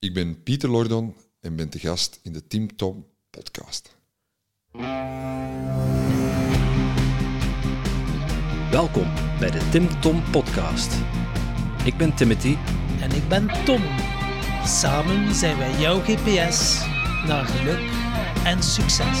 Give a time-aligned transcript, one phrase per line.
[0.00, 3.96] Ik ben Pieter Lordon en ben te gast in de Team Tom podcast.
[8.70, 9.06] Welkom
[9.38, 10.94] bij de Tim Tom podcast.
[11.84, 12.56] Ik ben Timothy
[13.00, 13.82] En ik ben Tom.
[14.64, 16.84] Samen zijn wij jouw GPS
[17.26, 17.90] naar geluk
[18.44, 19.20] en succes.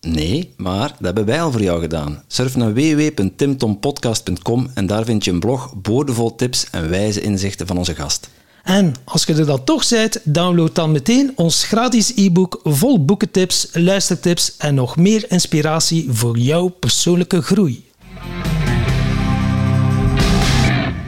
[0.00, 2.22] Nee, maar dat hebben wij al voor jou gedaan.
[2.26, 7.78] Surf naar www.timtompodcast.com en daar vind je een blog boordevol tips en wijze inzichten van
[7.78, 8.28] onze gast.
[8.62, 13.68] En als je er dan toch bent, download dan meteen ons gratis e-book vol boekentips,
[13.72, 17.86] luistertips en nog meer inspiratie voor jouw persoonlijke groei.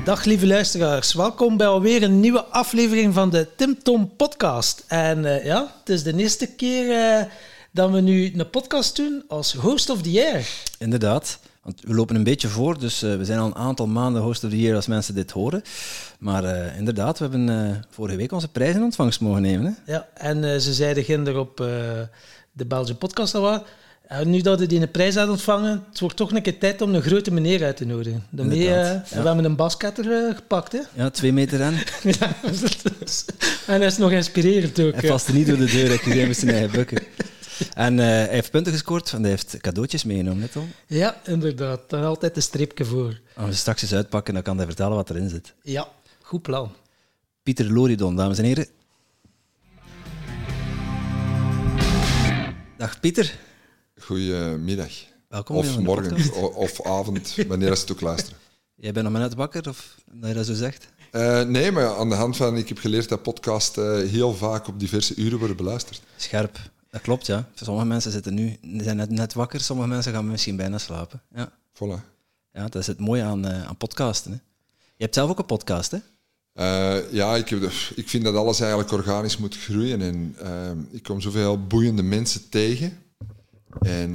[0.04, 4.84] Dag lieve luisteraars, welkom bij alweer een nieuwe aflevering van de Tim Tom podcast.
[4.86, 7.24] En eh, ja, het is de eerste keer eh,
[7.70, 10.48] dat we nu een podcast doen als host of the year.
[10.78, 14.22] Inderdaad, want we lopen een beetje voor, dus uh, we zijn al een aantal maanden
[14.22, 15.62] host of the year als mensen dit horen.
[16.18, 19.76] Maar uh, inderdaad, we hebben uh, vorige week onze prijs in ontvangst mogen nemen.
[19.84, 19.92] Hè?
[19.92, 21.56] Ja, en ze zeiden ginder op
[22.52, 23.64] de Belgische podcast al
[24.10, 26.82] en nu dat we die een prijs hadden ontvangen, het wordt toch een keer tijd
[26.82, 28.24] om een grote meneer uit te nodigen.
[28.30, 29.04] Daarmee, ja.
[29.08, 30.72] We hebben een basketter gepakt.
[30.72, 30.78] Hè?
[30.94, 31.74] Ja, twee meter aan.
[32.18, 32.34] ja,
[33.66, 34.94] en dat is nog inspirerend ook.
[34.94, 37.02] Hij paste niet door de deur, hij zijn eigen bukken.
[37.74, 40.66] En uh, hij heeft punten gescoord, want hij heeft cadeautjes meegenomen, net al.
[40.86, 41.90] Ja, inderdaad.
[41.90, 43.20] Daar altijd een streepje voor.
[43.36, 45.54] Als we straks eens uitpakken, dan kan hij vertellen wat erin zit.
[45.62, 45.88] Ja,
[46.22, 46.72] goed plan.
[47.42, 48.66] Pieter Loridon, dames en heren.
[52.76, 53.38] Dag Pieter.
[54.00, 54.90] Goedemiddag.
[55.28, 55.56] Welkom.
[55.56, 58.38] Of morgen, of avond, wanneer ze het ook luisteren.
[58.74, 60.88] Jij bent nog maar net wakker, of dat je dat zo zegt?
[61.12, 64.66] Uh, nee, maar aan de hand van, ik heb geleerd dat podcasts uh, heel vaak
[64.68, 66.02] op diverse uren worden beluisterd.
[66.16, 66.58] Scherp.
[66.90, 67.48] Dat klopt, ja.
[67.54, 71.22] Sommige mensen zitten nu, zijn net, net wakker, sommige mensen gaan misschien bijna slapen.
[71.34, 71.52] Ja.
[71.74, 72.04] Voilà.
[72.52, 74.32] Ja, dat is het mooie aan, uh, aan podcasten.
[74.32, 74.38] Hè.
[74.96, 75.98] Je hebt zelf ook een podcast, hè?
[76.54, 77.62] Uh, ja, ik, heb,
[77.94, 80.00] ik vind dat alles eigenlijk organisch moet groeien.
[80.00, 82.98] En uh, ik kom zoveel boeiende mensen tegen.
[83.80, 84.10] En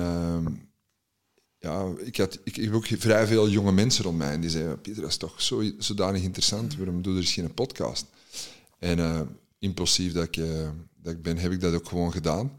[1.59, 4.31] ja, ik, had, ik, ik, heb ook vrij veel jonge mensen rond mij.
[4.31, 6.77] En die zeiden, Pieter, dat is toch zo, zodanig interessant.
[6.77, 8.05] Waarom doe je er geen podcast?
[8.79, 10.43] En impulsief dat ik,
[11.01, 12.51] dat ik ben, heb ik dat ook gewoon gedaan.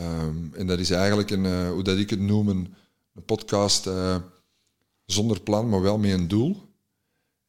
[0.00, 2.74] Um, en dat is eigenlijk een, uh, hoe dat ik het noem, een,
[3.24, 4.16] podcast uh,
[5.06, 6.62] zonder plan, maar wel met een doel.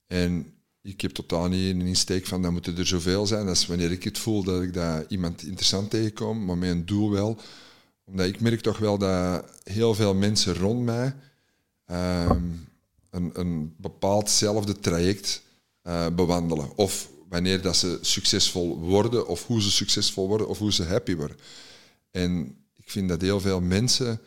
[0.08, 3.46] En ik heb totaal niet een insteek van dat moeten er zoveel zijn.
[3.46, 6.86] Dat is wanneer ik het voel dat ik dat iemand interessant tegenkom, maar met een
[6.86, 7.38] doel wel.
[8.04, 11.16] Omdat ik merk toch wel dat heel veel mensen rond mij
[11.92, 12.68] um,
[13.10, 15.42] een, een bepaaldzelfde traject
[15.84, 16.78] uh, bewandelen.
[16.78, 21.16] Of wanneer dat ze succesvol worden, of hoe ze succesvol worden, of hoe ze happy
[21.16, 21.38] worden.
[22.16, 24.22] En ik vind dat heel veel mensen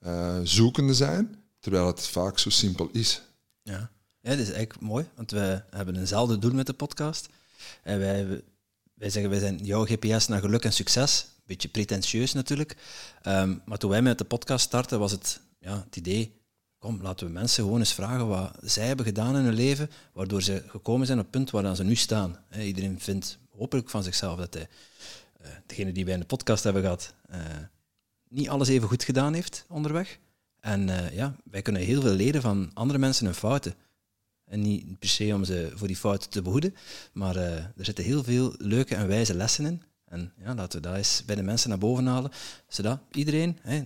[0.00, 3.22] uh, zoekende zijn, terwijl het vaak zo simpel is.
[3.62, 3.90] Ja.
[4.20, 7.28] ja, dat is eigenlijk mooi, want we hebben eenzelfde doel met de podcast.
[7.82, 8.42] En wij,
[8.94, 11.26] wij zeggen, wij zijn jouw GPS naar geluk en succes.
[11.46, 12.76] Beetje pretentieus natuurlijk.
[13.26, 16.40] Um, maar toen wij met de podcast startten, was het, ja, het idee,
[16.78, 20.42] kom, laten we mensen gewoon eens vragen wat zij hebben gedaan in hun leven, waardoor
[20.42, 22.44] ze gekomen zijn op het punt waar ze nu staan.
[22.58, 24.68] iedereen vindt hopelijk van zichzelf dat hij,
[25.66, 27.36] degene die wij in de podcast hebben gehad, uh,
[28.28, 30.18] niet alles even goed gedaan heeft onderweg.
[30.60, 33.74] En uh, ja, wij kunnen heel veel leren van andere mensen hun fouten.
[34.44, 36.74] En niet per se om ze voor die fouten te behoeden,
[37.12, 39.82] maar er zitten heel veel leuke en wijze lessen in.
[40.04, 42.30] En ja, laten we dat eens bij de mensen naar boven halen,
[42.68, 43.82] zodat iedereen, hè,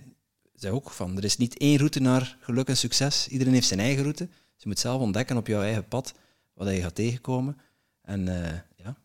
[0.53, 3.27] zeg ook van, er is niet één route naar geluk en succes.
[3.27, 4.25] Iedereen heeft zijn eigen route.
[4.25, 6.13] Dus je moet zelf ontdekken op jouw eigen pad
[6.53, 7.57] wat je gaat tegenkomen.
[8.01, 8.95] En uh, ja,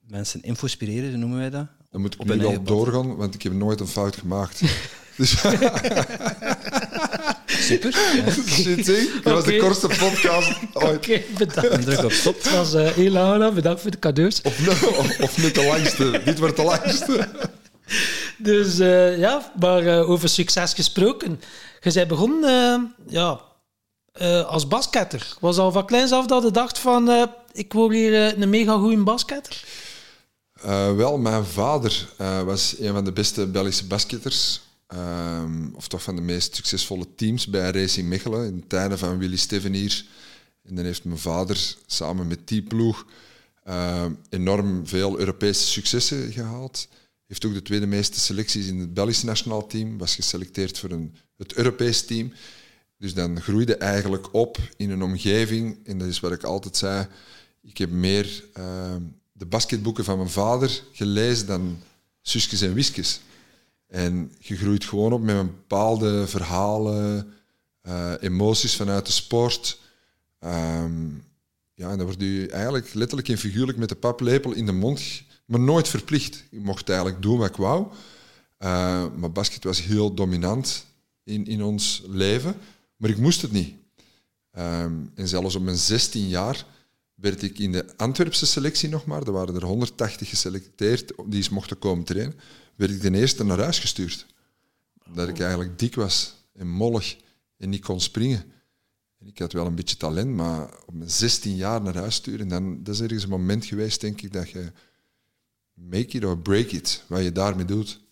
[0.00, 1.66] mensen infospireren, noemen wij dat.
[1.94, 4.60] Dan moet ik nu wel doorgaan, want ik heb nooit een fout gemaakt.
[5.16, 5.30] dus
[7.46, 7.94] Super.
[8.14, 8.24] Ja.
[9.22, 10.86] Dat was de kortste podcast ooit.
[10.86, 11.82] Oké, okay, bedankt.
[11.82, 12.42] Druk op stop.
[12.42, 14.42] Het was uh, heel lang, bedankt voor de cadeaus.
[14.42, 16.20] Of, of, of niet de langste.
[16.24, 17.28] Dit wordt de langste.
[18.38, 21.40] Dus uh, ja, maar uh, over succes gesproken.
[21.80, 23.40] Je bent begonnen uh, ja,
[24.42, 25.36] als basketter.
[25.40, 27.28] Was al van kleins af dat je dacht van...
[27.52, 29.62] ik word hier een mega goede basketter?
[30.96, 32.08] Wel, mijn vader
[32.44, 34.62] was een van de beste Belgische basketters.
[34.94, 38.46] Um, of toch van de meest succesvolle teams bij Racing Mechelen.
[38.46, 40.04] In tijden van Willy Stevenier.
[40.62, 43.06] En dan heeft mijn vader samen met die ploeg
[44.28, 46.88] enorm veel Europese successen gehaald
[47.26, 49.98] heeft ook de tweede meeste selecties in het Belgisch nationaal team.
[49.98, 52.32] Was geselecteerd voor een, het Europees team.
[52.98, 55.78] Dus dan groeide eigenlijk op in een omgeving.
[55.84, 57.06] En dat is wat ik altijd zei.
[57.62, 58.94] Ik heb meer uh,
[59.36, 61.78] de basketboeken van mijn vader gelezen dan
[62.22, 63.20] Suskes en Wiskes.
[63.86, 67.32] En je groeit gewoon op met bepaalde verhalen,
[67.82, 69.78] uh, emoties vanuit de sport.
[70.40, 71.24] Um,
[71.74, 75.22] ja, en dan word je eigenlijk letterlijk en figuurlijk met de paplepel in de mond,
[75.44, 76.44] maar nooit verplicht.
[76.50, 77.86] Ik mocht eigenlijk doen wat ik wou.
[78.58, 80.86] Uh, maar basket was heel dominant
[81.24, 82.56] in, in ons leven,
[82.96, 83.74] maar ik moest het niet.
[84.58, 86.66] Um, en zelfs op mijn 16 jaar
[87.14, 91.48] werd ik in de Antwerpse selectie nog maar, er waren er 180 geselecteerd die eens
[91.48, 92.34] mochten komen trainen,
[92.74, 94.26] werd ik de eerste naar huis gestuurd.
[95.12, 97.16] Dat ik eigenlijk dik was en mollig
[97.56, 98.44] en niet kon springen.
[99.18, 102.48] En ik had wel een beetje talent, maar op mijn 16 jaar naar huis sturen,
[102.48, 104.72] dan, dat is ergens een moment geweest, denk ik, dat je
[105.74, 108.03] make it or break it, wat je daarmee doet.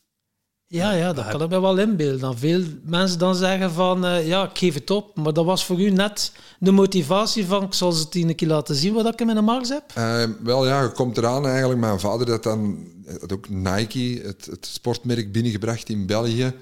[0.72, 2.20] Ja, ja, dat kan ik me wel inbeelden.
[2.20, 5.16] Dat veel mensen dan zeggen van, uh, ja, ik geef het op.
[5.16, 8.48] Maar dat was voor u net de motivatie van, ik zal ze het een keer
[8.48, 9.84] laten zien wat ik in mijn mars heb?
[9.98, 11.80] Uh, wel ja, je komt eraan eigenlijk.
[11.80, 12.86] Mijn vader had dan
[13.20, 16.52] had ook Nike, het, het sportmerk, binnengebracht in België.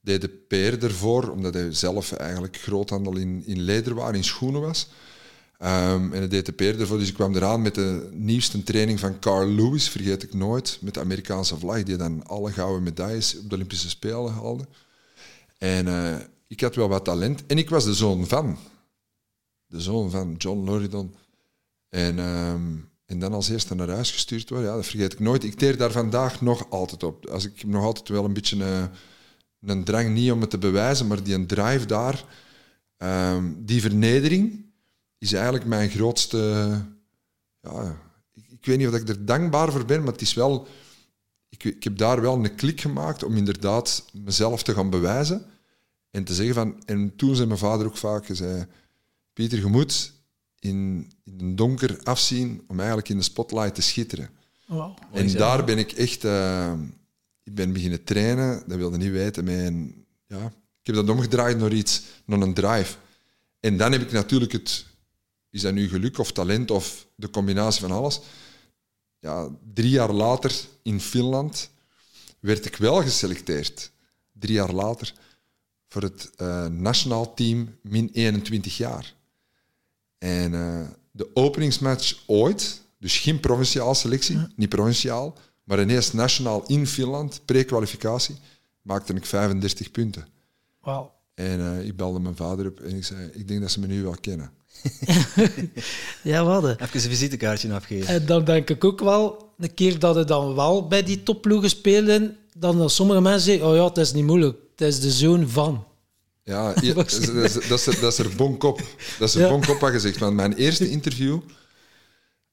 [0.00, 4.88] Deed de PR ervoor, omdat hij zelf eigenlijk groothandel in, in lederwaar, in schoenen was.
[5.58, 9.48] Um, en de DTP ervoor, dus ik kwam eraan met de nieuwste training van Carl
[9.48, 13.54] Lewis, vergeet ik nooit, met de Amerikaanse vlag, die dan alle gouden medailles op de
[13.54, 14.66] Olympische Spelen haalde.
[15.58, 16.16] En uh,
[16.46, 17.46] ik had wel wat talent.
[17.46, 18.58] En ik was de zoon van.
[19.66, 21.14] De zoon van John Loridon.
[21.88, 25.44] En, um, en dan als eerste naar huis gestuurd worden, ja, dat vergeet ik nooit.
[25.44, 27.26] Ik teer daar vandaag nog altijd op.
[27.26, 28.90] Als ik nog altijd wel een beetje een,
[29.60, 32.24] een drang, niet om het te bewijzen, maar die een drive daar,
[32.98, 34.65] um, die vernedering
[35.18, 36.38] is eigenlijk mijn grootste.
[37.60, 37.96] Ja,
[38.34, 40.66] ik, ik, weet niet of ik er dankbaar voor ben, maar het is wel.
[41.48, 45.46] Ik, ik heb daar wel een klik gemaakt om inderdaad mezelf te gaan bewijzen.
[46.10, 46.82] En te zeggen van.
[46.84, 48.66] En toen zei mijn vader ook vaak: zei,
[49.32, 50.12] Pieter, je moet
[50.58, 54.30] in, in een donker afzien om eigenlijk in de spotlight te schitteren.
[54.66, 56.24] Wow, en daar ben ik echt.
[56.24, 56.72] Uh,
[57.42, 59.44] ik ben beginnen trainen, dat wilde niet weten.
[59.44, 60.44] Mijn, ja,
[60.80, 62.96] ik heb dat omgedraaid naar iets, naar een drive.
[63.60, 64.86] En dan heb ik natuurlijk het,
[65.50, 68.20] is dat nu geluk of talent of de combinatie van alles?
[69.18, 71.70] Ja, drie jaar later in Finland
[72.40, 73.90] werd ik wel geselecteerd.
[74.32, 75.14] Drie jaar later
[75.88, 79.14] voor het uh, nationaal team min 21 jaar.
[80.18, 84.50] En uh, de openingsmatch ooit, dus geen provinciaal selectie, ja.
[84.56, 88.36] niet provinciaal, maar ineens nationaal in Finland, pre-kwalificatie,
[88.82, 90.26] maakte ik 35 punten.
[90.80, 91.10] Wow.
[91.34, 93.86] En uh, ik belde mijn vader op en ik zei, ik denk dat ze me
[93.86, 94.50] nu wel kennen.
[96.22, 96.80] ja, we hadden.
[96.80, 98.06] Even een visitekaartje afgeven.
[98.06, 101.70] En dan denk ik ook wel, een keer dat het dan wel bij die topploegen
[101.70, 105.10] spelen, dan dat sommige mensen zeggen, oh ja, het is niet moeilijk, het is de
[105.10, 105.84] zoon van.
[106.42, 108.82] Ja, ja dat, is, dat, is, dat, is, dat is er bonkop.
[109.18, 109.48] Dat is er ja.
[109.48, 110.18] bonkop wat gezegd.
[110.18, 111.40] Want mijn eerste interview,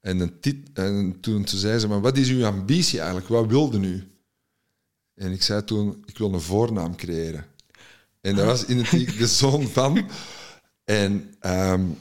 [0.02, 3.28] en, een tit, en toen, toen zei ze, maar wat is uw ambitie eigenlijk?
[3.30, 4.08] Wat wilde u?
[5.16, 7.46] En ik zei toen, ik wil een voornaam creëren.
[8.22, 10.10] En dat was identiek de zoon van.
[10.84, 11.98] En um,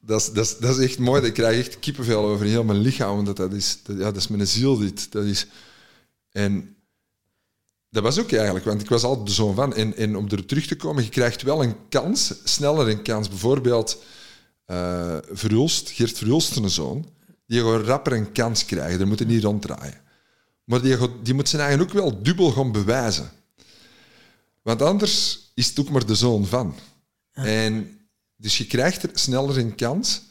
[0.00, 1.22] dat, is, dat, is, dat is echt mooi.
[1.22, 3.24] Ik krijg echt kippenvel over heel mijn lichaam.
[3.24, 5.12] Want dat, is, dat, ja, dat is mijn ziel dit.
[5.12, 5.46] Dat is,
[6.30, 6.76] en
[7.90, 9.74] dat was ook eigenlijk, want ik was altijd de zoon van.
[9.74, 13.28] En, en om er terug te komen, je krijgt wel een kans, sneller een kans.
[13.28, 14.02] Bijvoorbeeld
[14.66, 17.08] uh, Verhulst, Geert Verhulst, een zoon,
[17.46, 18.98] die gewoon rapper een kans krijgen.
[18.98, 20.00] Daar moeten niet ronddraaien.
[20.64, 23.30] Maar die, die moet zijn eigen ook wel dubbel gaan bewijzen.
[24.62, 26.74] Want anders is het ook maar de zoon van.
[27.32, 27.99] En
[28.40, 30.22] dus je krijgt er sneller een kans,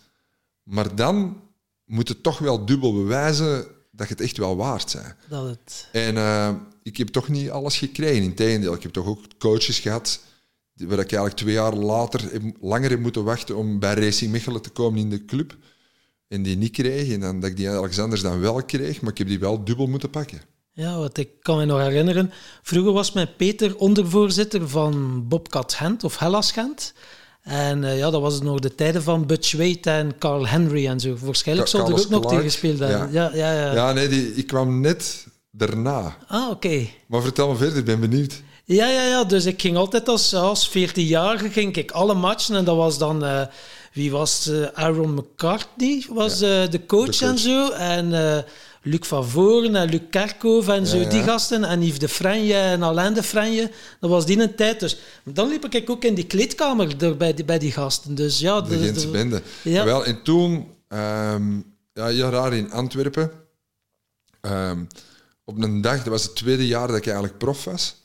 [0.63, 1.41] maar dan
[1.85, 5.15] moet het toch wel dubbel bewijzen dat je het echt wel waard bent.
[5.29, 5.87] Dat het...
[5.91, 8.23] En uh, ik heb toch niet alles gekregen.
[8.23, 10.19] Integendeel, ik heb toch ook coaches gehad
[10.73, 14.61] waar ik eigenlijk twee jaar later heb, langer heb moeten wachten om bij Racing Mechelen
[14.61, 15.57] te komen in de club.
[16.27, 17.13] En die niet kreeg.
[17.13, 19.87] En dan dat ik die Alexanders dan wel kreeg, maar ik heb die wel dubbel
[19.87, 20.41] moeten pakken.
[20.71, 22.31] Ja, wat ik kan me nog herinneren.
[22.61, 26.93] Vroeger was mijn Peter ondervoorzitter van Bobcat Gent of Hellas Gent.
[27.41, 30.99] En uh, ja, dat was nog de tijden van Butch Wade en Carl Henry en
[30.99, 31.15] zo.
[31.21, 33.11] Waarschijnlijk zou er ook nog tegen gespeeld hebben.
[33.11, 33.29] Ja.
[33.33, 33.73] Ja, ja, ja.
[33.73, 36.17] ja, nee, die, ik kwam net daarna.
[36.27, 36.51] Ah, oké.
[36.51, 36.93] Okay.
[37.07, 38.41] Maar vertel me verder, ik ben benieuwd.
[38.65, 39.23] Ja, ja, ja.
[39.23, 43.23] Dus ik ging altijd als, als 14-jarige ging ik alle matchen en dat was dan...
[43.23, 43.41] Uh,
[43.93, 47.69] wie was uh, Aaron McCartney was de, coach de, coach en zo.
[47.69, 48.11] En
[48.89, 51.63] Luc van Voren en Luc Kerkhoff en zo, die gasten.
[51.63, 53.71] En Yves de Franje en Alain de Franje.
[53.99, 54.79] Dat was die een tijd.
[54.79, 58.15] Dus dan liep ik ook in die kleedkamer bij, die, bij die gasten.
[58.15, 58.61] Dus ja...
[58.61, 59.41] De, de Gentse bende.
[59.63, 59.85] Ja.
[59.85, 60.67] Wel, en toen...
[60.87, 63.31] Um, ja, heel raar in Antwerpen.
[64.41, 64.87] Um,
[65.43, 67.95] op een dag, dat was het tweede jaar dat ik eigenlijk prof was.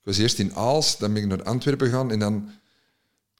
[0.00, 2.50] Ik was eerst in Aals, dan ben ik naar Antwerpen gegaan en dan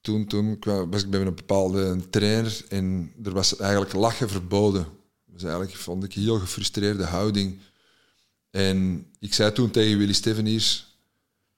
[0.01, 4.85] toen, toen was ik bij een bepaalde trainer en er was eigenlijk lachen verboden.
[5.37, 7.59] Was eigenlijk, vond ik, een heel gefrustreerde houding.
[8.49, 10.97] En ik zei toen tegen Willy Steveniers,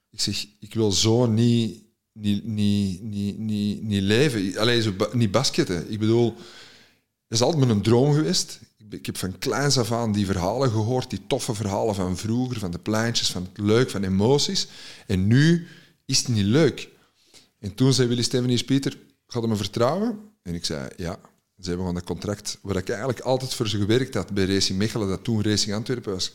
[0.10, 4.58] ik zeg, ik wil zo niet, niet, niet, niet, niet, leven.
[4.58, 5.92] Alleen niet basketten.
[5.92, 6.34] Ik bedoel,
[7.28, 8.60] dat is altijd mijn droom geweest.
[8.90, 12.72] Ik heb van kleins af aan die verhalen gehoord, die toffe verhalen van vroeger, van
[12.72, 14.68] de pleintjes, van het leuk, van emoties.
[15.08, 15.68] En nu
[16.06, 16.90] is het niet leuk.
[17.60, 20.20] En toen zei Willy Steveniers, Pieter, gaat hij me vertrouwen?
[20.42, 21.20] En ik zei, ja.
[21.60, 24.78] Ze hebben gewoon dat contract waar ik eigenlijk altijd voor ze gewerkt had bij Racing
[24.78, 26.32] Mechelen, dat toen Racing Antwerpen was.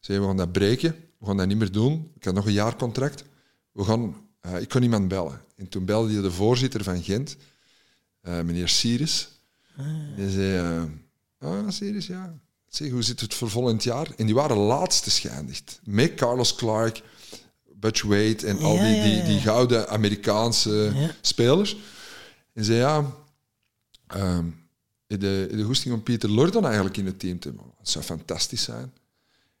[0.00, 2.10] Ze we gaan dat breken, we gaan dat niet meer doen.
[2.16, 3.24] Ik had nog een jaar contract.
[3.72, 5.40] We gaan, eh, ik kon iemand bellen.
[5.56, 7.36] En toen belde je de voorzitter van Gent,
[8.20, 9.28] eh, meneer Siris.
[10.16, 10.82] Die zei, eh,
[11.50, 12.34] ah, Siris, ja.
[12.68, 14.08] Zeg, hoe zit het voor volgend jaar?
[14.16, 15.80] En die waren laatste geëindigd.
[15.84, 17.02] Met Carlos Clark,
[17.74, 21.10] Butch Wade en al die, die, die gouden Amerikaanse Ja.
[21.20, 21.76] spelers.
[22.52, 23.14] En zei, ja,
[24.12, 24.46] ehm
[25.06, 27.66] in de, in de goesting om Pieter Lordon eigenlijk in het team te hebben.
[27.78, 28.92] Dat zou fantastisch zijn.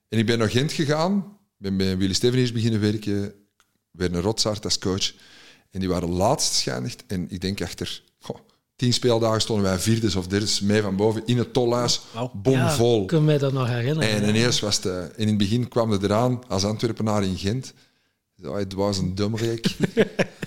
[0.08, 3.34] En ik ben naar Gent gegaan, ben bij Willy Steveniers beginnen werken,
[3.90, 5.12] weer een Rotsaart als coach.
[5.70, 7.04] En die waren laatst geëindigd.
[7.06, 8.38] En ik denk achter goh,
[8.76, 12.00] tien speeldagen stonden wij vierdes of derdes mee van boven in het tolhuis,
[12.32, 12.96] bomvol.
[12.96, 14.10] Ja, ik kan mij dat nog herinneren.
[14.10, 14.86] En ineens was het...
[14.86, 17.72] eh, en in het begin kwam het eraan als Antwerpenaar in Gent.
[18.42, 19.66] Ja, het was een domreek.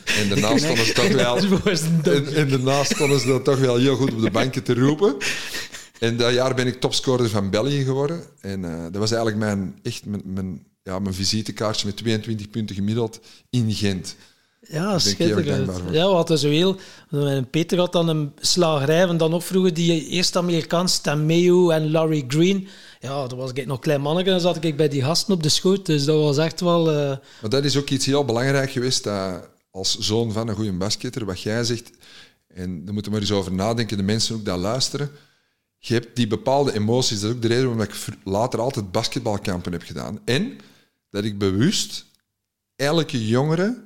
[0.06, 1.38] en daarna stonden ze toch wel...
[1.38, 5.18] En, en daarna stonden ze dan toch wel heel goed op de banken te roepen.
[6.00, 8.24] En dat jaar ben ik topscorer van België geworden.
[8.42, 12.76] En eh, dat was eigenlijk mijn, echt mijn, mijn, ja, mijn visitekaartje met 22 punten
[12.76, 14.16] gemiddeld in Gent.
[14.68, 15.72] Ja, schitterend.
[15.92, 16.78] Ja, we hadden zo heel...
[17.10, 21.70] En Peter had dan een slagerij, en dan nog vroeger die eerste Amerikaans, Stan Mayo
[21.70, 22.68] en Larry Green.
[23.06, 25.50] Ja, toen was ik nog klein manneke, dan zat ik bij die gasten op de
[25.50, 25.86] schoot.
[25.86, 26.92] Dus dat was echt wel...
[26.92, 30.74] eh, Maar dat is ook iets heel belangrijk geweest, dat als zoon van een goede
[30.74, 31.92] basketter, wat jij zegt,
[32.48, 35.12] en daar moeten we maar eens over nadenken, de mensen ook dat luisteren,
[35.78, 39.72] je hebt die bepaalde emoties, dat is ook de reden waarom ik later altijd basketbalkampen
[39.72, 40.20] heb gedaan.
[40.26, 40.58] En
[41.10, 42.06] dat ik bewust
[42.76, 43.84] elke jongere,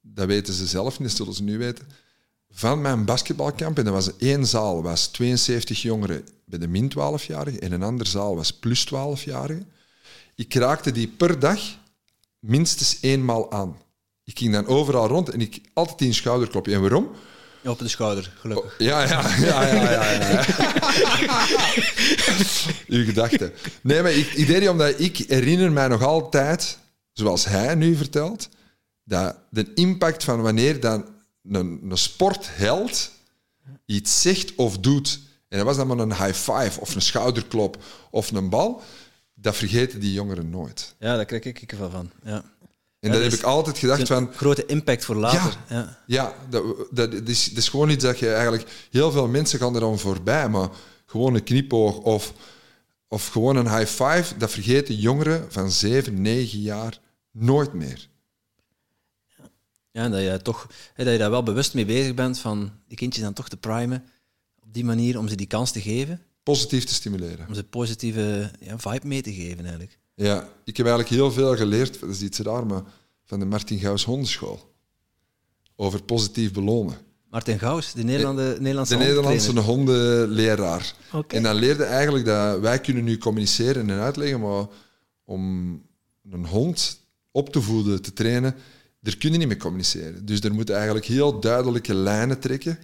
[0.00, 1.86] dat weten ze zelf niet, dat zullen ze nu weten,
[2.52, 7.58] van mijn basketbalkamp, en dat was één zaal, was 72 jongeren bij de min 12-jarigen,
[7.58, 9.72] en een andere zaal was plus 12-jarigen.
[10.34, 11.60] Ik raakte die per dag
[12.38, 13.76] minstens eenmaal aan.
[14.24, 16.74] Ik ging dan overal rond en ik altijd die een schouderklopje.
[16.74, 17.10] En waarom?
[17.64, 18.74] Op de schouder, gelukkig.
[18.78, 20.10] Ja, ja, ja, ja, ja.
[20.10, 20.44] ja.
[22.96, 23.52] Uw gedachte.
[23.82, 26.78] Nee, maar ik, ik deed die omdat ik herinner mij nog altijd,
[27.12, 28.48] zoals hij nu vertelt,
[29.04, 31.04] dat de impact van wanneer dan
[31.42, 33.10] een, een sportheld
[33.86, 37.82] iets zegt of doet, en dat was dan maar een high five of een schouderklop
[38.10, 38.82] of een bal,
[39.34, 40.94] dat vergeten die jongeren nooit.
[40.98, 42.10] Ja, daar krijg ik wel van.
[42.24, 42.42] Ja.
[43.00, 44.30] En Ja, dat heb ik altijd gedacht van...
[44.34, 45.56] grote impact voor later.
[45.68, 45.98] Ja.
[46.06, 48.86] Ja, dat, dat, dat is, dat is gewoon iets dat je eigenlijk...
[48.90, 50.68] Heel veel mensen gaan er dan voorbij, maar
[51.06, 52.32] gewoon een knipoog of,
[53.08, 56.98] of gewoon een high five, dat vergeten jongeren van 7, 9 jaar
[57.30, 58.08] nooit meer.
[59.92, 62.70] Ja, en dat je, toch, hè, dat je daar wel bewust mee bezig bent van
[62.88, 64.04] die kindjes dan toch te primen
[64.62, 67.46] op die manier om ze die kans te geven, Positief te stimuleren.
[67.48, 69.98] om ze positieve ja, vibe mee te geven eigenlijk.
[70.14, 72.82] Ja, ik heb eigenlijk heel veel geleerd, dat is iets raar, maar
[73.24, 74.72] van de Martin Gauws Hondenschool.
[75.76, 76.96] Over positief belonen.
[77.30, 80.94] Martin Gauws, de Nederlande, Nederlandse De Nederlandse hondenleraar.
[81.28, 84.66] En dan leerde eigenlijk dat wij kunnen nu communiceren en uitleggen, maar
[85.24, 85.72] om
[86.30, 88.54] een hond op te voeden, te trainen,
[89.00, 90.26] daar kun je niet mee communiceren.
[90.26, 92.78] Dus er moet eigenlijk heel duidelijke lijnen trekken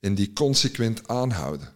[0.00, 1.68] en die consequent aanhouden.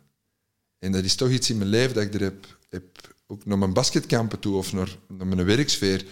[0.78, 3.58] En dat is toch iets in mijn leven dat ik er heb, heb ook naar
[3.58, 6.04] mijn basketkampen toe of naar, naar mijn werksfeer.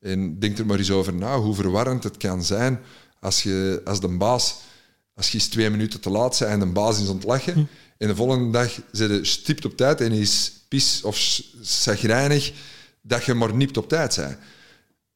[0.00, 2.80] En denk er maar eens over na hoe verwarrend het kan zijn
[3.20, 4.56] als, je, als de baas,
[5.14, 7.68] als je eens twee minuten te laat bent en de baas is aan het lachen.
[7.98, 12.52] En de volgende dag zit je stipt op tijd en is pis of zagrijnig
[13.02, 14.32] dat je maar niet op tijd bent.
[14.32, 14.38] Ik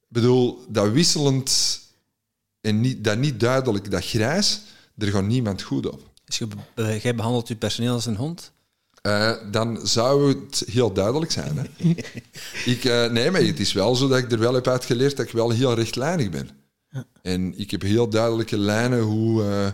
[0.08, 1.80] bedoel, dat wisselend
[2.66, 4.60] en niet, dat niet duidelijk, dat grijs,
[4.98, 6.10] er gaat niemand goed op.
[6.24, 8.52] Dus je, be- jij behandelt je personeel als een hond?
[9.02, 11.56] Eh, dan zou het heel duidelijk zijn.
[11.56, 11.88] Hè?
[12.72, 15.26] ik, eh, nee, maar het is wel zo dat ik er wel heb uitgeleerd dat
[15.26, 16.50] ik wel heel rechtlijnig ben.
[17.22, 19.66] En ik heb heel duidelijke lijnen hoe, eh,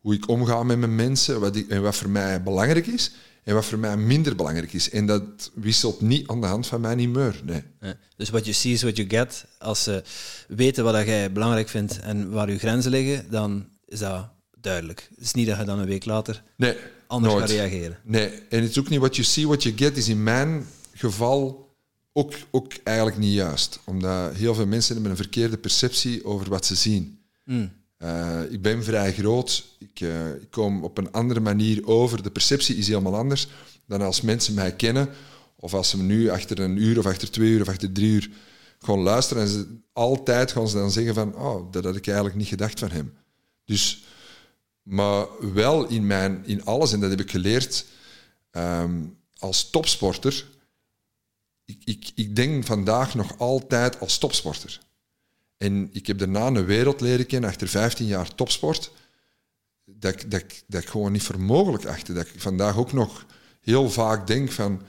[0.00, 3.12] hoe ik omga met mijn mensen wat ik, en wat voor mij belangrijk is
[3.44, 4.90] en wat voor mij minder belangrijk is.
[4.90, 7.40] En dat wisselt niet aan de hand van mijn humeur.
[7.44, 7.62] Nee.
[7.80, 7.94] Ja.
[8.16, 9.44] Dus what you see is what you get.
[9.58, 10.02] Als ze
[10.48, 14.28] weten wat dat jij belangrijk vindt en waar je grenzen liggen, dan is dat
[14.60, 15.08] duidelijk.
[15.14, 16.76] Het is niet dat je dan een week later nee
[17.10, 17.46] anders nooit.
[17.46, 17.98] gaat reageren.
[18.04, 20.66] Nee, en het is ook niet what you see, what you get, is in mijn
[20.94, 21.68] geval
[22.12, 23.80] ook, ook eigenlijk niet juist.
[23.84, 27.18] Omdat heel veel mensen hebben een verkeerde perceptie over wat ze zien.
[27.44, 27.72] Mm.
[28.02, 29.64] Uh, ik ben vrij groot.
[29.78, 32.22] Ik, uh, ik, kom op een andere manier over.
[32.22, 33.48] De perceptie is helemaal anders
[33.86, 35.08] dan als mensen mij kennen.
[35.56, 38.10] Of als ze me nu achter een uur of achter twee uur of achter drie
[38.10, 38.30] uur
[38.78, 39.42] gewoon luisteren.
[39.42, 42.78] En ze, altijd gaan ze dan zeggen van, oh, dat had ik eigenlijk niet gedacht
[42.78, 43.12] van hem.
[43.64, 44.04] Dus,
[44.82, 47.86] maar wel in, mijn, in alles, en dat heb ik geleerd
[48.52, 50.46] um, als topsporter.
[51.64, 54.80] Ik, ik, ik denk vandaag nog altijd als topsporter.
[55.60, 58.92] En ik heb daarna een wereld leren kennen, achter 15 jaar topsport,
[59.84, 62.06] dat ik, dat, ik, dat ik gewoon niet voor mogelijk.
[62.06, 63.26] Dat ik vandaag ook nog
[63.60, 64.82] heel vaak denk van,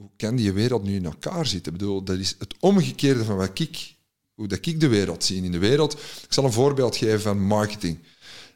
[0.00, 1.72] hoe kan die wereld nu in elkaar zitten?
[1.72, 3.94] Ik bedoel, dat is het omgekeerde van wat ik,
[4.34, 5.42] hoe dat ik de wereld zie.
[5.42, 7.98] In de wereld, ik zal een voorbeeld geven van marketing.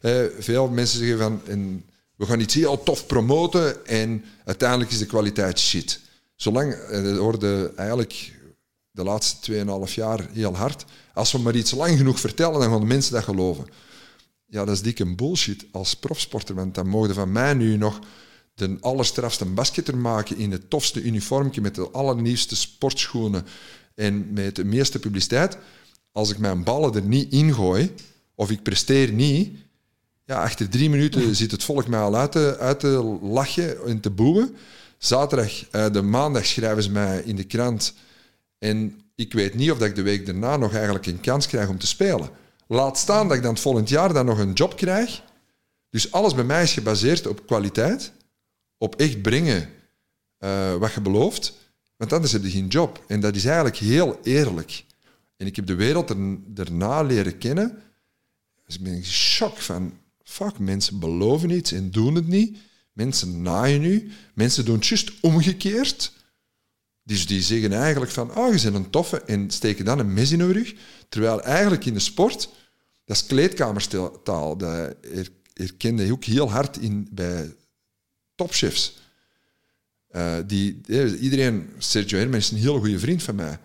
[0.00, 1.84] Eh, veel mensen zeggen van, en
[2.16, 6.00] we gaan iets heel tof promoten en uiteindelijk is de kwaliteit shit.
[6.36, 8.32] Zolang, en dat hoorde eigenlijk
[8.94, 10.84] de laatste 2,5 jaar heel hard.
[11.14, 13.66] Als we maar iets lang genoeg vertellen, dan gaan de mensen dat geloven.
[14.46, 17.98] Ja, dat is dikke bullshit als profsporter, want dan mogen van mij nu nog
[18.54, 23.46] de allerstrafste basketter maken in het tofste uniformje met de allernieuwste sportschoenen
[23.94, 25.58] en met de meeste publiciteit.
[26.12, 27.94] Als ik mijn ballen er niet in gooi,
[28.34, 29.56] of ik presteer niet,
[30.24, 34.00] ja, achter drie minuten zit het volk mij al uit te, uit te lachen en
[34.00, 34.56] te boeien.
[34.98, 37.94] Zaterdag, uh, de maandag schrijven ze mij in de krant
[38.58, 41.78] en ik weet niet of ik de week daarna nog eigenlijk een kans krijg om
[41.78, 42.30] te spelen.
[42.66, 45.22] Laat staan dat ik dan het volgend jaar dan nog een job krijg.
[45.90, 48.12] Dus alles bij mij is gebaseerd op kwaliteit,
[48.78, 49.68] op echt brengen
[50.38, 51.54] uh, wat je belooft,
[51.96, 53.04] want anders heb je geen job.
[53.06, 54.84] En dat is eigenlijk heel eerlijk.
[55.36, 57.82] En ik heb de wereld er, daarna leren kennen.
[58.66, 62.58] Dus ik ben in shock van, fuck, mensen beloven iets en doen het niet.
[62.92, 64.10] Mensen naaien nu.
[64.34, 66.12] Mensen doen het juist omgekeerd.
[67.04, 70.32] Dus die zeggen eigenlijk van, oh, je bent een toffe en steken dan een mes
[70.32, 70.74] in hun rug.
[71.08, 72.48] Terwijl eigenlijk in de sport,
[73.04, 74.56] dat is kleedkamertaal.
[74.56, 74.96] Dat
[75.52, 77.54] herkende je ook heel hard in bij
[78.34, 79.02] topchefs.
[80.10, 80.80] Uh, die,
[81.20, 83.58] iedereen, Sergio Herman is een heel goede vriend van mij.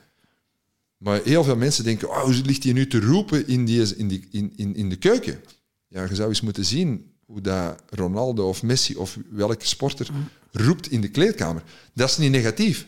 [0.97, 4.07] Maar heel veel mensen denken, oh, hoe ligt hij nu te roepen in, die, in,
[4.07, 5.41] die, in, in, in de keuken?
[5.87, 10.07] Ja, je zou eens moeten zien hoe dat Ronaldo of Messi of welke sporter
[10.51, 11.63] roept in de kleedkamer.
[11.93, 12.87] Dat is niet negatief.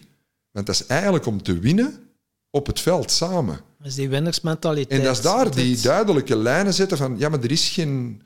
[0.51, 2.09] Want dat is eigenlijk om te winnen
[2.49, 3.59] op het veld samen.
[3.77, 4.99] Dat is die winnersmentaliteit.
[4.99, 8.21] En dat is daar die duidelijke lijnen zetten van, ja, maar er is geen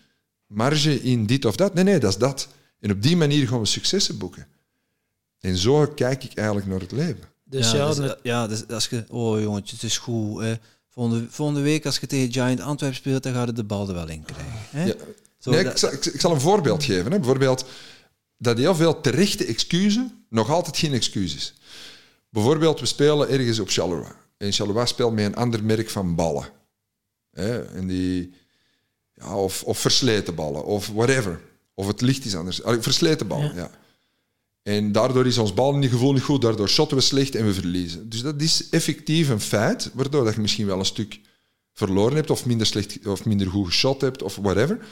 [0.48, 1.74] marge in dit of dat.
[1.74, 2.48] Nee, nee, dat is dat.
[2.80, 4.48] En op die manier gaan we successen boeken.
[5.40, 7.24] En zo kijk ik eigenlijk naar het leven.
[7.44, 10.42] Dus ja, dus, ja dus als je, oh jongetje, het is goed.
[10.42, 10.54] Hè.
[10.90, 13.94] Volgende, volgende week als je tegen Giant Antwerp speelt, dan gaat het de bal er
[13.94, 14.60] wel in krijgen.
[14.70, 14.86] Hè?
[14.86, 14.94] Ja.
[15.44, 17.12] nee, ik, zal, ik, zal, een voorbeeld geven.
[17.12, 17.18] Hè.
[17.18, 17.66] Bijvoorbeeld
[18.38, 21.54] dat heel veel terechte excuses nog altijd geen excuses.
[22.36, 24.12] Bijvoorbeeld, we spelen ergens op Charleroi.
[24.38, 26.46] En Charleroi speelt met een ander merk van ballen.
[27.32, 27.62] Hè?
[27.62, 28.34] En die,
[29.14, 31.42] ja, of, of versleten ballen, of whatever.
[31.74, 32.62] Of het licht is anders.
[32.64, 33.72] versleten ballen, ja.
[34.62, 38.10] En daardoor is ons balgevoel niet goed, daardoor shotten we slecht en we verliezen.
[38.10, 41.20] Dus dat is effectief een feit, waardoor dat je misschien wel een stuk
[41.74, 44.86] verloren hebt, of minder, slecht, of minder goed geshot hebt, of whatever.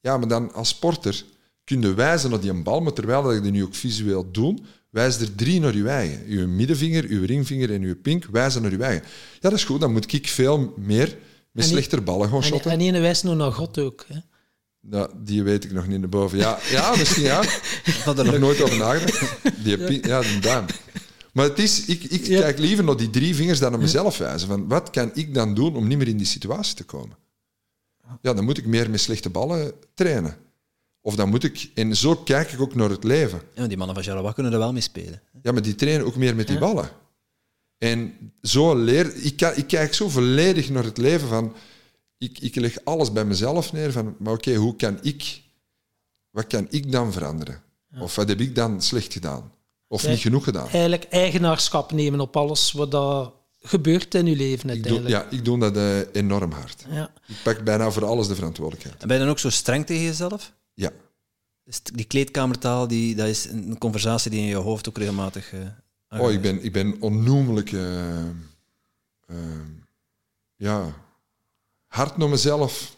[0.00, 1.24] Ja, maar dan als sporter
[1.64, 4.60] kun je wijzen naar die bal, maar terwijl dat je dat nu ook visueel doet,
[4.90, 6.22] wijs er drie naar uw eigen.
[6.26, 9.06] Uw middenvinger, uw ringvinger en uw pink wijzen naar uw eigen.
[9.32, 9.80] Ja, dat is goed.
[9.80, 11.16] Dan moet ik veel meer
[11.50, 12.70] met slechter ballen gaan shotten.
[12.70, 14.04] En ene wijst nu naar God ook.
[14.08, 14.18] Hè?
[14.80, 16.38] Nou, die weet ik nog niet naar boven.
[16.38, 17.42] Ja, ja misschien ja.
[17.84, 19.64] Ik had er nog nooit over nagedacht.
[19.64, 20.66] Die pink, ja, de duim.
[21.32, 24.48] Maar het is, ik, ik kijk liever naar die drie vingers dan naar mezelf wijzen.
[24.48, 27.16] Van, wat kan ik dan doen om niet meer in die situatie te komen?
[28.22, 30.36] Ja, dan moet ik meer met slechte ballen trainen.
[31.00, 31.70] Of dan moet ik...
[31.74, 33.42] En zo kijk ik ook naar het leven.
[33.54, 35.22] Ja, die mannen van Charleroi kunnen er wel mee spelen.
[35.42, 36.90] Ja, maar die trainen ook meer met die ballen.
[37.78, 39.14] En zo leer...
[39.16, 41.54] Ik, ik kijk zo volledig naar het leven van...
[42.18, 44.16] Ik, ik leg alles bij mezelf neer van...
[44.18, 45.42] Maar oké, hoe kan ik...
[46.30, 47.62] Wat kan ik dan veranderen?
[47.98, 49.52] Of wat heb ik dan slecht gedaan?
[49.88, 50.68] Of niet genoeg gedaan?
[50.68, 53.32] Eigenlijk eigenaarschap nemen op alles wat dat
[53.62, 55.14] gebeurt in uw leven uiteindelijk.
[55.14, 56.84] Ik doe, ja, ik doe dat uh, enorm hard.
[56.90, 57.10] Ja.
[57.26, 59.02] Ik pak bijna voor alles de verantwoordelijkheid.
[59.02, 60.52] En ben je dan ook zo streng tegen jezelf?
[60.80, 60.92] Ja.
[61.64, 65.52] Dus die kleedkamertaal, die, dat is een conversatie die in je hoofd ook regelmatig...
[65.52, 67.72] Uh, oh, ik ben, ik ben onnoemelijk...
[67.72, 68.24] Uh,
[70.56, 70.94] ja,
[71.86, 72.96] hard naar mezelf.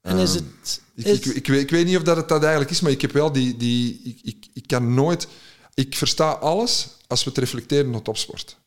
[0.00, 0.82] En is ehm, het...
[0.94, 3.00] Ik, ik, ik, weet, ik weet niet of dat het dat eigenlijk is, maar ik
[3.00, 3.56] heb wel die...
[3.56, 5.28] die ik, ik, ik kan nooit...
[5.74, 8.58] Ik versta alles als we het reflecteren op topsport.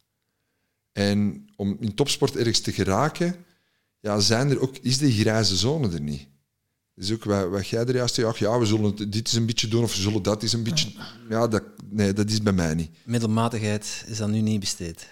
[0.91, 3.45] En om in topsport ergens te geraken,
[3.99, 6.29] ja, zijn er ook, is die grijze zone er niet
[6.95, 8.37] is ook wat, wat jij er juist zegt.
[8.37, 10.91] Ja, we zullen dit is een beetje doen of we zullen dat is een beetje.
[11.29, 12.89] Ja, dat, nee, dat is bij mij niet.
[13.03, 15.07] Middelmatigheid is dan nu niet besteed.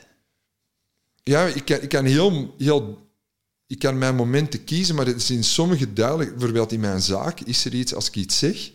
[1.23, 3.07] Ja, ik kan, ik kan heel, heel...
[3.67, 6.31] Ik kan mijn momenten kiezen, maar het is in sommige duidelijk...
[6.31, 8.71] Bijvoorbeeld in mijn zaak is er iets, als ik iets zeg,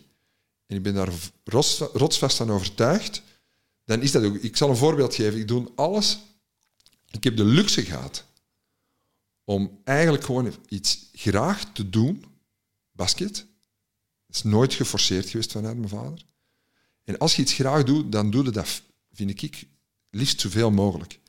[0.65, 1.13] en ik ben daar
[1.43, 3.21] rots- rotsvast van overtuigd,
[3.85, 4.35] dan is dat ook...
[4.35, 5.39] Ik zal een voorbeeld geven.
[5.39, 6.19] Ik doe alles...
[7.11, 8.25] Ik heb de luxe gehad
[9.43, 12.25] om eigenlijk gewoon iets graag te doen.
[12.95, 13.35] Basket.
[14.27, 16.25] Dat is nooit geforceerd geweest vanuit mijn vader.
[17.03, 18.81] En als je iets graag doet, dan doe je dat,
[19.13, 19.67] vind ik,
[20.09, 21.19] liefst zoveel mogelijk.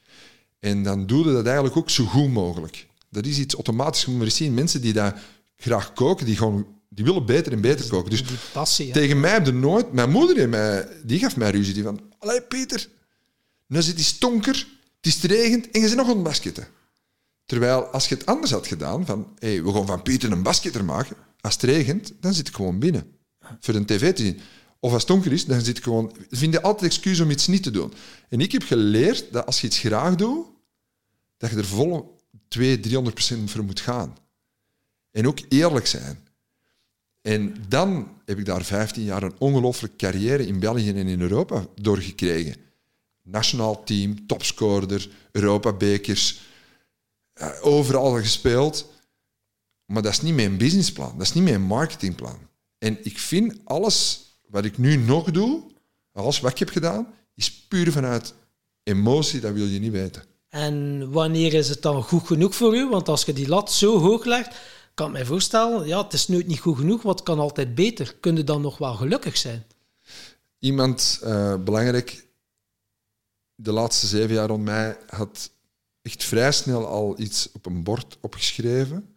[0.58, 2.86] En dan doe je dat eigenlijk ook zo goed mogelijk.
[3.10, 4.04] Dat is iets automatisch.
[4.04, 5.14] Je moet zien, mensen die dat
[5.56, 8.10] graag koken, die, gewoon, die willen beter en beter koken.
[8.10, 8.92] Dus Die passie.
[8.92, 9.92] tegen mij heb je nooit...
[9.92, 11.74] Mijn moeder heeft mij, die gaf mij ruzie.
[11.74, 12.88] Die van, allee Peter,
[13.66, 16.68] nu zit die stonker, het is regent en je zit nog aan het basketten.
[17.44, 20.84] Terwijl als je het anders had gedaan, van hey, we gaan van Peter een basketter
[20.84, 23.16] maken, als het regent, dan zit ik gewoon binnen.
[23.60, 24.40] Voor een tv te zien.
[24.80, 26.16] Of als het donker is, dan zit ik gewoon...
[26.30, 27.92] Vind je altijd excuus om iets niet te doen.
[28.28, 30.46] En ik heb geleerd dat als je iets graag doet,
[31.36, 32.04] dat je er volle
[32.48, 34.16] 200, 300 procent voor moet gaan.
[35.10, 36.18] En ook eerlijk zijn.
[37.22, 41.66] En dan heb ik daar 15 jaar een ongelooflijke carrière in België en in Europa
[41.74, 42.56] doorgekregen.
[43.22, 46.40] Nationaal team, topscorer, Europa-bekers,
[47.32, 48.94] eh, overal gespeeld.
[49.86, 52.38] Maar dat is niet mijn businessplan, dat is niet mijn marketingplan.
[52.78, 55.62] En ik vind alles wat ik nu nog doe,
[56.12, 58.34] alles wat ik heb gedaan, is puur vanuit
[58.82, 60.22] emotie, dat wil je niet weten.
[60.48, 62.88] En wanneer is het dan goed genoeg voor u?
[62.88, 64.56] Want als je die lat zo hoog legt,
[64.94, 68.16] kan ik mij voorstellen, ja, het is nooit niet goed genoeg, wat kan altijd beter.
[68.20, 69.64] Kun je dan nog wel gelukkig zijn?
[70.58, 72.26] Iemand, eh, belangrijk,
[73.54, 75.50] de laatste zeven jaar rond mij had
[76.02, 79.15] echt vrij snel al iets op een bord opgeschreven.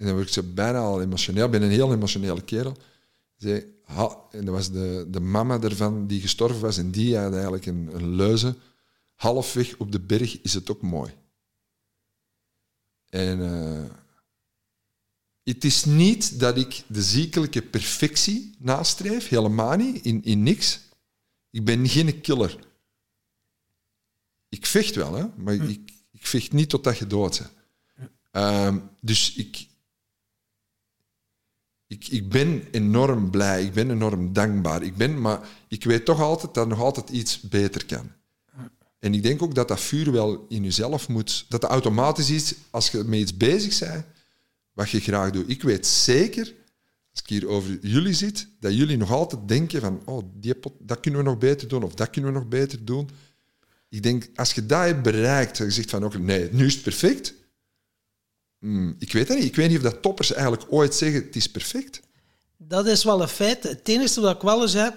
[0.00, 1.44] En dan word ik zo bijna al emotioneel.
[1.44, 2.76] Ik ben een heel emotionele kerel.
[3.36, 6.78] Zei, ha, en dat was de, de mama ervan die gestorven was.
[6.78, 8.56] En die had eigenlijk een, een leuze.
[9.14, 11.12] Halfweg op de berg is het ook mooi.
[13.08, 13.96] En eh,
[15.42, 19.28] het is niet dat ik de ziekelijke perfectie nastreef.
[19.28, 20.04] Helemaal niet.
[20.04, 20.80] In, in niks.
[21.50, 22.58] Ik ben geen killer.
[24.48, 27.50] Ik vecht wel, hè, maar ik, ik vecht niet totdat je dood bent.
[28.30, 29.68] Ehm, dus ik,
[31.90, 34.82] ik, ik ben enorm blij, ik ben enorm dankbaar.
[34.82, 38.12] Ik ben, maar ik weet toch altijd dat nog altijd iets beter kan.
[38.98, 41.46] En ik denk ook dat dat vuur wel in jezelf moet...
[41.48, 44.04] Dat dat automatisch is als je met iets bezig bent,
[44.72, 45.50] wat je graag doet.
[45.50, 46.54] Ik weet zeker,
[47.10, 50.72] als ik hier over jullie zit, dat jullie nog altijd denken van oh, die pot,
[50.78, 53.10] dat kunnen we nog beter doen of dat kunnen we nog beter doen.
[53.88, 56.74] Ik denk, als je dat hebt bereikt, en je zegt van oké, nee, nu is
[56.74, 57.34] het perfect.
[58.60, 59.46] Hmm, ik weet het niet.
[59.46, 62.00] Ik weet niet of dat toppers eigenlijk ooit zeggen het is perfect.
[62.56, 63.62] Dat is wel een feit.
[63.62, 64.94] Het enige wat ik wel eens heb,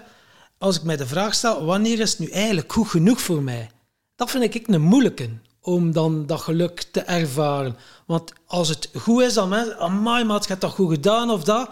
[0.58, 3.70] als ik mij de vraag stel, wanneer is het nu eigenlijk goed genoeg voor mij?
[4.16, 5.30] Dat vind ik een moeilijke,
[5.62, 7.78] om dan dat geluk te ervaren.
[8.06, 11.44] Want als het goed is, dan mensen, amai, maar het hebt dat goed gedaan of
[11.44, 11.70] dat,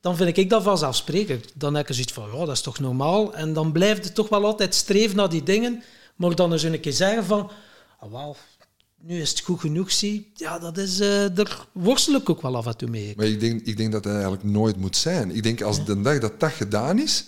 [0.00, 1.52] dan vind ik dat vanzelfsprekend.
[1.54, 3.34] Dan heb ik zoiets van, ja, dat is toch normaal.
[3.34, 5.82] En dan blijft het toch wel altijd streven naar die dingen,
[6.16, 7.50] maar dan eens een keer zeggen van,
[7.98, 8.36] ah, wel,
[9.02, 10.30] nu is het goed genoeg, zie.
[10.34, 13.12] Ja, dat is, eh, daar worstel ik ook wel af en toe mee.
[13.16, 15.30] Maar ik denk, ik denk dat dat eigenlijk nooit moet zijn.
[15.30, 17.24] Ik denk als de dag dat dat gedaan is,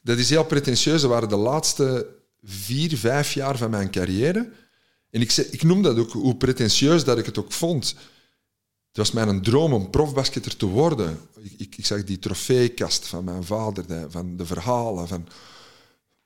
[0.00, 1.00] dat is heel pretentieus.
[1.00, 2.06] Dat waren de laatste
[2.42, 4.50] vier, vijf jaar van mijn carrière.
[5.10, 7.94] En ik, ik noem dat ook hoe pretentieus dat ik het ook vond.
[8.88, 11.18] Het was mijn droom om profbasketter te worden.
[11.42, 15.26] Ik, ik, ik zag die trofeekast van mijn vader, de- van de verhalen, van...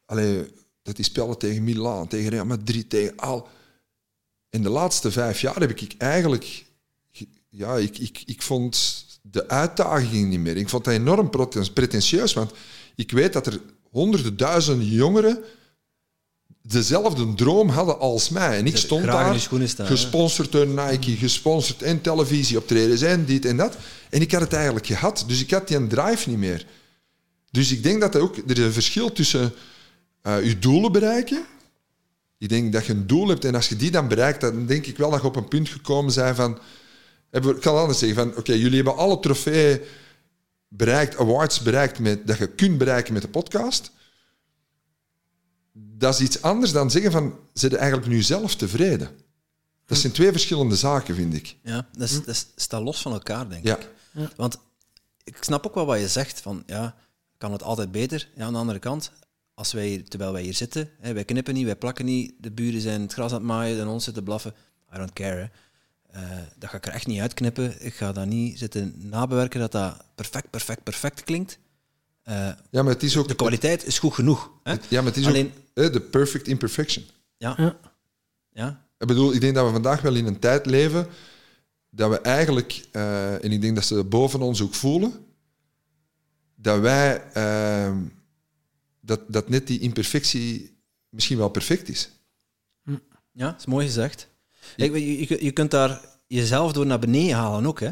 [0.04, 0.50] Allee,
[0.82, 3.48] dat die spellen tegen Milan, tegen Real Madrid, tegen al...
[4.50, 6.66] In de laatste vijf jaar heb ik eigenlijk...
[7.50, 10.56] Ja, ik, ik, ik vond de uitdaging niet meer.
[10.56, 12.52] Ik vond dat enorm preten- pretentieus, want
[12.94, 15.44] ik weet dat er honderden duizenden jongeren
[16.62, 18.58] dezelfde droom hadden als mij.
[18.58, 23.56] En ik stond in daar, staan, gesponsord door Nike, gesponsord en televisieoptredens en dit en
[23.56, 23.76] dat.
[24.10, 26.66] En ik had het eigenlijk gehad, dus ik had die drive niet meer.
[27.50, 29.52] Dus ik denk dat er ook er is een verschil tussen
[30.22, 31.44] eh, je doelen bereiken.
[32.38, 34.86] Ik denk dat je een doel hebt en als je die dan bereikt, dan denk
[34.86, 36.58] ik wel dat je op een punt gekomen bent van...
[37.30, 39.80] Ik kan anders zeggen, van oké, jullie hebben alle trofeeën
[40.68, 43.90] bereikt, awards bereikt met, dat je kunt bereiken met de podcast.
[45.72, 49.10] Dat is iets anders dan zeggen van, zit eigenlijk nu zelf tevreden?
[49.86, 51.56] Dat zijn twee verschillende zaken, vind ik.
[51.62, 53.78] Ja, dat, is, dat staat los van elkaar, denk Ja.
[53.78, 53.88] ik.
[54.36, 54.58] Want
[55.24, 56.94] ik snap ook wel wat je zegt, van ja,
[57.38, 58.28] kan het altijd beter?
[58.34, 59.12] Ja, aan de andere kant,
[59.58, 62.50] als wij, hier- terwijl wij hier zitten, hè, wij knippen niet, wij plakken niet, de
[62.50, 64.54] buren zijn het gras aan het maaien en ons zitten blaffen,
[64.94, 65.36] I don't care.
[65.36, 65.46] hè.
[66.20, 67.84] Eh, dat ga ik er echt niet uitknippen.
[67.84, 71.58] Ik ga dat niet zitten nabewerken dat dat perfect, perfect, perfect klinkt.
[72.22, 72.34] eh,
[72.70, 73.28] Ja, maar het is ook...
[73.28, 74.50] de kwaliteit is goed genoeg.
[74.62, 74.72] Hè?
[74.72, 77.04] Ja, maar het is Alleen- ook hè, de perfect imperfection.
[77.36, 77.54] Ja.
[77.56, 77.76] Ja.
[78.52, 78.86] ja.
[78.98, 81.06] Ik bedoel, ik denk dat we vandaag wel in een tijd leven
[81.90, 85.12] dat we eigenlijk, eh, en ik denk dat ze boven ons ook voelen,
[86.54, 87.96] dat wij, eh,
[89.08, 92.10] dat, dat net die imperfectie misschien wel perfect is.
[93.32, 94.28] Ja, dat is mooi gezegd.
[94.76, 97.90] Je, je, je kunt daar jezelf door naar beneden halen ook, hè?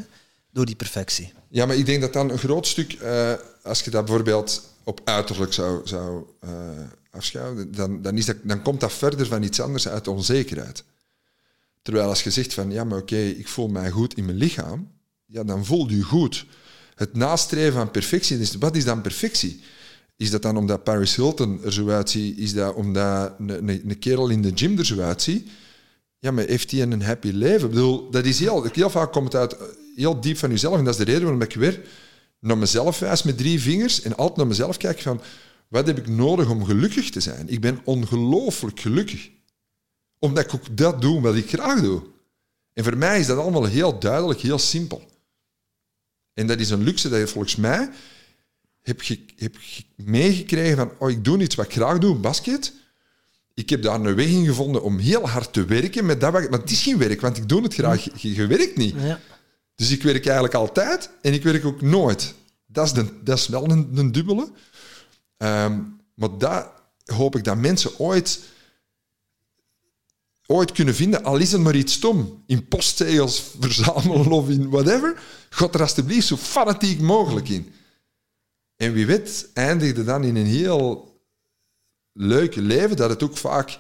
[0.51, 1.33] door die perfectie.
[1.49, 5.01] Ja, maar ik denk dat dan een groot stuk, eh, als je dat bijvoorbeeld op
[5.05, 6.51] uiterlijk zou, zou eh,
[7.11, 10.85] afschouwen, dan, dan, is dat, dan komt dat verder van iets anders uit de onzekerheid.
[11.83, 14.93] Terwijl als je zegt van, ja, maar oké, ik voel mij goed in mijn lichaam,
[15.27, 16.47] ja, dan voel je goed.
[16.95, 19.63] Het nastreven van perfectie, wat is dan perfectie?
[20.17, 22.39] Is dat dan omdat Paris Hilton er zo uitziet?
[22.39, 25.49] Is dat omdat een, een, kerel in de gym er zo uitziet?
[26.19, 27.69] Ja, maar heeft hij een happy leven?
[27.69, 29.57] Ik bedoel, dat is heel, heel vaak komt het uit
[29.97, 30.79] heel diep van jezelf.
[30.79, 31.81] En dat is de reden waarom ik weer
[32.41, 35.21] naar mezelf wijs met drie vingers en altijd naar mezelf kijk van,
[35.69, 37.49] wat heb ik nodig om gelukkig te zijn?
[37.49, 39.31] Ik ben ongelooflijk gelukkig.
[40.19, 42.03] Omdat ik ook dat doe wat ik graag doe.
[42.73, 45.11] En voor mij is dat allemaal heel duidelijk, heel simpel.
[46.35, 47.91] En dat is een luxe dat je volgens mij
[48.87, 52.73] heb, ge, heb ge- meegekregen van, oh, ik doe iets wat ik graag doe, basket.
[53.55, 56.51] Ik heb daar een weg in gevonden om heel hard te werken met dat wat,
[56.51, 58.21] het is geen werk, want ik doe het graag.
[58.23, 58.95] Je, je werkt niet.
[58.99, 59.21] Ja.
[59.75, 62.35] Dus ik werk eigenlijk altijd en ik werk ook nooit.
[62.67, 64.51] Dat is, de, dat is wel een, een dubbele.
[65.37, 65.81] Ehm,
[66.15, 66.69] maar dat
[67.05, 68.41] hoop ik dat mensen ooit,
[70.47, 75.21] ooit kunnen vinden, al is het maar iets stom, in postzegels verzamelen of in whatever.
[75.51, 77.73] God er alsjeblieft zo fanatiek mogelijk in.
[78.77, 81.15] En wie weet eindigde dan in een heel
[82.13, 83.79] leuk leven, dat het ook vaak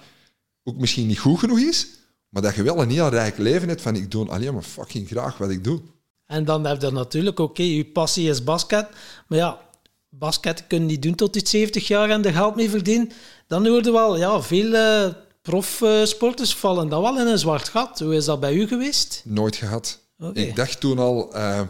[0.65, 1.89] ook misschien niet goed genoeg is,
[2.29, 5.09] maar dat je wel een heel rijk leven hebt van ik doe alleen maar fucking
[5.09, 5.81] graag wat ik doe.
[6.27, 8.89] En dan heb je natuurlijk, oké, je passie is basket.
[9.29, 9.61] Maar ja,
[10.09, 13.11] basket kun je niet doen tot je 70 jaar en er geld mee verdienen.
[13.47, 17.99] Dan hoorde wel, ja, veel eh, profsporters vallen dan wel in een zwart gat.
[17.99, 19.23] Hoe is dat bij u geweest?
[19.25, 20.01] Nooit gehad.
[20.33, 21.35] Ik dacht toen al...
[21.35, 21.61] eh,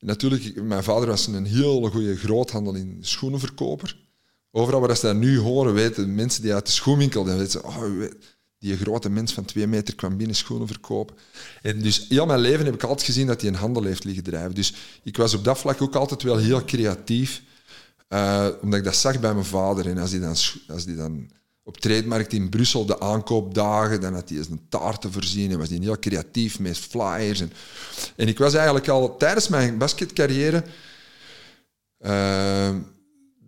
[0.00, 3.96] natuurlijk, mijn vader was een heel goede groothandel in schoenenverkoper.
[4.50, 7.24] Overal waar ze dat nu horen, weten mensen die uit de schoenwinkel...
[7.24, 7.84] Dan weten ze, oh,
[8.58, 11.16] die grote mens van twee meter kwam binnen schoenen verkopen.
[11.62, 14.24] En dus heel mijn leven heb ik altijd gezien dat hij een handel heeft liggen
[14.24, 14.54] drijven.
[14.54, 17.42] Dus ik was op dat vlak ook altijd wel heel creatief.
[18.08, 19.86] eh, omdat ik dat zag bij mijn vader.
[19.86, 20.36] En als die dan,
[20.68, 21.30] als die dan
[21.70, 25.58] op Trademarkt in Brussel de aankoopdagen, dan had hij eens een taart te voorzien en
[25.58, 27.40] was hij heel creatief met flyers.
[27.40, 27.52] En,
[28.16, 30.64] en ik was eigenlijk al tijdens mijn basketcarrière...
[31.98, 32.74] eh,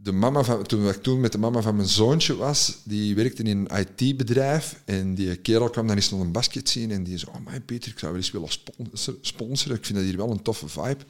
[0.03, 3.43] de mama van, toen ik toen met de mama van mijn zoontje was, die werkte
[3.43, 7.19] in een IT-bedrijf en die kerel kwam dan eens nog een basket zien en die
[7.19, 10.17] zei, oh mijn Peter, ik zou wel eens willen sponsor- sponsoren, ik vind dat hier
[10.17, 11.05] wel een toffe vibe.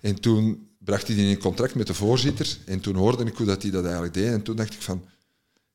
[0.00, 3.46] En toen bracht hij die in contact met de voorzitter en toen hoorde ik hoe
[3.46, 5.02] dat hij dat eigenlijk deed en toen dacht ik van,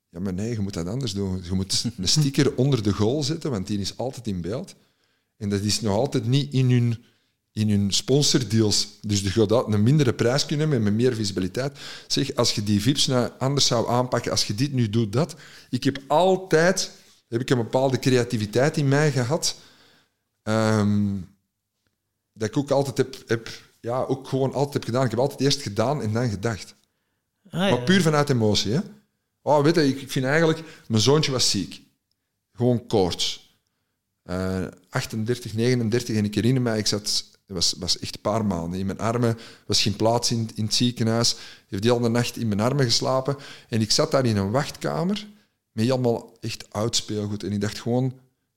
[0.09, 1.41] ja maar nee, je moet dat anders doen.
[1.43, 4.75] Je moet een sticker onder de goal zetten, want die is altijd in beeld.
[5.37, 7.03] En dat is nog altijd niet in hun,
[7.51, 8.87] in hun sponsordeals.
[9.01, 11.77] Dus je gaat dat een mindere prijs kunnen hebben met meer visibiliteit.
[12.07, 15.35] Zeg, als je die VIP's nou anders zou aanpakken, als je dit nu doet, dat.
[15.69, 16.91] Ik heb altijd
[17.27, 19.55] heb ik een bepaalde creativiteit in mij gehad.
[20.43, 21.15] ehm,
[22.33, 25.03] dat ik ook altijd heb, heb, ja, ook gewoon altijd heb gedaan.
[25.03, 26.75] Ik heb altijd eerst gedaan en dan gedacht.
[27.49, 27.69] Ah, ja.
[27.69, 28.79] Maar puur vanuit emotie, hè.
[29.47, 30.63] Oh, weet je, ik vind eigenlijk...
[30.87, 31.81] Mijn zoontje was ziek.
[32.53, 33.55] Gewoon koorts.
[34.23, 37.25] Eh 38, 39 en ik herinner mij, ik zat...
[37.45, 38.79] Was, was echt een paar maanden.
[38.79, 41.35] In mijn armen was geen plaats in, in het ziekenhuis.
[41.67, 43.37] Heeft die hele nacht in mijn armen geslapen.
[43.69, 45.27] En ik zat daar in een wachtkamer
[45.71, 47.43] met allemaal echt oud speelgoed.
[47.43, 48.05] En ik dacht gewoon...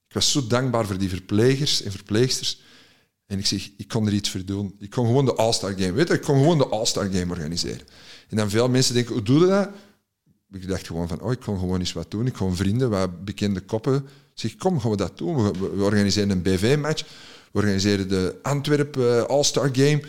[0.08, 2.60] Ik was zo dankbaar voor die verplegers en verpleegsters.
[3.26, 4.76] En ik zeg, ik kon er iets voor doen.
[4.78, 7.86] Ik kon gewoon de All-Star Game, weet je, ik kon gewoon de All-Star Game organiseren.
[8.28, 9.70] En dan veel mensen denken, hoe doe je dat?
[10.52, 12.26] Ik dacht gewoon van, oh, ik kon gewoon eens wat doen.
[12.26, 14.06] Ik kon vrienden, wat bekende koppen.
[14.34, 15.52] Zeg, kom, gaan we dat doen.
[15.52, 17.02] We, organiseren een BV-match.
[17.52, 20.02] We organiseren de Antwerp eh, All-Star Game.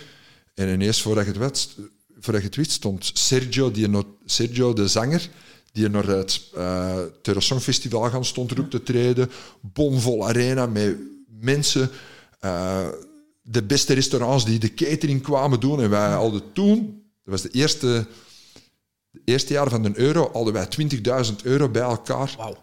[0.54, 1.76] En ineens, voordat het wist,
[2.20, 3.90] voordat je het wist stond Sergio, die
[4.26, 5.30] Sergio, de zanger,
[5.72, 9.32] die naar het uh, Terrasong-festival gaan stond erop te treden.
[9.62, 10.96] Bomvol arena met
[11.40, 11.90] mensen.
[12.40, 12.88] eh,
[13.42, 15.82] de beste restaurants die de catering kwamen doen.
[15.82, 18.08] En wij hadden toen, dat was de eerste,
[19.12, 20.68] het eerste jaar van de euro, hadden wij
[21.26, 22.34] 20.000 euro bij elkaar.
[22.38, 22.58] Wauw.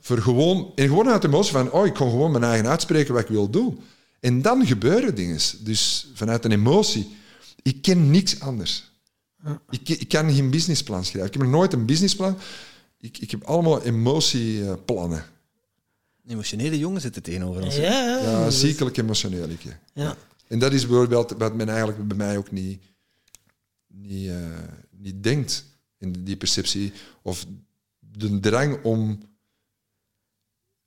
[0.00, 3.14] Voor gewoon, en gewoon uit de emotie van, oh, ik kon gewoon mijn eigen uitspreken
[3.14, 3.80] wat ik wil doen.
[4.20, 5.38] En dan gebeuren dingen.
[5.60, 7.16] Dus vanuit een emotie.
[7.62, 8.90] Ik ken niks anders.
[9.70, 11.26] Ik, ik kan geen businessplan schrijven.
[11.26, 12.38] Ik heb nog nooit een businessplan.
[13.00, 15.24] Ik, ik heb allemaal emotieplannen.
[16.24, 17.76] Een emotionele jongen zit er tegenover ons.
[17.76, 19.48] Ja, ziekelijk emotioneel.
[19.92, 20.16] Ja.
[20.46, 22.82] En dat is bijvoorbeeld wat men eigenlijk bij mij ook niet,
[23.86, 24.36] niet, eh,
[24.90, 25.64] niet denkt.
[25.98, 26.92] In die perceptie.
[27.22, 27.46] Of
[27.98, 29.18] de drang om,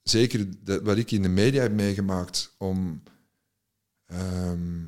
[0.03, 3.03] zeker dat, wat ik in de media heb meegemaakt, om
[4.05, 4.85] ehm,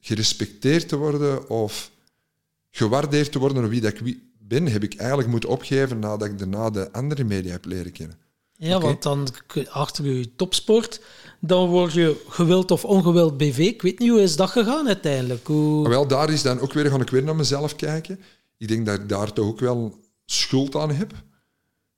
[0.00, 1.90] gerespecteerd te worden of
[2.70, 6.28] gewaardeerd te worden door wie dat ik wie- ben, heb ik eigenlijk moeten opgeven nadat
[6.28, 8.18] ik daarna de andere media heb leren kennen.
[8.60, 9.28] Ja, want dan
[9.68, 11.00] achter je topsport,
[11.40, 13.58] dan word je gewild of ongewild BV.
[13.58, 15.46] Ik weet niet hoe is dat gegaan uiteindelijk.
[15.46, 15.80] Hoe...
[15.82, 18.20] Maar wel, daar is dan ook weer, ga ik weer naar mezelf kijken.
[18.58, 21.12] Ik denk dat ik daar toch ook wel schuld aan heb.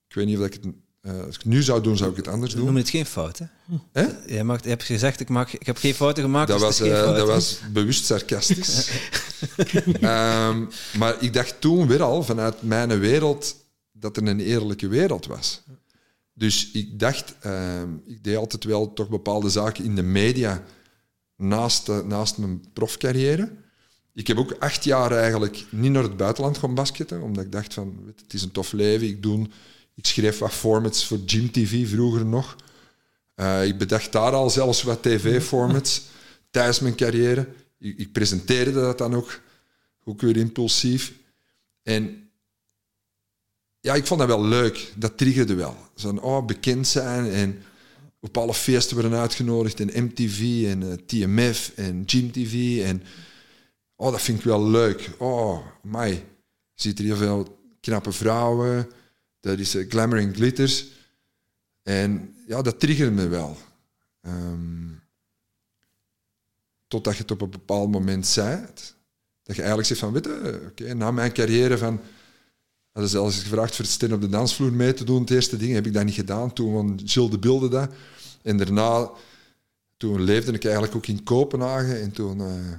[0.08, 0.66] Ik weet niet of ik het,
[1.00, 2.64] eh, als ik het nu zou doen, zou ik het anders doen.
[2.64, 3.46] noemen het geen fout, hè?
[3.92, 4.06] Hè?
[4.26, 6.88] Jij mag, je hebt gezegd, ik, mag, ik heb geen fouten gemaakt, Dat dus was,
[6.88, 8.90] eh, dat was bewust sarcastisch.
[10.00, 10.64] Ehm,
[10.98, 13.56] maar ik dacht toen weer al, vanuit mijn wereld,
[13.92, 15.62] dat er een eerlijke wereld was.
[16.32, 20.62] Dus ik dacht, ehm, ik deed altijd wel toch bepaalde zaken in de media
[21.36, 23.52] naast, eh, naast mijn profcarrière.
[24.14, 27.74] Ik heb ook acht jaar eigenlijk niet naar het buitenland gaan basketten, omdat ik dacht
[27.74, 29.06] van, weet, het is een tof leven.
[29.06, 29.46] Ik, doe,
[29.94, 32.56] ik schreef wat formats voor Gym TV vroeger nog.
[33.34, 36.02] Eh, ik bedacht daar al zelfs wat tv-formats
[36.50, 37.48] tijdens mijn carrière.
[37.78, 39.40] Ik, ik presenteerde dat dan ook,
[40.04, 41.12] ook weer impulsief.
[41.82, 42.30] En
[43.80, 44.92] ja, ik vond dat wel leuk.
[44.96, 45.76] Dat triggerde wel.
[45.94, 47.62] Zo'n oh, bekend zijn en
[48.20, 49.80] op alle feesten worden uitgenodigd.
[49.80, 52.84] En MTV en eh, TMF en Gym TV.
[52.84, 53.02] En
[54.00, 55.10] oh, dat vind ik wel leuk.
[55.18, 56.26] Oh, mij.
[56.74, 58.90] Ziet er heel veel knappe vrouwen.
[59.40, 60.86] Dat is eh, glamour en glitters.
[61.82, 63.56] En ja, dat triggerde me wel.
[64.20, 64.88] Ehm,
[66.88, 68.66] totdat je het op een bepaald moment zei.
[69.42, 70.28] Dat je eigenlijk zegt van, weet
[70.74, 72.00] je, na mijn carrière van...
[72.94, 75.20] Ze zelfs gevraagd voor het op de dansvloer mee te doen.
[75.20, 76.52] Het eerste ding heb ik dat niet gedaan.
[76.52, 77.92] Toen van Gilles de Bilde dat.
[78.42, 79.10] En daarna,
[79.96, 82.00] toen leefde ik eigenlijk ook in Kopenhagen.
[82.00, 82.72] En toen eh,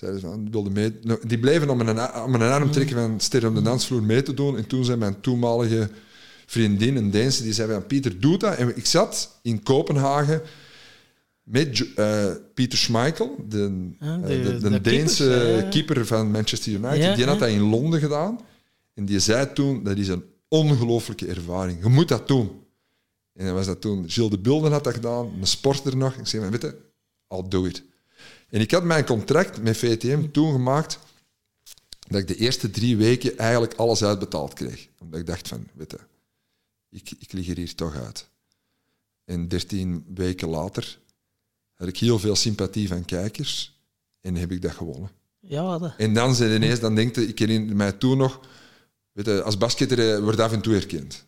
[0.00, 0.98] zeiden ze van, wilde mee...
[1.02, 4.02] nou, Die bleven om mijn, a- om mijn arm trekken van ster op de dansvloer
[4.02, 4.56] mee te doen.
[4.56, 5.90] En toen zei mijn toenmalige
[6.46, 8.56] vriendin, een Deense, die zei van, Pieter, doe dat.
[8.56, 10.42] En ik zat in Kopenhagen
[11.42, 13.56] met eh, Pieter Schmeichel, de,
[13.98, 15.24] de- eh, de, de de Deense
[15.62, 15.68] ja.
[15.68, 16.96] keeper van Manchester United.
[17.02, 17.40] Ja, die had ja.
[17.40, 18.40] dat in Londen gedaan.
[18.94, 21.82] En die zei toen, dat is een ongelooflijke ervaring.
[21.82, 22.50] Je moet dat doen.
[23.34, 26.14] En dan was dat toen, Gilles de Bulden had dat gedaan, een sporter nog.
[26.14, 26.74] Ik zei, weet je,
[27.28, 27.82] I'll do it.
[28.50, 30.98] En ik had mijn contract met VTM toen gemaakt
[32.08, 34.88] dat ik de eerste drie weken eigenlijk alles uitbetaald kreeg.
[34.98, 35.98] Omdat ik dacht van, weet je,
[36.90, 38.28] ik, ik lig er hier toch uit.
[39.24, 40.98] En dertien weken later
[41.74, 43.80] had ik heel veel sympathie van kijkers
[44.20, 45.10] en heb ik dat gewonnen.
[45.40, 45.94] Ja, dat.
[45.96, 48.40] En dan zei ineens, dan denkt ik herinner mij toen nog,
[49.12, 51.24] weet je, als basketter eh, wordt af en toe herkend.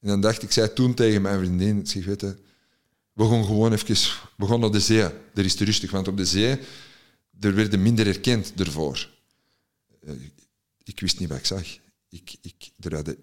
[0.00, 2.36] En dan dacht ik, ik zei toen tegen mijn vriendin, zeg, weet je,
[3.12, 3.96] we gaan gewoon even,
[4.38, 5.02] gaan naar de zee.
[5.34, 6.58] Er is te rustig, want op de zee,
[7.40, 9.10] er werden minder herkend ervoor.
[10.06, 10.12] Eh,
[10.84, 11.64] Ik wist niet wat ik zag.
[12.08, 13.16] Ik, ik, er hadden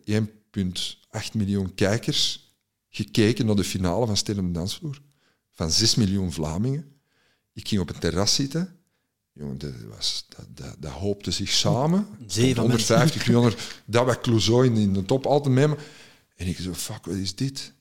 [1.17, 2.51] 1,8 miljoen kijkers
[2.89, 5.01] gekeken naar de finale van Sterren op de Dansvloer.
[5.51, 6.91] Van 6 miljoen Vlamingen.
[7.53, 8.75] Ik ging op een terras zitten.
[9.33, 12.07] Jongen, dat, was, dat, dat, dat hoopte zich samen.
[12.27, 13.81] zee van 150, 300.
[13.85, 15.67] Dat was Clouseau in, in de top altijd mee.
[15.67, 15.75] me.
[16.35, 17.73] En ik zo, fuck, wat is dit?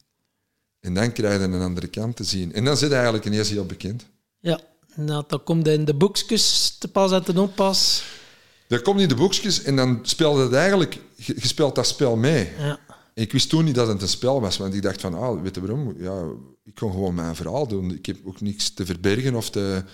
[0.81, 2.53] En dan krijg je een andere kant te zien.
[2.53, 4.07] En dan zit hij eigenlijk ineens heel bekend.
[4.41, 4.61] Ja,
[4.95, 8.05] nou, dan komt hij in de boekjes te pas en te onpas.
[8.69, 11.01] Dat komt in de boekjes en dan speelde het eigenlijk...
[11.15, 12.49] Je, je speelt dat spel mee.
[12.59, 12.79] Ja.
[13.15, 15.55] Ik wist toen niet dat het een spel was, want ik dacht van, ah, weet
[15.55, 15.95] je waarom?
[15.99, 16.25] Ja,
[16.65, 17.95] ik kon gewoon mijn verhaal doen.
[17.95, 19.85] Ik heb ook niks te verbergen of te...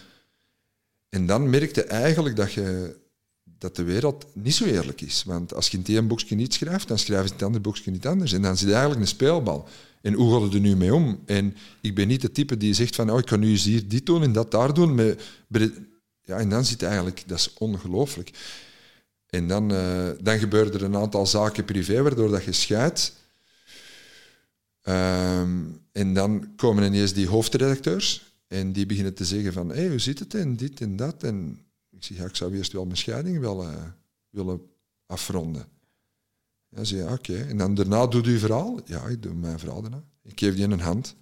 [1.09, 2.97] En dan merkte eigenlijk dat, je,
[3.45, 5.25] dat de wereld niet zo eerlijk is.
[5.27, 7.65] Want als je in het ene boekje niet schrijft, dan schrijven ze in het andere
[7.65, 8.33] boekje niet anders.
[8.33, 9.69] En dan zit je eigenlijk een speelbal.
[10.03, 11.23] En hoe gaat het er nu mee om?
[11.27, 13.89] En ik ben niet de type die zegt van, oh, ik kan nu eens hier
[13.89, 14.95] dit doen en dat daar doen.
[14.95, 15.15] Maar,
[16.23, 18.31] ja, en dan zit eigenlijk, dat is ongelooflijk.
[19.27, 23.13] En dan, eh, dan gebeuren er een aantal zaken privé, waardoor dat je scheidt.
[24.83, 25.61] Ehm,
[25.93, 30.19] en dan komen ineens die hoofdredacteurs en die beginnen te zeggen van, hey, hoe zit
[30.19, 31.23] het en dit en dat.
[31.23, 31.59] En
[31.91, 33.39] ik zeg, ja, ik zou eerst wel mijn scheiding
[34.31, 34.61] willen
[35.07, 35.67] afronden.
[36.75, 37.45] Ja, ze ja, oké.
[37.45, 38.81] En dan daarna doet u verhaal?
[38.85, 40.05] Ja, ik doe mijn verhaal daarna.
[40.23, 41.17] Ik geef die een hand.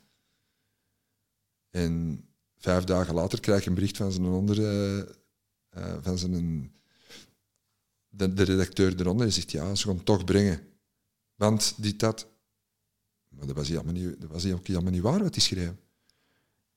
[1.70, 2.24] En
[2.58, 4.66] vijf dagen later krijg ik een bericht van zijn onder...
[5.70, 6.72] eh, van zijn
[8.08, 10.60] de, de redacteur eronder die zegt, ja, ze gaan het toch brengen.
[11.34, 12.28] Want dit, dat.
[13.28, 15.72] Maar dat was helemaal niet, dat was ook helemaal niet waar wat hij schreef.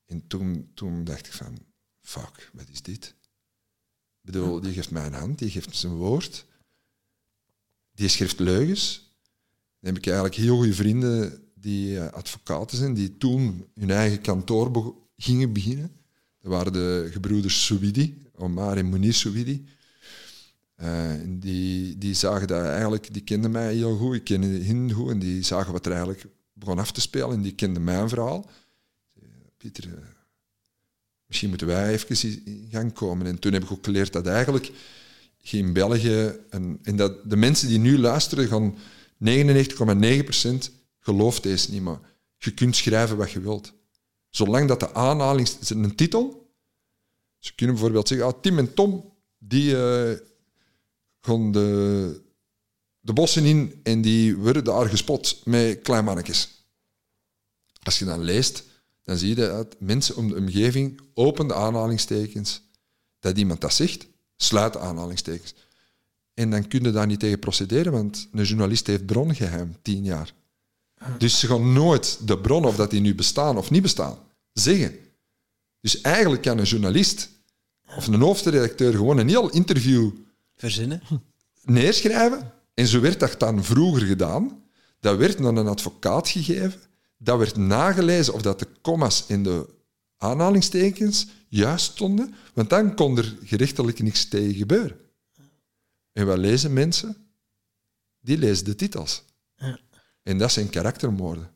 [0.06, 1.58] En toen, toen dacht ik van,
[2.02, 3.06] fuck, wat is dit?
[3.06, 6.46] Ik bedoel, die geeft mij een hand, die geeft zijn woord.
[7.94, 9.12] Die schrijft leugens.
[9.80, 14.22] Dan heb ik eigenlijk heel goede vrienden die eh, advocaten zijn, die toen hun eigen
[14.22, 15.92] kantoor gingen beginnen.
[16.40, 19.66] Dat waren de gebroeders Souidi, Omar en Munir Souidi.
[20.82, 25.10] Uh, die, die zagen dat eigenlijk, die kenden mij heel goed, ik kende hen goed
[25.10, 28.50] en die zagen wat er eigenlijk begon af te spelen en die kenden mijn verhaal.
[29.58, 29.94] Pieter, uh,
[31.26, 33.28] misschien moeten wij even in gang komen.
[33.28, 34.72] En toen heb ik ook geleerd dat eigenlijk
[35.52, 38.76] in België, en, dat de mensen die nu luisteren, gaan
[39.26, 42.00] 99,9% gelooft deze niet,
[42.38, 43.74] je kunt schrijven wat je wilt.
[44.30, 46.52] Zolang dat de aanhaling is een titel.
[47.40, 50.12] Ze kunnen bijvoorbeeld zeggen, ah, Tim en Tom, die uh,
[51.20, 52.22] gaan de,
[53.00, 56.66] de bossen in en die worden daar gespot met kleinmannetjes.
[57.84, 58.64] Als je dan leest,
[59.04, 62.62] dan zie je dat mensen om de omgeving open de aanhalingstekens.
[63.20, 64.08] Dat iemand dat zegt,
[64.44, 65.54] sluit aanhalingstekens.
[66.34, 70.34] En dan kun je daar niet tegen procederen, want een journalist heeft brongeheim, tien jaar.
[71.18, 74.18] Dus ze gaan nooit de bron, of dat die nu bestaan of niet bestaan,
[74.54, 74.96] zeggen.
[75.80, 77.30] Dus eigenlijk kan een journalist
[77.98, 80.12] of een hoofdredacteur gewoon een heel interview
[80.56, 81.02] verzinnen,
[81.64, 82.52] neerschrijven.
[82.74, 84.64] En zo werd dat dan vroeger gedaan.
[85.00, 86.80] Dat werd aan een advocaat gegeven.
[87.18, 89.70] Dat werd nagelezen of dat de commas in de
[90.18, 92.36] aanhalingstekens juist stonden.
[92.54, 94.98] Want dan kon er gerechtelijk niks tegen gebeuren.
[96.12, 97.18] En wat lezen mensen?
[98.20, 99.24] Die lezen de titels.
[99.56, 99.80] Ja.
[100.24, 101.52] En dat zijn karaktermoorden.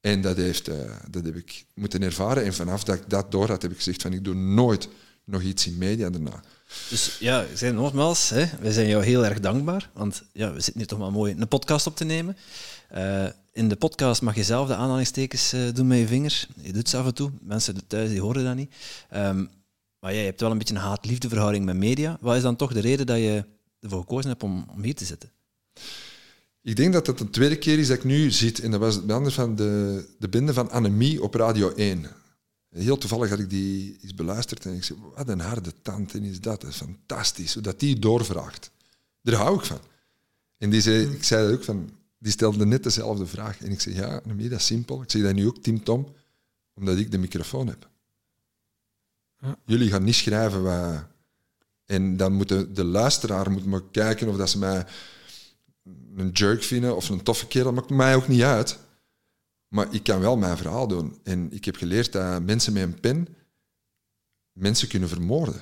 [0.00, 2.44] En dat, heeft, uh, dat heb ik moeten ervaren.
[2.44, 4.88] En vanaf dat ik dat door had, heb ik gezegd van ik doe nooit
[5.24, 6.42] nog iets in media daarna.
[6.88, 9.90] Dus ja, zei nogmaals, hè, wij zijn jou heel erg dankbaar.
[9.92, 12.36] Want ja, we zitten nu toch maar mooi een podcast op te nemen.
[12.94, 16.46] Uh, in de podcast mag je zelf de aanhalingstekens uh, doen met je vinger.
[16.62, 17.30] Je doet ze af en toe.
[17.40, 18.74] Mensen thuis die horen dat niet.
[19.14, 19.50] Um,
[20.00, 22.18] maar jij hebt wel een beetje een haat-liefde verhouding met media.
[22.20, 23.44] Wat is dan toch de reden dat je
[23.80, 25.30] ervoor gekozen hebt om, hier te zitten?
[26.62, 28.60] Ik denk dat het de tweede keer is dat ik nu zit.
[28.60, 32.06] En dat was het andere van de, de binde van Anemie op Radio 1.
[32.70, 36.24] Heel toevallig had ik die eens beluisterd en ik zei, wat een harde tand en
[36.24, 36.60] is dat.
[36.60, 38.70] Dat is fantastisch, dat die doorvraagt.
[39.22, 39.80] Daar hou ik van.
[40.58, 41.90] En die zei, ik zei dat ook van,
[42.20, 43.60] die stelde net dezelfde vraag.
[43.62, 45.02] En ik zei, ja, dat is simpel.
[45.02, 46.14] Ik zeg dat nu ook, Tim Tom,
[46.74, 47.88] omdat ik de microfoon heb.
[49.64, 51.04] Jullie gaan niet schrijven wat...
[51.84, 54.86] En dan moet de, de luisteraar moet maar kijken of dat ze mij
[56.16, 57.72] een jerk vinden of een toffe kerel.
[57.72, 58.78] Dat maakt mij ook niet uit.
[59.68, 61.18] Maar ik kan wel mijn verhaal doen.
[61.22, 63.28] En ik heb geleerd dat mensen met een pen
[64.52, 65.60] mensen kunnen vermoorden.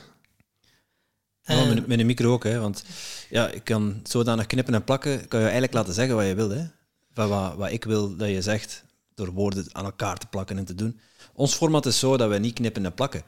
[1.48, 2.84] Ja, met, met, een micro ook, hè, want
[3.30, 6.50] ja, ik kan zodanig knippen en plakken, kan je eigenlijk laten zeggen wat je wil.
[6.50, 6.64] Hè.
[7.12, 8.84] Van wat, wat ik wil dat je zegt,
[9.14, 11.00] door woorden aan elkaar te plakken en te doen.
[11.32, 13.22] Ons format is zo dat wij niet knippen en plakken.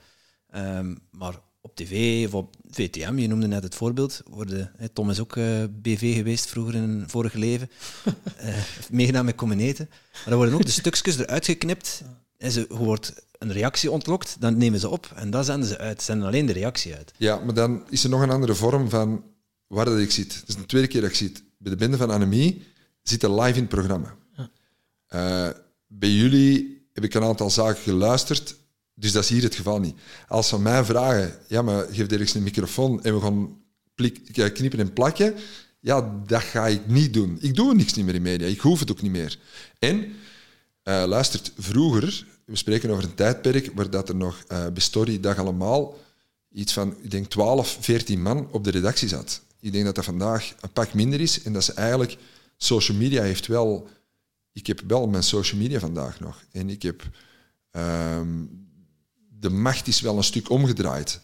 [0.55, 4.23] Um, maar op tv of op VTM, je noemde net het voorbeeld.
[4.27, 7.71] Worden, hè, Tom is ook uh, BV geweest vroeger in een vorige leven.
[8.45, 8.55] uh,
[8.91, 9.89] meegedaan met Comeneten.
[10.12, 12.03] Maar dan worden ook de stukjes eruit geknipt.
[12.41, 15.99] En ze, wordt een reactie ontlokt, dan nemen ze op en dan zenden ze uit.
[15.99, 17.12] Ze zenden alleen de reactie uit.
[17.16, 19.24] Ja, maar dan is er nog een andere vorm van
[19.66, 20.34] waar dat ik zit.
[20.34, 21.43] Het is de tweede keer dat ik zit.
[21.59, 22.62] Bij de Bende van Anemie
[23.03, 24.14] zitten live in het programma.
[25.14, 25.49] Uh,
[25.86, 28.57] bij jullie heb ik een aantal zaken geluisterd
[29.01, 29.95] dus dat is hier het geval niet.
[30.28, 33.59] Als ze mij vragen, ja, maar geef ergens een microfoon en we gaan
[34.53, 35.34] knippen en plakken,
[35.80, 37.38] ja, dat ga ik niet doen.
[37.41, 38.47] Ik doe niks niet meer in media.
[38.47, 39.38] Ik hoef het ook niet meer.
[39.78, 44.83] En, uh, luistert, vroeger, we spreken over een tijdperk waar dat er nog uh, bij
[44.83, 45.97] Story dag allemaal
[46.53, 49.43] iets van, ik denk, 12, 14 man op de redactie zat.
[49.61, 52.17] Ik denk dat dat vandaag een pak minder is en dat ze eigenlijk,
[52.57, 53.89] social media heeft wel,
[54.53, 56.45] ik heb wel mijn social media vandaag nog.
[56.53, 57.03] En ik heb
[57.71, 58.69] um,
[59.39, 61.21] de macht is wel een stuk omgedraaid.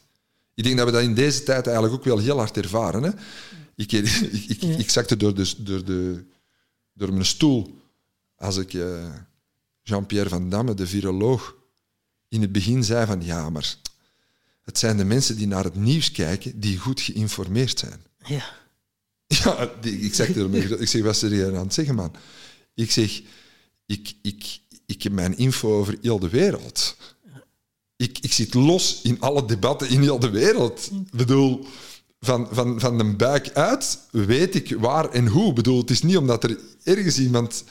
[0.55, 3.03] Ik denk dat we dat in deze tijd eigenlijk ook wel heel hard ervaren.
[3.03, 3.11] Hè?
[3.75, 4.09] Ik, ik,
[4.49, 6.25] ik, ik, zakte door, de, door, de,
[6.93, 7.83] door mijn stoel
[8.37, 9.15] als ik uh,
[9.89, 11.57] Jean-Pierre Van Damme, de viroloog,
[12.29, 13.77] in het begin zei van ja, maar
[14.63, 18.01] het zijn de mensen die naar het nieuws kijken die goed geïnformeerd zijn.
[18.25, 18.45] Ja.
[19.29, 22.15] Ja, die, ik, zeg ermee, ik zeg, wat ze hier aan het zeggen, man?
[22.75, 23.23] Ik zeg,
[23.87, 26.97] ik, ik, ik heb mijn info over heel de wereld
[27.97, 30.91] ik, ik zit los in alle debatten in heel de wereld.
[30.93, 31.67] Ik bedoel,
[32.21, 35.49] van, van, van de buik uit weet ik waar en hoe.
[35.49, 37.65] Ik bedoel, het is niet omdat er ergens iemand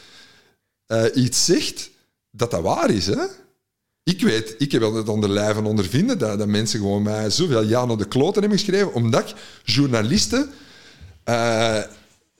[0.87, 1.89] uh, iets zegt
[2.37, 3.05] dat dat waar is.
[3.05, 3.25] Hè?
[4.03, 7.85] Ik weet, ik heb het onder lijven ondervinden dat, dat mensen gewoon mij zoveel ja
[7.85, 10.49] naar de kloten hebben geschreven, omdat ik journalisten
[11.25, 11.81] uh,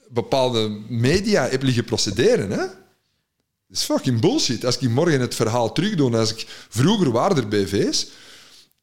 [0.10, 2.50] bepaalde media heb liggen procederen.
[2.50, 2.58] Hè?
[3.68, 4.66] Dat is fucking bullshit.
[4.66, 8.08] Als ik morgen het verhaal terugdoe, als ik vroeger waren er BV's,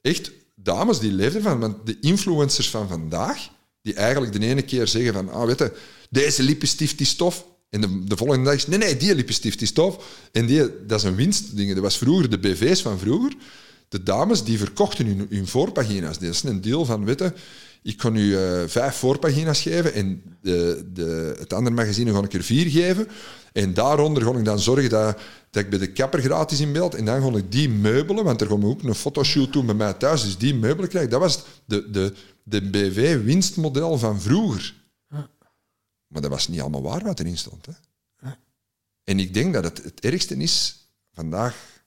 [0.00, 3.48] echt dames die leefden van, want de influencers van vandaag,
[3.82, 5.72] die eigenlijk de ene keer zeggen van, ah, weet je,
[6.10, 9.72] deze lippenstift is tof, en de, de volgende dag is, nee, nee, die lippenstift is
[9.72, 10.04] tof.
[10.32, 11.72] En die, dat is een winstding.
[11.72, 13.32] Dat was vroeger de BV's van vroeger.
[13.88, 16.18] De dames die verkochten hun, hun voorpagina's.
[16.18, 17.32] Dat is een deel van, weet
[17.82, 22.32] ik kan u eh, vijf voorpagina's geven en de, de, het andere magazine ga ik
[22.32, 23.08] er vier geven.
[23.52, 25.18] En daaronder ga ik dan zorgen dat,
[25.50, 26.94] dat ik bij de kapper gratis in beeld.
[26.94, 29.92] En dan ga ik die meubelen, want er we ook een fotoshoot doen bij mij
[29.92, 30.22] thuis.
[30.22, 31.08] Dus die meubelen krijg.
[31.08, 32.12] Dat was de, de,
[32.42, 34.74] de BV-winstmodel van vroeger.
[36.12, 37.66] Maar dat was niet allemaal waar wat erin stond.
[37.66, 37.72] Hè?
[39.04, 41.82] En ik denk dat het het ergste is vandaag,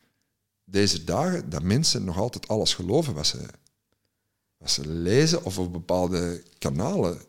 [0.64, 3.38] deze dagen, dat mensen nog altijd alles geloven wat ze,
[4.58, 7.22] wat ze lezen of op bepaalde kanalen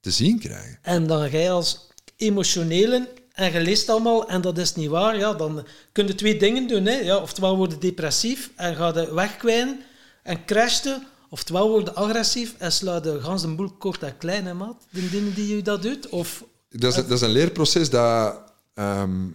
[0.00, 0.78] te zien krijgen.
[0.82, 5.18] En dan ga je als emotionele en je leest allemaal en dat is niet waar,
[5.18, 6.86] ja, dan kun je twee dingen doen.
[6.86, 6.94] Hè.
[6.94, 9.80] Ja, oftewel worden depressief en ga je wegkwijnen
[10.22, 14.54] en crashten, oftewel worden agressief en sla de gans de boel kort en klein, hè,
[14.54, 14.86] maat.
[14.90, 16.08] De dingen die je dat doet.
[16.08, 19.26] Of, Dat is, dat is een leerproces dat, ehm,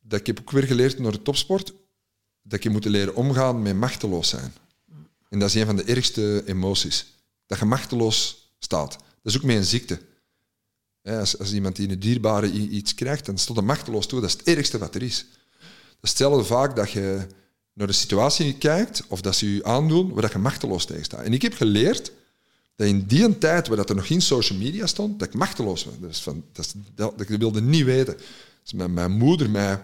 [0.00, 1.72] dat ik heb ook weer geleerd naar de topsport.
[2.42, 4.52] Dat je moet leren omgaan met machteloos zijn.
[5.28, 7.06] En dat is een van de ergste emoties.
[7.46, 8.90] Dat je machteloos staat.
[8.90, 10.00] Dat is ook met een ziekte.
[11.02, 14.20] Als, als iemand die een dierbare iets krijgt, dan staat hij machteloos toe.
[14.20, 15.26] Dat is het ergste wat er is.
[16.00, 17.26] Dat is vaak dat je
[17.78, 21.24] naar de situatie kijkt, of dat ze je aandoen, waar dat je machteloos tegen staat.
[21.24, 22.12] En ik heb geleerd
[22.76, 25.84] dat in die tijd, waar dat er nog geen social media stond, dat ik machteloos
[25.84, 25.94] was.
[26.00, 26.22] Dat, is
[26.52, 28.16] dat, dat, dat ik wilde niet weten.
[28.62, 29.80] Dus mijn, mijn moeder mij...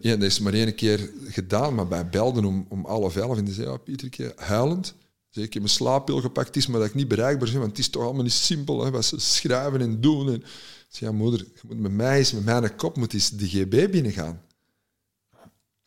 [0.00, 3.44] ja, dat is maar één keer gedaan, maar bij belden om, om half elf en
[3.44, 4.94] die zei, ja, Pietertje, huilend.
[5.30, 7.78] Zei, ik heb mijn slaappil gepakt, is maar dat ik niet bereikbaar ben, want het
[7.78, 10.32] is toch allemaal niet simpel, hè, wat ze schrijven en doen.
[10.32, 10.44] En,
[10.88, 13.90] zei, ja, moeder, je moet met mij eens, met mijn kop moet eens de GB
[13.90, 14.44] binnengaan.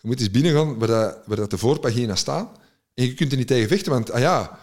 [0.02, 2.58] Je moet eens binnengaan waar, dat, waar dat de voorpagina staat.
[2.94, 4.60] En je kunt er niet tegen vechten, want ah ja,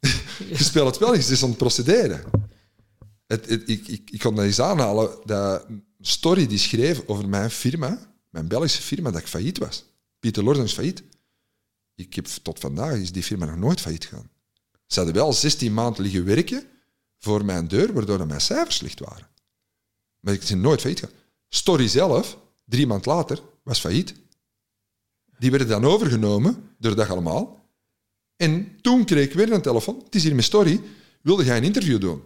[0.48, 2.24] je speelt het spel, het is aan het procederen.
[3.26, 5.66] Het, het- ik, ik, ik kon dat eens aanhalen, dat
[6.00, 9.84] story die schreef over mijn firma, mijn Belgische firma, dat ik failliet was.
[10.18, 11.02] Pieter Lorden is failliet.
[11.94, 14.30] Ik heb tot vandaag is die firma nog nooit failliet gegaan.
[14.86, 16.64] Ze hadden wel 16 maanden liggen werken
[17.18, 19.28] voor mijn deur, waardoor mijn cijfers slecht waren.
[20.20, 21.16] Maar ik ben nooit failliet gegaan.
[21.48, 24.14] Story zelf, drie maanden later, was failliet.
[25.40, 27.68] Die werden dan overgenomen door dat allemaal.
[28.36, 30.00] En toen kreeg ik weer een telefoon.
[30.04, 30.80] Het is hier mijn story.
[31.22, 32.22] Wilde jij een interview doen?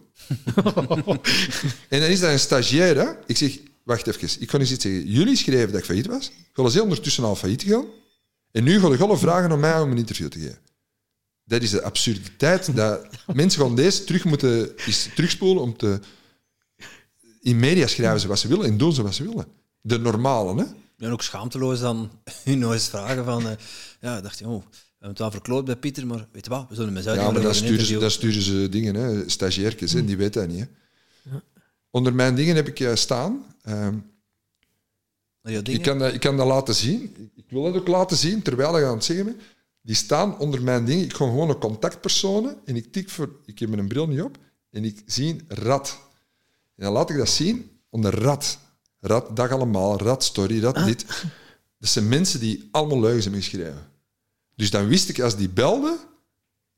[1.89, 2.97] en dan is dat een stagiair.
[2.97, 3.11] Hè?
[3.27, 4.41] Ik zeg, wacht even.
[4.41, 5.11] Ik ga eens iets zeggen.
[5.11, 6.33] Jullie schreven dat ik failliet was.
[6.55, 7.85] Jullie zijn ondertussen al failliet gegaan.
[8.51, 10.59] En nu gaan jullie vragen om mij om een interview te geven.
[11.45, 12.77] Dat is de absurditeit.
[12.77, 16.01] Dat mensen gaan deze terug moeten eens terugspoelen om te...
[17.41, 19.47] In media schrijven ze wat ze willen en doen ze wat ze willen.
[19.81, 20.67] De normale, hè?
[21.05, 22.11] En ook schaamteloos dan
[22.45, 23.49] u nog eens vragen van...
[23.49, 23.57] eh,
[24.01, 26.67] ja, dacht je, oh, we hebben het wel verkloot bij Pieter, maar weet je wat,
[26.69, 30.05] we zullen hem eens Ja, maar een sturen, ze, sturen ze dingen, hè, stagiairtjes, hè,
[30.05, 30.69] die weten dat niet.
[31.23, 31.37] Hè.
[31.91, 33.45] Onder mijn dingen heb ik eh, staan.
[33.63, 33.95] ehm,
[35.63, 37.31] ik, kan dat, ik kan dat laten zien.
[37.35, 39.41] Ik wil dat ook laten zien, terwijl ik aan het zeggen ben.
[39.81, 41.05] Die staan onder mijn dingen.
[41.05, 43.31] Ik ga gewoon een contactpersonen en ik tik voor...
[43.45, 44.39] Ik heb mijn bril niet op
[44.71, 45.99] en ik zie rat.
[46.77, 48.59] En dan laat ik dat zien onder rat.
[49.07, 51.07] Rat, dag allemaal, rat story, rat dit.
[51.79, 53.91] Dat zijn mensen die allemaal leugens hebben geschreven.
[54.57, 55.99] Dus dan wist ik, als die belden,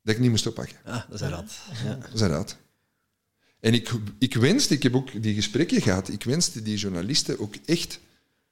[0.02, 0.76] dat ik niet moest oppakken.
[0.84, 1.52] Ah, dat is een rat.
[1.84, 1.94] Ja.
[1.94, 2.56] Dat is een raad.
[3.60, 7.54] En ik, ik wenste, ik heb ook die gesprekken gehad, ik wenste die journalisten ook
[7.64, 8.00] echt...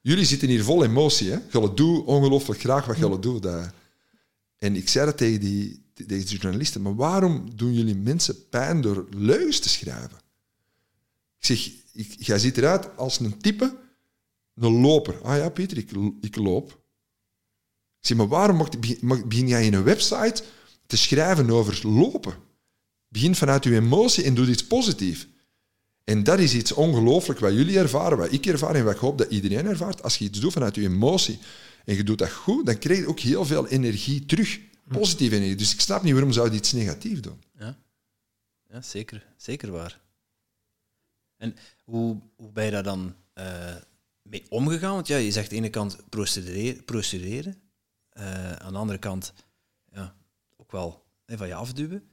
[0.01, 1.39] Jullie zitten hier vol emotie, hè?
[1.51, 3.41] Jullie doen ongelooflijk graag wat jullie doen.
[3.41, 3.71] Dat.
[4.59, 8.81] En ik zei dat tegen die, tegen die journalisten, maar waarom doen jullie mensen pijn
[8.81, 10.19] door leugens te schrijven?
[11.39, 13.77] Ik zeg, ik, jij ziet eruit als een type,
[14.55, 15.23] een loper.
[15.23, 15.91] Ah ja, Pieter, ik,
[16.21, 16.71] ik loop.
[18.01, 20.43] Ik zeg, maar waarom mocht- begin begin jij in een website
[20.87, 22.35] te schrijven over lopen?
[23.09, 25.27] Begin vanuit uw emotie en doe iets positiefs.
[26.05, 29.19] En dat is iets ongelooflijk wat jullie ervaren, wat ik ervaar en wat ik hoop
[29.19, 30.03] dat iedereen ervaart.
[30.03, 31.39] Als je iets doet vanuit je emotie
[31.85, 34.61] en je doet dat goed, dan krijg je ook heel veel energie terug.
[34.89, 35.57] Positieve energie.
[35.57, 37.43] Dus ik snap niet waarom zou je iets negatief doen.
[37.59, 37.79] Ja.
[38.71, 39.27] ja, zeker.
[39.37, 40.01] Zeker waar.
[41.37, 43.77] En hoe, hoe ben je daar dan eh,
[44.23, 44.95] mee omgegaan?
[44.95, 47.63] Want ja, je zegt aan de ene kant procederen, procederen
[48.09, 49.33] eh, aan de andere kant
[49.93, 50.15] ja,
[50.57, 52.09] ook wel hè, van je afduwen.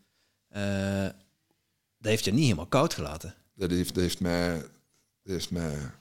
[0.48, 1.10] Eh,
[1.98, 3.36] dat heeft je niet helemaal koud gelaten.
[3.54, 4.60] Dat heeft, dat heeft mij...
[5.24, 5.92] Dat heeft mij...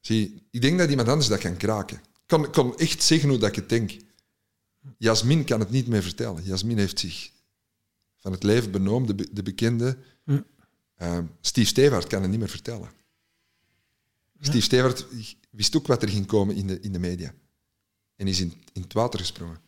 [0.00, 1.96] Zie, ik denk dat iemand anders dat kan kraken.
[1.96, 3.96] Ik kan, kan echt zeggen hoe dat ik het denk.
[4.98, 6.44] Jasmin kan het niet meer vertellen.
[6.44, 7.32] Jasmin heeft zich
[8.16, 9.98] van het leven benoemd, de, be- de bekende.
[10.24, 10.40] Hm.
[10.96, 12.90] Eh, Steve Stewart kan het niet meer vertellen.
[14.40, 15.06] Steve Stewart
[15.50, 17.34] wist ook wat er ging komen in de, in de media.
[18.16, 19.60] En is in, in het water gesprongen.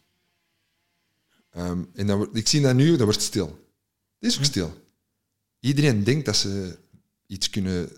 [1.51, 3.47] Ehm, en dan, ik zie dat nu, dat wordt stil.
[4.19, 4.87] Het is ook stil.
[5.61, 6.79] Iedereen denkt dat ze
[7.27, 7.91] iets kunnen...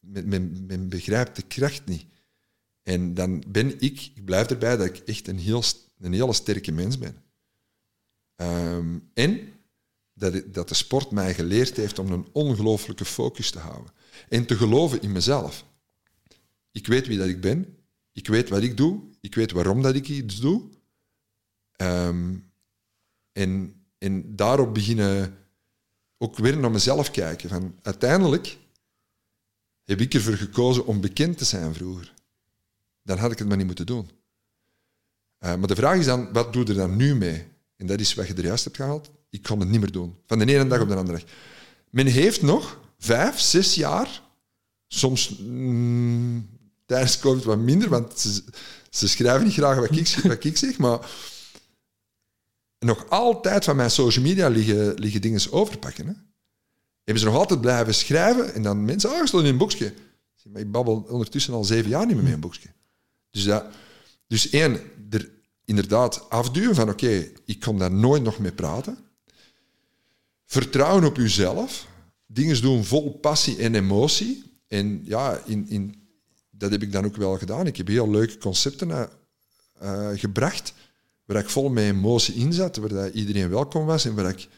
[0.00, 2.04] Men, men, men begrijpt de kracht niet.
[2.82, 5.62] En dan ben ik, ik blijf erbij dat ik echt een, heel,
[5.98, 7.22] een hele sterke mens ben.
[8.36, 9.53] Ehm, en
[10.14, 13.92] dat, dat de sport mij geleerd heeft om een ongelooflijke focus te houden.
[14.28, 15.64] En te geloven in mezelf.
[16.70, 17.78] Ik weet wie dat ik ben.
[18.12, 19.02] Ik weet wat ik doe.
[19.20, 20.62] Ik weet waarom dat ik iets doe.
[21.72, 22.36] Ehm,
[23.32, 25.38] en, en daarop beginnen
[26.18, 27.48] ook weer naar mezelf kijken.
[27.48, 28.58] Van, uiteindelijk
[29.84, 32.14] heb ik ervoor gekozen om bekend te zijn vroeger.
[33.02, 34.10] Dan had ik het maar niet moeten doen.
[35.38, 37.46] Eh, maar de vraag is dan, wat doe je er dan nu mee?
[37.76, 39.10] En dat is wat je er juist hebt gehaald.
[39.34, 40.14] Ik kon het niet meer doen.
[40.26, 41.26] Van de ene dag op de andere dag.
[41.90, 44.22] Men heeft nog vijf, zes jaar,
[44.88, 46.48] soms mm,
[46.86, 48.42] tijdens COVID wat minder, want ze,
[48.90, 51.10] ze schrijven niet graag wat ik, wat ik zeg, maar
[52.78, 56.06] nog altijd van mijn social media liggen, liggen dingen overpakken.
[56.06, 56.12] Hè?
[57.04, 59.94] Hebben ze nog altijd blijven schrijven en dan mensen, ik stond in een boekje.
[60.54, 62.68] Ik babbel ondertussen al zeven jaar niet meer met een boekje.
[63.30, 63.64] Dus, dat,
[64.26, 64.80] dus één,
[65.10, 65.30] er
[65.64, 69.03] inderdaad afduwen van oké, ik kan daar nooit nog mee praten.
[70.44, 71.86] Vertrouwen op uzelf.
[72.26, 74.42] Dingen doen vol passie en emotie.
[74.66, 75.94] En ja, in, in,
[76.50, 77.66] dat heb ik dan ook wel gedaan.
[77.66, 79.04] Ik heb heel leuke concepten eh,
[79.78, 80.74] eh, gebracht
[81.24, 84.48] waar ik vol met emotie in zat, waar dat iedereen welkom was en waar ik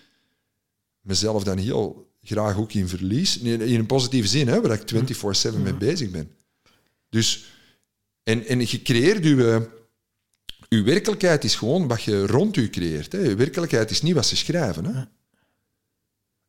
[1.00, 3.38] mezelf dan heel graag ook in verlies.
[3.38, 5.14] In, in een positieve zin, hè, waar ik
[5.54, 6.30] 24-7 mee bezig ben.
[7.08, 7.52] Dus,
[8.22, 9.74] en, en je creëert je...
[10.68, 13.12] Uw werkelijkheid is gewoon wat je rond u creëert.
[13.12, 13.18] Hè.
[13.18, 14.84] Uw werkelijkheid is niet wat ze schrijven.
[14.84, 15.02] Hè.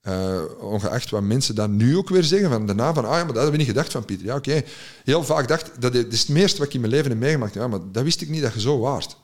[0.08, 3.26] Eh, ongeacht wat mensen dan nu ook weer zeggen, van daarna van, ah ja, maar
[3.26, 4.26] dat hebben we niet gedacht van Pieter.
[4.26, 4.64] Ja, oké.
[5.03, 7.53] Heel vaak dacht, dat is het meeste wat ik in mijn leven heb meegemaakt.
[7.53, 9.18] Ja, maar dat wist ik niet dat je zo waart.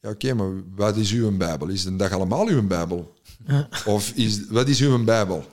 [0.00, 1.68] Ja, oké, maar wat is uw Bijbel?
[1.68, 3.14] Is de dag allemaal uw Bijbel?
[3.84, 5.46] Of is, wat is uw Bijbel?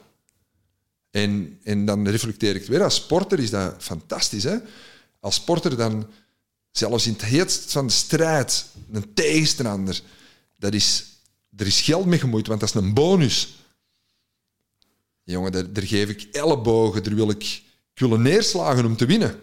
[1.11, 2.83] En, en dan reflecteer ik het weer.
[2.83, 4.43] Als sporter is dat fantastisch.
[4.43, 4.57] Hè?
[5.19, 6.07] Als sporter dan,
[6.71, 10.01] zelfs in het heetst van de strijd, een tegenstander,
[10.57, 11.05] dat is,
[11.55, 13.59] er is geld mee gemoeid, want dat is een bonus.
[15.31, 17.43] Jongen, daar, daar geef ik ellebogen, daar wil ik,
[17.93, 19.39] ik wil neerslagen om te winnen.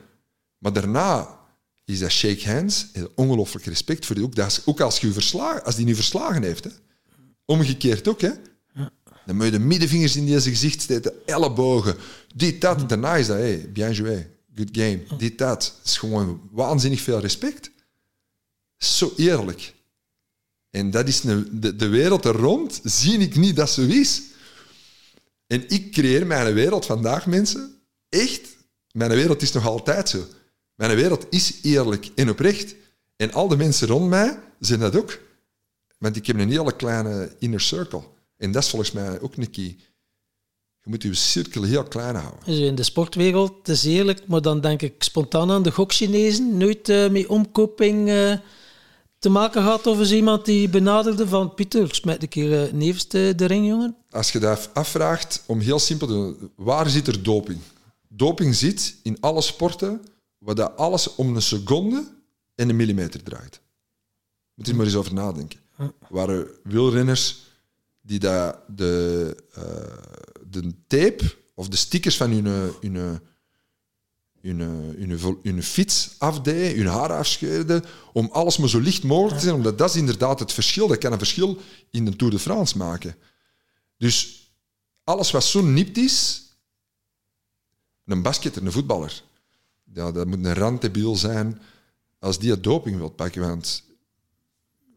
[0.58, 1.38] Maar daarna
[1.84, 4.34] is dat shake hands, en ongelooflijk respect voor die ook.
[4.34, 6.64] Dat is, ook als, je verslagen, als die nu verslagen heeft.
[6.64, 6.70] Hè.
[7.44, 8.30] Omgekeerd ook, hè.
[9.26, 11.96] Dan moet je de middenvingers in deze gezicht steken, ellebogen,
[12.34, 12.88] dit, dat.
[12.88, 15.80] Daarna is dat, hey, bien joué, good game, dit, dat.
[15.84, 17.70] Is gewoon waanzinnig veel respect.
[18.76, 19.74] Zo eerlijk.
[20.70, 24.22] En dat is de, de wereld er rond, zie ik niet dat zo is.
[25.48, 27.80] En ik creëer mijn wereld vandaag, mensen.
[28.08, 28.56] Echt,
[28.92, 30.24] mijn wereld is nog altijd zo.
[30.74, 32.74] Mijn wereld is eerlijk en oprecht.
[33.16, 35.18] En al de mensen rond mij zijn dat ook.
[35.98, 38.02] Want ik heb een hele kleine inner circle.
[38.36, 39.48] En dat is volgens mij ook een.
[39.52, 42.44] Je moet je cirkel heel klein houden.
[42.44, 46.56] Dus in de sportwereld, het is eerlijk, maar dan denk ik spontaan aan de gokchinezen.
[46.56, 48.32] Nooit eh, met omkoping eh,
[49.18, 53.08] te maken gehad of is iemand die benaderde van Pieter, smijt een keer uh, nevens
[53.08, 53.96] de, de ring, jongen.
[54.10, 57.60] Als je dat afvraagt, om heel simpel te doen, waar zit er doping?
[58.08, 60.00] Doping zit in alle sporten
[60.38, 62.04] waar dat alles om een seconde
[62.54, 63.60] en een millimeter draait.
[64.54, 65.60] Moet je er maar eens over nadenken.
[65.76, 67.36] Er waren wielrenners
[68.00, 69.64] die dat de, uh,
[70.50, 73.20] de tape of de stickers van hun, hun,
[74.40, 79.42] hun, hun, hun fiets afdeden, hun haar afscheurden, om alles maar zo licht mogelijk te
[79.42, 80.88] zijn, omdat dat is inderdaad het verschil.
[80.88, 81.58] Dat kan een verschil
[81.90, 83.16] in de Tour de France maken.
[83.96, 84.46] Dus
[85.04, 86.42] alles wat zo nipt is,
[88.04, 89.22] een basketter, een voetballer,
[89.92, 91.60] ja, dat moet een randdebiel zijn
[92.18, 93.40] als die het doping wil pakken.
[93.40, 93.84] Want,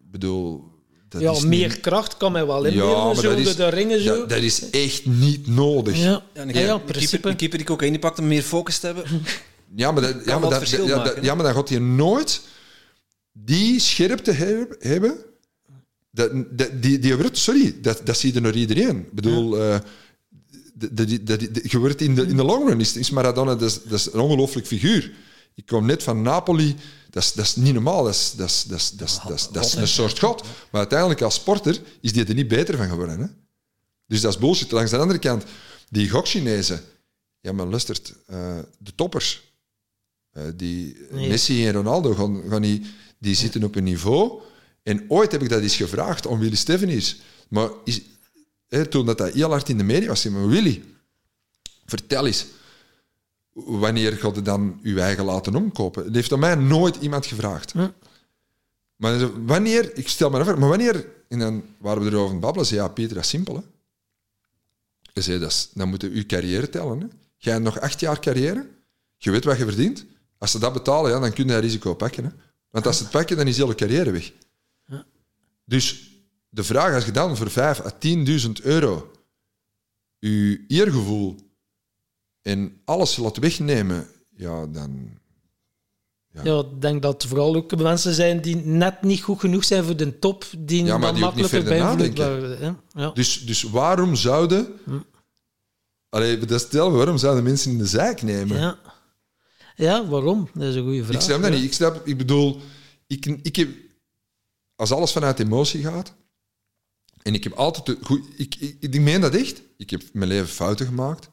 [0.02, 0.71] bedoel...
[1.12, 1.80] Dat ja, is meer niet...
[1.80, 4.16] kracht kan mij wel inbeelden, ja, maar zo, dat is, de ringen zo.
[4.18, 5.98] Dat, dat is echt niet nodig.
[5.98, 7.30] Ja, Ja, ja, een, ja, keeper, in principe.
[7.30, 9.06] een keeper die cocaïne pakt om meer focus te hebben.
[9.76, 11.22] Ja, maar, dat, ja, maar, dat, ja, maken, dat- hè?
[11.22, 12.42] ja, maar dan gaat hij nooit
[13.32, 15.18] die scherpte heb- hebben.
[16.12, 18.98] Dat, dat, die, die wordt, sorry, dat, dat zie je door iedereen.
[18.98, 19.80] Ik bedoel, eh,
[20.74, 24.00] de- je wordt in de, in de long run, is, is Maradona dat is, dat
[24.00, 25.12] is een ongelooflijk figuur.
[25.56, 26.76] Ik kom net van Napoli,
[27.10, 29.32] dat is, dat is niet normaal, dat is, dat is, dat is, dat is, dat
[29.32, 30.42] is, dat is een soort god.
[30.42, 33.20] Maar uiteindelijk als sporter is die er niet beter van geworden.
[33.20, 33.26] Hè?
[34.08, 34.72] Dus dat is bullshit.
[34.72, 35.44] Langs de andere kant,
[35.90, 36.84] die gokchinezen,
[37.40, 39.42] ja maar luistert, eh, de toppers,
[40.32, 41.30] eh, die Nee.
[41.30, 42.82] Messi en Ronaldo, gaan, gaan die,
[43.18, 44.42] die zitten op een niveau.
[44.84, 47.20] En ooit heb ik dat eens gevraagd om Willy Stephens.
[47.48, 48.02] Maar is,
[48.68, 50.84] hè, toen dat, dat heel hard in de media was, zei maar Willy,
[51.86, 52.46] vertel eens,
[53.54, 56.04] wanneer gaat je dan uw eigen laten omkopen?
[56.04, 57.72] Dat heeft aan mij nooit iemand gevraagd.
[57.72, 57.90] Hm.
[58.96, 62.42] Maar wanneer, ik stel me even, maar wanneer, en dan waren we erover aan het
[62.42, 63.56] babbelen, zei ja, Pieter, dat is simpel.
[63.56, 65.22] Hè?
[65.22, 67.00] Zei, dat is, dan moet je uw carrière tellen.
[67.00, 67.08] Hè?
[67.38, 68.68] Jij nog acht jaar carrière,
[69.18, 70.06] je weet wat je verdient.
[70.38, 72.24] Als ze dat betalen, ja, dan kun je dat risico pakken.
[72.24, 72.30] Hè?
[72.70, 74.32] Want als ze het pakken, dan is je hele carrière weg.
[75.66, 76.12] Dus
[76.50, 79.12] de vraag, als je dan voor 5 à 10.000 euro
[80.20, 81.51] je eergevoel
[82.42, 85.20] en alles laat wegnemen, ja, dan...
[86.44, 89.96] Ja, ik denk dat vooral ook mensen zijn die net niet goed genoeg zijn voor
[89.96, 92.80] de top, die Ja, maar dan die ook niet makkelijker verder worden.
[92.94, 93.12] Ja.
[93.12, 94.68] Dus, dus waarom zouden...
[96.10, 98.58] Allee, dat stel, waarom zouden mensen in de zijk nemen?
[98.58, 98.80] Ja.
[99.76, 100.50] ja, waarom?
[100.54, 101.16] Dat is een goede vraag.
[101.16, 101.64] Ik snap dat niet.
[101.64, 102.60] Ik snap, ik bedoel,
[103.08, 103.70] ik, ik heb,
[104.76, 106.14] als alles vanuit emotie gaat,
[107.22, 110.30] en ik heb altijd, de, goed, ik, ik, ik meen dat echt, ik heb mijn
[110.30, 111.30] leven fouten gemaakt,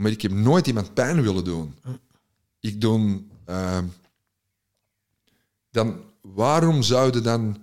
[0.00, 1.74] maar ik heb nooit iemand pijn willen doen.
[2.60, 3.86] Ik doe, ehm,
[5.70, 7.58] dan, waarom zouden dan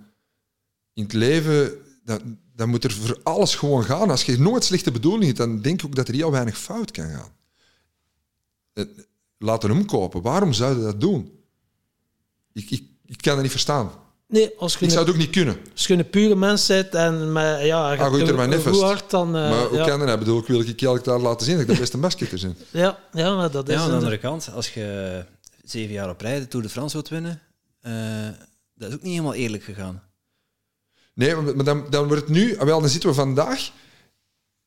[0.92, 1.72] in het leven,
[2.04, 4.10] dan, dan moet er voor alles gewoon gaan.
[4.10, 6.90] Als je nooit slechte bedoelingen hebt, dan denk ik ook dat er heel weinig fout
[6.90, 7.32] kan gaan.
[8.72, 8.84] Eh,
[9.38, 10.22] Laten hem kopen.
[10.22, 11.32] Waarom zouden dat doen?
[12.52, 13.90] Ik, ik, ik kan dat niet verstaan.
[14.28, 15.58] Nee, als je, Ik zou een, het ook niet kunnen.
[15.72, 19.10] als je een pure mens bent en met, ja, Ah, goed, er maar hoe hard
[19.10, 19.26] dan...
[19.36, 19.86] eh, maar hoe ja.
[19.86, 20.08] kan dat?
[20.08, 22.56] Ik bedoel, ik wil ik elk daar laten zien dat ik de beste basketter ben.
[22.70, 23.74] Ja, ja, maar dat is...
[23.74, 25.24] Ja, aan de een- andere kant, als je
[25.64, 27.42] zeven jaar op rij de Tour de France wilt winnen,
[27.80, 27.92] eh,
[28.74, 30.02] dat is ook niet helemaal eerlijk gegaan.
[31.14, 32.56] Nee, maar dan, dan wordt het nu...
[32.58, 33.70] ah, Wel, dan zitten we vandaag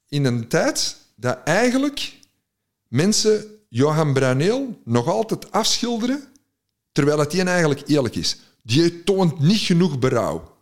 [0.07, 2.17] in een tijd dat eigenlijk
[2.87, 6.23] mensen Johan Bruineel nog altijd afschilderen,
[6.91, 8.37] terwijl het die eigenlijk eerlijk is.
[8.63, 10.57] Die toont niet genoeg berouw.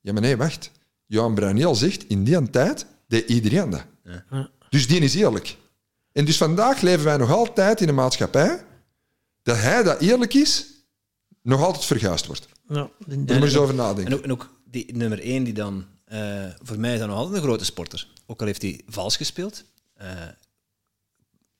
[0.00, 0.70] Ja, maar nee, wacht.
[1.06, 3.84] Johan Bruineel zegt, in die tijd deed iedereen dat.
[4.04, 4.50] Ja.
[4.68, 5.56] Dus die is eerlijk.
[6.12, 8.64] En dus vandaag leven wij nog altijd in een maatschappij
[9.42, 10.66] dat hij dat eerlijk is,
[11.42, 12.48] nog altijd verguisd wordt.
[12.68, 14.14] Ja, moet je eens over En nadenken.
[14.14, 17.36] ook, en ook die nummer één die dan, eh, voor mij is dat nog altijd
[17.36, 18.08] een grote sporter.
[18.26, 19.64] Ook al heeft hij vals gespeeld.
[19.94, 20.08] Eh,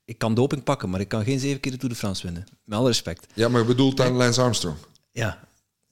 [0.05, 2.45] ik kan doping pakken, maar ik kan geen zeven keer de Tour de France winnen.
[2.65, 3.27] Met alle respect.
[3.35, 4.77] Ja, maar je bedoelt dan Lance Armstrong.
[5.21, 5.39] Ja,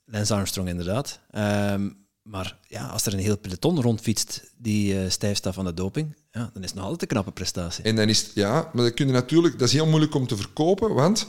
[0.05, 1.20] Lance Armstrong inderdaad.
[1.31, 1.89] Ehm,
[2.22, 6.16] maar ja, als er een heel peloton rondfietst die eh, stijf staat van de doping,
[6.31, 7.85] ja, dan is het nog altijd een knappe prestatie.
[7.85, 10.37] En dan is ja, maar dat kun je natuurlijk, dat is heel moeilijk om te
[10.37, 11.26] verkopen, want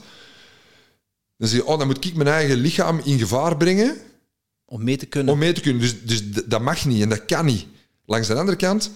[1.38, 3.98] dan zeg je, oh, dan moet ik mijn eigen lichaam in gevaar brengen
[4.66, 5.34] Om mee te kunnen.
[5.34, 5.82] om mee te kunnen.
[5.82, 7.66] Dus, dus dat mag niet en dat kan niet.
[8.06, 8.92] Langs de andere kant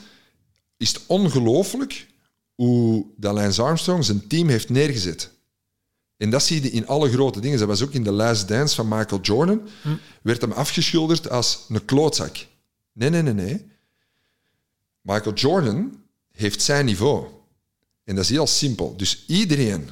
[0.78, 2.08] is het ongelooflijk
[2.56, 5.33] hoe dat Lance Armstrong zijn team heeft neergezet.
[6.18, 7.60] En dat zie je in alle grote dingen.
[7.60, 9.62] Dat was ook in The Last Dance van Michael Jordan.
[10.22, 12.46] Werd hem afgeschilderd als een klootzak.
[12.94, 13.66] Nee, nee, nee, nee.
[15.02, 17.26] Michael Jordan heeft zijn niveau.
[18.04, 18.98] En dat is heel simpel.
[18.98, 19.90] Dus iedereen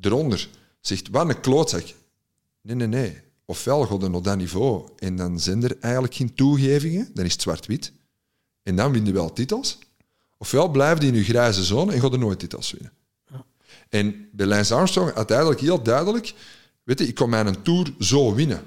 [0.00, 0.48] eronder
[0.80, 1.84] zegt, wat een klootzak.
[2.62, 3.20] Nee, nee, nee.
[3.44, 7.32] Ofwel gaat er op dat niveau en dan zijn er eigenlijk geen toegevingen, dan is
[7.32, 7.92] het zwart-wit.
[8.62, 9.78] En dan win je wel titels.
[10.38, 12.92] Ofwel blijf je in je grijze zone en gaat er nooit titels winnen.
[13.90, 16.34] En bij Lance Armstrong uiteindelijk heel duidelijk,
[16.82, 18.62] weet je, ik kon mijn Tour zo winnen.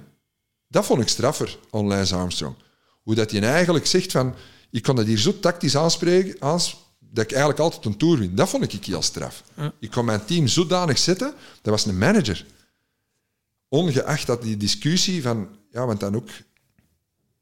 [0.67, 2.55] Dat vond ik straffer aan Lance Armstrong.
[3.03, 4.35] Hoe dat hij eigenlijk zegt van,
[4.69, 8.35] ik kon dat hier zo tactisch aanspreken, aans, dat ik eigenlijk altijd een Tour win.
[8.35, 9.43] Dat vond ik heel straf.
[9.79, 12.45] Ik kon mijn team zodanig zetten, dat was een manager.
[13.67, 16.29] Ongeacht dat die discussie van, ja, want dan ook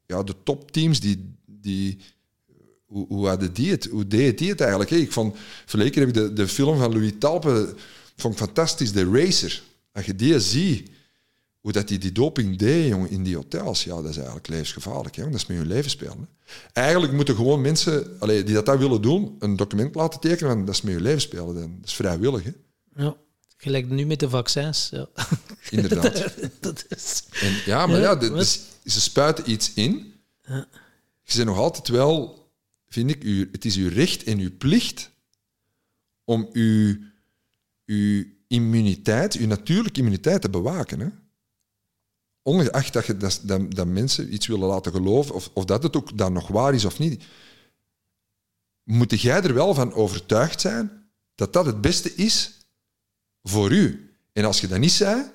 [0.06, 1.98] ja, de topteams, die, die,
[2.92, 3.88] hoe, hoe hadden die het?
[3.90, 4.90] Hoe deed die het eigenlijk?
[4.90, 5.36] Ik vond,
[5.66, 7.74] verleden heb ik de, de film van Louis Talpe
[8.16, 9.62] vond ik fantastisch, The Racer.
[9.92, 10.90] Als je die ziet,
[11.60, 15.16] hoe dat die, die doping deed jongen, in die hotels, ja, dat is eigenlijk levensgevaarlijk.
[15.16, 15.22] Hè?
[15.22, 16.18] want Dat is met je leven spelen.
[16.18, 16.54] Hè?
[16.72, 20.66] Eigenlijk moeten gewoon mensen allee, die dat, dat willen doen, een document laten tekenen, want
[20.66, 21.54] dat is met je leven spelen.
[21.54, 22.52] Dat is vrijwillig, hè?
[22.96, 23.16] ja.
[23.56, 24.88] Gelijk nu met de vaccins.
[24.90, 25.08] Ja.
[25.70, 26.34] inderdaad.
[26.60, 27.22] dat is...
[27.40, 28.44] En, ja, maar Ja,
[28.84, 30.14] ze spuiten iets in.
[30.42, 30.66] Ja.
[31.22, 32.41] Je bent nog altijd wel,
[32.92, 35.10] vind ik, u, het is uw recht en uw plicht
[36.24, 36.96] om uw,
[37.86, 41.00] uw immuniteit, uw natuurlijke immuniteit te bewaken.
[41.00, 41.08] Hè?
[42.42, 45.96] Ongeacht dat, je, dat, dat, dat mensen iets willen laten geloven, of, of dat het
[45.96, 47.24] ook dan nog waar is of niet,
[48.82, 52.66] moet jij er wel van overtuigd zijn dat dat het beste is
[53.42, 54.16] voor u.
[54.32, 55.30] En als je dat niet zei,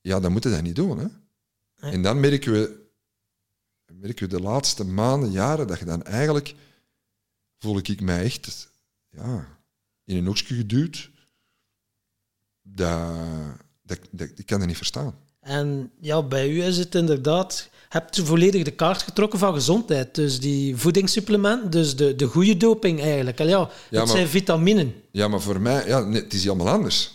[0.00, 0.98] ja, dan moet je dat niet doen.
[0.98, 1.06] Hè?
[1.90, 2.79] En dan merken we,
[4.00, 6.54] merken we de laatste maanden, jaren, dat je dan eigenlijk,
[7.58, 8.68] voel ik mij echt
[9.10, 9.46] ja,
[10.04, 11.10] in een hoekje geduwd.
[12.62, 13.16] Dat,
[13.82, 15.14] dat, dat, ik kan dat niet verstaan.
[15.40, 17.68] En ja, bij u is het inderdaad...
[17.88, 20.14] Hebt u volledig de kaart getrokken van gezondheid.
[20.14, 23.38] Dus die voedingssupplementen, dus de, de goede doping eigenlijk.
[23.38, 24.94] En ja, het Ja, maar- zijn vitaminen.
[25.10, 27.12] Ja, maar voor mij, ja, nee, het is helemaal anders.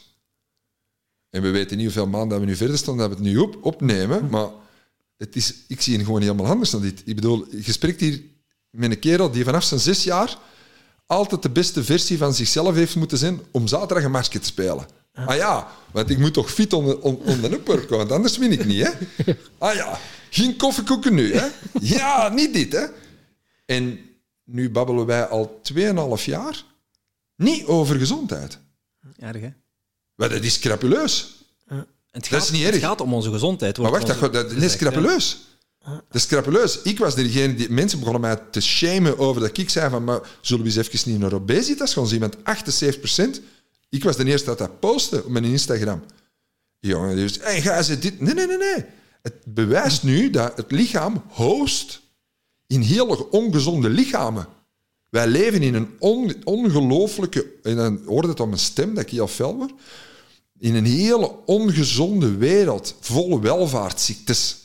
[1.29, 3.37] En we weten niet hoeveel maanden dat we nu verder staan, dat we het nu
[3.37, 4.49] op, opnemen, maar
[5.17, 7.01] het is, ik zie hem gewoon helemaal anders dan dit.
[7.05, 8.21] Ik bedoel, je spreekt hier
[8.69, 10.37] met een kerel die vanaf zijn zes jaar
[11.05, 14.85] altijd de beste versie van zichzelf heeft moeten zijn om zaterdag een matchje te spelen.
[15.13, 18.51] Ah ja, want ik moet toch fit onder, on- onder de upper want anders win
[18.51, 18.91] ik niet, hè?
[19.57, 19.99] Ah ja,
[20.29, 21.47] geen koffiekoeken nu, hè?
[21.95, 22.85] Ja, niet dit, hè?
[23.65, 23.99] En
[24.43, 26.63] nu babbelen wij al 2,5 jaar
[27.35, 28.59] niet over gezondheid.
[29.17, 29.49] Erg, hè?
[30.15, 31.35] Maar dat is scrapuleus.
[31.67, 33.77] En het Dat gaat, is niet Het gaat om onze gezondheid.
[33.77, 35.37] Maar wacht, dat, dat, dat is scrapuleus.
[35.83, 36.81] Dat is scrapuleus.
[36.81, 37.69] Ik was degene die...
[37.69, 40.03] Mensen begonnen mij te shamen over dat ik zei van...
[40.03, 42.19] Maar zullen we eens even niet naar obesitas gaan zien?
[42.19, 42.41] Want 78%...
[43.89, 46.03] Ik was de eerste dat dat postte op mijn Instagram.
[46.79, 47.37] Jongen, dus...
[47.41, 48.19] Hey, ga ze dit...
[48.19, 48.85] Nee, nee, nee, nee.
[49.21, 52.01] Het bewijst nu dat het lichaam host
[52.67, 54.47] in hele ongezonde lichamen.
[55.09, 57.51] Wij leven in een on, ongelooflijke...
[57.63, 59.71] En dan hoorde het op mijn stem dat ik heel fel word.
[60.59, 64.57] In een hele ongezonde wereld, vol welvaartsziektes,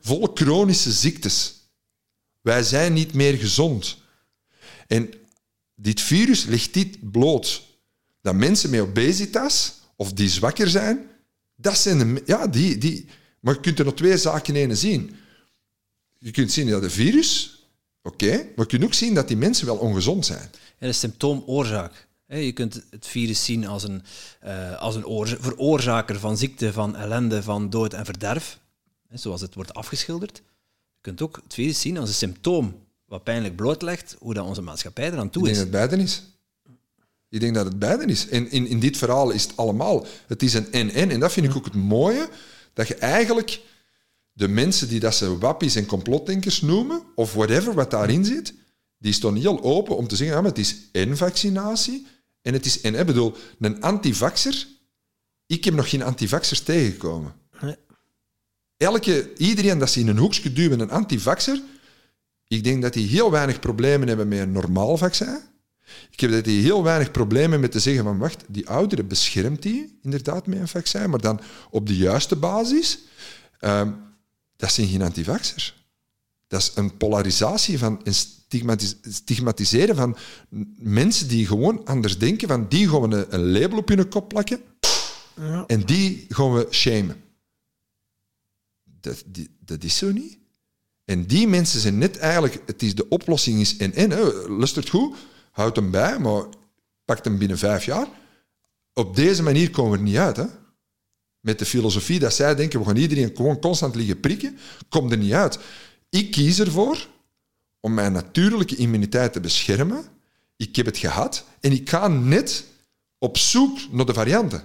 [0.00, 1.54] vol chronische ziektes.
[2.40, 3.96] Wij zijn niet meer gezond.
[4.86, 5.10] En
[5.74, 7.62] dit virus legt dit bloot.
[8.20, 11.10] Dat mensen met obesitas, of die zwakker zijn,
[11.56, 12.22] dat zijn de...
[12.26, 12.78] Ja, die...
[12.78, 13.08] die
[13.46, 15.16] maar je kunt er nog twee zaken in één zien.
[16.18, 17.58] Je kunt zien dat de virus,
[18.02, 20.50] oké, maar je kunt ook zien dat die mensen wel ongezond zijn.
[20.78, 22.08] Ja, de symptoomoorzaak.
[22.28, 24.02] Je kunt het virus zien als een,
[24.40, 28.58] eh, als een oorza- veroorzaker van ziekte, van ellende, van dood en verderf,
[29.12, 30.36] zoals het wordt afgeschilderd.
[30.94, 32.74] Je kunt ook het virus zien als een symptoom
[33.04, 35.62] wat pijnlijk blootlegt hoe dat onze maatschappij eraan Ik toe denk is.
[35.62, 36.22] dat het beiden is.
[37.28, 38.28] Ik denk dat het beiden is.
[38.28, 40.06] En in, in dit verhaal is het allemaal.
[40.26, 41.10] Het is een en-en.
[41.10, 42.28] En dat vind ik ook het mooie.
[42.72, 43.60] Dat je eigenlijk
[44.32, 48.54] de mensen die dat ze wappies en complotdenkers noemen, of whatever wat daarin zit,
[48.98, 52.06] die staan heel open om te zeggen, ja, maar het is en vaccinatie
[52.46, 52.94] en het is en.
[52.94, 54.66] Ik bedoel, een antivaxer,
[55.46, 57.34] ik heb nog geen antivaxers tegengekomen.
[57.60, 57.76] Nee.
[58.76, 61.60] Elke, iedereen dat ze in een hoekje duwen, een antivaxer,
[62.48, 65.40] ik denk dat die heel weinig problemen hebben met een normaal vaccin.
[66.10, 69.62] Ik heb dat die heel weinig problemen met te zeggen van wacht, die ouderen beschermt
[69.62, 71.40] die inderdaad met een vaccin, maar dan
[71.70, 72.98] op de juiste basis.
[73.58, 73.92] Ehm,
[74.56, 75.86] dat zijn geen antivaxers.
[76.46, 78.14] Dat is een polarisatie van een
[78.46, 80.16] stigmatis- stigmatiseren van
[80.78, 84.60] mensen die gewoon anders denken, van die gaan we een, label op hun kop plakken
[85.66, 87.16] en die gaan we shamen.
[89.00, 90.38] Dat, die, dat is zo niet.
[91.04, 94.10] En die mensen zijn net eigenlijk, het is de oplossing is en en.
[94.10, 94.22] hè.
[94.48, 95.16] Luistert goed,
[95.50, 96.44] houd hem bij, maar
[97.04, 98.08] pak hem binnen vijf jaar.
[98.92, 100.36] Op deze manier komen we er niet uit.
[100.36, 100.44] Hè?
[101.40, 105.18] Met de filosofie dat zij denken, we gaan iedereen gewoon constant liggen prikken, komt er
[105.18, 105.58] niet uit.
[106.08, 107.08] Ik kies ervoor
[107.86, 110.04] om mijn natuurlijke immuniteit te beschermen.
[110.56, 112.64] Ik heb het gehad en ik ga net
[113.18, 114.62] op zoek naar de varianten.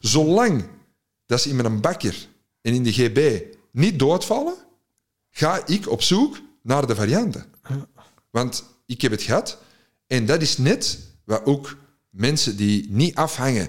[0.00, 0.68] Zolang
[1.26, 2.28] dat ze in mijn bakker
[2.60, 4.54] en in de GB niet doodvallen,
[5.30, 7.44] ga ik op zoek naar de varianten.
[8.30, 9.58] Want ik heb het gehad
[10.06, 11.76] en dat is net wat ook
[12.10, 13.68] mensen die niet afhangen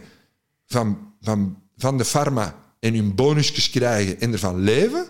[0.66, 5.08] van, van, van de pharma en hun bonusjes krijgen en ervan leven,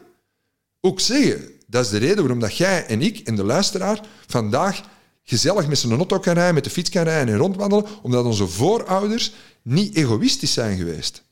[0.82, 1.57] ook zeggen.
[1.70, 4.82] Dat is de reden waarom dat jij en ik en de luisteraar vandaag
[5.24, 8.48] gezellig met z'n auto kan rijden, met de fiets kan rijden en rondwandelen, omdat onze
[8.48, 11.24] voorouders niet egoïstisch zijn geweest.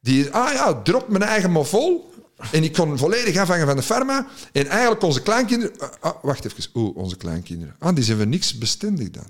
[0.00, 2.12] Die, ah ja, drop mijn eigen maar vol.
[2.52, 4.26] En ik kon volledig afhangen van de pharma.
[4.52, 5.78] En eigenlijk onze kleinkinderen...
[5.78, 6.64] ah, ah, wacht even.
[6.74, 7.76] Oeh, onze kleinkinderen.
[7.78, 9.26] Ah, die zijn voor niks bestendig dan.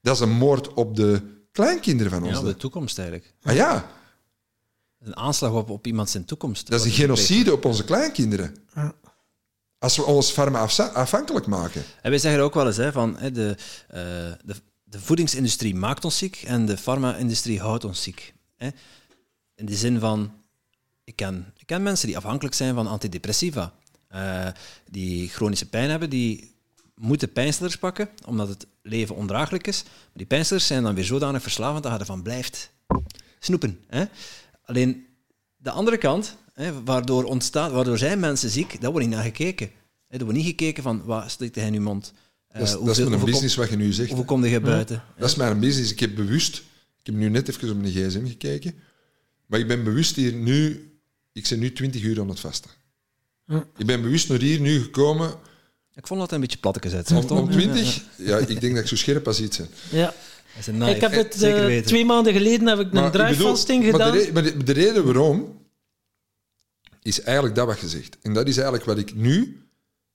[0.00, 1.22] Dat is een moord op de
[1.52, 2.32] kleinkinderen van ons.
[2.32, 3.34] Ja, op de toekomst eigenlijk.
[3.42, 3.90] Ah ja,
[5.00, 6.70] Een aanslag op, op iemand zijn toekomst.
[6.70, 8.56] dat is een genocide op onze kleinkinderen.
[9.78, 11.84] Als we ons afza- afhankelijk maken.
[12.02, 13.56] En wij zeggen ook wel eens hè, van hè, de,
[13.88, 13.98] eh,
[14.44, 14.54] de,
[14.84, 18.34] de voedingsindustrie maakt ons ziek en de farma-industrie houdt ons ziek.
[18.56, 18.68] Hè.
[19.54, 20.32] In de zin van,
[21.04, 23.72] ik ken, ik ken mensen die afhankelijk zijn van antidepressiva,
[24.08, 24.48] eh,
[24.90, 26.54] die chronische pijn hebben, die
[26.94, 29.82] moeten pijnstillers pakken, omdat het leven ondraaglijk is.
[29.84, 32.70] Maar die pijnstillers zijn dan weer zodanig verslavend dat je ervan blijft
[33.38, 33.80] snoepen.
[33.86, 34.04] Hè.
[34.64, 35.06] Alleen
[35.56, 39.70] de andere kant, hè, waardoor, ontstaat, waardoor zijn mensen ziek, daar wordt niet naar gekeken.
[40.08, 42.12] Hè, er wordt niet gekeken van, wat steekt hij in je mond?
[42.48, 44.08] Eh, Dat is, dat is hoeveel- mijn hoeveel business wat je nu zegt.
[44.08, 45.02] Hoeveel kom je buiten?
[45.18, 45.92] Dat is mijn business.
[45.92, 46.56] Ik heb bewust...
[47.00, 48.74] Ik heb nu net even op mijn gsm gekeken.
[49.46, 50.90] Maar ik ben bewust hier nu...
[51.32, 52.70] Ik ben nu 20 uur aan het vasten.
[53.76, 55.30] Ik ben bewust naar hier nu gekomen
[55.94, 56.58] Ik vond dat een beetje
[56.94, 57.10] uit.
[57.30, 58.02] om, om 20.
[58.16, 59.68] Ja, ik denk dat ik zo scherp als iets ben.
[59.90, 60.04] Ja.
[60.06, 60.14] Dat
[60.58, 60.82] is een.
[60.82, 61.86] Ik heb het Zeker eh, weten.
[61.86, 64.12] twee maanden geleden heb ik een Maar bedoel- drijfvasting maar gedaan.
[64.12, 65.57] De, re- maar de, de reden waarom
[67.02, 68.18] is eigenlijk dat wat je zegt.
[68.18, 69.62] En dat is eigenlijk wat ik nu,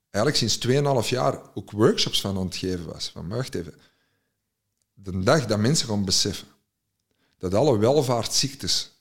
[0.09, 0.67] eigenlijk sinds
[1.05, 3.09] 2,5 jaar, ook workshops van aan het geven was.
[3.09, 3.73] Van, wacht even.
[4.93, 6.47] De dag dat mensen gaan beseffen
[7.37, 8.91] dat alle welvaartsziektes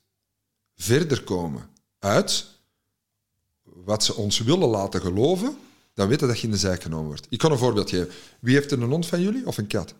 [0.74, 2.46] verder komen uit
[3.62, 5.56] wat ze ons willen laten geloven,
[5.94, 7.26] dan weten dat je in de zijk genomen wordt.
[7.28, 8.08] Ik kan een voorbeeld geven.
[8.40, 9.94] Wie heeft er een hond van jullie of een kat?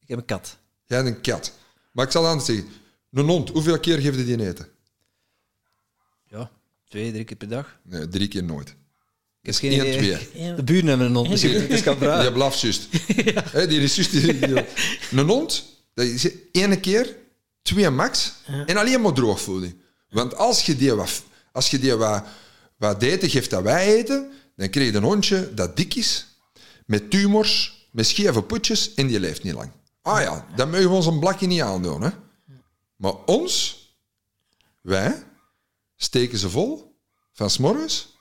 [0.00, 0.56] Ik heb een kat.
[0.84, 1.52] Jij hebt een kat.
[1.92, 2.66] Maar ik zal anders zeggen,
[3.12, 4.68] Een hond, hoeveel keer geef je die eten?
[6.88, 7.78] Twee, drie keer per dag.
[7.82, 8.68] Nee, drie keer nooit.
[9.40, 9.96] Ik heb geen idee.
[9.96, 10.54] twee.
[10.54, 12.22] De buren hebben een hond, misschien dat ik eens kan vragen.
[12.22, 12.88] Die blaft juist.
[13.56, 14.10] Hè, die is juist...
[14.10, 14.64] die- die-
[15.20, 15.64] Een hond,
[15.94, 17.16] dat is één keer,
[17.62, 18.32] twee max,
[18.66, 19.74] en alleen maar droogvoeding.
[20.10, 21.22] Want als je die wat,
[21.52, 22.24] als je die wat,
[22.76, 26.26] wat eten geeft dat wij eten, dan krijg je een hondje dat dik is,
[26.86, 29.70] met tumors, met scheve putjes, en die leeft niet lang.
[30.02, 32.02] Ah ja, dan mogen we ons een blakje niet aandoen.
[32.02, 32.10] Hè?
[32.96, 33.76] Maar ons,
[34.82, 35.22] wij,
[35.98, 36.98] steken ze vol,
[37.32, 38.16] van 's morgens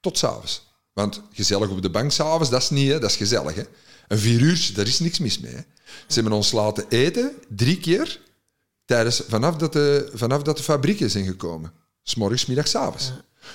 [0.00, 0.72] tot 's avonds.
[0.92, 2.98] Want gezellig op de bank s'avonds, dat is niet, hè?
[2.98, 3.54] dat is gezellig.
[3.54, 3.62] Hè?
[4.08, 5.52] Een vier uur, daar is niks mis mee.
[5.52, 5.60] Hè?
[6.06, 8.20] Ze hebben ons laten eten drie keer
[8.84, 11.72] tijdens, vanaf, dat de, vanaf dat de fabrieken zijn gekomen.
[12.02, 13.12] S'morgens, middags, avonds.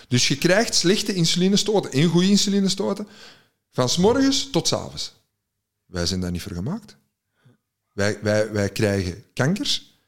[0.07, 3.07] Dus je krijgt slechte insulinestoten en goede insulinestoten
[3.71, 5.13] van 's morgens tot 's avonds.
[5.85, 6.97] Wij zijn daar niet voor gemaakt.
[7.93, 9.99] Wij, wij, wij krijgen kankers,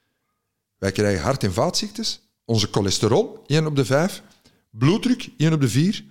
[0.78, 2.20] wij krijgen hart- en vaatziektes,
[2.52, 4.22] onze cholesterol, 1 op de 5,
[4.70, 6.04] bloeddruk, 1 op de 4.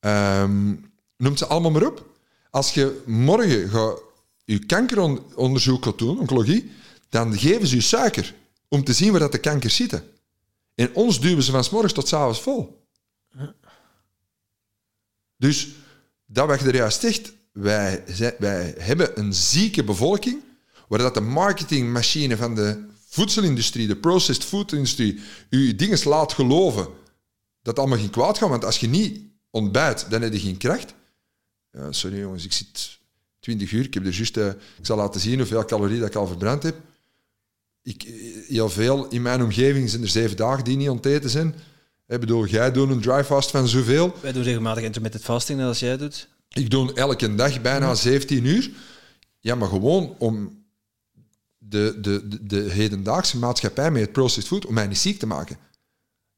[0.00, 0.74] Ehm
[1.16, 2.06] noemt ze allemaal maar op.
[2.50, 3.98] Als je morgen
[4.44, 6.70] je kankeronderzoek gaat doen, oncologie,
[7.08, 8.34] dan geven ze je suiker
[8.68, 10.02] om te zien waar dat de kankers zitten.
[10.74, 12.86] En ons duwen ze van 's morgens tot 's avonds vol.
[15.36, 15.68] Dus
[16.26, 18.04] dat wat je er juist zegt, wij,
[18.38, 20.42] wij hebben een zieke bevolking,
[20.88, 22.86] waar dat de marketingmachine van de
[23.18, 26.84] voedselindustrie, de processed food industrie, u dingen laat geloven
[27.62, 28.48] dat het allemaal geen kwaad gaat.
[28.48, 30.94] Want als je niet ontbijt, dan heb je geen kracht.
[31.72, 32.98] Ja, sorry jongens, ik zit
[33.40, 33.84] 20 uur.
[33.84, 36.62] Ik heb er juist, eh, ik zal laten zien hoeveel calorieën dat ik al verbrand
[36.62, 36.76] heb.
[37.82, 38.12] Ik, eh,
[38.48, 41.54] heel veel in mijn omgeving zijn er zeven dagen die niet onteten zijn.
[42.06, 44.14] Ik bedoel, jij doet een dry fast van zoveel.
[44.20, 46.28] Wij doen regelmatig intermittent fasting, net als jij doet.
[46.48, 48.70] Ik doe elke dag bijna 17 uur.
[49.38, 50.57] Ja, maar gewoon om
[51.68, 55.26] de, de, de, de hedendaagse maatschappij met het processed food, om mij niet ziek te
[55.26, 55.58] maken.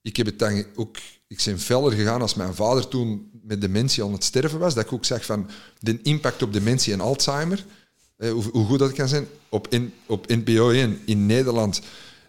[0.03, 0.97] Ik heb het dan ook...
[1.27, 4.75] Ik ben feller gegaan als mijn vader toen met dementie aan het sterven was.
[4.75, 7.65] Dat ik ook zeg van de impact op dementie en Alzheimer.
[8.17, 9.27] eh, hoe, hoe goed dat kan zijn.
[9.49, 11.81] Op, in, op NPO 1 in Nederland.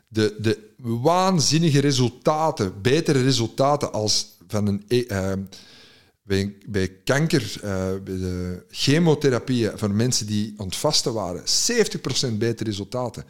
[0.08, 4.84] De, de waanzinnige resultaten, betere resultaten als van een...
[4.88, 5.34] e- eh,
[6.32, 7.72] bij, bij kanker, eh,
[8.04, 13.26] bij de chemotherapieën van mensen die aan het vasten waren, 70% betere resultaten.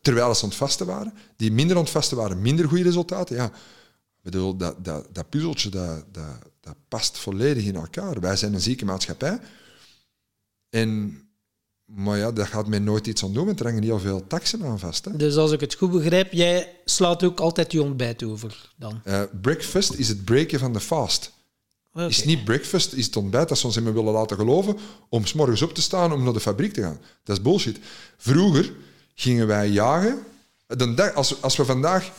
[0.00, 1.12] Terwijl ze aan het vasten waren.
[1.36, 3.36] Die minder aan het vasten waren, minder goede resultaten.
[3.36, 8.20] Ja, ik bedoel, dat, dat, dat puzzeltje dat, dat, dat past volledig in elkaar.
[8.20, 9.38] Wij zijn een zieke maatschappij.
[10.70, 11.20] En,
[11.84, 14.64] maar ja, daar gaat men nooit iets aan doen, want er hangen heel veel taxen
[14.64, 15.04] aan vast.
[15.04, 15.16] Hè.
[15.16, 19.00] Dus als ik het goed begrijp, jij slaat ook altijd je ontbijt over dan.
[19.04, 21.34] Eh, breakfast is het breken van de fast.
[21.96, 22.06] Oké.
[22.06, 24.76] is niet breakfast, is het ontbijt dat ze ons hebben willen laten geloven
[25.08, 26.98] om s morgens op te staan om naar de fabriek te gaan.
[27.24, 27.78] Dat is bullshit.
[28.16, 28.72] Vroeger
[29.14, 30.18] gingen wij jagen.
[31.14, 32.12] Als, als we vandaag,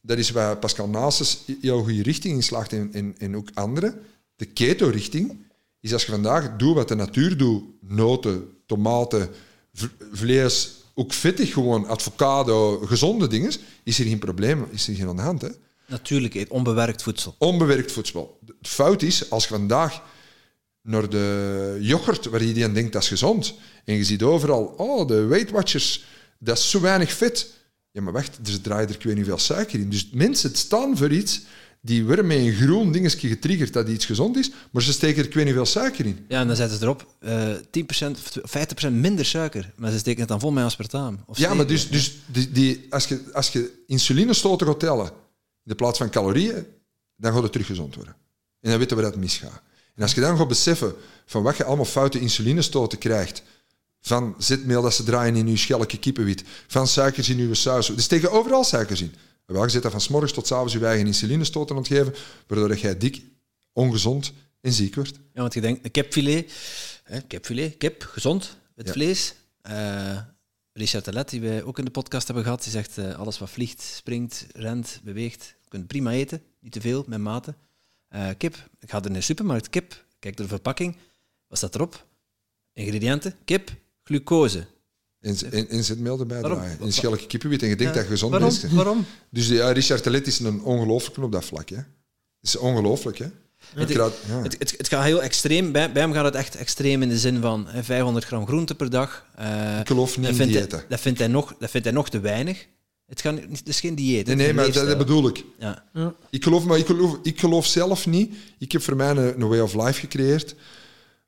[0.00, 4.00] dat is waar Pascal Naasses heel goede richting inslaagt en, en, ook anderen,
[4.36, 5.44] de keto-richting,
[5.80, 9.30] is als je vandaag doet wat de natuur doet, noten, tomaten,
[10.12, 13.52] vlees, ook vettig gewoon, avocado, gezonde dingen,
[13.82, 15.42] is er geen probleem, is er geen aan de hand.
[15.42, 15.48] Hè?
[15.86, 17.34] Natuurlijk, eet onbewerkt voedsel.
[17.38, 18.38] onbewerkt voedsel.
[18.46, 20.02] Het fout is, als je vandaag
[20.82, 25.24] naar de yoghurt, waar iedereen denkt dat is gezond, en je ziet overal, oh, de
[25.24, 26.04] Weight Watchers,
[26.38, 27.54] dat is zo weinig vet.
[27.90, 29.90] Ja, maar wacht, er draaien er ik weet niet veel suiker in.
[29.90, 31.42] Dus mensen staan voor iets,
[31.80, 35.28] die worden met een groen dingetje getriggerd dat iets gezond is, maar ze steken er
[35.28, 36.24] ik weet niet veel suiker in.
[36.28, 38.10] Ja, en dan zetten ze erop eh 10%,
[38.42, 39.72] of 50% minder suiker.
[39.76, 41.18] Maar ze steken het dan vol met aspartaam.
[41.26, 45.10] Of Ja, maar dus, dus die, die, als, je, als je insulinestoten gaat tellen
[45.66, 46.66] de plaats van calorieën,
[47.16, 48.16] dan gaat het terug gezond worden.
[48.60, 49.62] En dan weten we dat het misgaat.
[49.94, 50.94] En als je dan gaat beseffen
[51.26, 53.42] van wat je allemaal foute insulinestoten krijgt,
[54.00, 58.06] van zetmeel dat ze draaien in je schelke kippenwit, van suikers in je saus, dus
[58.06, 59.14] tegen overal suikers in.
[59.46, 61.90] Wel, je zit dat van s morgens tot s avonds je eigen insulinestoten aan het
[61.90, 62.14] geven,
[62.46, 63.22] waardoor jij dik,
[63.72, 65.12] ongezond en ziek wordt.
[65.32, 66.52] Ja, want je denkt, een kipfilet,
[67.02, 68.92] hè, kipfilet, kip, gezond, het Ja.
[68.92, 69.34] vlees.
[69.60, 70.18] Eh,
[70.72, 73.50] Richard Telet, die wij ook in de podcast hebben gehad, die zegt eh, alles wat
[73.50, 77.54] vliegt, springt, rent, beweegt, je kunt prima eten, niet te veel, met mate.
[78.08, 80.96] Eh, kip, ik ga in de supermarkt, kip, kijk naar de verpakking,
[81.46, 82.06] wat staat erop?
[82.72, 83.70] Ingrediënten, kip,
[84.04, 84.66] glucose.
[85.20, 86.80] En, en zetmeel erbij draaien.
[86.80, 88.50] In schelke kippenwit en je denkt Ja, dat je gezond waarom?
[88.60, 88.72] bent.
[88.72, 89.04] Waarom?
[89.30, 91.68] Dus ja, Richard Telet is een ongelooflijk op dat vlak.
[91.68, 91.76] Hè.
[91.76, 91.84] Het
[92.40, 93.18] is ongelooflijk.
[93.18, 93.26] Hè.
[93.74, 94.10] Het- ja.
[94.42, 95.72] Het, het, het gaat heel extreem.
[95.72, 98.74] Bij, bij hem gaat het echt extreem in de zin van hè, 500 gram groente
[98.74, 99.26] per dag.
[99.34, 100.84] Eh, Ik geloof niet dat in vindt hij- diëten.
[100.88, 102.66] dat, vindt hij nog, dat vindt hij nog te weinig.
[103.06, 104.26] Het, gaat, niet- het is geen dieet.
[104.26, 105.44] Nee, maar dat, bedoel ik.
[105.58, 105.84] Ja.
[106.30, 108.34] Ik geloof, maar ik geloof, ik geloof zelf niet.
[108.58, 110.54] Ik heb voor mij een, een way of life gecreëerd,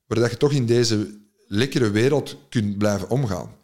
[0.07, 1.16] waar dat je toch in deze
[1.47, 3.55] lekkere wereld kunt blijven omgaan.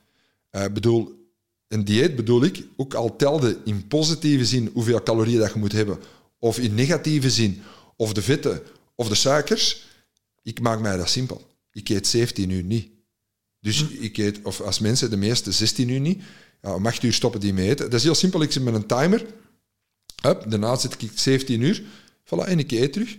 [0.50, 1.28] Ik bedoel,
[1.68, 5.72] een dieet bedoel ik, ook al telde in positieve zin hoeveel calorieën dat je moet
[5.72, 5.98] hebben,
[6.38, 7.62] of in negatieve zin,
[7.96, 8.62] of de vetten
[8.94, 9.86] of de suikers,
[10.42, 11.46] ik maak mij dat simpel.
[11.72, 12.88] Ik eet 17 uur niet.
[13.60, 16.22] Dus ik eet, of als mensen de meeste 16 uur niet,
[16.64, 17.84] ja, om 8 uur stoppen die mee eten.
[17.84, 19.26] Dat is heel simpel, ik zit met een timer,
[20.22, 21.82] Hup, daarna zit ik 17 uur,
[22.24, 23.18] voilà, en ik eet terug.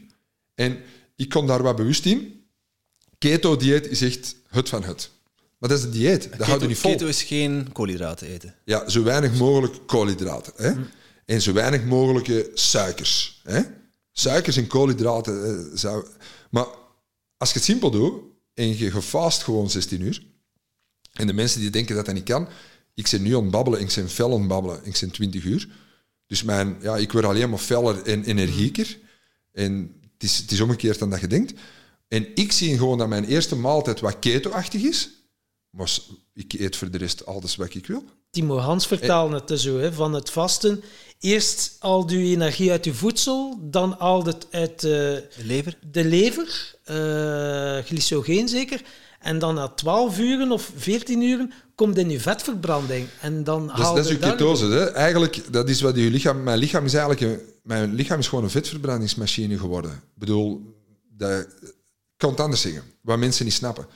[0.56, 0.78] En
[1.16, 2.46] ik kom daar wat bewust in.
[3.18, 5.10] Keto-dieet is echt het van het.
[5.58, 6.92] Maar dat is een dieet, dat houdt Keto, je niet vol.
[6.92, 8.56] keto is geen koolhydraten eten.
[8.66, 10.54] Ja, zo weinig mogelijk koolhydraten.
[10.56, 10.74] Hè?
[11.26, 13.42] En zo weinig mogelijke suikers.
[13.44, 13.62] Hè?
[14.12, 15.46] Suikers en koolhydraten.
[15.46, 16.08] eh, zou...
[16.50, 16.66] Maar
[17.38, 18.22] als je het simpel doet
[18.54, 20.24] en je gefast gewoon 16 uur,
[21.14, 22.48] en de mensen die denken dat dat niet kan,
[22.96, 25.44] ik zit nu aan het babbelen, ik ben fel aan het babbelen, ik ben 20
[25.44, 25.68] uur.
[26.28, 28.98] Dus mijn, ja, ik word alleen maar feller en energieker.
[29.52, 31.54] En het is, het is omgekeerd dan dat je denkt.
[32.08, 35.10] En ik zie gewoon dat mijn eerste maaltijd wat keto-achtig is,
[35.70, 35.98] maar
[36.34, 38.04] ik eet voor de rest alles wat ik wil.
[38.30, 40.84] Timo Hans vertaalde het zo, hè, van het vasten.
[41.20, 45.78] Eerst al je energie uit je voedsel, dan al het uit eh, De lever?
[45.92, 48.82] de lever, eh glycogeen zeker.
[49.20, 53.08] En dan na 12 uren of 14 uren komt in je vetverbranding.
[53.22, 54.66] En dan haal dat is je ketose.
[54.66, 54.92] Hè?
[54.92, 56.44] Eigenlijk, dat is wat je lichaam...
[56.44, 59.92] Mijn lichaam is eigenlijk een, mijn lichaam is gewoon een vetverbrandingsmachine geworden.
[59.92, 60.76] Ik bedoel,
[61.10, 61.74] dat, ik
[62.18, 62.84] kan het anders zeggen.
[63.02, 63.88] Wat mensen niet snappen.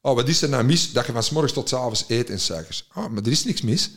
[0.00, 2.30] Oh, wat is er nou mis dat je van s morgens tot s avonds eet
[2.30, 2.88] en suikers?
[2.94, 3.90] Oh, maar er is niks mis.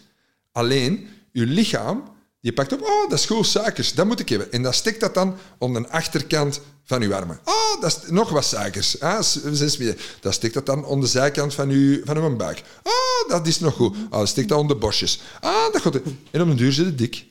[0.52, 2.04] Alleen, je lichaam,
[2.42, 4.52] die pakt op, oh, dat is goed, suikers, dat moet ik hebben.
[4.52, 7.40] En dat stikt dat dan onder de achterkant van uw armen.
[7.46, 9.00] Oh, dat is nog wat suikers.
[9.00, 10.18] Ah, s- zes meer.
[10.20, 12.64] Dat stikt dat dan onder de zijkant van uw, van uw buik.
[12.84, 13.96] Oh, dat is nog goed.
[13.96, 15.22] Oh, dat stikt dat onder de borstjes.
[15.42, 15.96] Ah, dat gaat...
[16.32, 17.26] En op een duur zit het dik.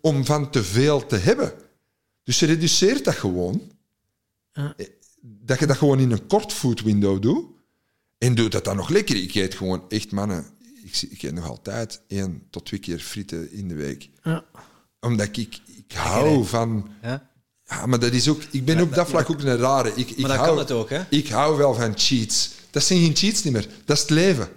[0.00, 1.52] Om van te veel te hebben.
[2.22, 3.62] Dus je reduceert dat gewoon.
[4.52, 4.64] Eh,
[5.22, 7.44] Dat je dat gewoon in een kort food window doet.
[8.18, 9.16] En doe dat dan nog lekker.
[9.16, 10.46] Ik eet gewoon echt, mannen.
[10.84, 14.10] Ik, ik eet nog altijd één tot twee keer frieten in de week.
[14.22, 14.44] Ja.
[15.00, 16.88] Omdat ik, ik, ik hou van...
[17.02, 17.30] Ja?
[17.72, 18.40] Ja, maar dat is ook...
[18.50, 19.92] Ik ben op dat vlak ook een rare.
[19.94, 21.00] Ik, ik Maar dat hou, kan het ook, hè?
[21.10, 22.50] Ik hou wel van cheats.
[22.70, 23.66] Dat zijn geen cheats niet meer.
[23.84, 24.48] Dat is het leven.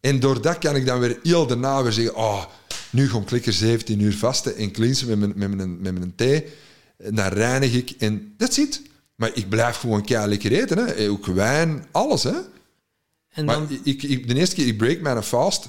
[0.00, 2.16] En door dat kan ik dan weer heel daarna weer zeggen...
[2.16, 2.44] Oh,
[2.90, 6.12] nu ga ik lekker 17 uur vasten en cleansen met mijn, met mijn, met mijn
[6.14, 6.44] thee.
[6.96, 8.82] En dan reinig ik en dat zit.
[9.14, 10.78] Maar ik blijf gewoon keihard lekker eten.
[10.78, 10.84] Hè.
[10.84, 12.22] Eh, Ook wijn, alles.
[12.22, 12.32] Hè.
[13.28, 15.68] En Maar dan, ik, ik, de eerste keer, ik break mijn fast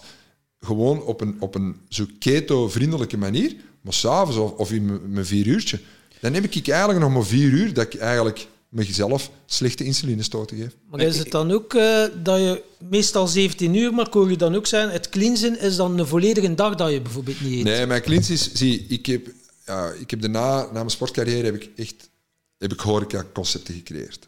[0.59, 3.55] gewoon op een, op een zo keto-vriendelijke manier.
[3.81, 5.79] Maar s'avonds of, of in mijn- mijn vier uurtje.
[6.25, 10.75] Dan heb ik eigenlijk nog maar vier uur dat ik eigenlijk mezelf slechte insulinestoten geef.
[10.89, 14.55] maar is het dan ook eh, dat je meestal 17 uur, maar hoor je dan
[14.55, 17.63] ook zijn, het cleansen is dan een volledige dag dat je bijvoorbeeld niet eet?
[17.63, 18.53] Nee, mijn cleans is...
[18.53, 19.27] Zie, ik heb,
[19.65, 22.09] ja, ik heb daarna, na mijn sportcarrière, heb ik echt
[22.57, 24.27] heb ik horeca-concepten gecreëerd.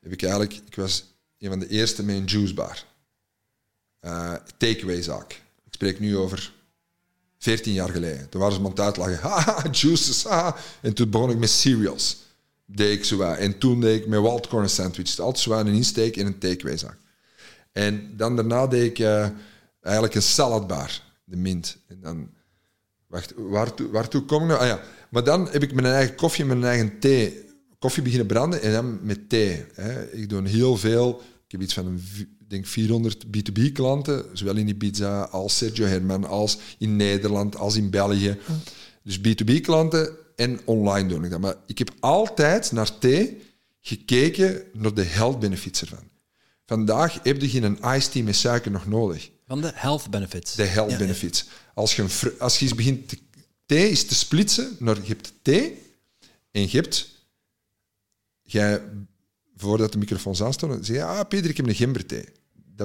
[0.00, 0.60] Heb ik eigenlijk...
[0.66, 1.04] Ik was
[1.38, 2.84] een van de eerste met een juicebar.
[4.00, 5.32] Eh takeaway-zaak.
[5.66, 6.52] Ik spreek nu over
[7.40, 8.28] 14 jaar geleden.
[8.28, 9.18] Toen waren ze me aan uitlachen.
[9.28, 10.26] Haha, juices.
[10.80, 12.16] En toen begon ik met cereals.
[12.66, 13.20] Deed ik zo.
[13.20, 15.20] En toen deed ik met wild corn sandwiches.
[15.20, 16.96] Altijd zo een insteek in een takeaway-zaak.
[17.72, 19.28] En dan daarna deed ik eh,
[19.80, 21.76] eigenlijk een saladbar, de mint.
[21.88, 22.30] En dan,
[23.06, 24.60] wacht, waartoe, waartoe kom ik nou?
[24.60, 27.44] Ah ja, maar dan heb ik mijn eigen koffie, mijn eigen thee,
[27.78, 29.64] koffie beginnen branden en dan met thee.
[29.74, 30.12] Hè.
[30.12, 32.02] Ik doe heel veel, ik heb iets van een,
[32.50, 38.38] denk 400 B2B-klanten, zowel in Ibiza als Sergio Herman, als in Nederland, als in België.
[39.02, 41.40] Dus B2B-klanten en online doe ik dat.
[41.40, 43.42] Maar ik heb altijd naar thee
[43.80, 46.08] gekeken naar de health benefits ervan.
[46.66, 49.30] Vandaag heb je geen iced tea met suiker nog nodig.
[49.46, 50.54] Van de health benefits.
[50.54, 51.02] De health Ja, ja.
[51.02, 51.44] benefits.
[51.74, 53.18] Als, je een als je eens begint te,
[53.66, 55.82] thee is te splitsen naar je hebt thee
[56.50, 57.08] en je hebt
[58.42, 58.82] jij
[59.56, 62.24] voordat de microfoons aanstonden, zeg je, ah Peter, ik heb een gemberthee.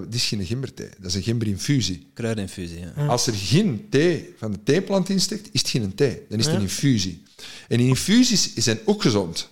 [0.04, 2.08] Dat is geen gemberthee, dat is een gemberinfusie.
[2.14, 3.08] Kruideninfusie, ja.
[3.08, 6.22] Als er geen thee van de theeplant in steekt, is het geen thee.
[6.30, 7.24] Dan is het een infusie.
[7.68, 9.50] En infusies zijn ook gezond.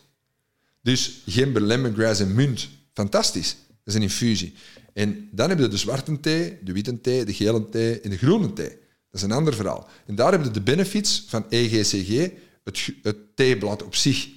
[0.82, 3.56] Dus gember, lemongrass en munt, fantastisch.
[3.68, 4.54] Dat is een infusie.
[4.94, 8.18] En dan heb je de zwarte thee, de witte thee, de gele thee en de
[8.18, 8.70] groene thee.
[8.70, 9.90] Dat is een ander verhaal.
[10.06, 12.32] En daar heb je de benefits van EGCG,
[12.64, 14.30] het, het theeblad op zich.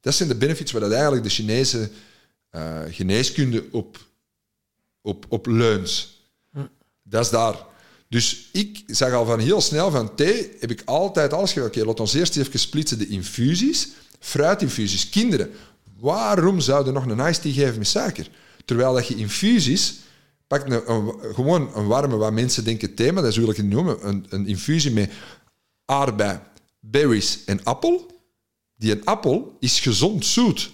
[0.00, 1.90] Dat zijn de benefits waar dat eigenlijk de Chinese
[2.50, 4.03] eh, geneeskunde op,
[5.04, 6.08] op, op leunt.
[7.02, 7.56] Dat is daar.
[8.08, 11.68] Dus ik zag al van heel snel van thee, heb ik altijd alles gedaan.
[11.68, 13.88] Oké, laat ons eerst even splitsen de infusies.
[14.20, 15.08] Fruitinfusies.
[15.08, 15.50] Kinderen,
[15.98, 18.28] waarom zouden nog een iced tea geven met suiker?
[18.64, 19.94] Terwijl dat je infusies,
[20.46, 24.08] pak een, gewoon een warme, wat mensen denken thee, maar dat wil ik niet noemen,
[24.08, 25.10] een, een infusie met
[25.84, 26.40] aardbei,
[26.80, 28.12] berries en appel.
[28.76, 30.70] Die een appel is gezond zoet.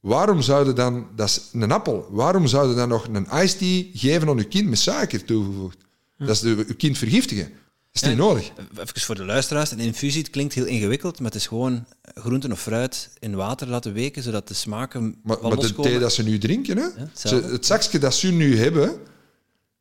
[0.00, 4.28] Waarom zouden dan, dat is een appel, waarom zouden dan nog een iced tea geven
[4.28, 5.76] aan je kind met suiker toegevoegd?
[6.18, 7.48] Dat is de, je kind vergiftigen.
[7.92, 8.50] Dat is niet nodig.
[8.78, 11.84] Even voor de luisteraars, een infusie het klinkt heel ingewikkeld, maar het is gewoon
[12.14, 16.12] groenten of fruit in water laten weken, zodat de smaken Maar, maar de thee dat
[16.12, 16.88] ze nu drinken, hè?
[17.14, 18.98] Ze- het zakje dat ze nu hebben,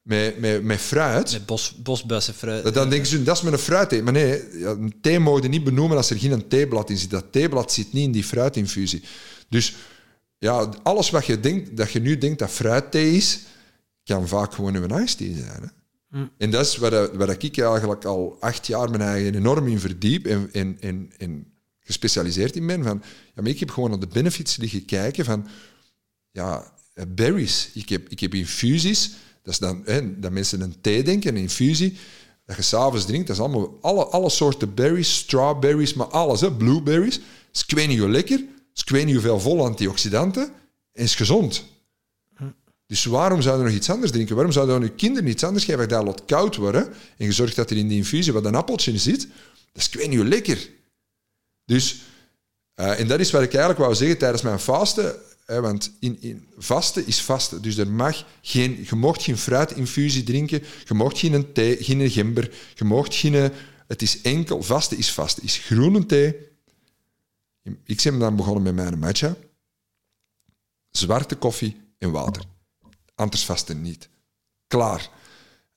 [0.01, 2.73] met, met, met fruit, Met bos, bosbessen, fruit.
[2.73, 4.03] dan denken ze, dat is met een fruitthee.
[4.03, 7.09] Maar nee, een thee mogen niet benoemen als er geen theeblad in zit.
[7.09, 9.03] Dat theeblad zit niet in die fruitinfusie.
[9.49, 9.75] Dus
[10.37, 13.39] ja, alles wat je denkt, dat je nu denkt dat fruitthee is,
[14.03, 15.61] kan vaak gewoon een tea zijn.
[15.61, 15.67] Hè?
[16.37, 19.67] En dat is waar, dat- waar dat ik eigenlijk al acht jaar mijn eigen enorm
[19.67, 21.47] in verdiep en, en, en, en
[21.79, 22.83] gespecialiseerd in ben.
[22.83, 23.01] Van,
[23.35, 25.47] ja, maar ik heb gewoon naar de benefits liggen kijken van
[26.31, 26.71] ja,
[27.07, 27.69] berries.
[27.73, 29.11] Ik heb, ik heb infusies.
[29.41, 31.97] Dat is dan hè, dat mensen een thee denken, een infusie.
[32.45, 36.51] Dat je s'avonds drinkt, dat is allemaal alle, alle soorten berries, strawberries, maar alles, hè,
[36.53, 37.19] blueberries.
[37.51, 38.43] is weet niet hoe lekker,
[38.77, 40.51] is ik weet niet hoeveel vol antioxidanten
[40.93, 41.63] en is gezond.
[42.87, 44.35] Dus waarom zouden we nog iets anders drinken?
[44.35, 45.89] Waarom zouden we je kinderen iets anders geven?
[45.89, 46.87] Dat laat koud worden
[47.17, 49.27] en je zorgt dat er in die infusie wat een appeltje in zit.
[49.73, 50.69] Dat is ik weet lekker.
[51.65, 52.01] Dus,
[52.73, 55.15] eh, en dat is wat ik eigenlijk wou zeggen tijdens mijn vasten.
[55.45, 57.61] Hè, want in, in, vasten is vasten.
[57.61, 60.63] Dus er mag geen, je mocht geen fruitinfusie drinken.
[60.85, 62.51] Je mocht geen thee, geen gember.
[62.75, 63.51] Je mocht geen...
[63.87, 64.63] Het is enkel...
[64.63, 65.43] Vasten is vasten.
[65.43, 66.35] Is groene thee.
[67.83, 69.35] Ik ben dan begonnen met mijn matcha.
[70.89, 72.43] Zwarte koffie en water.
[73.15, 74.09] Anders vasten niet.
[74.67, 75.09] Klaar.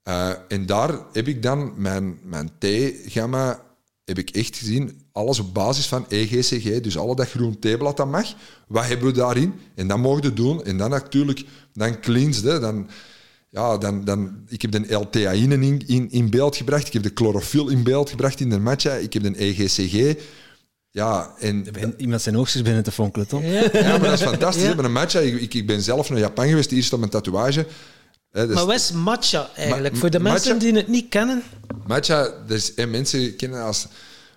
[0.03, 3.69] Eh, en daar heb ik dan mijn, mijn thee-gamma
[4.05, 8.11] heb ik echt gezien, alles op basis van EGCG, dus alle dat groen theeblad dat
[8.11, 8.35] mag.
[8.67, 9.55] Wat hebben we daarin?
[9.75, 10.65] En dat mogen we doen.
[10.65, 11.97] En dan natuurlijk, dan
[12.43, 12.89] dan,
[13.49, 17.11] ja, dan, dan, ik heb de L-theaïne in, in, in beeld gebracht, ik heb de
[17.15, 20.23] chlorofiel in beeld gebracht in de matcha, ik heb de EGCG.
[20.91, 23.43] Ja, en Er begint iemand zijn oogstjes binnen te fonkelen, toch?
[23.43, 23.49] Ja.
[23.73, 24.63] ja, maar dat is fantastisch.
[24.65, 24.75] Ja.
[24.75, 27.67] Met een matcha, ik, ik, ik ben zelf naar Japan geweest, eerst op mijn tatoeage.
[28.31, 29.95] Hè, dus Maar wat is matcha eigenlijk?
[29.95, 31.43] Ma- Voor de matcha- mensen die het niet kennen.
[31.87, 33.87] Matcha, dus, hè, mensen kennen als...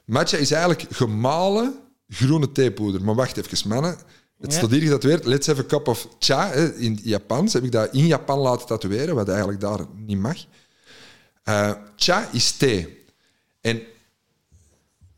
[0.06, 1.74] Matcha is eigenlijk gemalen
[2.10, 3.04] groene theepoeder.
[3.04, 3.98] Maar wacht even, mannen.
[4.40, 4.58] Het Ja.
[4.58, 5.26] staat hier getatoeëerd.
[5.26, 6.50] Let's have a cup of cha.
[6.50, 10.38] Hè, in Japans heb ik dat in Japan laten tatoeëren, wat eigenlijk daar niet mag.
[11.44, 13.04] Eh, cha is thee.
[13.62, 13.82] En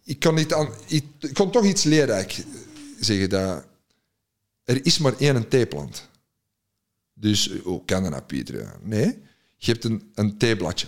[0.06, 2.44] ik kon, niet aan, ik, ik kon toch iets leerrijk
[2.99, 3.30] zeggen.
[3.30, 3.65] Dat
[4.64, 6.10] er is maar één theeplant.
[7.14, 7.52] Dus,
[7.86, 8.76] kan dat nou, Pieter?
[8.84, 9.18] Nee,
[9.57, 10.88] je hebt een, een theebladje.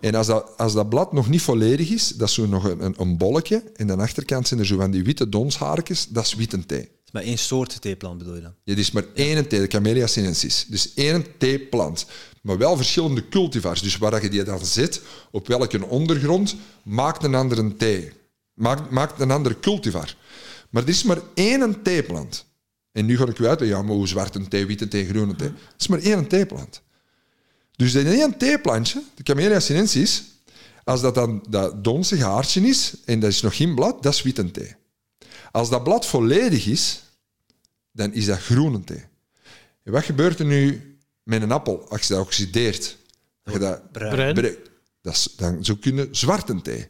[0.00, 2.84] En als dat, als dat blad nog niet volledig is, dat is zo nog een,
[2.84, 3.62] een, een bolletje.
[3.76, 6.06] En aan de achterkant zijn er zo van die witte donshaartjes.
[6.08, 6.78] Dat is witte thee.
[6.78, 8.54] Het is maar één soort theeplant, bedoel je dan?
[8.64, 10.66] Het is maar één thee, de Camellia sinensis.
[10.68, 12.06] Dus één theeplant.
[12.42, 13.82] Maar wel verschillende cultivars.
[13.82, 18.12] Dus waar je die dan zet, op welke ondergrond, maakt een andere thee.
[18.58, 20.16] Maakt, maakt een andere cultivar.
[20.70, 22.46] Maar er is maar één theeplant.
[22.92, 25.48] En nu ga ik u uitleggen, ja, maar hoe zwarte thee, witte thee, groene thee.
[25.48, 26.82] Het is maar één theeplant.
[27.76, 30.24] Dus dat één theeplantje, de Camellia sinensis,
[30.84, 34.22] als dat dan dat donzige haartje is, en dat is nog geen blad, dat is
[34.22, 34.74] witte thee.
[35.50, 37.02] Als dat blad volledig is,
[37.92, 39.04] dan is dat groene thee.
[39.82, 42.96] En wat gebeurt er nu met een appel als je dat oxideert?
[43.42, 44.34] Als je dat Bruin.
[44.34, 44.70] Breekt,
[45.00, 46.88] dat is, dan zou kunnen zwarte thee.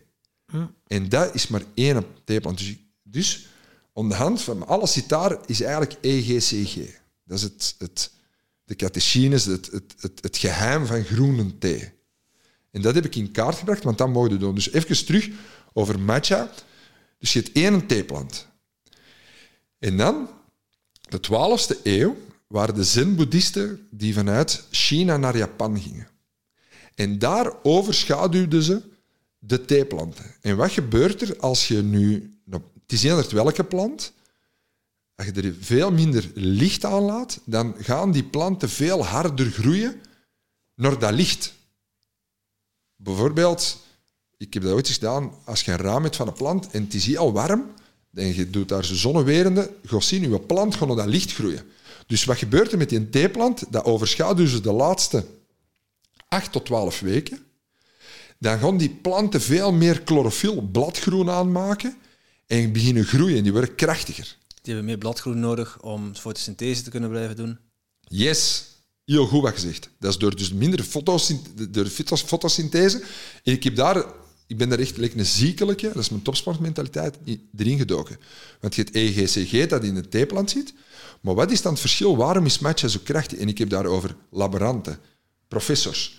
[0.86, 2.58] En dat is maar één theeplant.
[2.58, 3.46] Dus, dus
[3.92, 5.14] om de hand van alles zit
[5.46, 6.76] is eigenlijk EGCG.
[7.24, 8.10] Dat is het, het,
[8.64, 11.92] de catechines, het, het, het, het geheim van groene thee.
[12.70, 14.54] En dat heb ik in kaart gebracht, want dat mogen we doen.
[14.54, 15.28] Dus even terug
[15.72, 16.50] over matcha.
[17.18, 18.46] Dus je hebt één theeplant.
[19.78, 20.28] En dan,
[21.08, 22.16] de 12e eeuw,
[22.46, 26.08] waren de zen-boeddhisten die vanuit China naar Japan gingen.
[26.94, 28.82] En daar overschaduwden ze
[29.38, 30.24] de theeplanten.
[30.40, 32.38] En wat gebeurt er als je nu...
[32.44, 34.12] nou, het is eender welke plant.
[35.14, 40.00] Als je er veel minder licht aan laat, dan gaan die planten veel harder groeien
[40.74, 41.54] naar dat licht.
[42.96, 43.78] Bijvoorbeeld,
[44.36, 46.82] ik heb dat ooit eens gedaan, als je een raam hebt van een plant en
[46.82, 47.70] het is hier al warm,
[48.14, 51.64] en je doet daar zo zonnewerende, je zien, je plant gaat naar dat licht groeien.
[52.06, 53.72] Dus wat gebeurt er met die theeplant?
[53.72, 55.24] Dat overschaduwen ze de laatste
[56.28, 57.38] 8 tot 12 weken.
[58.38, 61.96] Dan gaan die planten veel meer chlorofiel, bladgroen aanmaken
[62.46, 63.42] en beginnen groeien.
[63.42, 64.36] Die worden krachtiger.
[64.62, 67.58] Die hebben meer bladgroen nodig om fotosynthese te kunnen blijven doen.
[68.00, 68.64] Yes,
[69.04, 69.90] heel goed wat gezegd.
[69.98, 73.02] Dat is door dus minder fotosynth- door fytos- fotosynthese.
[73.44, 74.04] En ik, heb daar,
[74.46, 77.18] ik ben daar echt like een ziekelijke, dat is mijn topsportmentaliteit,
[77.56, 78.16] erin gedoken.
[78.60, 80.74] Want je hebt EGCG dat in de theeplant zit.
[81.20, 82.16] Maar wat is dan het verschil?
[82.16, 83.38] Waarom is matcha zo krachtig?
[83.38, 84.98] En ik heb daarover laboranten,
[85.48, 86.18] professors.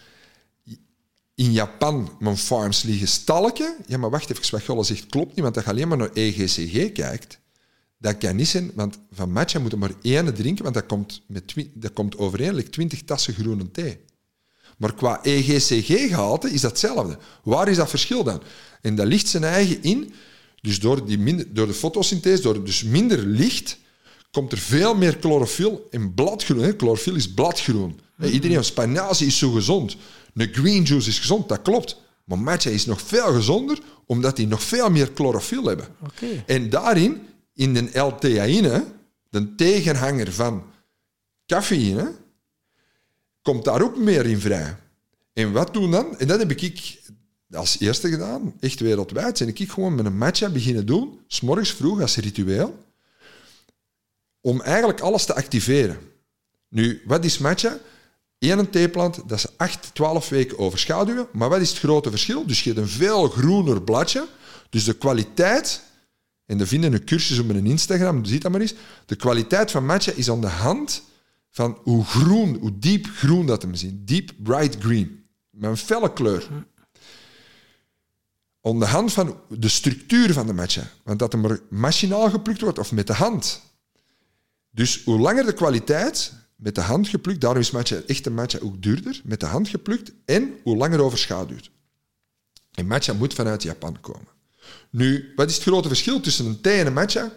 [1.39, 3.75] In Japan, mijn farms liggen stalken.
[3.87, 6.91] Ja, maar wacht even, wat zegt klopt niet, want als je alleen maar naar EGCG
[6.91, 7.39] kijkt,
[7.97, 11.21] dat kan niet zijn, want van matcha moet je maar één drinken, want dat komt,
[11.27, 13.99] met dat komt overeen, like 20 tassen groene thee.
[14.77, 17.17] Maar qua EGCG-gehalte is dat hetzelfde.
[17.43, 18.41] Waar is dat verschil dan?
[18.81, 20.13] En dat ligt zijn eigen in.
[20.61, 23.77] Dus door, die minder, door de fotosynthese, door dus minder licht,
[24.31, 26.73] komt er veel meer chlorofiel in bladgroen.
[26.77, 27.99] Chlorofiel is bladgroen.
[28.21, 29.97] Iedereen van is zo gezond.
[30.33, 32.01] Een green juice is gezond, dat klopt.
[32.23, 35.87] Maar matcha is nog veel gezonder, omdat die nog veel meer chlorofiel hebben.
[36.03, 36.43] Oké.
[36.45, 38.85] En daarin, in de L-theaïne,
[39.29, 40.63] de tegenhanger van
[41.45, 42.15] cafeïne,
[43.41, 44.75] komt daar ook meer in vrij.
[45.33, 46.17] En wat doen dan?
[46.17, 46.99] En dat heb ik
[47.51, 49.37] als eerste gedaan, echt wereldwijd.
[49.37, 52.85] Zijn ik gewoon met een matcha beginnen doen, s'morgens vroeg als ritueel,
[54.41, 55.97] om eigenlijk alles te activeren.
[56.67, 57.77] Nu, wat is matcha?
[58.39, 61.27] Eén theeplant, dat is 8, 12 weken overschaduwen.
[61.33, 62.45] Maar wat is het grote verschil?
[62.45, 64.27] Dus je hebt een veel groener bladje.
[64.69, 65.83] Dus de kwaliteit,
[66.45, 68.73] en we vinden een cursus op mijn Instagram, ziet dat maar eens.
[69.05, 71.03] De kwaliteit van matcha is aan de hand
[71.49, 74.07] van hoe groen, hoe diep groen dat hem ziet.
[74.07, 75.25] Deep bright green.
[75.49, 76.47] Met een felle kleur.
[78.61, 80.83] Aan de hand van de structuur van de matcha.
[81.03, 83.61] Want dat hem machinaal geplukt wordt of met de hand.
[84.71, 88.81] Dus hoe langer de kwaliteit, met de hand geplukt, daarom is matcha, echte matcha ook
[88.81, 91.71] duurder, met de hand geplukt, en hoe langer overschaduwd.
[92.73, 94.27] En matcha moet vanuit Japan komen.
[94.89, 97.31] Nu, wat is het grote verschil tussen een thee en een matcha?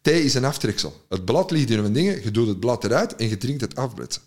[0.00, 1.04] Thee is een aftreksel.
[1.08, 3.76] Het blad ligt in een dingen, je doet het blad eruit en je drinkt het
[3.76, 4.22] afbletsen.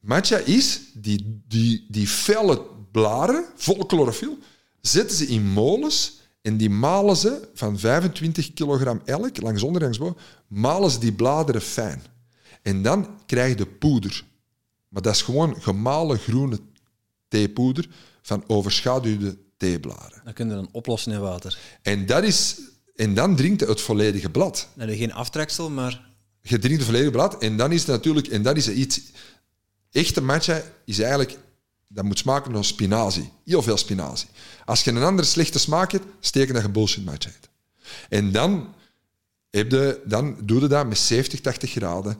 [0.00, 2.62] Matcha is die, die, die felle
[2.92, 4.38] blaren, vol chlorofiel,
[4.80, 10.16] zetten ze in molens en die malen ze van 25 kilogram elk, langs onder
[10.46, 12.02] malen ze die bladeren fijn.
[12.62, 14.24] En dan krijg je de poeder.
[14.88, 16.60] Maar dat is gewoon gemalen groene
[17.28, 17.88] theepoeder
[18.22, 20.20] van overschaduwde theebladeren.
[20.24, 21.58] Dat kun je dan oplossen in water.
[21.82, 22.60] En, dat is,
[22.96, 24.68] en dan drinkt het volledige blad.
[24.74, 26.06] Dan heb je geen aftreksel, maar
[26.42, 28.26] Je drinkt het volledige blad en dan is het natuurlijk...
[28.26, 29.00] En dat is iets...
[29.90, 31.38] Echte matcha is eigenlijk...
[31.88, 33.32] Dat moet smaken naar spinazie.
[33.44, 34.28] Heel veel spinazie.
[34.64, 37.48] Als je een andere slechte smaak hebt, steken dat je bullshit matcha hebt.
[38.08, 38.74] En dan,
[39.50, 42.18] heb je, dan doe je dat met 70, 80 graden.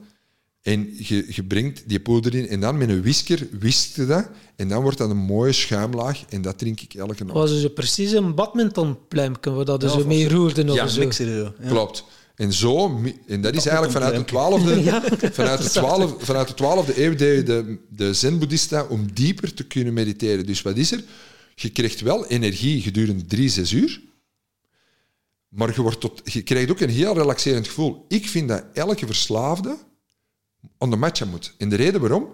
[0.69, 4.29] En je, je brengt die poeder in en dan met een whisker whisk je dat.
[4.55, 7.37] En dan wordt dat een mooie schuimlaag en dat drink ik elke nacht.
[7.37, 10.87] was dus precies een badmintonpluimpje waar dat je Ja, zo of- mee roerde of ja,
[10.87, 10.99] zo.
[10.99, 11.53] mixen zo.
[11.61, 11.69] Ja.
[11.69, 12.03] Klopt.
[12.35, 14.83] En zo, en dat is eigenlijk vanuit de twaalfde,
[15.31, 19.93] vanuit de twaalfde, vanuit de twaalfde eeuw deed de, de zen-boeddhista om dieper te kunnen
[19.93, 20.45] mediteren.
[20.45, 21.03] Dus wat is er?
[21.55, 24.01] Je krijgt wel energie gedurende drie, zes uur,
[25.49, 28.05] maar je, wordt tot, je krijgt ook een heel relaxerend gevoel.
[28.07, 29.77] Ik vind dat elke verslaafde
[30.77, 31.53] de matcha moet.
[31.57, 32.29] En de reden waarom?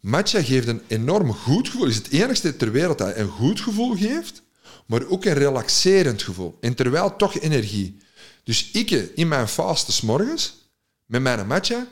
[0.00, 1.86] Matcha geeft een enorm goed gevoel.
[1.86, 4.42] is het enigste ter wereld dat een goed gevoel geeft,
[4.86, 6.58] maar ook een relaxerend gevoel.
[6.60, 7.96] En terwijl toch energie.
[8.42, 10.70] Dus ik in mijn fase 's morgens,
[11.06, 11.86] met mijn matcha,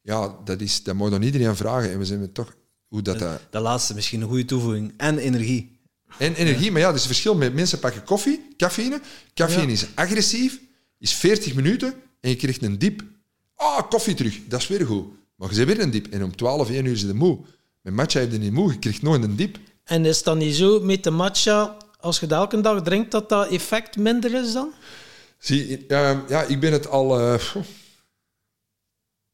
[0.00, 1.90] ja, dat, is, dat mag dan iedereen vragen.
[1.90, 2.56] En we zijn toch
[2.88, 3.18] hoe dat...
[3.18, 4.94] dat Dat laatste misschien een goede toevoeging.
[4.96, 5.78] En energie.
[6.18, 9.00] en energie, maar ja, er is een verschil met mensen pakken koffie, cafeïne.
[9.34, 10.60] Cafeïne is agressief,
[10.98, 13.02] is 40 minuten en je krijgt een diep.
[13.56, 15.06] Ah, koffie terug, dat is weer goed.
[15.34, 17.38] Maar je bent weer een diep en om 12, 1 uur is je moe.
[17.80, 19.58] Met matcha heb je niet moe, je krijgt nooit een diep.
[19.84, 23.28] En is dat niet zo met de matcha, als je dat elke dag drinkt, dat
[23.28, 24.72] dat effect minder is dan?
[25.38, 27.20] Zie, eh, ja, ik ben het al...
[27.20, 27.54] eh,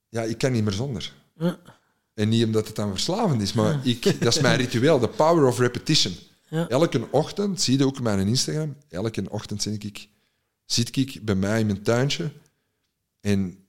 [0.08, 1.12] ja, ik kan niet meer zonder.
[1.38, 1.58] Ja.
[2.14, 5.46] En niet omdat het dan verslavend is, maar ik, dat is mijn ritueel, de power
[5.46, 6.14] of repetition.
[6.48, 6.68] Ja.
[6.68, 10.08] Elke ochtend, zie je ook op mijn Instagram, elke ochtend zit ik,
[10.64, 12.30] zit ik bij mij in mijn tuintje
[13.20, 13.61] en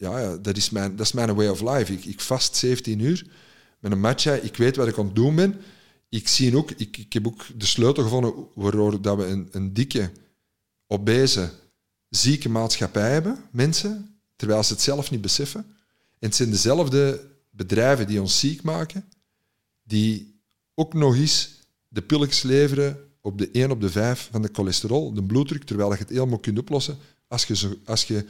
[0.00, 1.92] ja, dat, is mijn, dat is mijn way of life.
[1.92, 3.26] Ik, ik vast 17 uur
[3.78, 5.60] met een matcha, ik weet wat ik aan het doen ben.
[6.08, 9.72] Ik, zie ook, ik, ik heb ook de sleutel gevonden waardoor dat we een, een
[9.72, 10.10] dikke,
[10.86, 11.50] obese,
[12.08, 15.60] zieke maatschappij hebben, mensen, terwijl ze het zelf niet beseffen.
[16.18, 19.04] En het zijn dezelfde bedrijven die ons ziek maken,
[19.82, 20.40] die
[20.74, 21.50] ook nog eens
[21.88, 25.92] de pilletjes leveren op de 1 op de 5 van de cholesterol, de bloeddruk, terwijl
[25.92, 26.98] je het helemaal kunt oplossen
[27.28, 28.24] als je, als je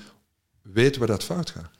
[0.62, 1.70] weet waar dat fout gaat.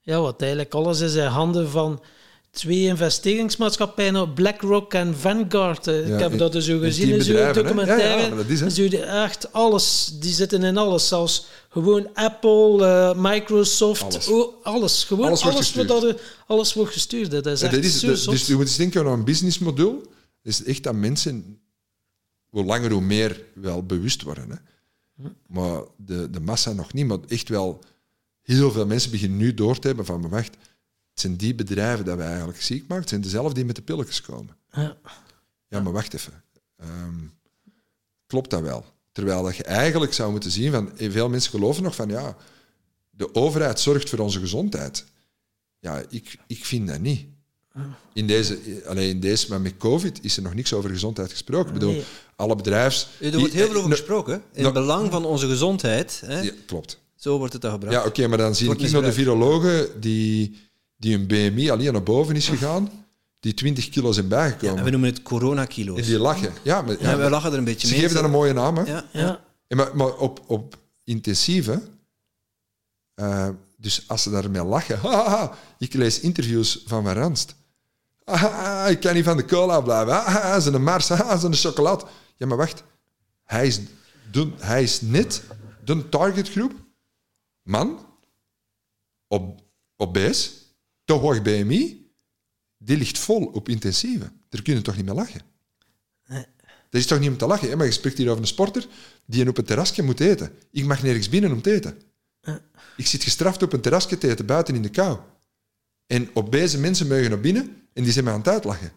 [0.00, 2.02] Ja, wat eigenlijk alles is in handen van
[2.50, 5.86] twee investeringsmaatschappijen, BlackRock en Vanguard.
[5.86, 8.22] Eh, Ja, ik heb in- dat dus zo gezien in zo'n documentaire.
[8.22, 8.74] Ja, ja, dat is.
[8.74, 11.08] Zo echt alles, die zitten in alles.
[11.08, 14.28] Zelfs gewoon Apple, eh, Microsoft, Alles.
[14.28, 14.46] alles.
[14.62, 15.04] alles.
[15.04, 16.18] Gewoon Alles alles, wordt wordt, gestuurd.
[16.18, 17.30] dat, alles wordt gestuurd.
[17.30, 20.02] Dat is echt dat is, dus je moet eens denken aan een businessmodel.
[20.42, 21.60] Is echt dat mensen,
[22.48, 24.50] hoe langer hoe meer, wel bewust worden.
[24.50, 24.56] Hè.
[25.46, 27.06] Maar de, de massa nog niet.
[27.06, 27.80] Maar echt wel,
[28.56, 30.54] heel veel mensen beginnen nu door te hebben van, maar wacht,
[31.10, 32.98] het zijn die bedrijven dat wij eigenlijk ziek maken.
[33.00, 34.56] Het zijn dezelfde die met de pilletjes komen.
[34.72, 34.96] Ja.
[35.68, 36.42] Ja, maar wacht even.
[36.76, 37.14] Ehm,
[38.26, 38.84] klopt dat wel?
[39.12, 42.36] Terwijl dat je eigenlijk zou moeten zien van, eh, veel mensen geloven nog van, ja,
[43.10, 45.04] de overheid zorgt voor onze gezondheid.
[45.78, 47.26] Ja, ik, ik vind dat niet.
[48.12, 51.66] In deze, alleen in deze, maar met COVID is er nog niks over gezondheid gesproken.
[51.68, 52.04] Ik bedoel, Nee.
[52.36, 53.08] alle bedrijfs...
[53.20, 54.42] Er wordt heel veel over No- gesproken.
[54.52, 56.22] In het belang van onze gezondheid.
[56.24, 56.40] Hè?
[56.40, 56.98] Ja, klopt.
[57.20, 57.94] Zo wordt het dan gebracht.
[57.94, 60.58] Ja, oké, maar dan zie ik nog de virologen die,
[60.96, 62.90] die een BMI alleen naar boven is gegaan,
[63.40, 64.78] die 20 kilo zijn Ja, bijgekomen.
[64.78, 65.98] en we noemen het coronakilo's.
[65.98, 66.52] en die lachen.
[66.62, 68.02] Ja, maar, ja, Ja, we lachen er een beetje ze mee.
[68.02, 68.82] geven dat een mooie naam, hè?
[68.82, 69.40] Ja, Ja.
[69.66, 71.82] Ja, maar, maar op, op intensieve,
[73.14, 77.54] eh, dus als ze daarmee lachen, haha, ik lees interviews van Van Ranst.
[78.24, 80.12] Haha, ik kan niet van de cola blijven.
[80.12, 82.04] Haha, zijn een Mars, haha, zijn een chocolade.
[82.36, 82.82] Ja, maar wacht.
[83.44, 83.80] Hij is,
[84.32, 85.42] de, hij is net
[85.84, 86.72] de targetgroep.
[87.70, 88.06] Man,
[89.26, 89.62] op,
[89.96, 90.50] obese,
[91.04, 92.12] te hoog BMI,
[92.78, 94.30] die ligt vol op intensieve.
[94.48, 95.40] Daar kun je toch niet mee lachen?
[96.90, 97.76] Dat is toch niet om te lachen, hè?
[97.76, 98.86] maar je spreekt hier over een sporter
[99.24, 100.52] die op een terrasje moet eten.
[100.70, 102.02] Ik mag nergens binnen om te eten.
[102.96, 105.18] Ik zit gestraft op een terrasje te eten, buiten in de kou.
[106.06, 108.92] En obese mensen mogen naar binnen en die zijn me aan het uitlachen.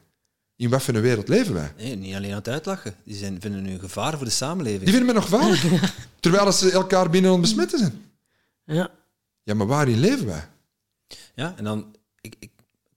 [0.55, 1.73] In wat voor een wereld leven wij?
[1.77, 2.95] Nee, niet alleen aan het uitlachen.
[3.03, 4.83] Die zijn, vinden nu een gevaar voor de samenleving.
[4.83, 5.61] Die vinden me nog gevaarlijk.
[6.19, 8.02] Terwijl ze elkaar binnen aan het besmetten zijn.
[8.65, 8.91] Ja.
[9.43, 10.47] Ja, maar waarin leven wij?
[11.35, 11.95] Ja, en dan...
[12.21, 12.51] Ik, ik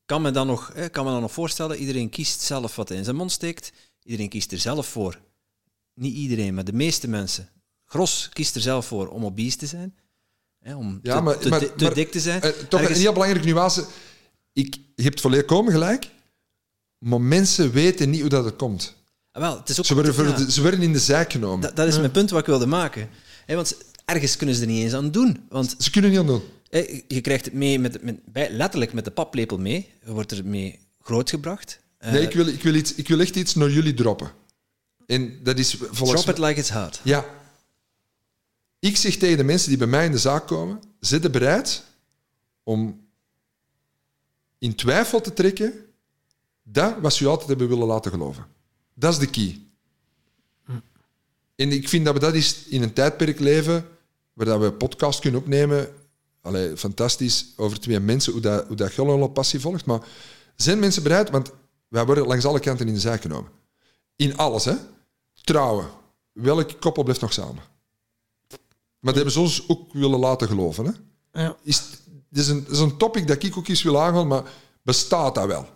[0.06, 2.98] kan me dan nog, hè, kan me dan nog voorstellen, iedereen kiest zelf wat hij
[2.98, 3.72] in zijn mond steekt.
[4.02, 5.18] Iedereen kiest er zelf voor.
[5.94, 7.48] Niet iedereen, maar de meeste mensen.
[7.84, 9.96] Gros kiest er zelf voor om obese te zijn.
[10.58, 12.40] Hè, om Ja, te, maar- te, maar- te maar- dik te zijn.
[12.42, 13.86] Eh, toch Ergens- een heel belangrijke nuance.
[14.52, 16.10] Ik, je hebt volledig komen gelijk,
[16.98, 18.94] maar mensen weten niet hoe dat het komt.
[19.32, 21.32] Ah, wel, het is ook, Ze worden, voor ja, de- ze worden in de zijk
[21.32, 21.60] genomen.
[21.60, 23.10] dat, dat is mijn punt wat ik wilde maken.
[23.46, 23.76] Hè, want
[24.06, 25.46] ergens kunnen ze er niet eens aan doen.
[25.48, 26.42] Want Ze kunnen niet aan doen.
[26.68, 29.90] hè, je krijgt het mee met, met, bij, letterlijk met de paplepel mee.
[30.04, 31.80] Je wordt er mee grootgebracht.
[31.98, 34.30] Eh, Nee, ik wil, ik, wil iets, ik wil echt iets naar jullie droppen.
[35.06, 37.00] En dat is volgens drop it like it's hot.
[37.02, 37.24] Ja.
[38.78, 41.84] Ik zeg tegen de mensen die bij mij in de zaak komen, zitten bereid
[42.62, 43.00] om
[44.58, 45.72] in twijfel te trekken
[46.62, 48.46] dat wat ze u altijd hebben willen laten geloven.
[48.94, 49.60] Dat is de key.
[51.56, 53.88] En ik vind dat we dat is in een tijdperk leven
[54.36, 55.88] waar dat we een podcast kunnen opnemen.
[56.40, 59.84] Allee, fantastisch over twee mensen, hoe dat, hoe dat Gullen passie volgt.
[59.84, 60.00] Maar
[60.56, 61.30] zijn mensen bereid?
[61.30, 61.52] Want
[61.88, 63.50] wij worden langs alle kanten in de zaak genomen.
[64.16, 64.74] In alles, hè?
[65.42, 65.86] Trouwen.
[66.32, 67.62] Welk koppel blijft nog samen?
[68.98, 70.92] Maar dat hebben ze ons ook willen laten geloven, hè?
[71.42, 71.56] Ja.
[71.62, 71.82] Is,
[72.28, 74.42] dit is een, dit is een topic dat ik ook eens wil aangaan, maar
[74.82, 75.68] bestaat dat wel?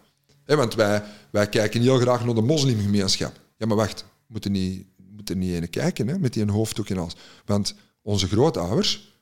[0.45, 3.41] Hè, want wij, wij kijken heel graag naar de moslimgemeenschap.
[3.57, 6.89] Ja, maar wacht, we moeten niet, moeten niet ene kijken hè, met die een hoofddoek
[6.89, 7.17] en alles.
[7.45, 9.19] Want onze grootouders,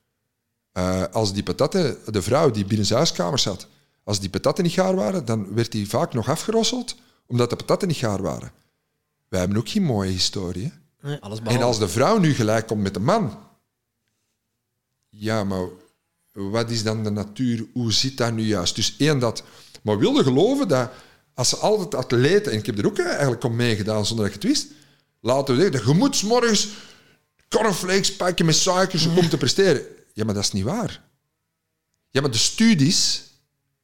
[0.73, 3.67] eh, als die patatten, de vrouw die binnen zijn huiskamer zat,
[4.05, 6.97] als die patatten niet gaar waren, dan werd die vaak nog afgerosseld,
[7.27, 8.53] omdat de patatten niet gaar waren.
[9.29, 10.73] Wij hebben ook geen mooie historie.
[11.21, 13.39] Alles En als de vrouw nu gelijk komt met de man,
[15.09, 15.67] ja, maar
[16.33, 17.67] wat is dan de natuur?
[17.73, 18.75] Hoe zit dat nu juist?
[18.75, 19.43] Dus één dat.
[19.83, 20.91] Maar wilde geloven dat
[21.35, 24.43] als ze altijd atleten, en ik heb er ook eigenlijk om meegedaan zonder dat ik
[24.43, 24.67] het wist,
[25.21, 26.69] laten we zeggen, je moet 's morgens
[27.49, 29.83] cornflakes pakken met suikers om te presteren.
[30.13, 31.03] Ja, maar dat is niet waar.
[32.11, 33.23] Ja, maar de studies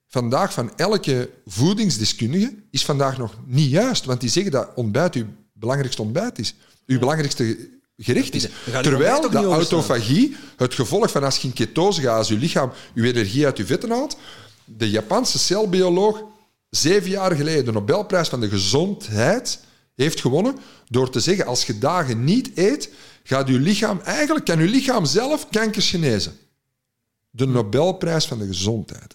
[0.09, 5.27] vandaag van elke voedingsdeskundige is vandaag nog niet juist, want die zeggen dat ontbijt uw
[5.53, 6.55] belangrijkste ontbijt is.
[6.87, 8.49] Uw belangrijkste gericht is.
[8.83, 13.03] Terwijl de autofagie, het gevolg van als je in ketose gaat, als je lichaam je
[13.03, 14.17] energie uit je vetten haalt,
[14.65, 16.23] de Japanse celbioloog
[16.71, 19.59] zeven jaar geleden de Nobelprijs van de gezondheid
[19.95, 20.57] heeft gewonnen
[20.89, 22.91] door te zeggen, als je dagen niet eet,
[23.27, 26.37] gaat je lichaam, eigenlijk kan je lichaam zelf kankers genezen.
[27.31, 29.15] De Nobelprijs van de gezondheid.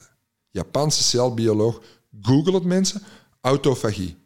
[0.50, 1.82] Japanse celbioloog,
[2.22, 3.02] google het mensen,
[3.42, 4.18] autofagie.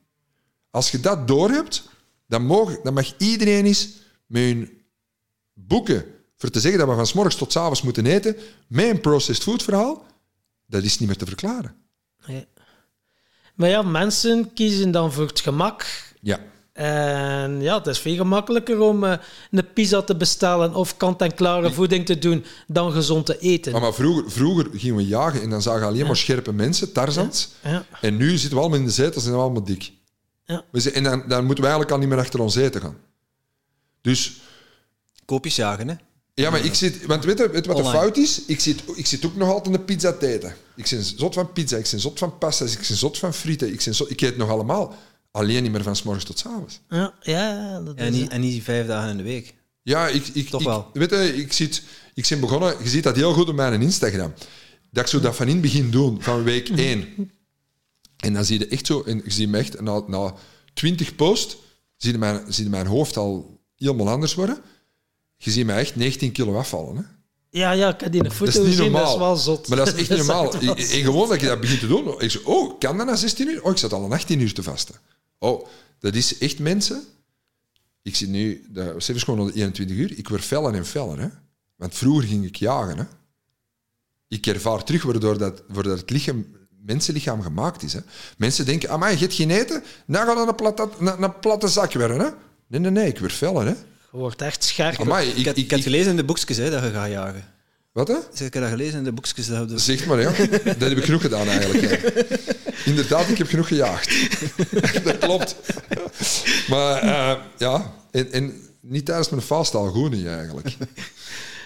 [0.69, 1.89] Als je dat doorhebt,
[2.27, 3.89] dan, mogen, dan mag iedereen eens
[4.26, 4.81] met hun
[5.53, 6.05] boeken
[6.35, 8.35] voor te zeggen dat we van 's morgens tot 's avonds moeten eten,
[8.68, 10.05] met een processed food verhaal,
[10.65, 11.76] dat is niet meer te verklaren.
[12.26, 12.47] Nee.
[13.55, 15.85] Maar ja, mensen kiezen dan voor het gemak.
[16.22, 16.39] Ja.
[16.74, 19.14] En ja, het is veel gemakkelijker om eh,
[19.52, 23.72] een pizza te bestellen of kant-en-klare voeding te doen dan gezond te eten.
[23.72, 26.91] Maar, maar vroeger, vroeger gingen we jagen en dan zagen we alleen maar scherpe mensen,
[26.91, 27.50] tarzans.
[27.64, 27.86] Ja.
[28.02, 29.91] En nu zitten we allemaal in de zetels en zijn we allemaal dik.
[30.45, 30.64] Ja.
[30.72, 32.98] We zijn- en dan, dan moeten we eigenlijk al niet meer achter ons eten gaan.
[34.02, 34.41] Dus
[35.26, 35.95] Koopjes jagen, hè?
[36.34, 37.06] Ja, maar ik zit...
[37.06, 38.45] Want weet je, weet je wat de fout is?
[38.45, 40.56] Ik zit, ik zit ook nog altijd een pizza te eten.
[40.76, 43.74] Ik ben zot van pizza, ik ben zot van pasta, ik ben zot van frieten.
[43.74, 44.95] Ik, zot, ik eet nog allemaal.
[45.34, 46.80] Alleen niet meer van s morgens tot s avonds.
[46.89, 49.53] Ja, ja, dat En is niet, en niet vijf dagen in de week.
[49.81, 50.27] Ja, ik...
[50.27, 50.89] ik Toch ik, wel.
[50.93, 51.84] Weet je, ik, zit,
[52.14, 52.76] ik ben begonnen...
[52.84, 54.34] Je ziet dat heel goed op mijn Instagram.
[54.91, 57.31] Dat ik zo dat van in het begin doen, van week 1.
[58.18, 59.01] En dan zie je echt zo...
[59.01, 60.34] En je ziet me echt, na, na
[60.73, 61.57] 20 post,
[61.97, 64.57] zie je, mijn, zie je mijn hoofd al helemaal anders worden.
[65.38, 66.95] Je ziet mij echt 19 kilo afvallen.
[66.97, 67.03] Hè?
[67.60, 69.03] Ja, ja, ik heb die foto Dat is niet normaal.
[69.03, 69.68] dat is wel zot.
[69.68, 70.55] Maar dat is echt Dat normaal.
[70.55, 72.22] Ik- En gewoon dat je dat begint te doen.
[72.22, 73.64] Ik zeg, oh, kan dat na 16 uur?
[73.64, 74.95] Oh, ik zat al een 18 uur te vasten.
[75.44, 75.68] Oh,
[75.99, 77.03] dat is echt mensen.
[78.02, 80.18] Ik zit nu, de is gewoon onder 21 uur.
[80.18, 81.20] Ik word feller en feller.
[81.20, 81.28] Hè?
[81.76, 82.98] Want vroeger ging ik jagen.
[82.98, 83.03] Hè?
[84.28, 86.45] Ik ervaar terug waardoor dat, waardoor het lichaam,
[86.86, 87.94] mensenlichaam gemaakt is.
[87.94, 87.99] Hè?
[88.38, 89.84] Mensen denken, amai, je hebt geen eten?
[90.07, 92.20] Dan ga je naar een platte, naar een platte zak werden.
[92.20, 92.30] Hè?
[92.68, 93.65] Nee, nee, nee, ik word feller.
[93.65, 93.74] Hè?
[94.11, 94.99] Je wordt echt scherp.
[94.99, 97.44] Amai, Ik, ik, ik, ik gelezen in de boekjes hè, dat je gaat jagen.
[97.91, 98.18] wat hè?
[98.45, 99.48] Ik heb dat gelezen in de boekjes.
[99.48, 100.32] Dat je Zeg maar, ja.
[100.64, 102.02] Dat heb ik genoeg gedaan eigenlijk.
[102.03, 102.53] ja.
[102.85, 104.15] Inderdaad, ik heb genoeg gejaagd.
[105.03, 105.55] dat klopt.
[106.68, 110.68] Maar eh, ja, en, en niet tijdens mijn vast al goed niet eigenlijk.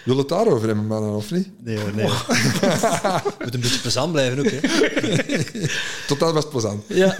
[0.04, 1.48] Wil het daarover hebben, mannen, of niet?
[1.64, 2.06] Nee, hoor, nee.
[3.44, 4.50] Moet een beetje plezant blijven ook.
[4.50, 4.60] Hè.
[6.06, 6.84] Tot dat was het plezant.
[6.86, 7.16] Ja.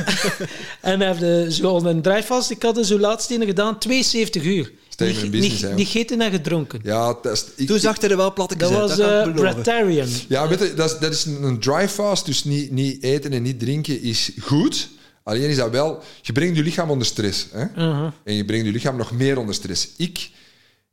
[0.80, 2.50] en heb je zo al een drijfvast.
[2.50, 4.72] Ik had er zo laatst een gedaan, 72 uur.
[4.98, 5.76] Stay in Niet, mijn business, niet, hè.
[5.76, 6.80] niet gegeten en gedronken.
[6.82, 9.04] Ja, dat is, ik, Toen zag hij er wel platte Dat uit, was dat ik
[9.26, 9.62] eh beloven.
[9.62, 10.08] Breatharian.
[10.28, 13.32] ja, weet je, dat is, dat is een een dry fast, dus niet, niet eten
[13.32, 14.88] en niet drinken is goed.
[15.22, 17.46] Alleen is dat wel, je brengt je lichaam onder stress.
[17.52, 17.62] Hè?
[17.62, 18.10] Uh-huh.
[18.24, 19.88] En je brengt je lichaam nog meer onder stress.
[19.96, 20.30] Ik,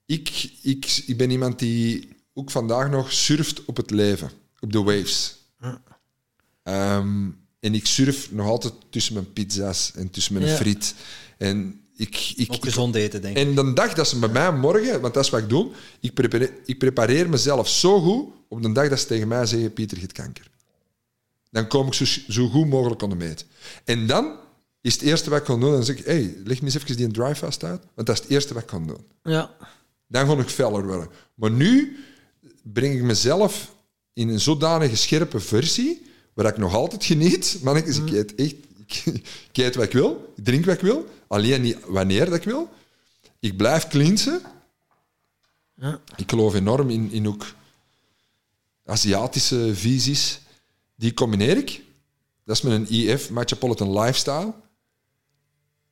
[0.05, 4.83] ik, ik, ik ben iemand die ook vandaag nog surft op het leven, op de
[4.83, 5.35] waves.
[6.63, 7.27] Ehm,
[7.59, 10.55] en ik surf nog altijd tussen mijn pizza's en tussen mijn Ja.
[10.55, 10.93] friet.
[11.37, 13.47] En ik, ik, Ook gezond eten, denk ik.
[13.47, 16.13] en de dag dat ze bij mij morgen, want dat is wat ik doe, ik
[16.13, 19.97] prepareer, ik prepareer mezelf zo goed op de dag dat ze tegen mij zeggen, Pieter,
[19.97, 20.49] je hebt kanker.
[21.51, 23.45] Dan kom ik zo, zo goed mogelijk aan de meet.
[23.83, 24.35] En dan
[24.81, 26.97] is het eerste wat ik kan doen, dan zeg ik, hey, leg me eens even
[26.97, 29.05] die dry fast uit, want dat is het eerste wat ik kan doen.
[29.23, 29.55] Ja.
[30.07, 31.09] Dan ga ik feller worden.
[31.33, 31.97] Maar nu
[32.63, 33.73] breng ik mezelf
[34.13, 37.59] in een zodanige scherpe versie, waar ik nog altijd geniet.
[37.61, 38.55] Maar ik, ik eet echt,
[39.51, 42.43] ik, eet wat ik wil, ik drink wat ik wil, alleen niet wanneer dat ik
[42.43, 42.69] wil.
[43.39, 44.41] Ik blijf cleansen.
[45.73, 45.99] Ja.
[46.15, 47.45] Ik geloof enorm in, in ook
[48.85, 50.39] Aziatische visies.
[50.95, 51.81] Die combineer ik.
[52.43, 54.53] Dat is met een IF, Metropolitan Lifestyle.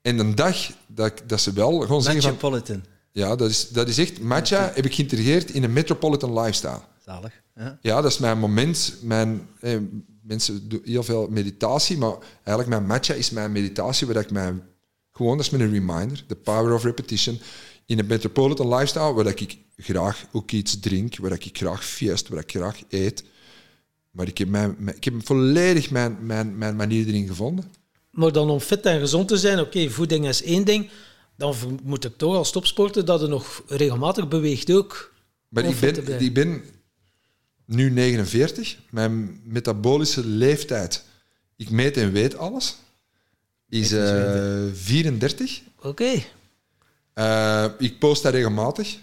[0.01, 2.31] En de dag dat, dat ze wel gewoon zeggen van...
[2.31, 2.83] Metropolitan.
[3.11, 4.19] Ja, dat is, dat is echt...
[4.19, 6.81] Matcha heb ik geïntegreerd in een metropolitan lifestyle.
[7.05, 7.41] Zalig.
[7.55, 7.77] Ja.
[7.81, 8.95] Ja, dat is mijn moment.
[9.01, 9.77] Mijn, eh,
[10.23, 14.63] mensen doen heel veel meditatie, maar eigenlijk mijn matcha is mijn meditatie, waar ik mijn...
[15.11, 16.23] Gewoon, dat is mijn reminder.
[16.27, 17.39] The power of repetition.
[17.85, 22.39] In een metropolitan lifestyle, waar ik graag ook iets drink, waar ik graag feest, waar
[22.39, 23.23] ik graag eet.
[24.11, 27.65] Maar ik heb, mijn, mijn- ik heb volledig mijn, mijn, mijn manier erin gevonden.
[28.11, 30.89] Maar dan om fit en gezond te zijn, oké, voeding is één ding.
[31.37, 35.13] Dan moet ik toch als topsporter dat je nog regelmatig beweegt ook.
[35.49, 36.63] Maar ik ben, ik ben
[37.73, 38.77] nu 49.
[38.89, 41.03] Mijn metabolische leeftijd,
[41.55, 42.75] ik meet en weet alles,
[43.69, 45.61] is eh 34.
[45.81, 46.23] Oké.
[47.13, 48.97] Eh, ik post dat regelmatig.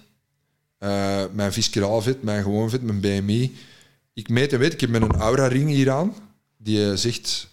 [0.80, 3.56] Eh, mijn visceraal fit, mijn gewoon fit, mijn BMI.
[4.14, 6.14] Ik meet en weet, ik heb mijn aura-ring hier aan,
[6.56, 7.48] die eh, zegt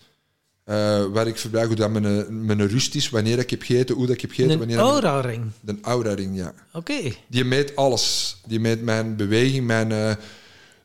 [0.64, 4.06] eh, waar ik verbruik, hoe dat mijn, mijn rust is, wanneer ik heb gegeten, hoe
[4.06, 4.70] dat ik heb gegeten.
[4.70, 5.52] Een aura-ring.
[5.60, 6.54] De aura-ring, ja.
[6.74, 7.14] Oké.
[7.28, 8.38] Die meet alles.
[8.46, 10.18] Die meet mijn beweging, mijn...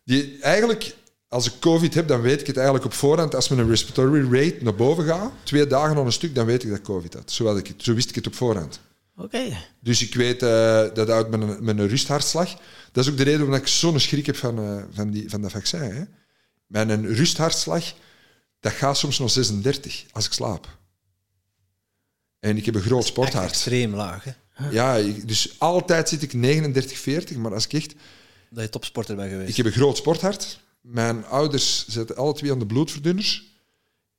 [0.04, 0.94] die, eigenlijk,
[1.28, 3.34] als ik COVID heb, dan weet ik het eigenlijk op voorhand.
[3.34, 6.68] Als mijn respiratory rate naar boven gaat, twee dagen aan een stuk, dan weet ik
[6.68, 7.30] dat ik COVID had.
[7.30, 8.80] Zo, had ik het, zo wist ik het op voorhand.
[9.16, 9.56] Oké.
[9.80, 12.54] Dus ik weet eh, dat uit mijn, mijn rusthartslag...
[12.92, 15.40] Dat is ook de reden waarom ik zo'n schrik heb van, eh, van, die, van
[15.42, 15.80] dat vaccin.
[15.80, 16.02] Hè.
[16.66, 17.92] Mijn rusthartslag,
[18.60, 20.78] dat gaat soms nog 36 als ik slaap.
[22.40, 23.48] En ik heb een groot sporthart.
[23.48, 24.32] extreem laag, hè.
[24.70, 27.94] Ja, ik- dus altijd zit ik 39, 40, maar als ik echt...
[28.52, 29.50] Dat je topsporter bent geweest.
[29.50, 30.60] Ik heb een groot sporthart.
[30.80, 33.50] Mijn ouders zitten alle twee aan de bloedverdunners.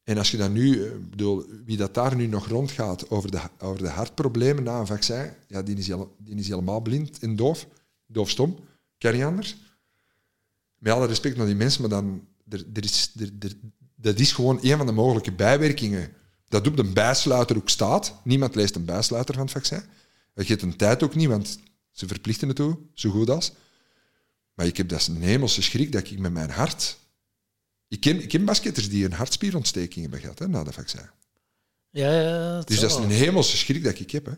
[0.03, 3.39] En als je dan nu, eh, bedoel, wie dat daar nu nog rondgaat over de,
[3.59, 5.85] over de hartproblemen na een vaccin, ja, die is,
[6.17, 7.67] die is helemaal blind en doof.
[8.05, 8.59] Doofstom.
[8.97, 9.57] Kan niet anders.
[10.77, 13.53] Met alle respect naar die mensen, maar dan, er, er is, er,
[13.95, 16.13] dat is gewoon een van de mogelijke bijwerkingen.
[16.47, 18.19] Dat op de bijsluiter ook staat.
[18.23, 19.81] Niemand leest een bijsluiter van het vaccin.
[20.33, 21.59] Dat geeft een tijd ook niet, want
[21.91, 23.53] ze verplichten het toe, zo goed als.
[24.53, 26.97] Maar ik heb dat is een hemelse schrik dat ik met mijn hart...
[27.87, 31.09] Ik ken, ik ken basketters die een hartspierontsteking hebben gehad hè, na de vaccin.
[31.89, 32.57] Ja, ja.
[32.57, 34.25] het Dus dat is een hemelse schrik dat ik heb.
[34.25, 34.31] Hè.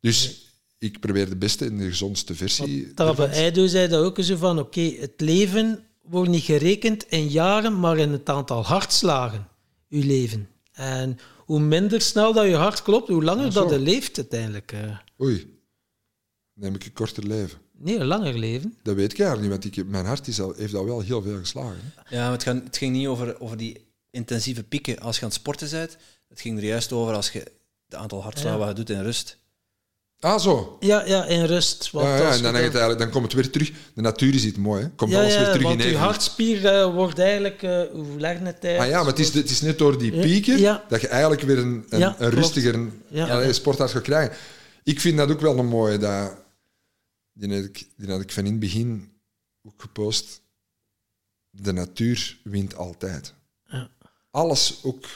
[0.00, 0.46] Dus
[0.78, 2.92] ik probeer de beste en de gezondste versie.
[2.94, 3.28] Ervan.
[3.28, 7.98] Eido zei dat ook zo van, oké, het leven wordt niet gerekend in jaren, maar
[7.98, 9.48] in het aantal hartslagen,
[9.88, 10.48] uw leven.
[10.72, 14.72] En hoe minder snel dat je hart klopt, hoe langer Ja, dat je leeft uiteindelijk.
[14.72, 14.98] eh.
[15.20, 15.60] Oei,
[16.52, 17.58] neem ik een korter leven.
[17.78, 18.74] Nee, een langer leven.
[18.82, 21.22] Dat weet ik eigenlijk niet, want ik, mijn hart is al, heeft al wel heel
[21.22, 21.92] veel geslagen.
[22.04, 22.16] Hè.
[22.16, 25.28] Ja, maar het, gaat- het ging niet over, over die intensieve pieken als je aan
[25.28, 25.96] het sporten bent.
[26.28, 28.66] Het ging er juist over als je het aantal hartslagen Ja.
[28.66, 29.36] wat je doet in rust.
[30.20, 30.76] Ah, zo.
[30.80, 31.90] Ja, ja, in rust.
[31.90, 33.72] Want Ja, ja, en dan, eigenlijk, dan komt het weer terug.
[33.94, 34.88] De natuur is iets mooi, hè.
[34.90, 38.26] Komt ja, alles weer terug in want je hartspier eh, wordt eigenlijk, eh hoe je
[38.26, 38.78] het uit?
[38.78, 40.84] Ah ja, maar het is, het is net door die pieken Ja.
[40.88, 42.78] dat je eigenlijk weer een, een, een rustiger
[43.08, 43.28] Ja.
[43.28, 44.36] allee, sportarts gaat krijgen.
[44.84, 45.98] Ik vind dat ook wel een mooie.
[45.98, 46.34] Dat,
[47.34, 49.12] die, had ik, die had ik van in het begin
[49.62, 50.40] ook gepost.
[51.50, 53.34] De natuur wint altijd.
[53.66, 53.90] Ja.
[54.30, 55.06] Alles ook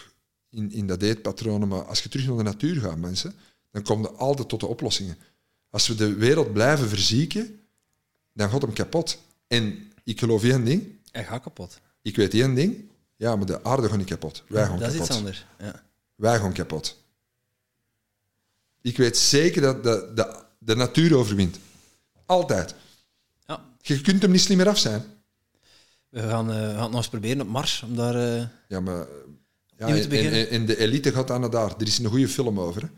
[0.51, 1.69] in, in dat eetpatronen.
[1.69, 3.35] Maar als je terug naar de natuur gaat, mensen,
[3.71, 5.19] dan kom je altijd tot de oplossingen.
[5.71, 7.61] Als we de wereld blijven verzieken,
[8.33, 9.19] dan gaat hem kapot.
[9.47, 10.97] En ik geloof één ding.
[11.11, 11.81] Hij gaat kapot.
[12.03, 12.89] Ik weet één ding.
[13.17, 14.43] Ja, maar de aarde gaat niet kapot.
[14.49, 15.09] Wij gaan Dat is kapot.
[15.09, 15.47] iets anders.
[15.59, 15.83] Ja.
[16.15, 16.97] Wij gaan kapot.
[18.81, 21.59] Ik weet zeker dat de, de, de natuur overwint.
[22.29, 22.75] Altijd.
[23.47, 23.65] Ja.
[23.81, 25.05] Je kunt hem niet slimmer af zijn.
[26.09, 28.15] We gaan, eh, we gaan het nog eens proberen op Mars, om daar...
[28.39, 29.07] eh, Ja, maar...
[29.77, 31.75] Ja, en, en, en de elite gaat dan naar daar.
[31.79, 32.83] Er is een goede film over.
[32.83, 32.89] Hè.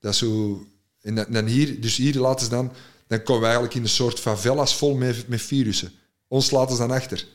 [0.00, 0.62] Dat is zo...
[1.02, 2.72] En dan, dan hier, dus hier laten ze dan...
[3.06, 5.92] Dan komen we eigenlijk in een soort favelas vol met, met virussen.
[6.28, 7.26] Ons laten ze dan achter.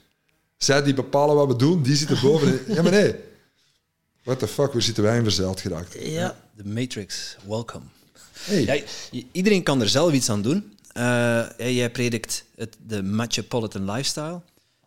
[0.57, 2.59] Zij die bepalen wat we doen, die zitten boven.
[2.67, 3.15] ja, maar nee.
[4.23, 5.95] What the fuck, waar zitten wij in verzeild geraakt?
[5.99, 7.85] Ja, The Matrix, welcome.
[8.33, 8.65] Hey.
[8.65, 8.83] Ja,
[9.31, 10.72] iedereen kan er zelf iets aan doen.
[10.93, 14.41] Eh, jij predikt het, de Metropolitan lifestyle.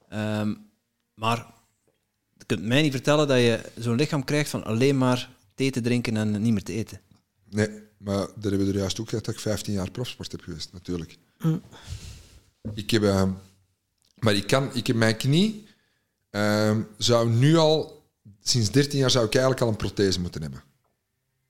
[0.09, 0.55] Ehm,
[1.15, 1.47] maar
[2.39, 5.81] je kunt mij niet vertellen dat je zo'n lichaam krijgt van alleen maar thee te
[5.81, 7.01] drinken en niet meer te eten.
[7.51, 10.41] Nee, maar daar hebben we er juist ook gehad dat ik 15 jaar profsport heb
[10.41, 11.19] geweest, natuurlijk.
[12.75, 13.31] Ik heb, eh,
[14.19, 15.67] maar ik kan, ik heb mijn knie,
[16.31, 18.05] eh, zou nu al,
[18.43, 20.63] sinds 13 jaar zou ik eigenlijk al een prothese moeten hebben.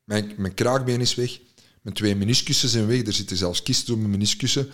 [0.04, 1.40] Mijn, mijn kraakbeen is weg,
[1.86, 4.68] mijn twee meniscussen zijn weg, er zitten zelfs kisten op mijn meniscussen.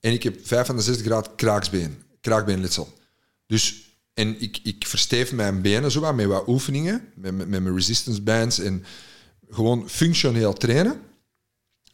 [0.00, 2.98] En ik heb 5 van de 6 graad kraaksbeen, kraakbeenletsel.
[3.46, 3.82] Dus,
[4.14, 8.22] en ik, ik versteef mijn benen zo met wat oefeningen, met, met, met mijn resistance
[8.22, 8.84] bands en
[9.48, 11.00] gewoon functioneel trainen.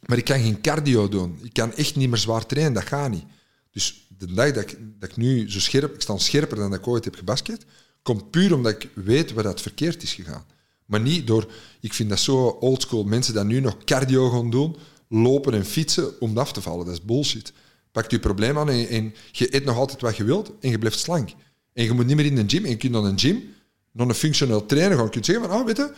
[0.05, 1.39] Maar ik kan geen cardio doen.
[1.41, 3.25] Ik kan echt niet meer zwaar trainen, dat gaat niet.
[3.71, 6.79] Dus de dag dat ik, dat ik nu zo scherp, ik sta scherper dan dat
[6.79, 7.65] ik ooit heb gebasket,
[8.01, 10.45] komt puur omdat ik weet waar dat verkeerd is gegaan.
[10.85, 14.75] Maar niet door, ik vind dat zo oldschool, mensen dat nu nog cardio gaan doen,
[15.07, 16.85] lopen en fietsen om af te vallen.
[16.85, 17.53] Dat is bullshit.
[17.91, 20.77] Pak je probleem aan en, en je eet nog altijd wat je wilt en je
[20.77, 21.29] blijft slank.
[21.73, 23.53] En je moet niet meer in een gym en je kunt naar een gym,
[23.91, 25.05] naar een functioneel trainer gaan.
[25.05, 25.93] Je kunt zeggen van, ah, weet je,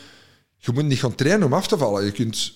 [0.57, 2.05] je moet niet gaan trainen om af te vallen.
[2.05, 2.53] Je, kunt,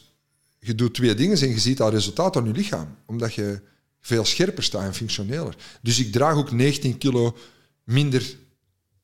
[0.59, 2.95] je doet twee dingen en je ziet dat resultaat aan je lichaam.
[3.05, 3.61] Omdat je
[4.01, 5.55] veel scherper staat en functioneler.
[5.81, 7.37] Dus ik draag ook 19 kilo
[7.83, 8.35] minder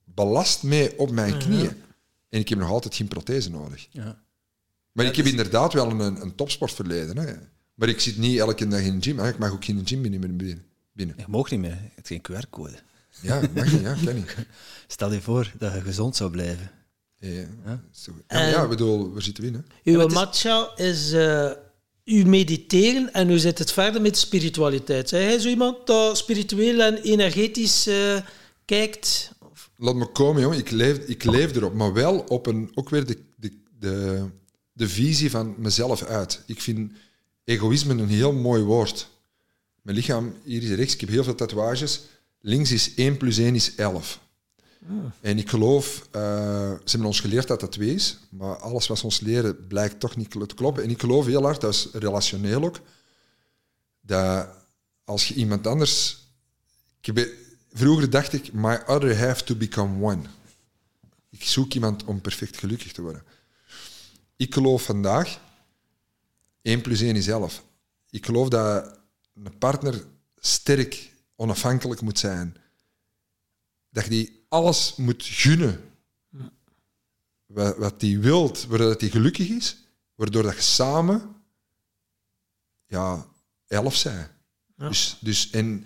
[0.04, 1.84] belast mee op mijn knieën.
[2.36, 3.88] En ik heb nog altijd geen prothese nodig.
[3.90, 4.22] Ja.
[4.92, 7.18] Maar ik heb inderdaad wel een, een topsportverleden.
[7.18, 7.34] Hè.
[7.74, 9.20] Maar ik zit niet elke dag in een gym.
[9.20, 9.30] hè.
[9.30, 10.20] Ik mag ook geen gym binnen.
[10.20, 11.16] binnen, binnen.
[11.18, 12.76] Je mag niet meer, je hebt geen QR-code.
[13.22, 13.82] Ja, mag niet.
[13.82, 14.36] Ja, kan niet.
[14.88, 16.72] Stel je voor dat je gezond zou blijven.
[17.20, 17.48] Ja, ja.
[17.66, 17.84] Ja.
[17.92, 18.12] Zo.
[18.28, 19.56] Ja, ja, bedoel, waar zitten we in?
[19.84, 19.92] Hè?
[19.92, 21.52] uw het is- matcha is uh,
[22.06, 25.10] uw mediteren en hoe zit het verder met de spiritualiteit?
[25.10, 28.18] Zijn jij zo iemand dat spiritueel en energetisch eh,
[28.66, 29.32] kijkt?
[29.78, 30.58] Laat me komen, jongen.
[30.58, 31.74] Ik leef, ik leef erop.
[31.74, 34.26] Maar wel op een, ook weer de, de, de,
[34.72, 36.44] de visie van mezelf uit.
[36.46, 36.92] Ik vind
[37.44, 39.10] egoïsme een heel mooi woord.
[39.82, 42.02] Mijn lichaam, hier is rechts, ik heb heel veel tatoeages.
[42.40, 44.20] Links is 1 plus 1 is 11.
[45.22, 46.22] En ik geloof, eh,
[46.72, 50.00] ze hebben ons geleerd dat dat 2 is, maar alles wat ze ons leren blijkt
[50.00, 50.84] toch niet te kloppen.
[50.84, 52.80] En ik geloof heel hard, dat is relationeel ook,
[54.02, 54.48] dat
[55.04, 56.24] als je iemand anders...
[57.02, 57.30] Ik heb,
[57.78, 60.22] vroeger dacht ik, my other have to become one.
[61.30, 63.24] Ik zoek iemand om perfect gelukkig te worden.
[64.36, 65.40] Ik geloof vandaag,
[66.62, 67.64] 1 plus 1 is 11.
[68.10, 69.00] Ik geloof dat
[69.34, 70.04] een partner
[70.36, 72.56] sterk, onafhankelijk moet zijn.
[73.90, 75.84] Dat je die alles moet gunnen
[77.46, 79.78] wat, wat die wilt, waardoor hij gelukkig is,
[80.16, 81.36] waardoor dat je samen
[82.86, 83.26] ja,
[83.68, 84.28] elf zijn.
[84.78, 84.88] Ja.
[84.88, 85.86] Dus, dus, en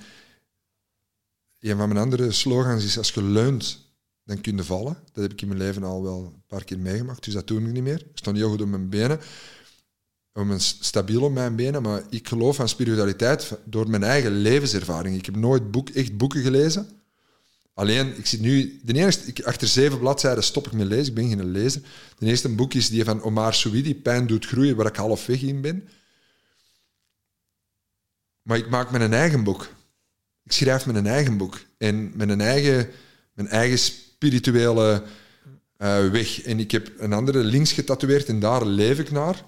[1.59, 3.87] een van mijn andere slogans is, als je leunt,
[4.23, 4.97] dan kun je vallen.
[5.13, 7.61] Dat heb ik in mijn leven al wel een paar keer meegemaakt, dus dat doe
[7.61, 7.99] ik niet meer.
[7.99, 9.19] Ik sta heel goed op mijn benen,
[10.33, 15.17] op mijn stabiel op mijn benen, maar ik geloof aan spiritualiteit door mijn eigen levenservaring.
[15.17, 16.87] Ik heb nooit boek, echt boeken gelezen.
[17.73, 18.79] Alleen, ik zit nu...
[18.83, 21.07] De eerste, ik, achter zeven bladzijden stop ik met lezen.
[21.07, 21.81] Ik ben geen lezer.
[22.17, 25.61] De eerste boek is die van Omar Souidi, Pijn doet groeien, waar ik halfweg in
[25.61, 25.89] ben.
[28.41, 29.69] Maar ik maak mijn eigen boek.
[30.49, 31.65] Ik schrijf mijn eigen boek.
[31.77, 32.89] En mijn eigen,
[33.33, 35.03] mijn eigen spirituele
[35.77, 36.41] eh, weg.
[36.41, 39.43] En ik heb een andere links getatoeëerd en daar leef ik naar.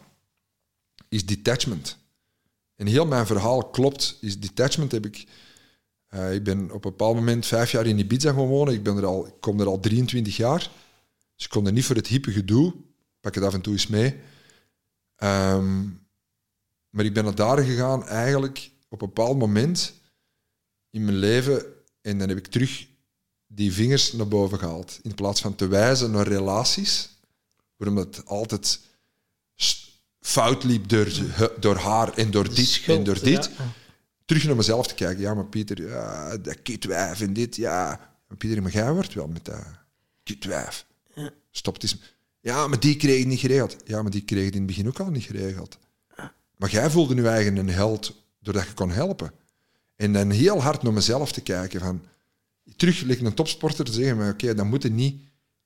[1.10, 1.98] Is detachment.
[2.76, 4.18] En heel mijn verhaal klopt.
[4.22, 5.26] Is detachment heb ik...
[6.07, 8.73] eh, ik ben op een bepaald moment vijf jaar in Ibiza gaan wonen.
[8.73, 10.69] Ik, ben er al, kom er al 23 jaar.
[11.36, 12.73] Dus ik kon er niet voor het hippe gedoe.
[13.19, 14.19] Pak het af en toe eens mee.
[15.15, 15.84] Ehm,
[16.90, 19.99] maar ik ben naar daar gegaan eigenlijk op een bepaald moment
[20.92, 21.66] in mijn leven
[22.02, 22.88] en dan heb ik terug
[23.48, 25.00] die vingers naar boven gehaald.
[25.02, 27.10] In plaats van te wijzen naar relaties,
[27.76, 28.80] waarom het altijd
[30.20, 31.08] fout liep door,
[31.60, 33.52] door haar en door dit Schuld, en door dit.
[33.58, 33.74] ja.
[34.26, 35.22] Terug naar mezelf te kijken.
[35.22, 38.00] Ja, maar Pieter, ja, dat kitwijf en dit, ja.
[38.28, 39.66] Maar Pieter, maar jij wordt wel met dat
[40.24, 40.86] kitwijf.
[41.52, 41.98] Stop het eens.
[42.40, 43.76] Ja, maar die kreeg het niet geregeld.
[43.86, 45.78] Ja, maar die kreeg het in het begin ook al niet geregeld.
[46.58, 49.32] Maar jij voelde nu eigen een held doordat je kon helpen.
[50.02, 52.06] En dan heel hard naar mezelf te kijken van...
[52.76, 55.22] Terug, like een topsporter te zeggen, maar oké, dan moet je niet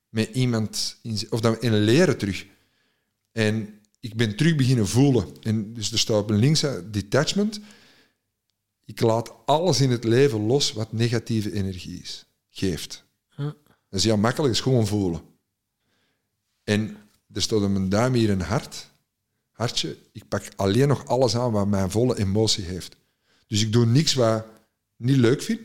[0.09, 0.99] met iemand...
[1.01, 2.45] In, of dan in leren terug.
[3.31, 5.27] En ik ben terug beginnen voelen.
[5.41, 7.59] En dus er staat op een links, detachment.
[8.85, 13.03] Ik laat alles in het leven los wat negatieve energie is, geeft.
[13.35, 13.55] Dat
[13.89, 15.21] is heel makkelijk, is gewoon voelen.
[16.63, 16.97] En
[17.33, 18.89] er staat op mijn duim hier een hart,
[19.51, 19.97] hartje.
[20.11, 22.95] Ik pak alleen nog alles aan wat mijn volle emotie heeft.
[23.47, 24.45] Dus ik doe niks wat ik
[24.97, 25.59] niet leuk vind.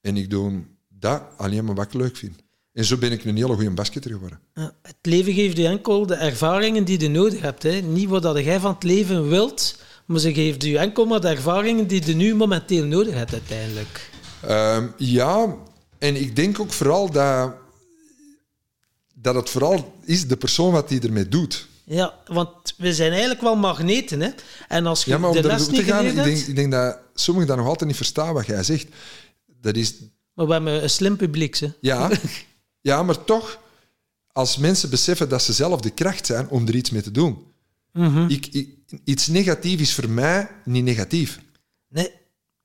[0.00, 2.36] En ik doe dat alleen maar wat ik leuk vind.
[2.72, 4.40] En zo ben ik een hele goede basketter geworden.
[4.54, 7.62] Ja, het leven geeft je enkel de ervaringen die je nodig hebt.
[7.62, 7.80] Hè.
[7.80, 11.28] Niet wat dat jij van het leven wilt, maar ze geeft je enkel maar de
[11.28, 14.10] ervaringen die je nu momenteel nodig hebt uiteindelijk.
[14.42, 15.56] Ehm, ja,
[15.98, 17.54] en ik denk ook vooral dat,
[19.14, 21.68] dat het vooral is de persoon wat die ermee doet.
[21.92, 24.20] Ja, want we zijn eigenlijk wel magneten.
[24.20, 24.30] Hè.
[24.68, 26.54] En als je Ja, maar om de les naartoe te niet gaan, ik denk, ik
[26.56, 28.86] denk dat sommigen dat nog altijd niet verstaan wat jij zegt.
[29.60, 29.94] Dat is,
[30.34, 31.56] Maar we hebben een slim publiek.
[31.56, 31.68] Hè.
[31.80, 32.10] ja,
[32.80, 33.58] ja, maar toch,
[34.32, 37.38] als mensen beseffen dat ze zelf de kracht zijn om er iets mee te doen.
[37.92, 38.28] Mhm.
[38.28, 41.38] Ik, ik- iets negatief is voor mij niet negatief.
[41.88, 42.10] Nee,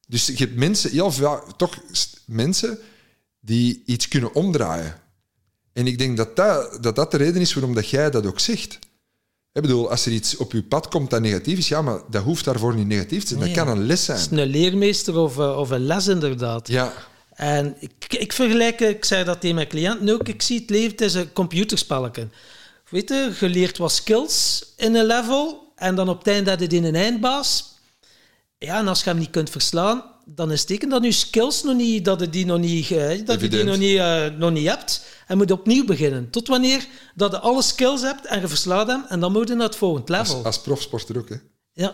[0.08, 1.78] Dus je hebt mensen, heel veel, toch
[2.26, 2.80] mensen
[3.40, 5.00] die iets kunnen omdraaien.
[5.74, 8.40] En ik denk dat dat, dat dat de reden is waarom dat jij dat ook
[8.40, 8.80] zegt.
[9.56, 12.24] Ik bedoel, als er iets op je pad komt dat negatief is, ja, maar dat
[12.24, 13.40] hoeft daarvoor niet negatief te zijn.
[13.40, 13.54] Nee.
[13.54, 14.40] Dat kan een les het is zijn.
[14.40, 16.68] een leermeester of, eh, of een les inderdaad.
[16.68, 16.94] Ja,
[17.34, 20.92] En ik, ik vergelijk, ik zeg dat tegen mijn cliënten ook, ik zie het leven,
[20.92, 22.28] het is een computerspelletje.
[22.90, 26.60] Weet je, je leert wat skills in een level en dan op het einde heb
[26.60, 27.74] je die een eindbaas.
[28.58, 31.64] Ja, en als je hem niet kunt verslaan, dan is het teken dat je skills
[31.64, 32.90] nog niet, dat je die nog niet,
[33.26, 35.06] dat je die nog niet, eh, nog niet hebt.
[35.28, 36.30] En moet opnieuw beginnen.
[36.30, 39.56] Tot wanneer dat je alle skills hebt en je verslaat hem, en dan moet je
[39.56, 40.36] naar het volgende level.
[40.36, 41.30] als, als profsporter ook.
[41.30, 41.36] Hè.
[41.74, 41.94] Ja,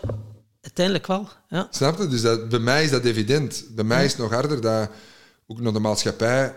[0.60, 1.28] uiteindelijk wel.
[1.48, 1.68] Ja.
[1.70, 2.06] Snap je?
[2.08, 3.64] Dus dat, bij mij is dat evident.
[3.70, 4.88] Bij mij is het nog harder dat
[5.46, 6.54] ook naar de maatschappij.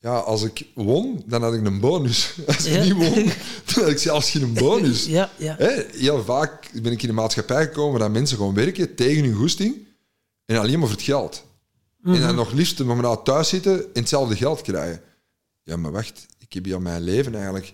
[0.00, 2.32] Ja, als ik won, dan had ik een bonus.
[2.46, 2.82] Als ik Ja.
[2.82, 3.14] niet won,
[3.64, 5.06] dan had ik zelfs geen bonus.
[5.18, 5.56] Ja, ja.
[5.92, 9.86] Heel vaak ben ik in de maatschappij gekomen dat mensen gewoon werken tegen hun goesting
[10.48, 11.44] en alleen maar voor het geld.
[12.04, 15.00] En dan nog liefst maar nou thuis zitten en hetzelfde geld krijgen.
[15.62, 17.72] Ja, maar wacht, ik heb hier mijn leven eigenlijk.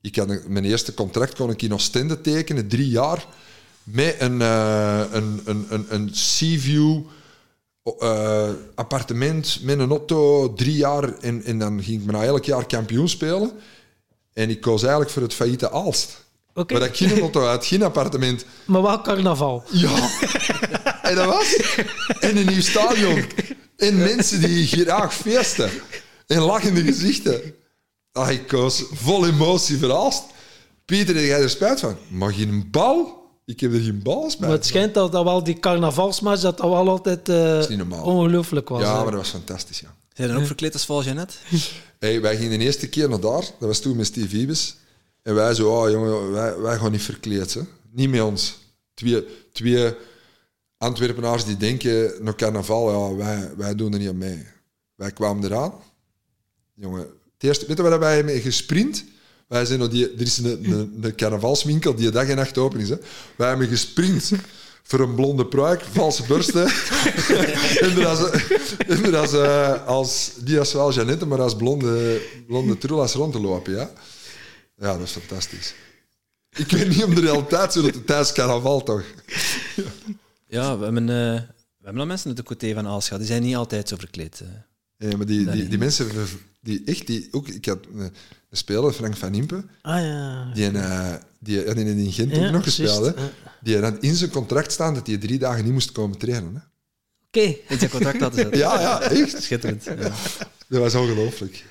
[0.00, 3.26] Ik had een- mijn eerste contract kon ik in Oostende tekenen, drie jaar,
[3.82, 7.00] met een, eh, een, een, een, een Seaview
[7.98, 11.18] eh, appartement met een auto, drie jaar.
[11.18, 13.50] En, en dan ging ik me nou elk jaar kampioen spelen.
[14.32, 16.24] En ik koos eigenlijk voor het failliete Aalst.
[16.54, 16.72] Oké.
[16.72, 18.44] Maar dat geen auto had, geen appartement.
[18.64, 19.64] Maar wel carnaval.
[19.70, 19.90] Ja.
[21.12, 21.56] en dat was.
[22.20, 23.24] En een nieuw stadion.
[23.76, 25.70] En mensen die graag feesten.
[26.26, 27.54] En lachende gezichten.
[28.12, 30.24] Ah, ik koos vol emotie verrast.
[30.84, 31.96] Pieter, heb jij er spijt van?
[32.08, 33.20] Maar geen bal?
[33.44, 36.58] Ik heb er geen bal spijt Maar het schijnt dat, dat wel die carnavalsmatch dat
[36.58, 38.82] dat wel altijd eh, ongelooflijk was.
[38.82, 39.02] Ja, hè.
[39.02, 39.94] maar dat was fantastisch, ja.
[40.12, 41.34] Zijn je dan ook verkleed als Val Jeannette?
[41.98, 43.40] Hey, wij gingen de eerste keer naar daar.
[43.40, 44.76] Dat was toen met Steve Ibis.
[45.22, 47.54] En wij zo, oh jongen, wij, wij gaan niet verkleed.
[47.54, 47.60] Hè.
[47.90, 48.58] Niet met ons.
[48.94, 49.94] Twee, twee
[50.82, 54.46] Antwerpenaars die denken, naar carnaval, ja, wij, wij doen er niet aan mee.
[54.94, 55.72] Wij kwamen eraan.
[56.74, 59.04] Jongen, het eerste, weet je waar wij hebben gesprint?
[59.48, 62.80] Wij zijn nog die, er is een, een, een carnavalswinkel die dag en nacht open
[62.80, 62.88] is.
[62.88, 62.96] Hè.
[63.36, 64.32] Wij hebben gesprint
[64.82, 66.66] voor een blonde pruik, valse borsten.
[67.86, 68.30] en als,
[68.86, 73.40] en als, eh, als, die als wel Jeannette, maar als blonde, blonde trulas rond te
[73.40, 73.72] lopen.
[73.72, 73.90] Ja?
[74.76, 75.74] ja, dat is fantastisch.
[76.56, 79.04] Ik weet niet om de realiteit zo dat tijdens carnaval toch.
[80.60, 81.40] We hebben, eh,
[81.78, 83.18] we hebben al mensen uit de côté van Aals gehad.
[83.18, 84.40] Die zijn niet altijd zo verkleed.
[84.40, 85.10] eh.
[85.10, 86.08] Ja, maar die, die, die mensen,
[86.60, 88.12] die echt, die, ook, ik had een,
[88.50, 90.50] speler, Frank van Impe, Ah ja.
[90.54, 93.14] die, eh, die had in, Gent Ja, ook nog gespeeld.
[93.14, 93.22] Hè?
[93.22, 93.30] ja.
[93.62, 96.54] Die had in zijn contract staan dat hij drie dagen niet moest komen trainen.
[96.54, 96.60] Hè?
[97.26, 97.56] Oké.
[97.68, 98.58] In zijn contract laten zetten.
[98.64, 99.42] Ja, ja, echt.
[99.42, 99.84] Schitterend.
[99.84, 99.94] Ja.
[100.68, 101.64] Dat was ongelooflijk.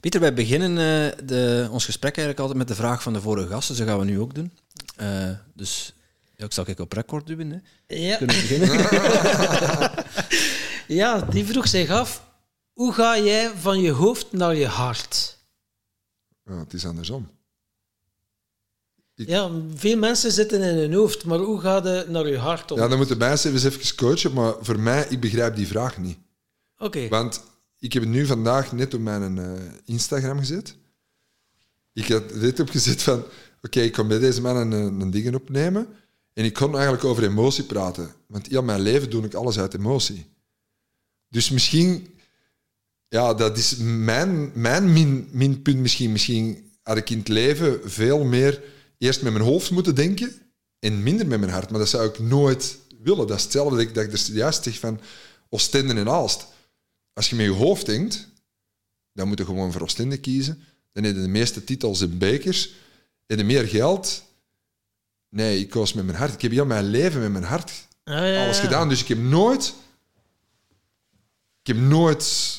[0.00, 3.48] Pieter, wij beginnen eh, de, ons gesprek eigenlijk altijd met de vraag van de vorige
[3.48, 3.76] gasten.
[3.76, 4.52] Dus dat gaan we nu ook doen.
[4.96, 5.94] Eh, dus
[6.42, 7.50] ja, ik zal ik op record duwen.
[7.50, 7.58] Hè.
[7.96, 8.16] Ja.
[8.16, 8.68] Kunnen we beginnen?
[11.00, 12.30] ja, die vroeg zich af,
[12.72, 15.38] hoe ga jij van je hoofd naar je hart?
[16.44, 17.30] Ja, het is andersom.
[19.14, 22.78] Ja, veel mensen zitten in hun hoofd, maar hoe gaat het naar je hart om?
[22.78, 26.18] Ja, dan moeten mensen eens even coachen, maar voor mij, ik begrijp die vraag niet.
[26.78, 27.08] Oké.
[27.08, 27.42] Want
[27.78, 29.52] ik heb het nu vandaag net op mijn eh,
[29.84, 30.76] Instagram gezet.
[31.92, 33.24] Ik had dit opgezet van,
[33.62, 35.88] oké, ik kon bij deze man een, een ding opnemen
[36.32, 38.14] en ik kon eigenlijk over emotie praten.
[38.26, 40.26] Want heel mijn leven doe ik alles uit emotie.
[41.28, 42.06] Dus misschien,
[43.08, 46.12] ja, dat is mijn, mijn min, minpunt misschien.
[46.12, 48.62] Misschien had ik in het leven veel meer
[48.98, 50.32] eerst met mijn hoofd moeten denken
[50.78, 51.70] en minder met mijn hart.
[51.70, 53.26] Maar dat zou ik nooit willen.
[53.26, 55.00] Dat is hetzelfde dat ik, dat ik er juist zeg van
[55.48, 56.46] Oostende en Aalst.
[57.12, 58.28] Als je met je hoofd denkt,
[59.12, 60.64] dan moet je gewoon voor Oostende kiezen.
[60.92, 62.72] Dan heb je de meeste titels en bekers.
[63.26, 64.22] En meer geld.
[65.32, 66.32] Nee, ik koos met mijn hart.
[66.34, 67.72] Ik heb heel mijn leven met mijn hart
[68.04, 68.62] ja, alles ja.
[68.62, 68.88] gedaan.
[68.88, 69.74] Dus ik heb nooit...
[71.60, 72.54] Ik heb nooit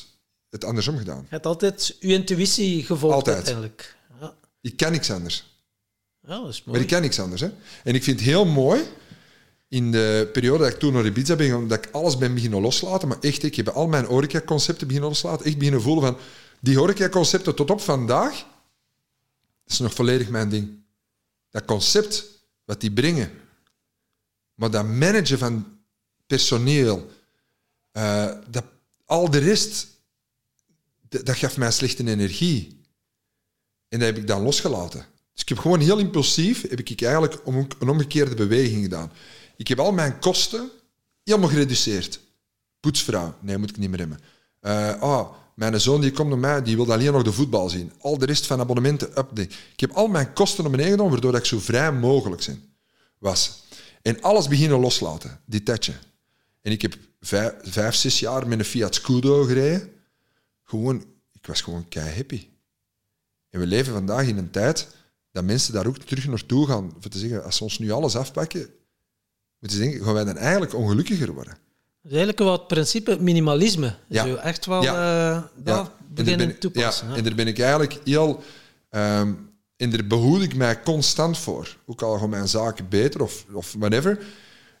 [0.50, 1.20] het andersom gedaan.
[1.20, 3.36] Je hebt altijd je intuïtie gevolgd Altijd.
[3.36, 3.96] uiteindelijk.
[4.20, 4.34] Ja.
[4.60, 5.58] Ik kan niks anders.
[6.20, 6.80] ja, dat is Maar mooi.
[6.80, 7.40] ik kan niks anders.
[7.40, 7.50] Hè?
[7.84, 8.82] En ik vind het heel mooi,
[9.68, 12.60] in de periode dat ik toen naar Ibiza ben gegaan, dat ik alles ben beginnen
[12.60, 13.08] loslaten.
[13.08, 15.46] Maar echt, ik heb al mijn horeca-concepten beginnen loslaten.
[15.46, 16.16] Echt beginnen voelen van,
[16.60, 18.32] die horeca-concepten tot op vandaag,
[19.64, 20.82] dat is nog volledig mijn ding.
[21.50, 22.24] Dat concept,
[22.64, 23.30] wat die brengen.
[24.54, 25.78] Maar dat managen van
[26.26, 27.10] personeel,
[27.92, 28.64] eh, dat,
[29.04, 29.86] al de rest,
[31.08, 32.80] dat, gaf mij slechte energie.
[33.88, 35.06] En dat heb ik dan losgelaten.
[35.32, 37.40] Dus ik heb gewoon heel impulsief, heb ik eigenlijk
[37.78, 39.12] een omgekeerde beweging gedaan.
[39.56, 40.70] Ik heb al mijn kosten
[41.22, 42.20] helemaal gereduceerd.
[42.80, 44.18] Poetsvrouw, nee, moet ik niet meer
[44.64, 47.92] Eh, oh, mijn zoon die komt naar mij, die wil alleen nog de voetbal zien.
[48.00, 49.54] Al de rest van abonnementen, update.
[49.72, 52.62] Ik heb al mijn kosten naar beneden genomen, waardoor ik zo vrij mogelijk zijn,
[53.18, 53.62] was.
[54.02, 55.94] En alles beginnen loslaten, detachen.
[56.60, 59.92] En ik heb vijf, vijf, zes jaar met een Fiat Scudo gereden.
[60.62, 62.46] Gewoon, ik was gewoon kei happy.
[63.50, 64.88] En we leven vandaag in een tijd
[65.32, 66.92] dat mensen daar ook terug naartoe gaan.
[66.98, 68.68] Voor te zeggen, als ze ons nu alles afpakken,
[69.58, 71.63] moeten ze denken, gaan wij dan eigenlijk ongelukkiger worden?
[72.10, 73.94] Eigenlijk het principe minimalisme.
[74.08, 74.26] Ja.
[74.26, 75.50] Zo echt wel Ja.
[75.64, 77.08] eh, beginnen ben toepassen.
[77.08, 78.42] Ja, en daar ben ik eigenlijk heel...
[78.90, 79.32] ehm
[79.76, 81.76] en daar behoed ik mij constant voor.
[81.86, 84.26] Ook al gaan mijn zaken beter of, of whatever.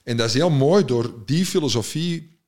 [0.02, 2.38] En dat is heel mooi door die filosofie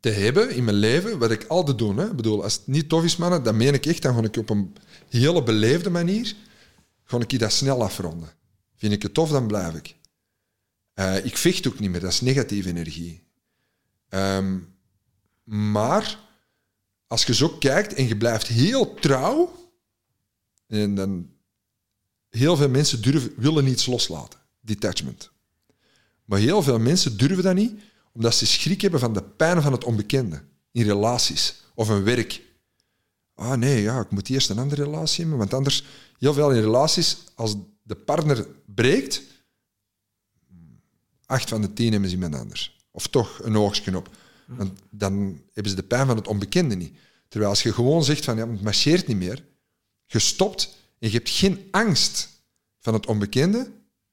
[0.00, 2.00] te hebben in mijn leven, wat ik altijd doe.
[2.00, 2.06] Hè.
[2.06, 4.36] Ik bedoel, als het niet tof is, mannen, dan meen ik echt, dan ga ik
[4.36, 4.76] op een
[5.08, 6.34] hele beleefde manier
[7.04, 8.28] ga ik dat snel afronden.
[8.76, 9.96] Vind ik het tof, dan blijf ik.
[10.94, 13.21] Eh, ik vecht ook niet meer, dat is negatieve energie.
[14.12, 14.58] Ehm,
[15.44, 16.18] maar
[17.06, 19.52] als je zo kijkt en je blijft heel trouw,
[20.66, 21.30] en dan
[22.28, 24.40] heel veel mensen durven, willen niets loslaten.
[24.60, 25.30] Detachment.
[26.24, 27.80] Maar heel veel mensen durven dat niet,
[28.12, 30.42] omdat ze schrik hebben van de pijn van het onbekende.
[30.70, 32.42] In relaties of een werk.
[33.34, 35.84] Ah nee, ja, ik moet eerst een andere relatie hebben, want anders,
[36.18, 39.22] heel veel in relaties, als de partner breekt,
[41.26, 42.81] acht van de tien hebben ze iemand anders.
[42.92, 44.08] Of toch een oogstje op.
[44.46, 46.92] Want dan hebben ze de pijn van het onbekende niet.
[47.28, 49.44] Terwijl als je gewoon zegt van, ja, het marcheert niet meer,
[50.06, 52.28] je stopt en je hebt geen angst
[52.78, 53.70] van het onbekende,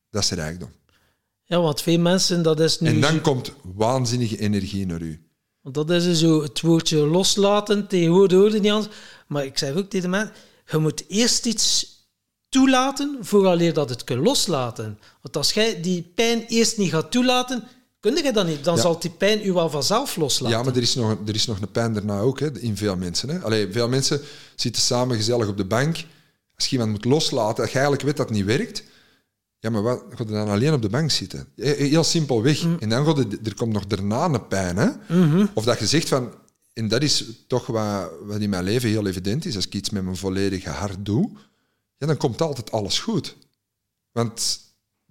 [0.10, 0.72] dat is rijkdom.
[1.43, 2.89] Ja, want veel mensen, dat is nu...
[2.89, 5.30] En dan komt waanzinnige energie naar u.
[5.61, 7.88] Want dat is dus zo het woordje loslaten.
[7.88, 8.95] Tegenwoordig hoorde niet anders.
[9.27, 10.35] Maar ik zeg ook tegen de mensen,
[10.65, 11.97] je moet eerst iets
[12.49, 14.99] toelaten vooraleer dat het kunt loslaten.
[15.22, 17.68] Want als jij die pijn eerst niet gaat toelaten,
[18.00, 18.64] kun je dat niet.
[18.64, 18.82] Dan Ja.
[18.82, 20.58] zal die pijn u wel vanzelf loslaten.
[20.58, 22.96] Ja, maar er is nog, er is nog een pijn daarna ook, hè, in veel
[22.96, 23.30] mensen.
[23.30, 23.40] Hè.
[23.40, 24.22] Allee, veel mensen
[24.56, 25.96] zitten samen gezellig op de bank.
[26.56, 28.84] Als je iemand moet loslaten, dat je eigenlijk weet dat het niet werkt,
[29.60, 31.48] ja, maar wat, ga je dan alleen op de bank zitten?
[31.56, 32.64] He- Heel simpel weg.
[32.80, 34.78] En dan gaat het, er komt nog daarna een pijn.
[34.78, 34.90] Hè?
[35.54, 36.34] Of dat je zegt van,
[36.74, 39.90] en dat is toch wat, wat in mijn leven heel evident is, als ik iets
[39.90, 41.30] met mijn volledige hart doe,
[41.98, 43.36] ja, dan komt altijd alles goed.
[44.12, 44.60] Want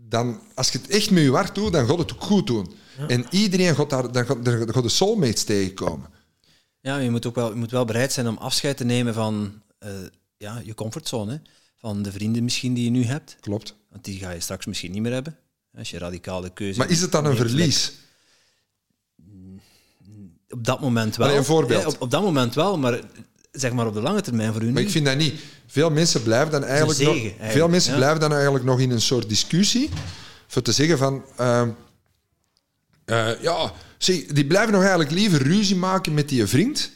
[0.09, 2.75] dan, als je het echt met je hart doet, dan gaat het ook goed doen.
[3.09, 6.11] En iedereen gaat daar, dan gaat, dan gaat de soulmates tegenkomen.
[6.81, 9.15] Ja, maar je moet ook wel, je moet wel bereid zijn om afscheid te nemen
[9.15, 9.91] van eh,
[10.37, 11.33] ja, je comfortzone.
[11.33, 11.39] Hè.
[11.77, 13.37] Van de vrienden misschien die je nu hebt.
[13.41, 13.75] Klopt.
[13.91, 15.37] Want die ga je straks misschien niet meer hebben.
[15.77, 17.93] Als je radicale keuze Maar is het dan een verlies?
[20.49, 21.27] Op dat moment wel.
[21.27, 21.83] Allee, een voorbeeld.
[21.83, 23.01] Ja, op, op dat moment wel, maar
[23.51, 25.41] zeg maar op de lange termijn voor u Maar ik vind dat niet.
[25.67, 27.97] Veel mensen blijven dan eigenlijk, zegen, nog, eigenlijk, veel mensen ja.
[27.97, 29.91] blijven dan eigenlijk nog in een soort discussie.
[30.47, 31.25] Voor te zeggen van...
[31.37, 31.71] ehm,
[33.05, 36.91] eh, ja, zie, die blijven nog eigenlijk liever ruzie maken met die vriend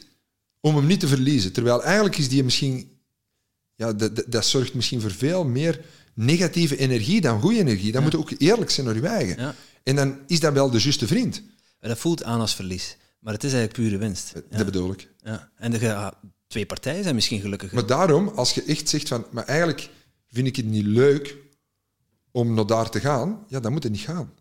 [0.59, 1.51] om hem niet te verliezen.
[1.51, 2.91] Terwijl eigenlijk is die misschien...
[3.75, 5.81] Ja, dat, dat, dat zorgt misschien voor veel meer
[6.13, 7.91] negatieve energie dan goede energie.
[7.91, 9.41] Dan moet je ook eerlijk zijn naar je eigen.
[9.41, 9.55] Ja.
[9.83, 11.41] En dan is dat wel de juiste vriend.
[11.79, 12.97] Maar Dat voelt aan als verlies.
[13.19, 14.31] Maar het is eigenlijk pure winst.
[14.49, 14.57] Ja.
[14.57, 15.09] Dat bedoel ik.
[15.23, 15.49] Ja.
[15.55, 16.19] En de ja,
[16.53, 17.75] twee partijen zijn misschien gelukkiger.
[17.75, 19.89] Maar daarom, als je echt zegt van, maar eigenlijk
[20.27, 21.37] vind ik het niet leuk
[22.31, 24.33] om naar daar te gaan, ja, dan moet het niet gaan.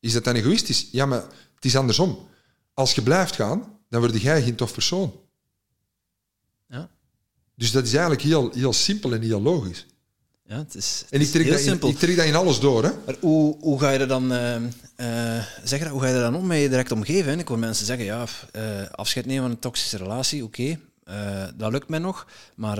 [0.00, 0.88] Is dat dan egoïstisch?
[0.90, 1.22] Ja, maar
[1.54, 2.28] het is andersom.
[2.74, 5.20] Als je blijft gaan, dan word jij geen tof persoon.
[6.68, 6.90] Ja.
[7.54, 9.86] Dus dat is eigenlijk heel, heel simpel en heel logisch.
[10.50, 11.88] Ja, het is, het En ik dat in, simpel.
[11.88, 12.84] ik trek dat in alles door.
[12.84, 12.90] Hè?
[13.06, 14.28] Maar hoe, hoe ga je er dan,
[15.64, 17.32] zeg je dat, hoe ga je er dan om met je direct omgeven?
[17.32, 17.38] Hè?
[17.38, 20.78] Ik hoor mensen zeggen, ja, eh, afscheid nemen van een toxische relatie, oké,
[21.56, 22.78] dat lukt mij nog, maar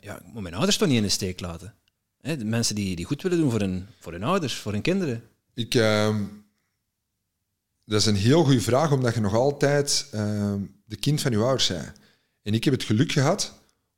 [0.00, 1.74] ja, ik moet mijn ouders toch niet in de steek laten.
[2.20, 2.36] Hè?
[2.36, 5.22] De mensen die, die goed willen doen voor hun, voor hun ouders, voor hun kinderen.
[5.54, 6.24] Ik, ehm,
[7.84, 11.38] dat is een heel goede vraag, omdat je nog altijd ehm, de kind van je
[11.38, 11.92] ouders bent.
[12.42, 13.52] En ik heb het geluk gehad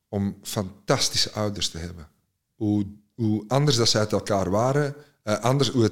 [0.09, 2.09] om fantastische ouders te hebben.
[2.55, 5.91] Hoe, hoe anders dat ze uit elkaar waren, eh, anders, hoe,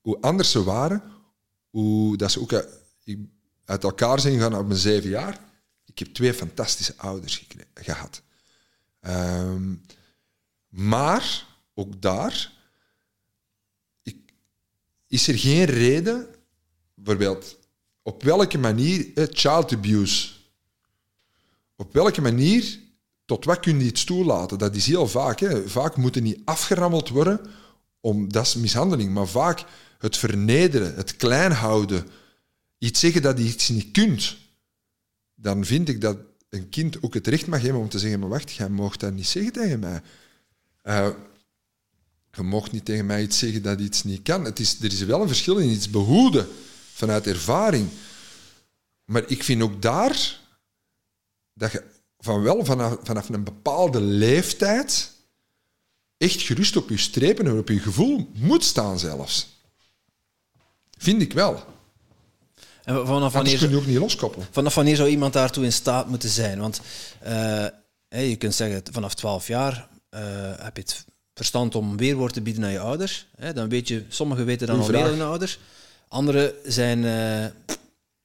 [0.00, 1.02] hoe, anders ze waren,
[1.70, 2.68] hoe dat ze ook uit,
[3.04, 3.28] ik-
[3.64, 5.40] uit elkaar zijn gegaan op mijn zeven jaar.
[5.84, 8.22] Ik heb twee fantastische ouders gehad.
[9.00, 9.74] Ehm,
[10.68, 12.52] maar ook daar
[14.02, 14.16] ik,
[15.06, 16.34] is er geen reden,
[16.94, 17.58] bijvoorbeeld,
[18.02, 20.30] op welke manier, eh, child abuse,
[21.76, 22.80] op welke manier,
[23.24, 24.58] tot wat kun je iets toelaten?
[24.58, 25.40] Dat is heel vaak.
[25.40, 25.68] Hè.
[25.68, 27.40] Vaak moet het niet afgerammeld worden,
[28.00, 29.64] om, dat is mishandeling, maar vaak
[29.98, 32.06] het vernederen, het klein houden,
[32.78, 34.36] iets zeggen dat je iets niet kunt,
[35.34, 36.16] dan vind ik dat
[36.48, 39.12] een kind ook het recht mag hebben om te zeggen, maar wacht, jij mag dat
[39.12, 40.02] niet zeggen tegen mij.
[40.82, 41.08] Eh,
[42.32, 44.44] je mocht niet tegen mij iets zeggen dat iets niet kan.
[44.44, 46.48] Het is, er is wel een verschil in iets behoeden
[46.92, 47.88] vanuit ervaring.
[49.04, 50.40] Maar ik vind ook daar
[51.54, 51.84] dat je
[52.22, 55.10] van wel vanaf, vanaf een bepaalde leeftijd
[56.16, 59.60] echt gerust op je strepen en op je gevoel moet staan zelfs.
[60.98, 61.64] Vind ik wel.
[62.84, 64.46] En vanaf wanneer, kun je ook niet loskoppelen.
[64.50, 66.58] vanaf wanneer zou iemand daartoe in staat moeten zijn?
[66.58, 66.80] Want
[67.20, 67.66] eh,
[68.08, 70.20] je kunt zeggen, vanaf 12 jaar eh,
[70.56, 71.04] heb je het
[71.34, 73.26] verstand om weerwoord te bieden aan je ouders.
[73.54, 75.58] Dan weet je, sommigen weten dan al meer dan ouders.
[76.08, 77.76] Anderen zijn eh,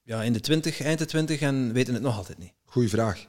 [0.02, 2.52] ja, in de 20, eind de 20 en weten het nog altijd niet.
[2.64, 3.26] Goeie vraag.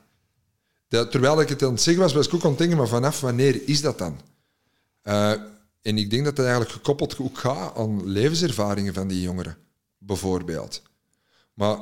[0.90, 3.22] Terwijl ik het aan het zeggen was, was ik ook aan het denken, maar vanaf
[3.22, 4.20] wanneer is dat dan?
[5.02, 5.32] Eh,
[5.82, 9.58] en ik denk dat dat eigenlijk gekoppeld ook gaat aan levenservaringen van die jongeren,
[9.98, 10.82] bijvoorbeeld.
[11.54, 11.80] Maar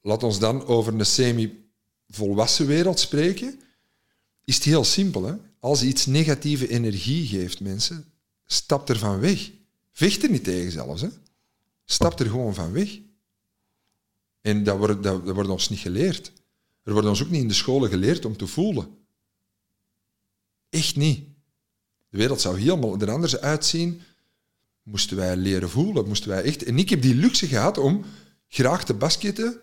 [0.00, 3.60] laat ons dan over een semi-volwassen wereld spreken.
[4.44, 5.24] Is het heel simpel.
[5.24, 5.34] Hè?
[5.58, 8.12] Als iets negatieve energie geeft, mensen,
[8.46, 9.50] stap er van weg.
[9.92, 11.02] Vecht er niet tegen zelfs.
[11.02, 11.08] Hè?
[11.84, 12.98] Stap er gewoon van weg.
[14.40, 16.32] En dat wordt, dat, dat wordt ons niet geleerd.
[16.90, 18.88] Er wordt ons ook niet in de scholen geleerd om te voelen.
[20.68, 21.24] Echt niet.
[22.08, 24.02] De wereld zou helemaal er anders uitzien.
[24.82, 26.08] Moesten wij leren voelen.
[26.08, 26.62] Moesten wij echt...
[26.62, 28.04] En ik heb die luxe gehad om
[28.48, 29.60] graag te basketten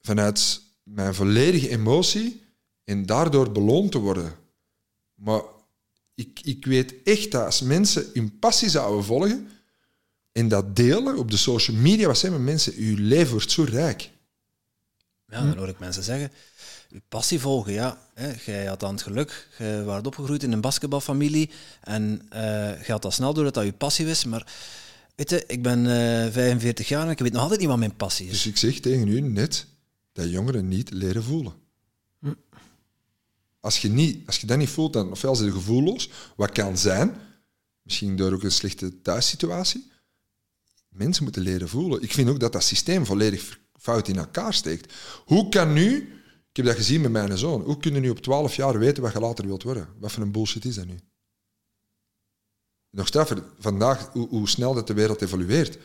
[0.00, 2.42] vanuit mijn volledige emotie
[2.84, 4.34] en daardoor beloond te worden.
[5.14, 5.42] Maar
[6.14, 9.48] ik, ik weet echt dat als mensen hun passie zouden volgen
[10.32, 12.74] en dat delen op de social media, wat zijn met mensen?
[12.76, 14.14] Uw leven wordt zo rijk.
[15.28, 16.32] Ja, dan hoor ik mensen zeggen,
[16.88, 17.98] je passie volgen, ja.
[18.14, 21.50] Hè, jij had dan het geluk, je was opgegroeid in een basketbalfamilie
[21.80, 24.52] en eh je had al snel door dat dat je passie was, maar
[25.14, 27.96] weet je, ik ben eh 45 jaar en ik weet nog altijd niet wat mijn
[27.96, 28.32] passie is.
[28.32, 29.66] Dus ik zeg tegen u net
[30.12, 31.52] dat jongeren niet leren voelen.
[33.60, 36.78] Als je, niet, als je dat niet voelt, dan ofwel zijn je gevoelloos, wat kan
[36.78, 37.16] zijn,
[37.82, 39.90] misschien door ook een slechte thuissituatie.
[40.88, 42.02] Mensen moeten leren voelen.
[42.02, 44.92] Ik vind ook dat dat systeem volledig fout in elkaar steekt.
[45.24, 45.96] Hoe kan nu,
[46.50, 49.02] ik heb dat gezien met mijn zoon, hoe kun je nu op 12 jaar weten
[49.02, 49.88] wat je later wilt worden?
[49.98, 50.98] Wat voor een bullshit is dat nu?
[52.90, 55.78] Nog straffer, vandaag, hoe, hoe snel dat de wereld evolueert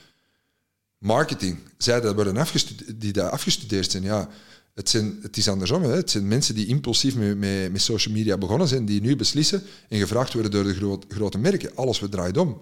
[1.02, 4.30] marketing, zij dat worden afgestudeerd, die daar afgestudeerd zijn, ja,
[4.74, 5.84] het, zijn, het is andersom.
[5.84, 5.92] Hè.
[5.92, 9.64] Het zijn mensen die impulsief met, met, met social media begonnen zijn, die nu beslissen
[9.90, 11.76] en gevraagd worden door de grote merken.
[11.76, 12.62] Alles wat draait om.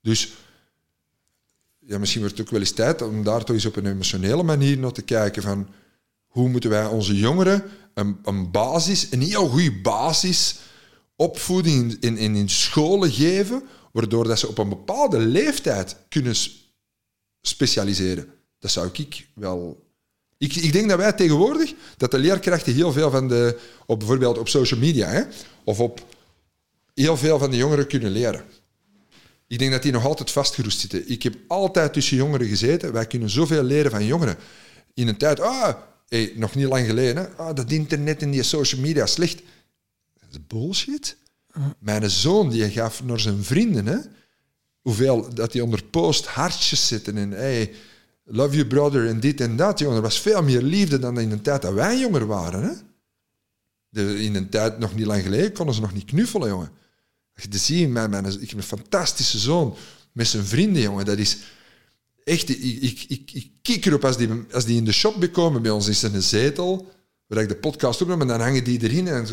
[0.00, 0.32] Dus
[1.88, 4.42] ja, misschien wordt het ook wel eens tijd om daar toch eens op een emotionele
[4.42, 5.68] manier naar te kijken van
[6.26, 10.56] hoe moeten wij onze jongeren een, een basis, een heel goede basis
[11.16, 13.62] opvoeding in, in, in scholen geven,
[13.92, 16.34] waardoor dat ze op een bepaalde leeftijd kunnen
[17.40, 18.28] specialiseren.
[18.58, 19.86] Dat zou ik wel...
[20.38, 24.38] Ik, ik denk dat wij tegenwoordig, dat de leerkrachten heel veel van de, op bijvoorbeeld
[24.38, 25.22] op social media, hè,
[25.64, 26.04] of op
[26.94, 28.44] heel veel van de jongeren kunnen leren.
[29.48, 31.10] Ik denk dat die nog altijd vastgeroest zitten.
[31.10, 32.92] Ik heb altijd tussen jongeren gezeten.
[32.92, 34.36] Wij kunnen zoveel leren van jongeren.
[34.94, 35.74] In een tijd, ah,
[36.08, 39.42] hey, nog niet lang geleden, ah, dat internet en die social media slecht.
[40.20, 41.16] Dat is bullshit.
[41.78, 43.98] Mijn zoon die gaf naar zijn vrienden, hè,
[44.80, 47.72] hoeveel dat hij onder post hartjes zitten en hey,
[48.24, 49.78] love you brother en dit en dat.
[49.78, 52.62] Jongen, er was veel meer liefde dan in de tijd dat wij jonger waren.
[52.62, 52.72] Hè.
[53.88, 56.70] De, in een tijd nog niet lang geleden konden ze nog niet knuffelen, jongen.
[57.42, 59.76] Je te zien, mijn, mijn, ik heb een fantastische zoon
[60.12, 61.04] met zijn vrienden, jongen.
[61.04, 61.36] Dat is
[62.24, 65.62] echt, ik, ik, ik, ik kijk erop als die, als die in de shop bekomen.
[65.62, 66.86] Bij ons is er een zetel
[67.26, 69.08] waar ik de podcast opneem en dan hangen die erin.
[69.08, 69.26] En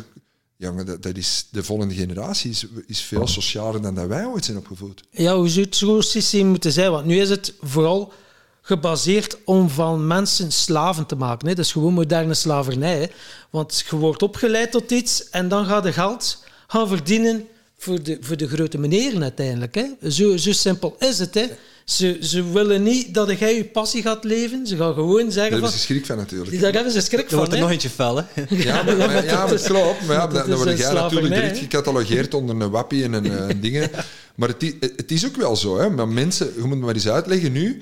[0.57, 4.45] jongen, dat, dat is de volgende generatie is, is veel socialer dan dat wij ooit
[4.45, 5.03] zijn opgevoed.
[5.11, 6.91] Ja, hoe zou het zo'n systeem moeten zijn?
[6.91, 8.13] Want nu is het vooral
[8.61, 11.47] gebaseerd om van mensen slaven te maken.
[11.47, 11.53] Hè.
[11.53, 13.11] Dat is gewoon moderne slavernij.
[13.49, 17.47] Want je wordt opgeleid tot iets en dan ga je geld gaan verdienen
[17.77, 19.75] voor de, voor de grote meneren uiteindelijk.
[19.75, 20.11] Hè.
[20.11, 21.33] Zo, zo simpel is het.
[21.33, 21.45] Hè.
[21.85, 24.67] Ze, ze willen niet dat jij je passie gaat leven.
[24.67, 26.59] Ze gaan gewoon zeggen Daar hebben ze schrik van natuurlijk.
[26.59, 27.37] Daar hebben ze schrik van.
[27.37, 28.23] wordt er nog eentje fel, hè?
[28.55, 30.05] Ja, maar, maar- ja, maar het klopt.
[30.05, 33.31] Maar ja, dat dan, dan word jij natuurlijk direct gecatalogeerd onder een wappie en een
[33.31, 33.89] eh, dingen.
[34.35, 35.77] Maar het, het is ook wel zo.
[35.77, 35.89] Hè.
[35.89, 37.81] Maar mensen, je moet me maar eens uitleggen nu.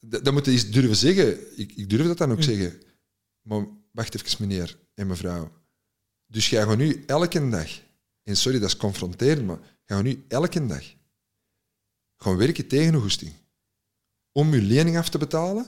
[0.00, 1.38] Dat, dat moet je eens durven zeggen.
[1.56, 2.72] Ik, ik durf dat dan ook zeggen.
[3.42, 5.50] Maar wacht even, meneer en mevrouw.
[6.26, 7.68] Dus jij gaat nu elke dag,
[8.24, 10.82] en sorry, dat is confronterend, maar ga nu elke dag
[12.16, 13.32] gaan werken tegen een goesting.
[14.32, 15.66] Om je lening af te betalen.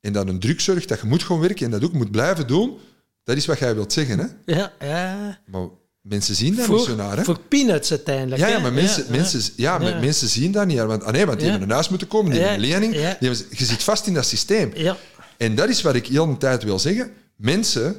[0.00, 2.46] En dat een druk zorgt dat je moet gaan werken en dat ook moet blijven
[2.46, 2.78] doen.
[3.24, 4.54] Dat is wat jij wilt zeggen, hè?
[4.54, 5.40] Ja, ja.
[5.46, 5.68] Maar
[6.00, 7.24] mensen zien dat niet zo naar, hè?
[7.24, 8.40] voor peanuts uiteindelijk.
[8.40, 9.10] Ja, ja, maar mensen, ja.
[9.10, 10.78] mensen, ja, mensen zien dat niet.
[10.78, 12.94] Want, ah nee, want die hebben een huis moeten komen, die hebben een lening.
[12.94, 13.16] ja.
[13.20, 14.70] Die hebben, je zit vast in dat systeem.
[14.74, 14.96] Ja.
[15.36, 17.12] En dat is wat ik heel de tijd wil zeggen.
[17.36, 17.96] Mensen,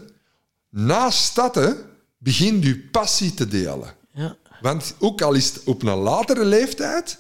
[0.70, 1.78] naast statten,
[2.24, 3.96] begin je passie te delen.
[4.14, 4.38] Ja.
[4.62, 7.18] Want ook al is het op een latere leeftijd,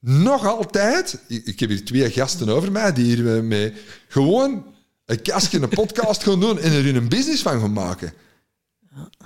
[0.00, 1.18] nog altijd...
[1.28, 3.72] Ik, ik heb hier twee gasten over mij die hier eh, mee
[4.08, 4.66] gewoon
[5.04, 8.12] een kastje, een podcast gaan doen en er hun een business van gaan maken.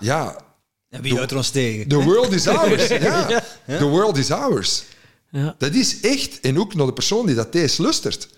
[0.00, 0.40] Ja,
[0.88, 1.88] En wie houdt er ons tegen?
[1.88, 2.88] the world is ours.
[2.88, 4.82] Ja, the world is ours.
[5.30, 5.54] Ja.
[5.58, 8.28] Dat is echt, en ook naar de persoon die dat deze lustert.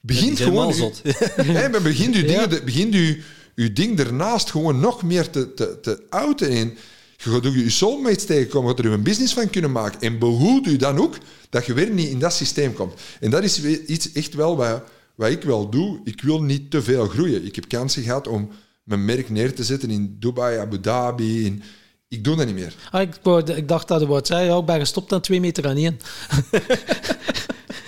[0.00, 0.74] Begint gewoon...
[1.36, 2.22] Hè, maar begint Ja.
[2.22, 3.16] dingen, begint uw,
[3.54, 6.48] uw ding ernaast gewoon nog meer te, te, te outen.
[6.48, 6.76] En
[7.16, 10.00] je gaat ook je soulmates tegenkomen, gaat er een business van kunnen maken.
[10.00, 11.16] En behoed u dan ook
[11.50, 13.00] dat je weer niet in dat systeem komt.
[13.20, 14.82] En dat is iets echt wel wat,
[15.14, 16.00] wat ik wel doe.
[16.04, 17.44] Ik wil niet te veel groeien.
[17.46, 18.50] Ik heb kansen gehad om
[18.84, 21.44] mijn merk neer te zetten in Dubai, Abu Dhabi.
[21.44, 21.62] In,
[22.08, 22.74] ik doe dat niet meer.
[22.90, 24.46] Ah, ik, wou- ik dacht dat je wat zei.
[24.46, 25.98] Ja, ik ben gestopt aan twee meter aan één.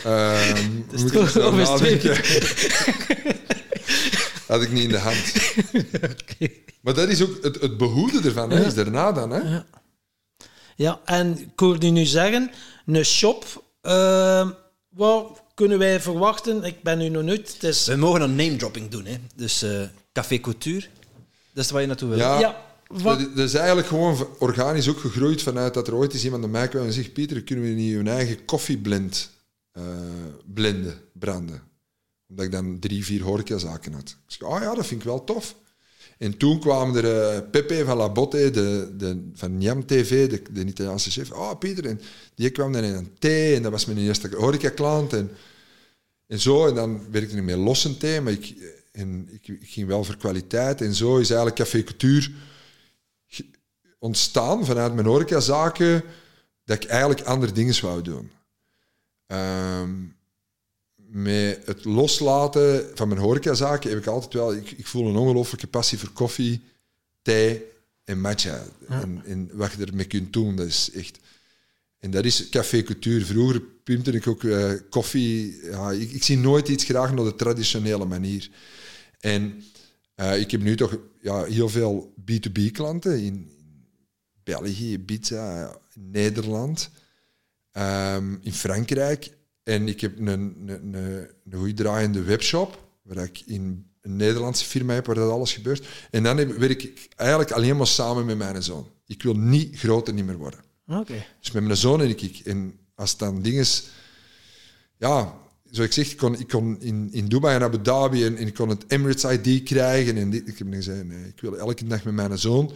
[0.05, 0.66] Ehm,
[1.01, 2.16] moet ik twee nadenken.
[4.47, 5.32] Had ik niet in de hand.
[6.86, 9.31] Maar dat is ook het, het behoeden ervan, hè, is daarna dan.
[9.31, 9.60] Hè?
[10.77, 12.51] Ja, en ik hoorde nu zeggen,
[12.86, 14.51] een shop, eh,
[14.89, 16.64] wat kunnen wij verwachten?
[16.64, 19.16] Ik ben nu nog is, We mogen een name dropping doen, hè?
[19.35, 19.82] Dus eh,
[20.12, 20.86] Café Couture,
[21.52, 22.18] dat is waar je naartoe wil.
[22.18, 26.12] Ja, ja, wat, dat, dat is eigenlijk gewoon organisch ook gegroeid vanuit dat er ooit
[26.12, 29.31] eens iemand naar mij kwam en zegt: Pieter, kunnen we niet je eigen koffieblend
[29.73, 29.82] eh
[30.44, 31.62] blenden, branden?
[32.28, 34.08] Omdat ik dan drie, vier horecazaken had.
[34.08, 35.56] Ik zeg: Oh ja, dat vind ik wel tof.
[36.18, 40.42] En toen kwamen er eh, Pepe van La Botte, de, de, van Jam TV, de,
[40.52, 41.30] de Italiaanse chef.
[41.30, 41.86] Oh, Pieter.
[41.86, 42.00] En
[42.34, 45.12] die kwam dan in een thee en dat was mijn eerste horeca-klant.
[45.12, 45.30] En,
[46.26, 48.54] en zo, en dan werkte ik met losse thee, maar ik,
[48.92, 50.80] en ik, ging wel voor kwaliteit.
[50.80, 51.84] En zo is eigenlijk Café
[53.26, 53.50] ge-
[53.98, 56.02] ontstaan vanuit mijn horecazaken,
[56.64, 58.30] dat ik eigenlijk andere dingen wou doen.
[59.26, 59.90] Ehm,
[61.08, 64.54] met het loslaten van mijn horecazaken heb ik altijd wel...
[64.54, 66.62] Ik, ik voel een ongelooflijke passie voor koffie,
[67.22, 67.64] thee
[68.04, 68.64] en matcha.
[68.88, 71.18] En, en wat je ermee kunt doen, dat is echt...
[71.98, 73.24] En dat is café couture.
[73.24, 75.58] Vroeger pimpte ik ook eh, koffie.
[75.62, 78.50] Ja, ik, ik zie nooit iets graag naar de traditionele manier.
[79.20, 79.64] En
[80.14, 83.50] eh, ik heb nu toch ja, heel veel B2B-klanten in
[84.44, 86.90] België, Ibiza, Nederland,
[87.72, 89.30] ehm, in Frankrijk.
[89.66, 90.94] En ik heb een, een, een,
[91.51, 95.86] een goed draaiende webshop, waar ik in een Nederlandse firma heb waar dat alles gebeurt.
[96.10, 98.88] En dan heb- werk ik eigenlijk alleen maar samen met mijn zoon.
[99.06, 100.60] Ik wil niet groter niet meer worden.
[100.86, 101.24] Oké.
[101.40, 102.40] Dus met mijn zoon en ik.
[102.44, 103.84] En als dan dingen is...
[104.98, 105.34] Ja,
[105.64, 108.47] zoals ik zeg, ik kon, ik kon in, in Dubai en Abu Dhabi en, en
[108.47, 110.16] ik kon het Emirates ID krijgen.
[110.16, 112.72] En dit, ik heb gezegd, nee, ik wil elke dag met mijn zoon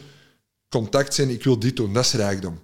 [0.68, 1.30] contact zijn.
[1.30, 1.92] Ik wil dit doen.
[1.92, 2.58] Dat is rijkdom.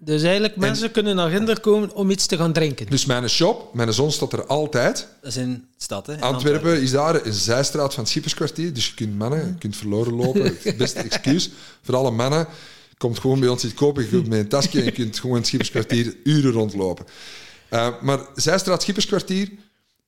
[0.00, 2.86] Dus eigenlijk, mensen kunnen naar Ginder komen om iets te gaan drinken.
[2.86, 5.08] Dus mijn shop, mijn zoon staat er altijd.
[5.20, 6.12] Dat is in de stad, hè?
[6.12, 8.72] in Antwerpen is daar een zijstraat van het Schipperskwartier.
[8.72, 10.56] Dus je kunt mannen, je kunt verloren lopen.
[10.78, 11.50] Beste excuus
[11.82, 12.46] voor alle mannen.
[12.96, 15.30] Komt gewoon bij ons iets kopen, je kunt met een tasje en je kunt gewoon
[15.30, 17.06] in het Schipperskwartier uren rondlopen.
[17.70, 19.50] Uh, maar zijstraat Schipperskwartier,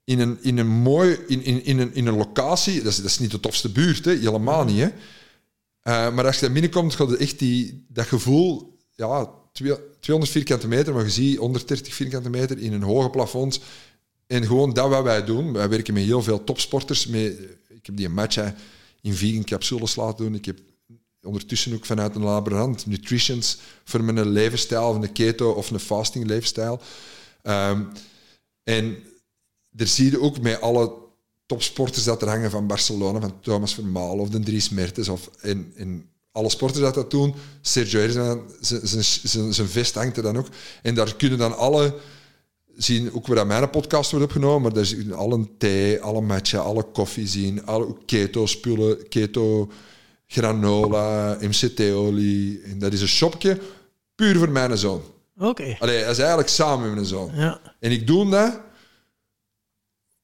[0.04, 3.06] in een, in een mooi, in, in, in, een, in een locatie, dat is, dat
[3.06, 4.80] is niet de tofste buurt, hè, helemaal niet.
[4.80, 4.86] Hè.
[4.86, 10.94] Uh, maar als je daar binnenkomt, gaat echt die, dat gevoel, ja, 200 vierkante meter,
[10.94, 13.60] maar je ziet 130 vierkante meter in een hoge plafond.
[14.26, 15.52] En gewoon dat wat wij doen.
[15.52, 17.06] Wij werken met heel veel topsporters.
[17.06, 18.52] Met, ik heb die match
[19.00, 20.34] in vegan capsules laten doen.
[20.34, 20.58] Ik heb
[21.22, 26.26] ondertussen ook vanuit een laborant nutritions voor mijn levensstijl, of een keto of een fasting
[26.26, 26.80] leefstijl.
[27.42, 27.82] Ehm,
[28.62, 28.96] en
[29.76, 30.92] er zie je ook met alle
[31.46, 36.08] topsporters dat er hangen van Barcelona, van Thomas Vermaal of de Dries Mertens of in
[36.32, 37.34] alle sporters dat dat doen.
[37.60, 40.46] Sergio zijn- zijn- vest hangt er dan ook.
[40.82, 41.94] En daar kunnen dan alle
[42.76, 46.58] zien, ook waar mijn podcast wordt opgenomen, maar daar zie je alle thee, alle matcha,
[46.58, 49.70] alle koffie zien, alle keto-spullen, keto,
[50.26, 52.60] granola, MCT-olie.
[52.62, 53.58] En dat is een shopje
[54.14, 55.02] puur voor mijn zoon.
[55.38, 55.76] Oké.
[55.78, 57.30] Allee, dat is eigenlijk samen met mijn zoon.
[57.34, 57.60] Ja.
[57.80, 58.60] En ik doe dat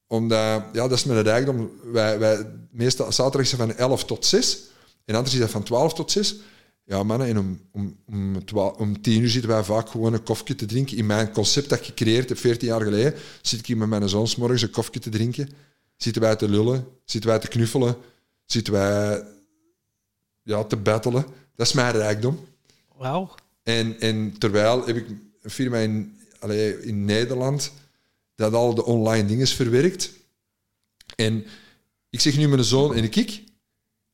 [0.06, 1.70] omdat, ja, dat is mijn rijkdom.
[1.92, 4.58] Wij, wij, meestal zaterdag van 11 tot 6
[5.06, 6.36] en anders is dat van 12 tot 6.
[6.84, 10.22] Ja, mannen, en om, om, om, 12 om 10 uur zitten wij vaak gewoon een
[10.22, 10.96] koffie te drinken.
[10.96, 14.08] In mijn concept dat ik gecreëerd heb 14 jaar geleden, zit ik hier met mijn
[14.08, 15.48] zoon morgens een koffie te drinken.
[15.96, 17.96] Zitten wij te lullen, zitten wij te knuffelen,
[18.44, 19.24] zitten wij
[20.42, 21.26] ja, te battelen.
[21.54, 22.46] Dat is mijn rijkdom.
[22.96, 23.34] Wauw.
[23.62, 25.08] En, en terwijl heb ik
[25.42, 27.72] een firma in, allee, in Nederland
[28.34, 30.12] dat al de online dingen verwerkt.
[31.16, 31.44] En
[32.10, 33.44] ik zeg nu mijn zoon en ik.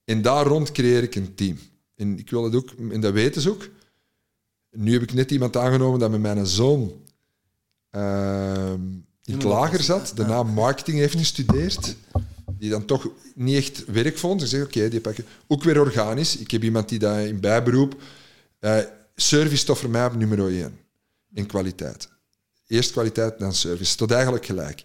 [0.04, 1.58] En daar rond creëer ik een team.
[1.94, 3.68] En ik wil het ook, en dat weten ze ook.
[4.70, 6.92] Nu heb ik net iemand aangenomen dat met mijn zoon
[7.90, 8.80] ehm,
[9.24, 11.96] in het lager zat, daarna marketing heeft gestudeerd,
[12.58, 14.42] die dan toch niet echt werk vond.
[14.42, 15.24] Ik zeg, oké, die pakken.
[15.46, 16.36] Ook weer organisch.
[16.36, 18.02] Ik heb iemand die dat in bijberoep...
[18.58, 18.78] eh,
[19.16, 20.78] service staat voor mij op nummer 1
[21.34, 22.08] in kwaliteit.
[22.66, 23.96] Eerst kwaliteit, dan service.
[23.96, 24.82] Tot eigenlijk gelijk.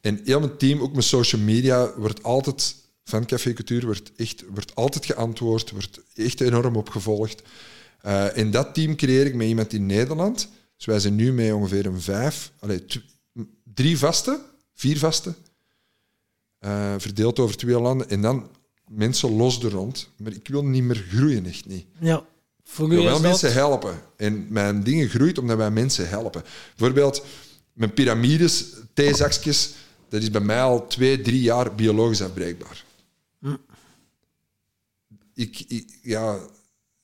[0.00, 2.74] En heel mijn team, ook mijn social media, wordt altijd
[3.04, 7.42] van Café Cultuur wordt, echt, wordt altijd geantwoord, wordt echt enorm opgevolgd.
[8.00, 10.48] Eh en dat team creëer ik met iemand in Nederland.
[10.76, 12.96] Dus wij zijn nu met ongeveer een vijf, allee, tw-
[13.74, 14.40] drie vaste,
[14.74, 15.34] vier vaste,
[16.58, 18.10] eh, verdeeld over twee landen.
[18.10, 18.48] En dan
[18.88, 20.08] mensen los er rond.
[20.16, 21.86] Maar ik wil niet meer groeien, echt niet.
[22.00, 22.26] Ja.
[22.64, 23.22] Voor Ik wil wel dat...
[23.22, 24.00] mensen helpen.
[24.16, 26.42] En mijn dingen groeit omdat wij mensen helpen.
[26.76, 27.24] Bijvoorbeeld,
[27.72, 29.70] mijn piramides, theezakjes,
[30.08, 32.83] dat is bij mij al twee, drie jaar biologisch afbreekbaar.
[35.34, 36.38] Ik, ik, ja,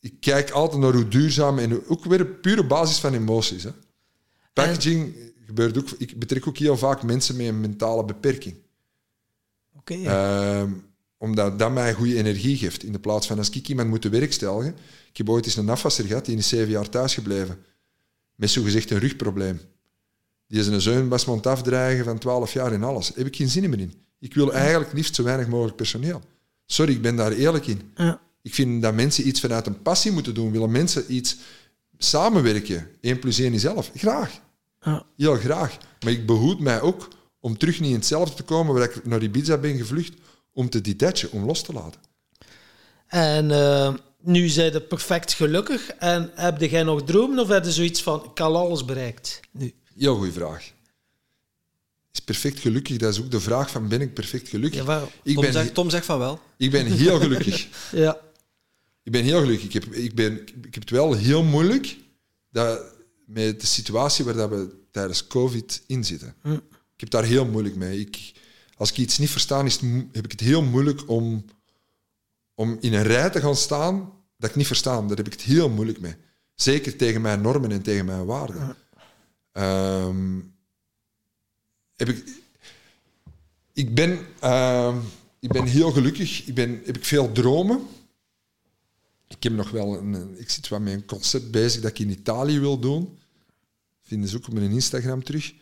[0.01, 3.63] ik kijk altijd naar hoe duurzaam en ook weer op pure basis van emoties.
[3.63, 3.71] Hè.
[4.53, 5.15] Packaging
[5.47, 5.89] gebeurt ook.
[5.99, 8.57] Ik betrek ook heel vaak mensen met een mentale beperking.
[9.77, 9.95] Oké.
[9.95, 10.73] Ehm,
[11.19, 12.83] omdat dat mij goede energie geeft.
[12.83, 14.67] In de plaats van als ik iemand moet te werk stellen.
[15.09, 17.65] Ik heb ooit eens een afwasser gehad, die is zeven jaar thuis gebleven.
[18.35, 19.61] Met zogezegd een rugprobleem.
[20.47, 23.09] Die is een was het afdreigen van 12 jaar en alles.
[23.09, 23.95] Daar heb ik geen zin meer in.
[24.21, 26.23] Ik wil eigenlijk liefst zo weinig mogelijk personeel.
[26.67, 27.93] Sorry, ik ben daar eerlijk in.
[27.97, 28.21] Ja.
[28.43, 30.53] Ik vind dat mensen iets vanuit een passie moeten doen.
[30.53, 31.37] Willen mensen iets
[31.99, 32.89] samenwerken?
[33.01, 33.91] 1 plus 1 is 11.
[33.95, 34.41] Graag.
[34.81, 35.05] Ja.
[35.17, 35.79] Heel graag.
[36.05, 37.09] Maar ik behoed mij ook
[37.41, 40.13] om terug niet in hetzelfde te komen waar ik naar Ibiza ben gevlucht,
[40.53, 42.01] om te detachen, om los te laten.
[43.07, 45.91] En eh, nu zijn je perfect gelukkig.
[45.91, 49.41] En heb jij nog dromen of heb je zoiets van, ik al alles bereikt?
[49.51, 49.75] Nu.
[49.97, 50.73] Heel goede vraag.
[52.13, 52.97] Is perfect gelukkig?
[52.97, 54.87] Dat is ook de vraag van ben ik perfect gelukkig?
[54.87, 56.41] Ja, ik, Tom, ben, zegt, Tom zegt van wel.
[56.57, 57.69] ik ben heel gelukkig.
[57.93, 58.21] Ja.
[59.03, 59.67] Ik ben heel gelukkig.
[59.67, 61.97] Ik heb, ik ben, ik heb het wel heel moeilijk
[62.51, 62.83] dat,
[63.27, 66.35] met de situatie waar dat we tijdens COVID in zitten.
[66.43, 66.53] Hm.
[66.95, 68.01] Ik heb daar heel moeilijk mee.
[68.01, 68.33] Ik,
[68.77, 71.45] als ik iets niet versta, is het heb ik het heel moeilijk om,
[72.55, 75.09] om in een rij te gaan staan dat ik niet verstaan.
[75.09, 76.15] Daar heb ik het heel moeilijk mee.
[76.55, 78.77] Zeker tegen mijn normen en tegen mijn waarden.
[79.53, 80.39] Ehm,
[82.01, 82.25] heb ik,
[83.73, 84.99] ik, ben, ehm,
[85.41, 86.47] ik ben heel gelukkig.
[86.47, 87.81] Ik ben, heb ik veel dromen.
[89.29, 92.11] Ik heb nog wel een, ik zit wat met een concept bezig dat ik in
[92.11, 93.19] Italië wil doen.
[94.03, 95.55] Vinden ze ook op mijn Instagram terug.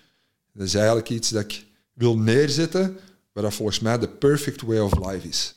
[0.53, 2.99] Dat is eigenlijk iets dat ik wil neerzetten,
[3.33, 5.55] waar dat volgens mij de perfect way of life is.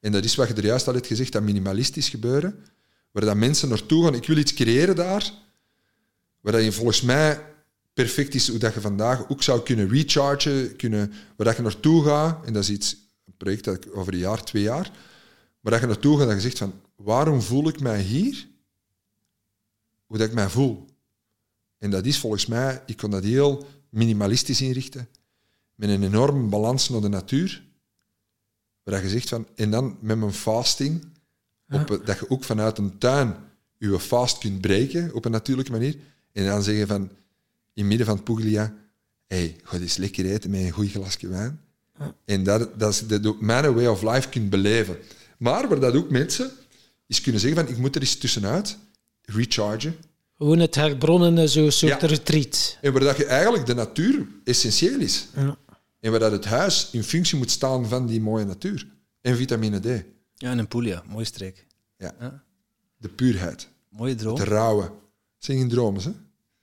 [0.00, 2.64] En dat is wat je er juist al hebt gezegd, dat minimalistisch gebeuren,
[3.10, 4.14] waar dat mensen naartoe gaan.
[4.14, 5.32] Ik wil iets creëren daar,
[6.40, 7.55] waar dat je volgens mij
[7.96, 12.04] perfect is hoe dat je vandaag ook zou kunnen rechargen, kunnen, waar dat je naartoe
[12.04, 12.46] gaat.
[12.46, 14.90] En dat is iets, een project dat ik over een jaar, twee jaar,
[15.60, 18.48] waar dat je naartoe gaat en je zegt van, waarom voel ik mij hier?
[20.06, 20.86] Hoe dat ik mij voel.
[21.78, 25.08] En dat is volgens mij, ik kon dat heel minimalistisch inrichten,
[25.74, 27.62] met een enorme balans naar de natuur,
[28.82, 31.04] waar dat je zegt van, en dan met mijn fasting,
[31.68, 33.36] op, dat je ook vanuit een tuin
[33.78, 35.96] je fast kunt breken op een natuurlijke manier,
[36.32, 37.10] en dan zeggen van,
[37.76, 38.74] in het midden van het Puglia,
[39.26, 41.60] hey, ga eens lekker eten met een goed glasje wijn.
[42.24, 44.96] En dat, dat is de, mijn way of life kunt beleven.
[45.38, 46.50] Maar waar dat ook mensen
[47.06, 48.76] is kunnen zeggen van, ik moet er eens tussenuit,
[49.22, 49.96] rechargen,
[50.36, 52.06] Gewoon het herbronnen, zo'n soort Ja.
[52.06, 52.78] retreat.
[52.80, 55.26] en waar dat je eigenlijk de natuur essentieel is.
[55.34, 55.56] Ja.
[56.00, 58.86] En waar dat het huis in functie moet staan van die mooie natuur.
[59.20, 60.04] En vitamine D.
[60.34, 61.66] Ja, en een Puglia, mooie streek.
[61.98, 62.14] Ja.
[62.20, 62.42] Ja.
[62.98, 63.68] De puurheid.
[63.88, 64.38] Mooie droom.
[64.38, 64.82] Het rauwe.
[64.82, 64.92] Het
[65.44, 66.10] zijn geen dromen, hè?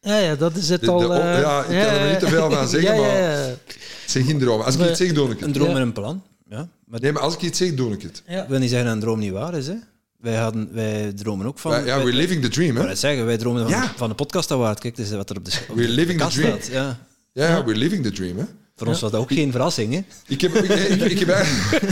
[0.04, 1.00] Ja, ja, dat is het De- de- al.
[1.10, 3.38] oh, eh, ja, ik kan er niet te veel van zeggen, ja, maar- Ja, ja,
[3.48, 4.66] Het zijn geen dromen.
[4.66, 5.54] Als ik iets zeg, doe ik Een het.
[5.54, 5.74] droom Ja.
[5.74, 6.24] met een plan.
[6.50, 6.68] Ja.
[6.86, 8.22] Maar Nee, maar als ik iets zeg, doe ik het.
[8.28, 8.42] ja.
[8.44, 9.68] ik wil niet zeggen dat een droom niet waar is.
[9.68, 9.76] Hè.
[10.20, 11.72] Wij, hadden, wij dromen ook van...
[11.72, 12.96] Ja, wij- we're living the dream, hè?
[12.96, 13.94] zeggen, wij dromen van, Ja.
[13.96, 14.80] van de podcast award.
[14.80, 16.52] Kijk, is wat er op de, op We're de living the dream.
[16.62, 16.72] staat.
[16.74, 17.00] Ja.
[17.34, 18.44] Ja, ja, we're living the dream, hè?
[18.76, 19.94] Voor ons was dat ook geen verrassing.
[19.94, 20.04] Hè.
[20.28, 21.84] Ik heb, ik, ik, ik heb, eigenlijk,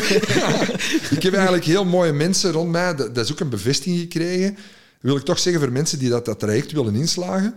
[1.18, 2.96] ik heb eigenlijk heel mooie mensen rond mij.
[2.96, 4.58] Dat, dat is ook een bevestiging gekregen.
[5.02, 7.54] wil ik toch zeggen voor mensen die dat, dat traject willen inslagen.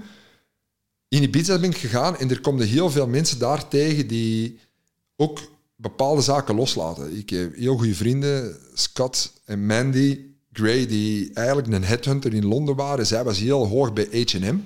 [1.15, 4.59] In Ibiza ben ik gegaan en er komen heel veel mensen daar tegen die
[5.17, 5.41] ook
[5.77, 7.17] bepaalde zaken loslaten.
[7.17, 10.21] Ik heb heel goede vrienden, Scott en Mandy
[10.53, 13.07] Gray, die eigenlijk een headhunter in Londen waren.
[13.07, 14.59] Zij was heel hoog bij H&M.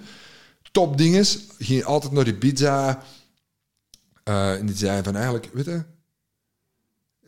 [0.72, 1.38] Top dinges.
[1.58, 3.04] Ging altijd naar Ibiza.
[4.24, 5.82] Eh, en die zei van eigenlijk, weet je,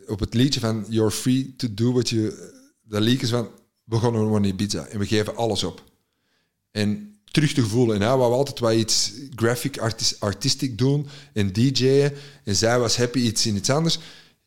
[0.06, 2.34] op het liedje van You're free to do what you...
[2.82, 3.48] Dat liedje is van,
[3.84, 5.84] we gaan gewoon naar Ibiza en we geven alles op.
[6.70, 7.96] En terug te voelen.
[7.96, 12.12] En hij wou altijd wel iets graphic, artis, artistic doen en DJ'en.
[12.44, 13.98] En zij was happy iets in iets anders.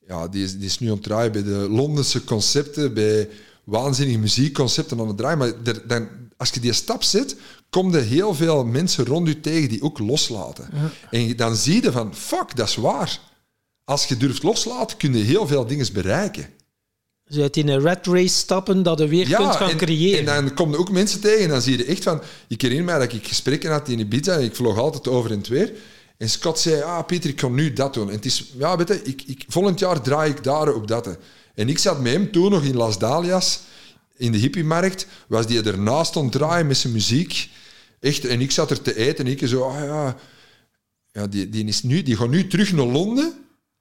[0.07, 3.29] Ja, die is, die is nu aan het draaien bij de Londense concepten, bij
[3.63, 5.37] waanzinnige muziekconcepten aan het draaien.
[5.37, 6.07] Maar er- dan,
[6.37, 7.35] als je die stap zet,
[7.69, 10.69] komen er heel veel mensen rond je tegen die ook loslaten.
[11.11, 13.19] En dan zie je van, fuck, dat is waar.
[13.83, 16.47] Als je durft loslaten, kun je heel veel dingen bereiken.
[17.33, 20.19] Dus uit in een red race stappen dat je weer kunt gaan en, creëren.
[20.19, 22.21] En dan komen er ook mensen tegen en dan zie je echt van...
[22.47, 25.37] Ik herinner mij dat ik gesprekken had in Ibiza en ik vloog altijd over en
[25.37, 25.71] het weer.
[26.17, 28.07] En Scott zei, ah Pieter, ik kan nu dat doen.
[28.07, 31.17] En het is, ja weet je, ik, ik, volgend jaar draai ik daar op dat.
[31.55, 33.59] En ik zat met hem toen nog in Las Dalias,
[34.17, 37.49] in de hippiemarkt, was die ernaast stond draaien met zijn muziek.
[37.99, 40.15] Echt, en ik zat er te eten en ik zo, ah ja...
[41.11, 43.33] Ja, die, die, is nu, die gaat nu terug naar Londen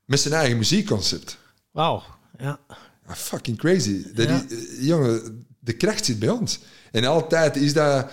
[0.04, 1.38] met zijn eigen muziekconcept.
[1.70, 2.02] Wauw.
[2.38, 2.60] Ja.
[3.06, 4.02] Ah, fucking crazy.
[4.14, 4.44] Dat Ja.
[4.48, 6.58] is, eh, jongen, de kracht zit bij ons.
[6.90, 8.10] En altijd is dat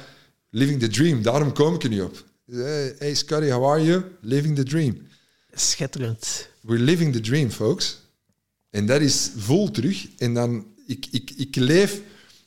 [0.49, 1.21] living the dream.
[1.21, 2.23] Daarom kom ik er niet op.
[2.51, 4.03] Hey, hey Scotty, how are you?
[4.21, 4.97] Living the dream.
[5.53, 6.47] Schitterend.
[6.61, 7.97] We're living the dream, folks.
[8.69, 10.07] En dat is vol terug.
[10.17, 12.01] En dan, ik, ik, ik leef,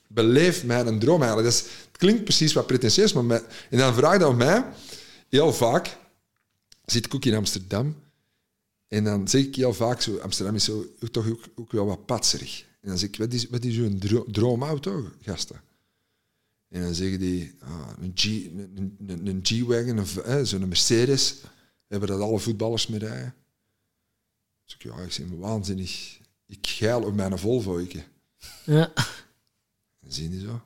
[0.09, 1.51] beleef mijn droom eigenlijk.
[1.53, 4.65] Dat is, klinkt precies wat pretentieus, maar en dan vraag je aan mij,
[5.29, 5.97] heel vaak,
[6.85, 7.97] zit ik ook in Amsterdam,
[8.93, 12.07] en dan zeg ik heel vaak zo, Amsterdam is zo, toch ook, ook wel wat
[12.07, 12.65] patserig.
[12.81, 15.61] En dan zeg ik, wat is, wat is uw dro- droomauto, gasten?
[16.69, 21.37] En dan zeggen die, ah, een G- een, een, een G-Wagon, of, eh, zo'n Mercedes,
[21.89, 23.35] hebben dat alle voetballers mee rijden.
[24.65, 26.19] Dus ik, ja, ik zeg, waanzinnig.
[26.47, 27.79] Ik geil op mijn Volvo.
[27.79, 28.09] Ik.
[28.65, 28.93] Ja.
[30.01, 30.61] Dan zie je zo.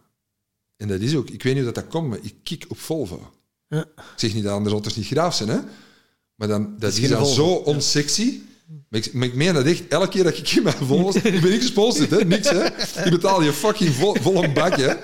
[0.76, 2.78] En dat is ook, ik weet niet hoe dat, dat komt, maar ik kik op
[2.78, 3.32] Volvo.
[3.68, 3.80] Ja.
[3.96, 5.60] Ik zeg niet dat andere auto's niet graaf zijn, hè.
[6.36, 8.40] Maar dan, dat is is, dan zo onsexy.
[8.88, 11.18] Maar ik, maar ik meen dat echt, elke keer dat ik in mijn Volvo...
[11.28, 12.24] ik ben niet gesponsord, hè.
[12.24, 12.64] Niks, hè.
[13.04, 14.94] Je betaalt je fucking vol, volle bak, hè.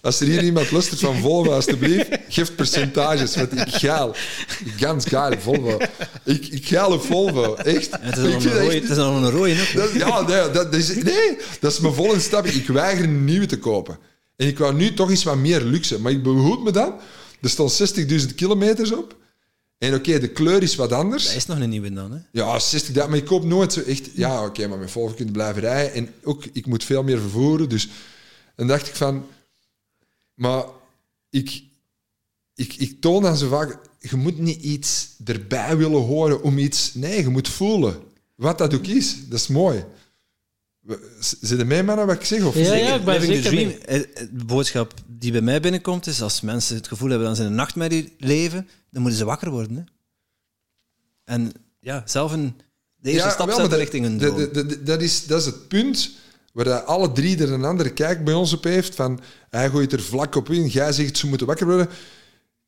[0.00, 3.36] Als er hier iemand luistert van Volvo, alstublieft, geef percentages.
[3.36, 4.14] Want ik gaal.
[4.76, 5.78] Gans geil, Volvo.
[6.24, 7.90] Ik, ik gaal op Volvo, echt.
[7.90, 10.50] Ja, het, is nog vind een echt- het is nog een rode dat, ja, nee
[10.50, 12.46] dat, is, nee, dat is mijn volle stap.
[12.46, 13.98] Ik weiger een nieuwe te kopen.
[14.36, 16.00] En ik wou nu toch iets wat meer luxe.
[16.00, 16.94] Maar ik behoed me dan.
[17.40, 19.16] Er staan 60.000 kilometers op.
[19.78, 21.26] En oké, de kleur is wat anders.
[21.26, 22.12] Dat is nog een nieuwe dan.
[22.12, 22.18] Hè.
[22.32, 24.10] Ja, 60, maar ik koop nooit zo echt...
[24.14, 25.92] Ja, oké, maar met Volvo kun je blijven rijden.
[25.94, 27.68] En ook, ik moet veel meer vervoeren.
[27.68, 27.88] Dus
[28.56, 29.26] dan dacht ik van...
[30.34, 30.64] Maar
[31.30, 31.62] ik,
[32.54, 33.78] ik, ik toon dan zo vaak...
[34.00, 36.94] Je moet niet iets erbij willen horen om iets...
[36.94, 38.00] Nee, je moet voelen.
[38.34, 39.16] Wat dat ook is.
[39.28, 39.84] Dat is mooi.
[40.80, 42.44] We- z- Zit er mee, mannen, wat ik zeg?
[42.44, 43.70] Of Ja, ja, ik ben zeker dream.
[43.70, 44.94] eh, eh, De boodschap
[45.24, 48.14] die bij mij binnenkomt is als mensen het gevoel hebben dat ze in een nachtmerrie
[48.18, 49.76] leven, dan moeten ze wakker worden.
[49.76, 49.82] Hè.
[51.24, 52.54] En ja, zelf een,
[52.96, 54.36] de eerste stap wel, zetten richting een droom.
[54.38, 56.10] dat- dat- dat, is, dat is het punt
[56.52, 58.94] waar dat alle drie er een andere kijk bij ons op heeft.
[58.94, 59.20] Van,
[59.50, 61.88] hij gooit er vlak op in, jij zegt ze moeten wakker worden.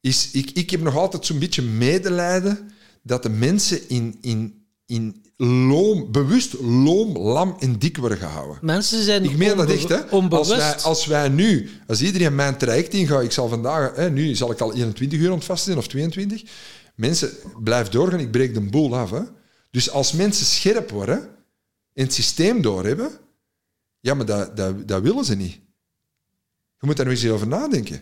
[0.00, 2.70] Is, ik, ik heb nog altijd zo'n beetje medelijden
[3.02, 8.58] dat de mensen in, in, in loom, bewust loom, lam en dik worden gehouden.
[8.60, 10.00] Mensen zijn Ik meen dat echt, hè.
[10.00, 10.50] onbewust.
[10.50, 14.34] Als wij, als wij nu, als iedereen mijn traject ingaat, ik zal vandaag, hè, nu
[14.34, 16.42] zal ik al 21 uur ontvast zijn, of 22.
[16.94, 17.30] Mensen,
[17.62, 19.10] blijf doorgaan, ik breek de boel af.
[19.10, 19.20] Hè.
[19.70, 21.18] Dus als mensen scherp worden
[21.92, 23.10] en het systeem doorhebben,
[24.00, 25.60] ja, maar dat, dat, dat willen ze niet.
[26.78, 28.00] Je moet daar nog eens over nadenken.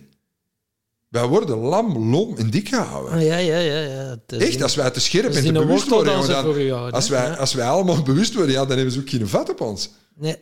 [1.14, 3.12] Wij worden lam, lom en dik gehouden.
[3.12, 3.80] Ah, ja, ja, ja.
[3.80, 4.16] ja.
[4.26, 7.34] Echt, als wij te scherp en te bewust worden, dan dan- als, wij, Ja.
[7.34, 9.90] als wij allemaal bewust worden, ja, dan hebben ze ook geen vat op ons.
[10.14, 10.36] Nee.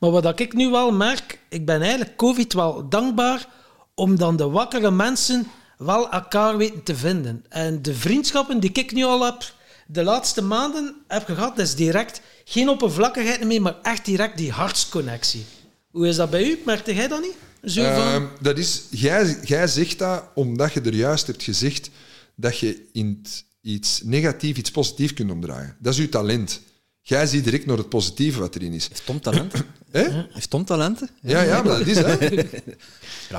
[0.00, 3.46] Maar wat ik nu wel merk, ik ben eigenlijk COVID wel dankbaar
[3.94, 5.46] om dan de wakkere mensen
[5.78, 7.44] wel elkaar weten te vinden.
[7.48, 9.52] En de vriendschappen die ik nu al heb,
[9.86, 14.50] de laatste maanden heb gehad, dat is direct geen oppervlakkigheid meer, maar echt direct die
[14.50, 15.44] hartsconnectie.
[15.90, 16.62] Hoe is dat bij u?
[16.64, 17.36] Merkte jij dat niet?
[17.64, 17.92] Zo van...
[17.92, 21.90] Ehm, dat is, jij, jij zegt dat omdat je er juist hebt gezegd
[22.34, 23.24] dat je in
[23.60, 25.76] iets negatief iets positief kunt omdraaien.
[25.78, 26.60] Dat is uw talent.
[27.00, 28.88] Jij ziet direct naar het positieve wat erin is.
[28.88, 29.64] Heeft Tom talenten?
[29.90, 30.26] Hè?
[30.30, 31.08] Heeft Tom talenten?
[31.22, 32.04] Ja, ja, maar dat is hè.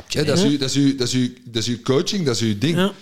[0.07, 0.23] Hè?
[0.23, 2.41] dat, is uw, dat, is uw, dat, is uw, dat is uw coaching, dat is
[2.41, 2.77] uw ding.
[2.77, 2.93] Ja.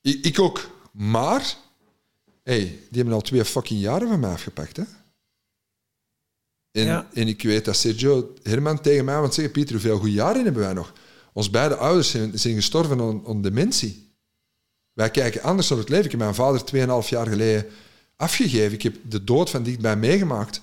[0.00, 0.70] Ik, ik ook.
[0.92, 1.56] Maar,
[2.42, 4.76] hey, die hebben al twee fucking jaren van mij afgepakt.
[4.76, 4.82] Hè?
[6.74, 7.08] En, Ja.
[7.12, 10.62] en ik weet dat Sergio Herman tegen mij want zeggen: Pieter, hoeveel goede jaren hebben
[10.62, 10.92] wij nog?
[11.32, 14.08] Ons beide ouders zijn, zijn gestorven aan, dementie.
[14.92, 16.04] Wij kijken anders naar het leven.
[16.04, 16.60] Ik heb mijn vader
[17.04, 17.66] 2,5 jaar geleden
[18.16, 18.72] afgegeven.
[18.72, 20.60] Ik heb de dood van dichtbij meegemaakt.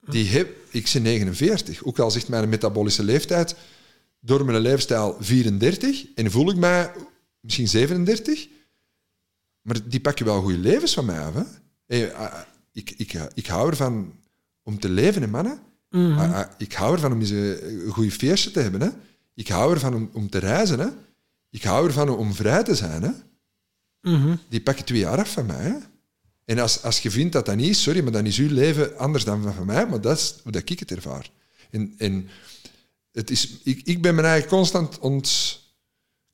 [0.00, 1.84] Die heb, ik ben 49.
[1.84, 3.54] Ook al zegt mijn metabolische leeftijd
[4.20, 6.92] door mijn levensstijl 34 en voel ik mij
[7.40, 8.48] misschien 37.
[9.62, 11.34] Maar die pakken wel goede levens van mij af.
[11.86, 12.12] Hè?
[12.14, 12.40] Ah, ah,
[12.72, 14.12] ik, ik, ik hou ervan
[14.68, 15.58] om te leven, hè, mannen.
[15.90, 18.80] Ah, ah, ik hou ervan om eens een een goede feestje te hebben.
[18.80, 18.88] Hè?
[19.34, 20.78] Ik hou ervan om, om te reizen.
[20.78, 20.88] Hè?
[21.50, 23.02] Ik hou ervan om vrij te zijn.
[23.02, 23.10] Hè?
[24.00, 24.36] Mhm.
[24.48, 25.62] Die pakken twee jaar af van mij.
[25.62, 25.74] Hè?
[26.44, 28.98] En als, als je vindt dat dat niet is, sorry, maar dan is uw leven
[28.98, 29.86] anders dan van van mij.
[29.86, 31.30] Maar dat is hoe dat ik het ervaar.
[31.70, 32.28] En, en
[33.12, 35.58] het is, ik, ik ben mijn eigen constant ont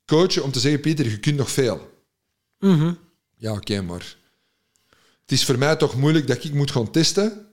[0.05, 2.03] coachen om te zeggen, Pieter, je kunt nog veel.
[2.59, 2.93] Mhm.
[3.35, 4.17] Ja, oké, maar
[5.21, 7.44] het is voor mij toch moeilijk dat ik moet gaan testen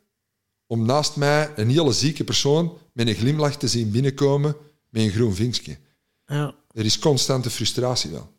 [0.73, 4.57] om naast mij een hele zieke persoon met een glimlach te zien binnenkomen
[4.89, 5.77] met een groen vinkje.
[6.27, 6.55] Ja.
[6.74, 8.31] Er is constante frustratie wel.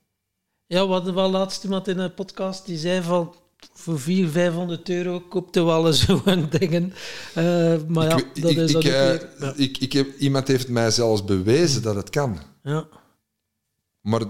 [0.66, 3.36] Ja, we hadden wel laatst iemand in een podcast die zei van
[3.74, 6.94] voor 400, 500 euro koopte wel eens zo'n dingen.
[7.34, 9.30] Eh, maar ja, ik, dat ik, is dat ik, eh, weer.
[9.40, 9.54] Ja.
[9.56, 12.88] ik, ik heb, iemand heeft mij zelfs bewezen dat het kan, Ja.
[14.02, 14.22] maar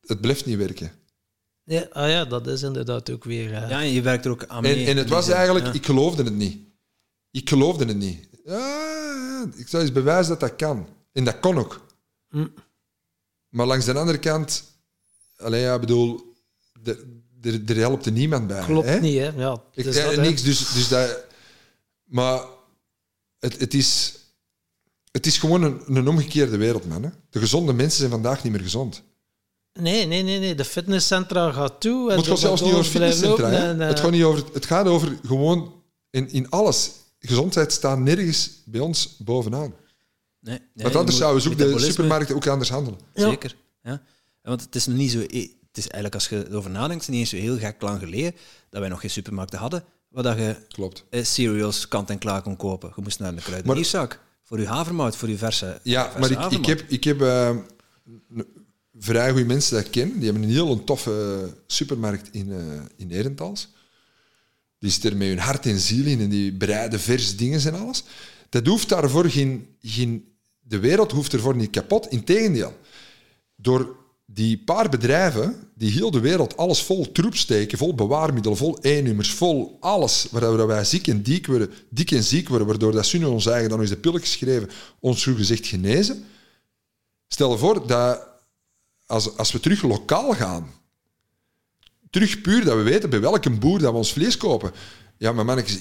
[0.00, 0.92] het blijft niet werken.
[1.64, 3.52] Ja, ah ja, dat is inderdaad ook weer...
[3.54, 4.86] eh, Ja, en je werkt er ook aan En, mee.
[4.86, 5.72] en het was eigenlijk, Ja.
[5.72, 6.66] ik geloofde het niet.
[7.30, 8.28] Ik geloofde het niet.
[8.44, 10.88] Ja, ik zou eens bewijzen dat dat kan.
[11.12, 11.86] En dat kon ook.
[12.30, 12.46] Hm.
[13.48, 14.64] Maar langs de andere kant,
[15.36, 16.34] alleen ja, bedoel,
[17.42, 18.64] er, helpt er niemand bij.
[18.64, 19.00] Klopt hè?
[19.00, 19.28] niet, hè.
[19.28, 20.16] Ja, Ik, dus hè.
[20.16, 21.24] niks, dus, dus dat...
[22.04, 22.44] Maar
[23.38, 24.18] het, het, is,
[25.10, 27.02] het is gewoon een, een omgekeerde wereld, man.
[27.02, 27.10] Hè?
[27.30, 29.02] De gezonde mensen zijn vandaag niet meer gezond.
[29.72, 30.54] Nee, nee, nee, nee.
[30.54, 32.10] De fitnesscentra gaat toe.
[32.10, 33.48] en Het gaat zelfs niet over fitnesscentra.
[33.50, 36.90] Het, eh, gaat niet over, het gaat over gewoon in, in alles.
[37.18, 39.74] Gezondheid staat nergens bij ons bovenaan.
[40.40, 43.00] Nee, nee, Want anders zouden ze ook de supermarkten ook anders handelen.
[43.14, 43.28] Ja.
[43.28, 43.56] Zeker.
[43.82, 44.02] Ja.
[44.42, 45.18] Want het is nog niet zo...
[45.28, 47.82] e- Het is eigenlijk, als je erover nadenkt, het is niet eens zo heel gek
[47.82, 48.34] lang geleden
[48.70, 51.04] dat wij nog geen supermarkten hadden, waar dat je Klopt.
[51.10, 52.92] eh, cereals kant en klaar kon kopen.
[52.96, 56.58] Je moest naar de kruidenierszak voor je havermout, voor je verse Ja, verse maar ik,
[56.58, 57.56] ik heb, ik heb eh,
[58.98, 60.12] vrij goede mensen dat ik ken.
[60.14, 62.58] Die hebben een heel toffe supermarkt in, eh
[62.96, 63.68] in Herentals.
[64.78, 67.74] Die zitten er met hun hart en ziel in en die bereiden vers dingen en
[67.74, 68.02] alles.
[68.48, 70.36] Dat hoeft daarvoor geen, geen...
[70.60, 72.06] De wereld hoeft ervoor niet kapot.
[72.06, 72.76] Integendeel.
[73.56, 73.96] Door
[74.30, 79.30] die paar bedrijven die heel de wereld alles vol troep steken, vol bewaarmiddelen, vol E-nummers,
[79.30, 83.24] vol alles, waardoor wij ziek en dik worden, dik en ziek worden, waardoor dat nu
[83.24, 86.24] ons eigen dan is de pilletjes geschreven, ons gezegd genezen.
[87.28, 88.28] Stel je voor dat
[89.06, 90.70] als, als we terug lokaal gaan,
[92.10, 94.72] terug puur dat we weten bij welke boer dat we ons vlees kopen.
[95.18, 95.78] Ja, maar mannetjes,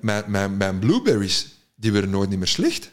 [0.00, 2.90] mijn, mijn, mijn blueberries, die worden nooit niet meer slecht.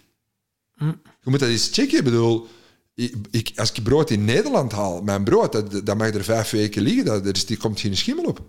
[0.77, 1.97] Je moet dat eens checken.
[1.97, 2.47] Ik bedoel,
[2.93, 6.49] ik, ik- als ik brood in Nederland haal, mijn brood, dat, dat mag er vijf
[6.49, 8.41] weken liggen, dat, er is, die komt geen schimmel op.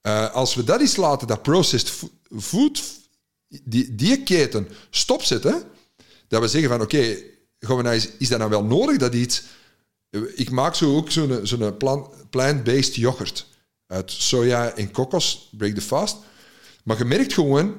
[0.00, 2.82] Eh, als we dat eens laten, dat processed fo- food,
[3.64, 5.62] die, die keten stopzetten,
[6.28, 7.16] dat we zeggen van oké,
[7.60, 9.42] gaan we nou eens- is dat nou wel nodig dat iets...
[10.34, 13.46] Ik maak zo ook zo'n zo'n plant- plant-based yoghurt
[13.86, 16.16] uit soja en kokos, break the fast.
[16.84, 17.74] Maar je merkt gewoon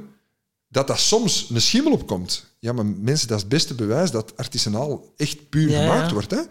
[0.68, 2.46] dat dat soms een schimmel opkomt.
[2.60, 6.14] Ja, maar mensen, dat is het beste bewijs dat artisanaal echt puur Ja, gemaakt ja.
[6.14, 6.32] wordt.
[6.32, 6.42] Hè?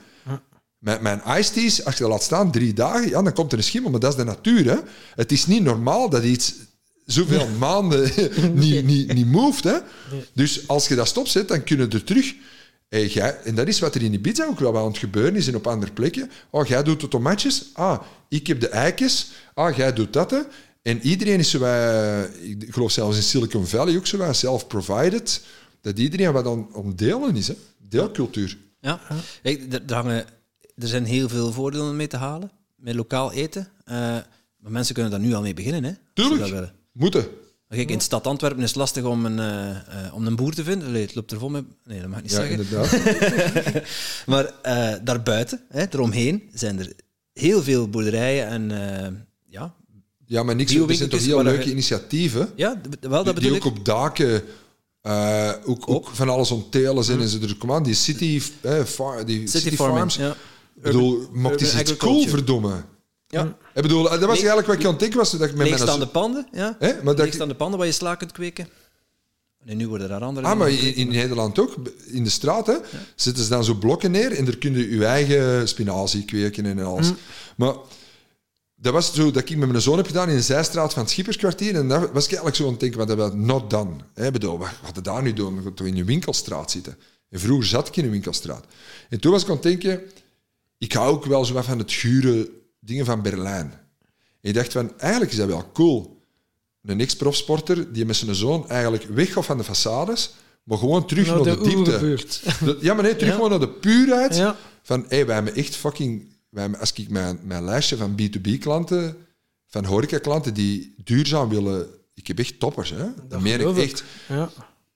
[0.78, 3.58] Mijn, mijn iced teas, als je dat laat staan drie dagen, ja, dan komt er
[3.58, 3.90] een schimmel.
[3.90, 4.70] Maar dat is de natuur.
[4.70, 4.76] Hè?
[5.14, 6.54] Het is niet normaal dat iets
[7.04, 8.10] zoveel maanden
[8.54, 9.64] niet, niet, niet moved.
[9.64, 9.78] Hè?
[10.32, 12.34] Dus als je dat stopzet, dan kunnen er terug...
[12.88, 15.48] Hey, jij, en dat is wat er in Ibiza ook wel aan het gebeuren is
[15.48, 16.30] en op andere plekken.
[16.50, 17.70] Oh, jij doet de tomatjes.
[17.72, 19.30] Ah, ik heb de eikjes.
[19.54, 20.30] Ah, jij doet dat.
[20.30, 20.40] Hè.
[20.82, 21.64] En iedereen is zo...
[21.64, 25.44] eh, ik geloof zelfs in Silicon Valley ook zo self-provided.
[25.80, 27.48] Dat iedereen wat aan, aan delen is.
[27.48, 27.54] Hè.
[27.88, 28.58] Deelcultuur.
[28.80, 29.00] Ja,
[29.42, 30.24] er, er, hangen,
[30.76, 33.68] er zijn heel veel voordelen mee te halen, met lokaal eten.
[33.84, 33.96] Eh,
[34.56, 35.92] maar mensen kunnen daar nu al mee beginnen, hè?
[36.12, 36.72] Tuurlijk.
[37.12, 37.28] dat
[37.68, 40.52] Kijk, in de stad Antwerpen is het lastig om een, eh, eh, om een boer
[40.54, 40.88] te vinden.
[40.88, 41.64] Allee, het loopt er vol met...
[41.84, 42.58] Nee, dat mag ik niet Ja, zeggen.
[42.58, 43.82] inderdaad.
[44.26, 46.92] Maar eh, daarbuiten, hè, eromheen, zijn er
[47.32, 49.74] heel veel boerderijen en ja,
[50.26, 50.74] Ja, maar niks.
[50.74, 54.42] Er zijn toch heel leuke je- initiatieven ja, wel, dat die bedoel ook op daken
[55.64, 57.82] ook, ook van alles onttelen zijn en ze er kom aan.
[57.82, 58.82] Die city, eh,
[59.26, 60.16] die city, City farming, farms.
[60.16, 60.30] ja.
[60.76, 62.84] Ik bedoel, maakt eens iets cool, verdomme.
[63.28, 63.56] Ja.
[63.74, 65.30] Ik bedoel, dat was eigenlijk wat ik aan het denken was.
[65.30, 66.76] Dat ik met Leegstaande panden, ja.
[66.78, 67.02] Hè?
[67.02, 68.68] Maar ik- panden waar je sla kunt kweken.
[69.64, 71.74] En nu worden daar andere Ah, maar in, in Nederland ook.
[72.06, 72.76] In de straat hè,
[73.16, 76.78] zetten ze dan zo blokken neer en daar kun je je eigen spinazie kweken en
[76.78, 77.12] alles.
[77.56, 77.74] Maar
[78.76, 81.10] dat was zo dat ik met mijn zoon heb gedaan in de zijstraat van het
[81.10, 81.74] Schipperskwartier.
[81.74, 83.90] En daar was ik eigenlijk zo aan het denken, wat hebben we not done?
[84.14, 85.74] Hè, bedoel, wat we daar nu doen?
[85.74, 86.96] Toch in je winkelstraat zitten.
[87.30, 88.64] En vroeger zat ik in een winkelstraat.
[89.08, 90.00] En toen was ik aan het denken,
[90.78, 92.50] ik hou ook wel zo wat van het gure
[92.86, 93.70] dingen van Berlijn.
[94.40, 96.22] En ik dacht van, eigenlijk is dat wel cool.
[96.82, 101.42] Een ex-profsporter die met zijn zoon eigenlijk weggaat van de façades, maar gewoon terug naar
[101.42, 102.76] de de diepte.
[102.80, 103.34] Ja, maar nee, terug Ja.
[103.34, 104.36] gewoon naar de puurheid.
[104.36, 104.56] Ja.
[104.82, 106.34] Van, hé, wij hebben echt fucking...
[106.48, 109.16] Wij hebben, als ik mijn, mijn lijstje van B2B-klanten,
[109.66, 111.88] van horeca-klanten die duurzaam willen...
[112.14, 113.06] Ik heb echt toppers, hè.
[113.28, 114.04] Dat, meen ik echt.
[114.28, 114.50] Ja.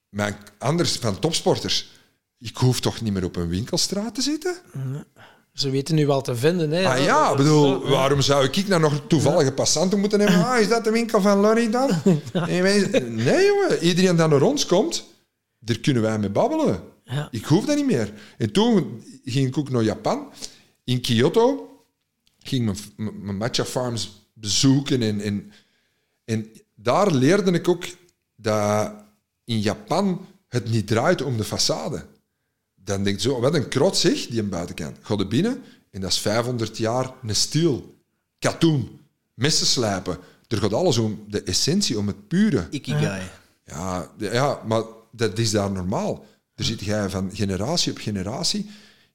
[0.08, 1.90] Maar anders, van topsporters,
[2.38, 4.56] ik hoef toch niet meer op een winkelstraat te zitten?
[5.60, 6.70] Ze weten nu wel te vinden.
[6.70, 6.88] Hè.
[6.88, 10.44] Ah ja, ik bedoel, waarom zou ik nou nog toevallige passanten moeten hebben?
[10.44, 11.90] Ah, is dat de winkel van Larry dan?
[13.08, 13.78] Nee, jongen.
[13.80, 15.04] Iedereen die naar ons komt,
[15.58, 16.80] daar kunnen wij mee babbelen.
[17.04, 17.28] Ja.
[17.30, 18.12] Ik hoef dat niet meer.
[18.38, 20.32] En toen ging ik ook naar Japan.
[20.84, 21.70] In Kyoto
[22.38, 25.02] ging mijn, mijn mijn matcha farms bezoeken.
[25.02, 25.52] En, en,
[26.24, 27.84] en daar leerde ik ook
[28.36, 28.92] dat
[29.44, 32.09] in Japan het niet draait om de façade.
[32.90, 34.96] Dan denk je zo, wat een krot zeg, die een buitenkant.
[35.00, 37.94] Ga er binnen en dat is 500 jaar een stiel.
[38.38, 39.00] Katoen,
[39.34, 40.18] messen slijpen.
[40.48, 42.66] Er gaat alles om de essentie, om het pure.
[42.70, 43.22] Ikigai.
[43.64, 46.26] Ja, ja, maar dat is daar normaal.
[46.54, 48.70] Er zit jij van generatie op generatie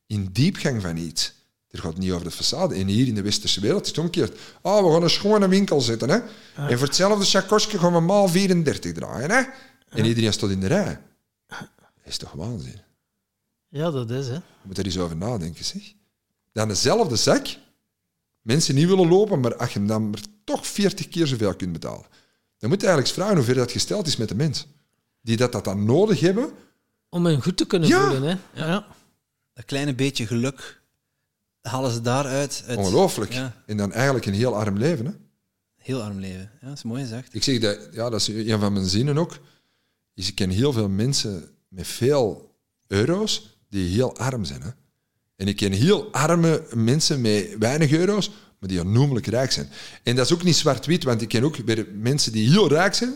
[0.08, 1.34] in diepgang van iets.
[1.70, 2.76] Er gaat niet over de façade.
[2.76, 4.40] En hier in de westerse wereld is het omgekeerd.
[4.62, 6.10] Oh, we gaan een schone winkel zetten.
[6.10, 6.20] Hè?
[6.56, 9.32] En voor hetzelfde chakosje gaan we maal 34 draaien.
[9.32, 9.42] Hè?
[9.90, 11.02] En iedereen staat in de rij.
[11.48, 11.60] Dat
[12.04, 12.85] is toch waanzin?
[13.76, 14.34] Ja, dat is hè.
[14.34, 15.94] Je moet er eens over nadenken, zeg.
[16.52, 17.48] Dan dezelfde zak,
[18.42, 21.72] mensen niet willen lopen, maar als je hem dan maar toch 40 keer zoveel kunt
[21.74, 22.06] betalen.
[22.58, 24.68] Dan moet je eigenlijk eens vragen hoe ver dat gesteld is met de mens.
[25.22, 26.52] Die dat, dat dan nodig hebben.
[27.10, 28.10] Om hen goed te kunnen Ja.
[28.12, 28.24] voelen.
[28.54, 28.66] Hè.
[28.66, 28.88] Ja.
[29.54, 30.82] Dat kleine beetje geluk
[31.62, 32.64] halen ze daaruit.
[32.68, 33.32] uit Ongelooflijk.
[33.34, 35.06] Ja, En dan eigenlijk een heel arm leven.
[35.06, 35.12] Hè?
[35.76, 36.52] heel arm leven.
[36.62, 37.34] Ja, dat is mooi gezegd.
[37.34, 39.38] Ik zeg dat, ja, dat is een van mijn zinnen ook.
[40.14, 42.56] Is ik ken heel veel mensen met veel
[42.88, 44.62] euro's die heel arm zijn.
[44.62, 44.70] Hè?
[45.36, 48.30] En ik ken heel arme mensen met weinig euro's,
[48.60, 49.70] maar die aannoemelijk rijk zijn.
[50.04, 52.94] En dat is ook niet zwart-wit, want ik ken ook weer mensen die heel rijk
[52.94, 53.16] zijn,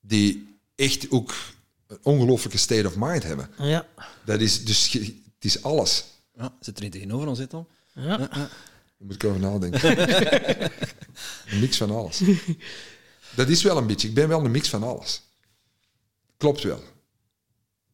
[0.00, 1.34] die echt ook
[1.86, 3.48] een ongelooflijke state of mind hebben.
[3.58, 3.86] Ja.
[4.24, 6.04] Dat is dus het is alles.
[6.36, 7.68] Ja, zit er niet tegenover ons, zit al.
[7.94, 8.02] Ja.
[8.02, 8.28] Ja, ja.
[8.28, 8.50] Daar
[8.98, 10.00] moet ik over nadenken.
[11.50, 12.20] een mix van alles.
[13.34, 14.08] Dat is wel een beetje.
[14.08, 15.22] Ik ben wel een mix van alles.
[16.36, 16.82] Klopt wel.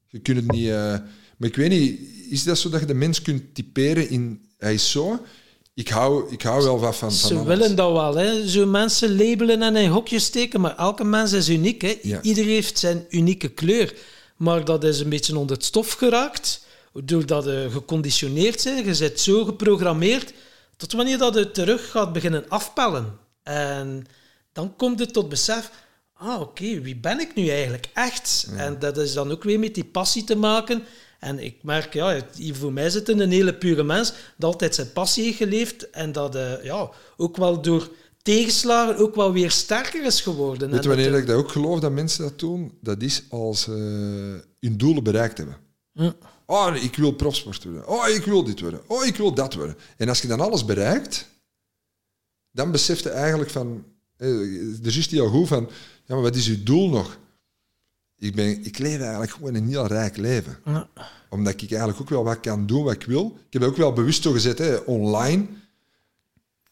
[0.07, 0.69] Je kunt het niet...
[0.69, 0.97] eh,
[1.39, 2.01] maar ik weet niet,
[2.31, 4.47] is dat zo dat je de mens kunt typeren in...
[4.59, 5.25] Hij is zo.
[5.75, 7.47] Ik hou, ik hou wel wat van, van Ze alles.
[7.47, 8.49] willen dat wel, hè.
[8.49, 11.83] zo mensen labelen en in hokjes steken, maar elke mens is uniek.
[11.83, 11.99] Hè.
[12.03, 12.23] Ja.
[12.23, 13.95] Iedereen heeft zijn unieke kleur.
[14.37, 18.87] Maar dat is een beetje onder het stof geraakt, doordat je geconditioneerd bent.
[18.87, 20.33] Je bent zo geprogrammeerd,
[20.77, 23.19] tot wanneer dat je terug gaat beginnen afpellen.
[23.43, 24.07] En
[24.53, 25.71] dan komt het tot besef,
[26.15, 28.49] ah oké, wie ben ik nu eigenlijk echt?
[28.57, 30.83] En dat is dan ook weer met die passie te maken.
[31.19, 34.93] En ik merk, ja, hier voor mij zit een hele pure mens, dat altijd zijn
[34.93, 37.91] passie heeft geleefd en dat eh, ja, ook wel door
[38.23, 40.69] tegenslagen ook wel weer sterker is geworden.
[40.71, 42.79] Weet En je wanneer dat- ik dat ook geloof dat mensen dat doen?
[42.81, 43.71] Dat is als ze
[44.61, 45.57] hun doelen bereikt hebben.
[46.47, 47.89] Oh, ik wil profsport worden.
[47.89, 48.81] Oh, ik wil dit worden.
[48.87, 49.77] Oh, ik wil dat worden.
[49.97, 51.27] En als je dan alles bereikt,
[52.51, 53.85] dan beseft je eigenlijk van...
[54.17, 54.29] eh,
[54.85, 55.71] Er is die al goed van...
[56.07, 57.19] Ja, maar wat is je doel nog?
[58.19, 60.59] Ik, ben, ik leef eigenlijk gewoon een heel rijk leven.
[60.65, 60.89] Ja.
[61.31, 63.39] Omdat ik eigenlijk ook wel wat kan doen wat ik wil.
[63.47, 65.47] Ik heb ook wel bewust zo gezet, hè, online.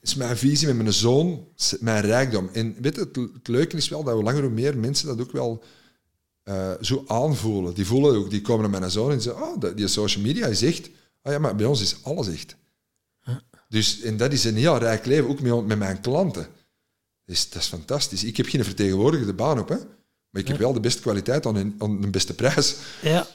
[0.01, 1.49] is mijn visie met mijn zoon,
[1.81, 2.51] mijn rijkdom.
[2.53, 5.21] En weet je, het, het leuke is wel dat hoe langer hoe meer mensen dat
[5.21, 5.63] ook wel
[6.43, 7.75] eh, zo aanvoelen.
[7.75, 10.63] Die voelen ook, die komen naar mijn zoon en zeggen, oh, die social media is
[10.63, 10.91] echt...
[11.23, 12.57] Oh ja, maar bij ons is alles echt.
[13.69, 16.47] Dus, en dat is een heel rijk leven, ook met, met mijn klanten.
[17.25, 18.25] Dus dat is fantastisch.
[18.25, 19.77] Ik heb geen vertegenwoordigende baan op, hè.
[20.37, 22.77] Maar ik heb wel de beste kwaliteit aan een, aan de beste prijs.
[23.03, 23.27] Ja.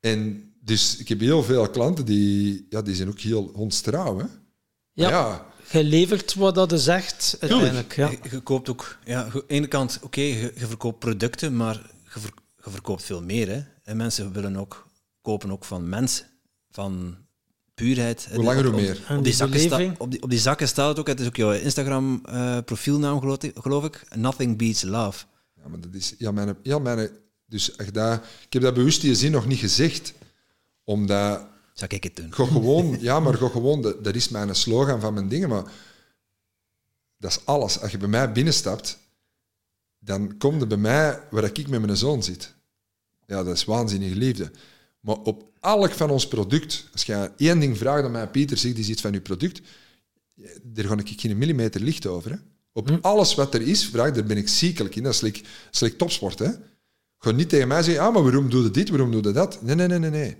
[0.00, 4.24] En dus ik heb heel veel klanten die, ja, die zijn ook heel hondstrouw, hè.
[4.92, 5.08] Ja.
[5.08, 5.46] ja.
[5.70, 7.96] Je levert wat dat zegt, uiteindelijk.
[7.96, 8.10] Ja.
[8.10, 8.98] Je, je koopt ook...
[9.04, 12.32] Ja, aan de ene kant, oké, je, je verkoopt producten, maar je, ver-
[12.64, 13.48] je verkoopt veel meer.
[13.48, 13.62] Hè.
[13.82, 14.86] En mensen willen ook
[15.22, 16.26] kopen ook van mensen,
[16.70, 17.16] van
[17.74, 18.28] puurheid.
[18.34, 18.96] Hoe langer, Op- hoe op- meer.
[19.08, 21.20] En Op die die, zakken sta- op, die, op die zakken staat het ook, het
[21.20, 24.04] is ook jouw Instagram-profielnaam, ik- geloof ik.
[24.16, 25.24] Nothing beats love.
[25.66, 26.14] Ja, maar dat is...
[26.18, 27.10] Ja, mijn, ja, mijn
[27.46, 30.12] Dus echt dat, ik heb dat bewust die zin nog niet gezegd,
[30.84, 32.34] omdat Zou ik het doen?
[32.34, 35.72] Ga gewoon, ja, maar ga gewoon, dat, dat is mijn slogan van mijn dingen, maar
[37.18, 37.80] dat is alles.
[37.80, 38.98] Als je bij mij binnenstapt,
[39.98, 42.54] dan komt er bij mij waar ik met mijn zoon zit.
[43.26, 44.50] Ja, dat is waanzinnige liefde.
[45.00, 48.72] Maar op elk van ons product, als je één ding vraagt aan mij, Pieter, zeg
[48.72, 49.60] iets van je product,
[50.62, 52.30] daar ga ik geen millimeter licht over.
[52.30, 52.36] Hè.
[52.76, 55.02] Op alles wat er is, vraag, daar ben ik ziekelijk in.
[55.02, 56.38] Dat is like, dat is like topsport.
[56.38, 56.50] Hè.
[57.18, 59.62] Ga niet tegen mij zeggen, ah, maar waarom doe je dit, waarom doe je dat?
[59.62, 60.10] Nee, nee, nee, nee.
[60.10, 60.36] nee.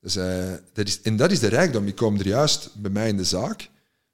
[0.00, 1.86] Dus, eh, dat is, en dat is de rijkdom.
[1.86, 3.70] Ik kom er juist bij mij in de zaak.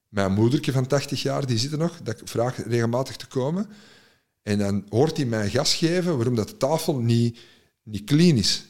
[0.08, 2.00] Mijn moedertje van 80 jaar, die zit er nog.
[2.02, 3.68] Dat ik vraag regelmatig te komen.
[4.42, 7.38] En dan hoort hij mij gas geven waarom dat de tafel niet,
[7.82, 8.64] niet clean is.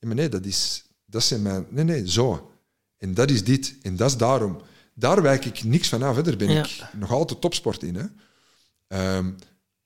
[0.00, 1.66] Maar nee, dat is, dat zijn mijn...
[1.70, 2.52] Nee, nee, zo.
[2.96, 3.74] En dat is dit.
[3.82, 4.62] En dat is daarom.
[4.94, 6.16] Daar wijk ik niks van af.
[6.16, 6.22] Hè.
[6.22, 6.64] Daar ben Ja.
[6.64, 7.94] ik nog altijd topsport in.
[7.94, 8.04] Hè.
[8.88, 9.30] Ehm,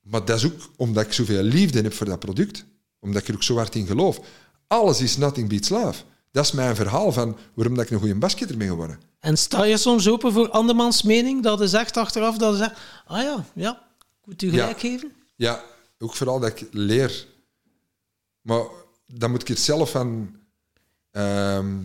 [0.02, 2.64] maar dat is ook omdat ik zoveel liefde heb voor dat product.
[3.00, 4.20] Omdat ik er ook zo hard in geloof.
[4.66, 6.02] Alles is nothing beats love.
[6.30, 9.00] Dat is mijn verhaal van waarom dat ik een goede basketter ben geworden.
[9.20, 11.42] En sta je soms open voor andermans mening?
[11.42, 13.70] Dat is echt achteraf dat je zegt, ah ja, ja,
[14.20, 14.88] ik moet u gelijk Ja.
[14.90, 15.12] geven.
[15.36, 15.62] Ja,
[15.98, 17.26] ook vooral dat ik leer.
[18.40, 18.62] Maar
[19.06, 20.36] dan moet ik er zelf van...
[21.10, 21.76] ehm,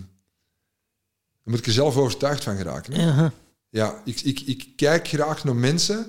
[1.50, 2.94] dan moet ik er zelf overtuigd van geraken.
[2.94, 3.06] Hè?
[3.06, 3.32] Ja.
[3.70, 6.06] Ja, ik, ik, ik kijk graag naar mensen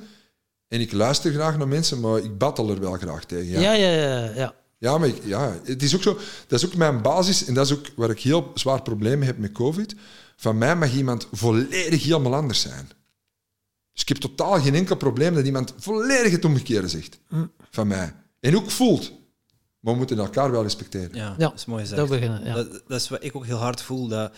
[0.69, 3.61] en ik luister graag naar mensen, maar ik battle er wel graag tegen.
[3.61, 4.31] Ja, Ja, ja, ja.
[4.35, 4.55] ja.
[4.79, 6.19] ja maar ik- ja, het is ook zo.
[6.47, 9.39] Dat is ook mijn basis en dat is ook waar ik heel zwaar problemen heb
[9.39, 9.95] met COVID.
[10.37, 12.89] Van mij mag iemand volledig helemaal anders zijn.
[13.93, 17.19] Dus ik heb totaal geen enkel probleem dat iemand volledig het omgekeerde zegt
[17.71, 18.15] van mij.
[18.41, 19.13] En ook voelt.
[19.81, 21.15] Maar we moeten elkaar wel respecteren.
[21.17, 22.09] Ja, Ja, dat is mooi dat gezegd.
[22.11, 22.55] beginnen, ja.
[22.55, 24.09] Dat, dat is wat ik ook heel hard voel.
[24.09, 24.33] Dat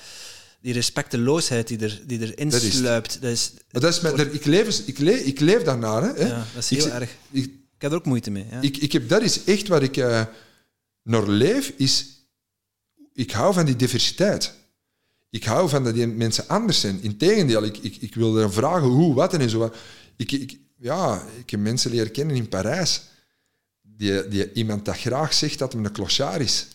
[0.63, 4.79] die respecteloosheid die, er, die erin Dat sluipt, dat is, dat is mijn, ik, leef,
[4.87, 6.03] ik, leef, ik leef daarnaar.
[6.03, 6.27] Hè, hè.
[6.27, 7.11] ja, dat is heel erg.
[7.31, 7.45] Ik,
[7.83, 8.47] Ik heb er ook moeite mee.
[8.51, 8.61] Ja.
[8.61, 9.97] ik, ik heb, dat is echt wat ik
[11.03, 12.07] naar leef, is...
[13.13, 14.55] Ik hou van die diversiteit.
[15.31, 17.03] Ik hou van dat die mensen anders zijn.
[17.03, 19.73] Integendeel, ik, ik, ik wil er vragen hoe, wat en zo.
[20.17, 23.03] Ik, ik, ja, ik heb mensen leren kennen in Parijs.
[23.83, 26.67] Die, die iemand dat graag zegt dat hem een clochard is.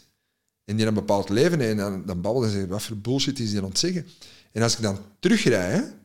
[0.68, 1.62] En die een bepaald leven.
[1.62, 4.08] En dan, dan babbelt en zegt, wat voor bullshit is die aan het zeggen?
[4.52, 5.96] En als ik dan terugrij, hè, dan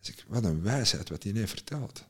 [0.00, 2.04] zeg ik, wat een wijsheid wat hij heeft verteld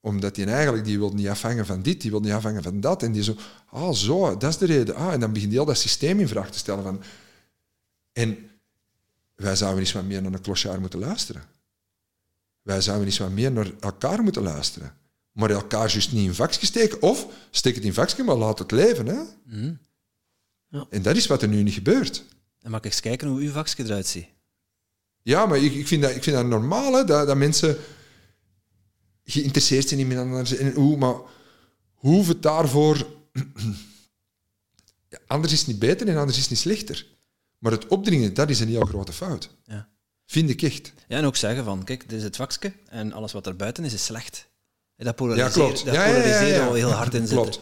[0.00, 3.02] omdat hij eigenlijk, die wil niet afhangen van dit, die wil niet afhangen van dat.
[3.02, 3.36] En die zo,
[3.66, 4.94] ah zo, dat is de reden.
[4.94, 6.82] Ah, en dan begint hij al dat systeem in vraag te stellen.
[6.82, 7.02] Van,
[8.12, 8.50] en
[9.34, 11.42] wij zouden eens wat meer naar een clochard moeten luisteren.
[12.62, 14.92] Wij zouden eens wat meer naar elkaar moeten luisteren.
[15.32, 17.02] Maar elkaar juist niet in vakje steken.
[17.02, 19.06] Of steek het in vakje, maar laat het leven.
[19.06, 19.18] Hè?
[19.44, 19.74] Mhm.
[20.68, 20.86] Ja.
[20.90, 22.24] En dat is wat er nu niet gebeurt.
[22.58, 24.26] Dan mag ik eens kijken hoe uw vakje eruit ziet.
[25.22, 27.76] Ja, maar ik, ik, vind, dat, ik vind dat normaal, hè, dat, dat mensen
[29.24, 30.52] geïnteresseerd zijn in elkaar.
[30.52, 31.16] En hoe, maar
[31.94, 32.96] hoe het daarvoor...
[35.10, 37.06] Ja, anders is het niet beter en anders is het niet slechter.
[37.58, 39.50] Maar het opdringen, dat is een heel grote fout.
[39.64, 39.88] Ja.
[40.26, 40.92] Vind ik echt.
[41.08, 43.84] Ja, en ook zeggen van, kijk, dit is het vakje en alles wat er buiten
[43.84, 44.48] is, is slecht.
[44.96, 45.84] En Dat Ja, klopt.
[45.84, 46.04] dat Ja,
[46.46, 46.66] ja.
[46.66, 47.50] al heel hard in zitten.
[47.50, 47.60] Klopt.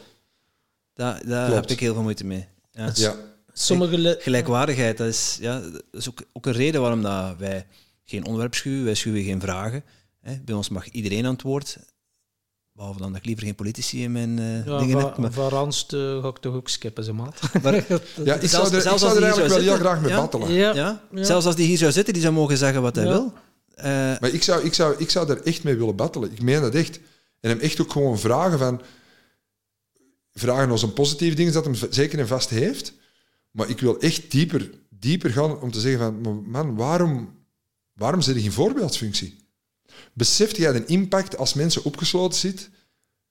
[0.94, 1.60] Daar, daar Klopt.
[1.60, 2.48] heb ik heel veel moeite mee.
[2.76, 2.90] Ja.
[2.94, 3.14] Ja.
[3.52, 4.16] Sommige...
[4.20, 7.66] Gelijkwaardigheid, dat is, ja, dat is ook, ook een reden waarom dat wij
[8.04, 9.84] geen onderwerp schuwen, wij schuwen geen vragen.
[10.20, 10.34] Hè.
[10.44, 11.78] Bij ons mag iedereen aan het woord.
[12.72, 15.18] Behalve dan dat ik liever geen politici in mijn eh, Ja, dingen van, heb.
[15.18, 17.40] Maar, van Randst eh, ga ik toch ook skippen, ze maat.
[17.62, 17.74] maar-
[18.24, 19.58] ja, ik Zelfs- zou er, ik zelfs zou als er die hier eigenlijk zou wel
[19.58, 20.16] heel zitten, graag mee ja.
[20.20, 20.52] battelen.
[20.52, 20.74] ja.
[20.74, 21.00] ja?
[21.10, 21.24] Ja.
[21.24, 23.32] Zelfs als die hier zou zitten, die zou mogen zeggen wat hij wil.
[23.74, 23.84] Eh,
[24.20, 26.32] Maar ik zou, ik, zou, ik zou daar echt mee willen battelen.
[26.32, 27.00] Ik meen dat echt.
[27.40, 28.80] En hem echt ook gewoon vragen van...
[30.40, 32.92] Vragen als een positief ding, dat hem zeker en vast heeft.
[33.50, 36.44] Maar ik wil echt dieper, dieper gaan om te zeggen van...
[36.50, 37.34] Man, waarom,
[37.92, 39.36] waarom zit je geen voorbeeldfunctie?
[40.12, 42.70] Beseft jij de impact als mensen opgesloten zit,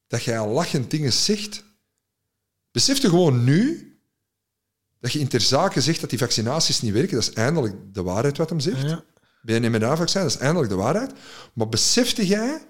[0.08, 1.64] dat jij al lachend dingen zegt?
[2.72, 3.90] Besef je gewoon nu
[5.00, 7.16] dat je in ter zake zegt dat die vaccinaties niet werken.
[7.16, 8.82] Dat is eindelijk de waarheid wat hem zegt.
[8.82, 9.04] Ja.
[9.42, 11.12] Bij een mRNA-vaccin, dat is eindelijk de waarheid.
[11.54, 12.68] Maar besefte jij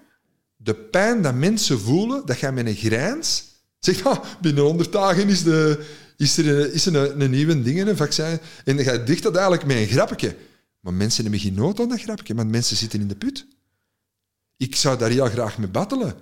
[0.56, 3.44] de pijn dat mensen voelen, dat jij met een grijns
[3.78, 4.02] zegt,
[4.40, 7.96] binnen 100 dagen is, de, is er, een, is er een, een nieuwe ding, een
[7.96, 8.40] vaccin.
[8.64, 10.36] En jij dicht dat eigenlijk met een grapje.
[10.80, 13.46] Maar mensen hebben geen nood aan dat grapje, want mensen zitten in de put.
[14.56, 16.14] Ik zou daar heel graag mee battelen.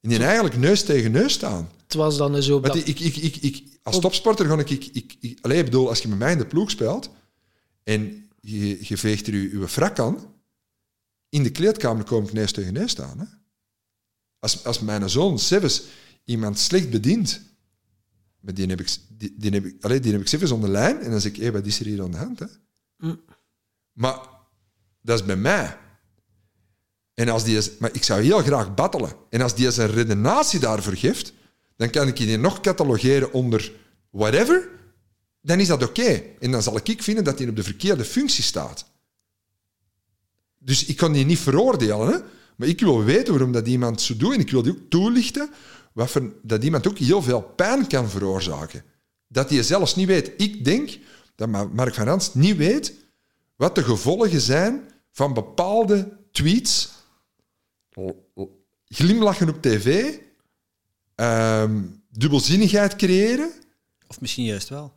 [0.00, 1.70] En die eigenlijk neus tegen neus staan.
[1.82, 2.60] Het was dan zo...
[2.60, 4.70] Want Dat, ik, ik, ik, ik, als topsporter ga ik...
[4.70, 7.10] ik, ik, ik bedoel, als je met mij in de ploeg speelt
[7.82, 10.18] en je, je veegt er je, je frak aan,
[11.28, 13.18] in de kleedkamer kom ik neus tegen neus staan.
[13.18, 13.24] Hè?
[14.38, 15.82] Als, als mijn zoon, Seves,
[16.26, 17.40] iemand slecht bedient,
[18.40, 20.74] maar die heb ik, die, die heb ik, allee, die heb ik Seves onder de
[20.74, 22.38] lijn en dan zeg ik, hé, wat is er hier aan de hand?
[22.38, 22.46] Hè?
[22.98, 23.20] Mm.
[23.92, 24.18] Maar
[25.02, 25.78] dat is bij mij.
[27.14, 29.12] En als die is, maar ik zou heel graag battelen.
[29.30, 31.32] En als die zijn redenatie daarvoor geeft,
[31.76, 33.72] dan kan ik die nog catalogeren onder
[34.10, 34.68] whatever,
[35.40, 36.22] dan is dat oké.
[36.40, 38.86] En dan zal ik vinden dat hij op de verkeerde functie staat.
[40.58, 42.18] Dus ik kan die niet veroordelen, hè?
[42.56, 45.50] maar ik wil weten waarom dat iemand zo doet en ik wil die ook toelichten
[45.96, 48.84] wat dat iemand ook heel veel pijn kan veroorzaken.
[49.28, 50.32] Dat hij zelfs niet weet.
[50.36, 50.98] Ik denk
[51.34, 52.94] dat Mark van Rans niet weet
[53.56, 56.92] wat de gevolgen zijn van bepaalde tweets,
[58.88, 60.14] glimlachen op tv,
[61.14, 63.50] ehm, dubbelzinnigheid creëren.
[64.06, 64.95] Of misschien juist wel.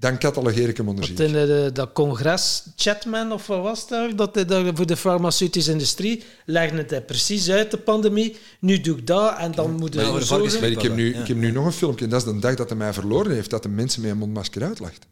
[0.00, 4.18] Dan catalogeer ik hem onder Want in de, dat congres Chatman, of wat was dat?
[4.18, 8.36] Dat, dat voor de farmaceutische industrie legde het hij precies uit, de pandemie.
[8.60, 11.26] Nu doe ik dat en dan moet Maar, het maar, maar ik, heb nu, ik
[11.26, 12.04] heb nu nog een filmpje.
[12.04, 14.18] En dat is de dag dat hij mij verloren heeft, dat de mensen met een
[14.18, 15.06] mondmasker uitlacht.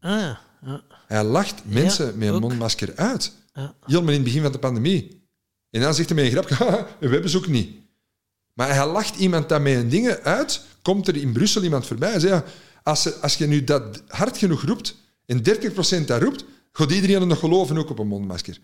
[0.00, 0.40] Ah, ja.
[0.62, 0.82] ja.
[1.06, 3.32] Hij lacht mensen Ja, met een mondmasker uit.
[3.52, 3.74] Ja.
[3.84, 5.22] Helemaal in het begin van de pandemie.
[5.70, 7.70] En dan zegt hij met een grapje, "Haha, we hebben ze ook niet.
[8.52, 12.12] Maar hij lacht iemand dat met een dingen uit, komt er in Brussel iemand voorbij
[12.12, 12.44] en zegt,
[12.88, 17.18] als, ze, als je nu dat hard genoeg roept, en 30% dat roept, gaat iedereen
[17.18, 18.58] het nog geloven ook op een mondmasker.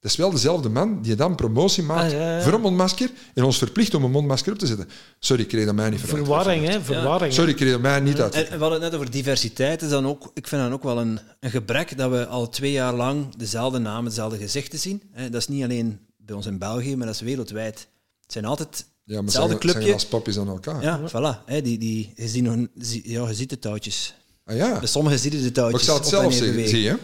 [0.00, 2.42] Dat is wel dezelfde man die dan promotie maakt Ah, ja, ja.
[2.42, 4.88] voor een mondmasker en ons verplicht om een mondmasker op te zetten.
[5.18, 6.24] Sorry, ik kreeg dat mij niet vooruit.
[6.26, 6.80] Verwarring, hè?
[6.82, 7.32] Verwarring.
[7.32, 8.34] Sorry, ik kreeg dat mij niet uit.
[8.34, 9.82] En we hadden het net over diversiteit.
[9.82, 12.72] Is dan ook, ik vind dat ook wel een, een gebrek dat we al twee
[12.72, 15.02] jaar lang dezelfde namen, dezelfde gezichten zien.
[15.12, 17.88] Hè, Dat is niet alleen bij ons in België, maar dat is wereldwijd.
[18.22, 19.92] Het zijn altijd Ja, maar hetzelfde zijn, zijn clubje.
[19.92, 20.82] als papjes aan elkaar.
[20.82, 21.44] Ja, voilà.
[21.46, 22.66] Hè, die, die, je, ziet nog,
[23.02, 24.14] ja, je ziet de touwtjes.
[24.44, 24.78] Ah, ja.
[24.78, 26.98] Bij sommigen zie je de Maar ik touwtjes zal het zelf zeggen, zie je.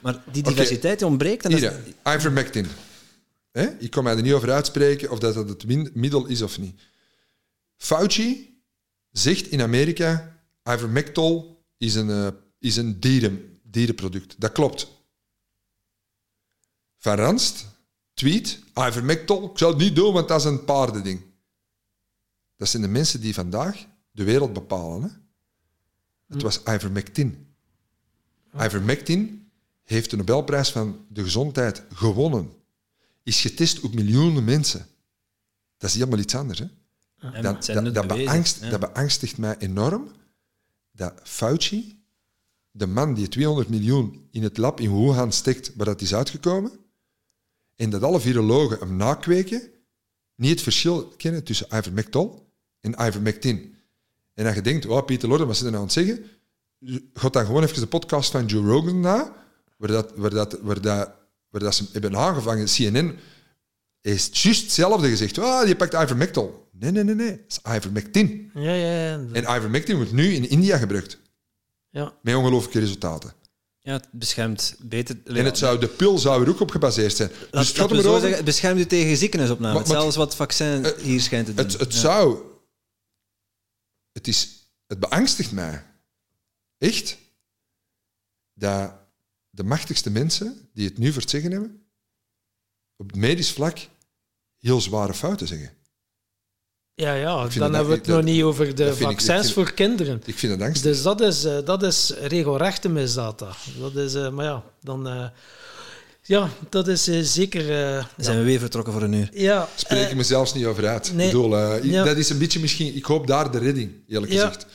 [0.00, 1.44] Maar die diversiteit ontbreekt.
[1.44, 2.66] En dat Hier, ivermectin.
[3.50, 3.66] Hè?
[3.78, 6.80] Ik kan mij er niet over uitspreken of dat, dat het middel is of niet.
[7.76, 8.58] Fauci
[9.10, 14.34] zegt in Amerika, ivermectol is een, eh, is een dieren, dierenproduct.
[14.38, 14.88] Dat klopt.
[16.98, 17.66] Van Ranst
[18.14, 21.20] tweet, ivermectol, ik zou het niet doen, want dat is een paardending.
[22.56, 25.02] Dat zijn de mensen die vandaag de wereld bepalen.
[25.02, 25.08] Hè?
[26.26, 27.46] Het was ivermectin.
[28.56, 29.50] Ivermectin
[29.82, 32.52] heeft de Nobelprijs van de gezondheid gewonnen.
[33.22, 34.86] Is getest op miljoenen mensen.
[35.76, 36.58] Dat is helemaal iets anders.
[36.58, 36.66] Hè?
[37.32, 38.70] en Dat, dat, nut dat, bewezen, beangst, ja.
[38.70, 40.10] dat beangstigt mij enorm.
[40.90, 42.02] Dat Fauci,
[42.70, 46.72] de man die 200 miljoen in het lab in Wuhan steekt waar dat is uitgekomen,
[47.76, 49.70] en dat alle virologen hem nakweken,
[50.34, 52.43] niet het verschil kennen tussen ivermectol
[52.84, 53.74] en ivermectin.
[54.34, 56.24] En dat je denkt, oh, Pieter Lorde, wat zit er nou aan het zeggen?
[57.14, 59.32] Gaat dan gewoon even de podcast van Joe Rogan na,
[59.76, 61.10] waar, dat, waar, dat, waar, dat,
[61.48, 62.66] waar dat ze hebben aangevangen.
[62.66, 63.16] CNN
[64.00, 65.38] is juist hetzelfde gezegd.
[65.38, 66.68] Oh, die pakt ivermectol.
[66.72, 67.30] Nee, nee, nee, nee.
[67.30, 68.50] Het is ivermectin.
[68.54, 69.20] Ja, ja, ja.
[69.32, 71.18] En ivermectin wordt nu in India gebruikt.
[71.90, 72.12] ja.
[72.22, 73.32] Met ongelooflijke resultaten.
[73.78, 75.16] Ja, het beschermt beter.
[75.24, 77.30] En het zou, de pil zou er ook op gebaseerd zijn.
[77.50, 79.74] Laat, dus het gaat zo zeggen, het beschermt u tegen ziekenhuisopname.
[79.74, 81.64] Maar- maar- Hetzelfde wat vaccin Eh, hier schijnt te doen.
[81.64, 81.98] Het, het Ja.
[82.00, 82.38] zou...
[84.24, 85.84] Het, is, het beangstigt mij.
[86.78, 87.18] Echt.
[88.54, 88.92] Dat
[89.50, 91.86] de machtigste mensen die het nu voor het zeggen hebben,
[92.96, 93.78] op het medisch vlak
[94.58, 95.70] heel zware fouten zeggen.
[96.94, 97.34] ja, ja.
[97.34, 100.22] Dan dat- hebben we het dat- nog niet over de ik- ik vaccins voor kinderen.
[100.24, 100.82] Ik vind het angstig.
[100.92, 103.38] Dus dat is, eh, dat is regelrechte misdaad.
[103.78, 105.32] Dat, is, eh, maar ja, dan...
[106.26, 107.60] ja, dat is eh, zeker...
[107.60, 108.24] eh, Dan ja.
[108.24, 109.28] zijn we weer vertrokken voor een uur.
[109.32, 111.12] Ja, spreek eh, ik me zelfs niet over uit.
[111.14, 111.26] nee.
[111.26, 112.04] Ik bedoel, eh, ik- Ja.
[112.04, 112.96] Dat is een beetje misschien...
[112.96, 114.46] Ik hoop daar de redding, eerlijk Ja.
[114.46, 114.66] gezegd.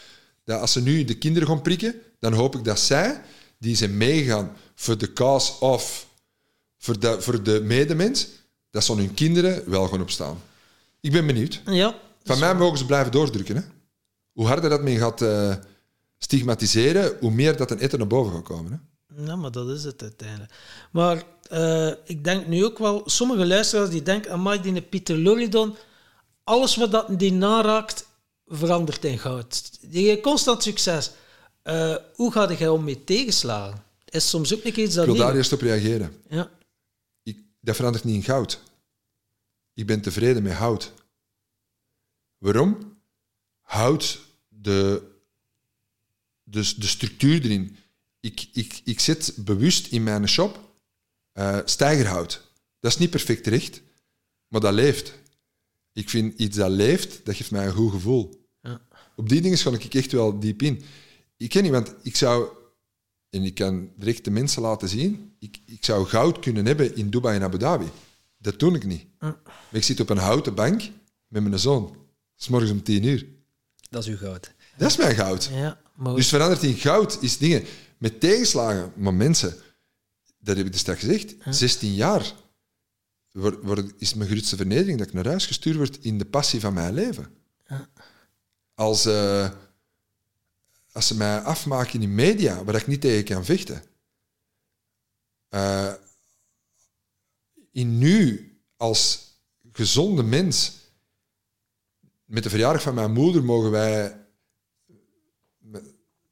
[0.45, 3.21] Dat als ze nu de kinderen gaan prikken, dan hoop ik dat zij,
[3.57, 6.07] die zijn meegaan voor de cause of
[6.77, 8.27] voor de, voor de medemens,
[8.71, 10.41] dat ze hun kinderen wel gaan opstaan.
[11.01, 11.61] Ik ben benieuwd.
[11.65, 13.55] ja, Van mij mogen ze blijven doordrukken.
[13.55, 13.61] Hè?
[14.31, 15.55] Hoe harder dat men gaat eh,
[16.17, 18.71] stigmatiseren, hoe meer dat een eten naar boven gaat komen.
[18.71, 18.77] Hè?
[19.25, 20.51] Ja, maar dat is het uiteindelijk.
[20.91, 25.75] Maar eh, ik denk nu ook wel, sommige luisteraars die denken, amai, die Pieter Loridon,
[26.43, 28.07] alles wat dat die naraakt,
[28.45, 29.77] verandert in goud.
[29.81, 31.11] Die heeft constant succes.
[31.61, 33.83] Eh, hoe ga jij om met tegenslagen?
[34.05, 35.35] Is soms ook keer iets Ik dat wil daar niet...
[35.35, 36.21] eerst op reageren.
[36.29, 36.49] Ja,
[37.23, 38.59] Ik, dat verandert niet in goud.
[39.73, 40.93] Ik ben tevreden met hout.
[42.37, 42.97] Waarom?
[43.61, 45.01] Hout, de,
[46.43, 47.77] de, de structuur erin.
[48.19, 50.68] Ik, ik, ik zet bewust in mijn shop
[51.39, 52.41] eh, stijgerhout.
[52.79, 53.81] Dat is niet perfect terecht,
[54.47, 55.13] maar dat leeft.
[55.93, 58.47] Ik vind iets dat leeft, dat geeft mij een goed gevoel.
[58.61, 58.81] Ja.
[59.15, 60.81] Op die dingen ga ik echt wel diep in.
[61.37, 62.47] Ik ken niet, want ik zou,
[63.29, 67.09] en ik kan direct de mensen laten zien, ik, ik zou goud kunnen hebben in
[67.09, 67.89] Dubai en Abu Dhabi.
[68.37, 69.05] Dat doe ik niet.
[69.19, 69.37] Maar
[69.71, 70.81] ik zit op een houten bank
[71.27, 71.95] met mijn zoon.
[72.35, 73.25] S morgens om tien uur.
[73.89, 74.53] Dat is uw goud.
[74.77, 75.49] Dat is mijn goud.
[75.53, 77.63] ja maar Dus veranderd in goud is dingen
[77.97, 78.93] met tegenslagen.
[78.95, 79.55] Maar mensen,
[80.49, 82.33] dat heb ik dus straks gezegd, 16 jaar
[83.31, 86.59] word, word- is mijn grootste vernedering dat ik naar huis gestuurd word in de passie
[86.59, 87.37] van mijn leven.
[88.73, 89.51] als, eh,
[90.91, 93.83] als ze mij afmaken in de media, waar ik niet tegen kan vechten.
[95.49, 95.93] Eh,
[97.71, 99.31] in nu, als
[99.71, 100.77] gezonde mens,
[102.25, 104.27] met de verjaardag van mijn moeder mogen wij...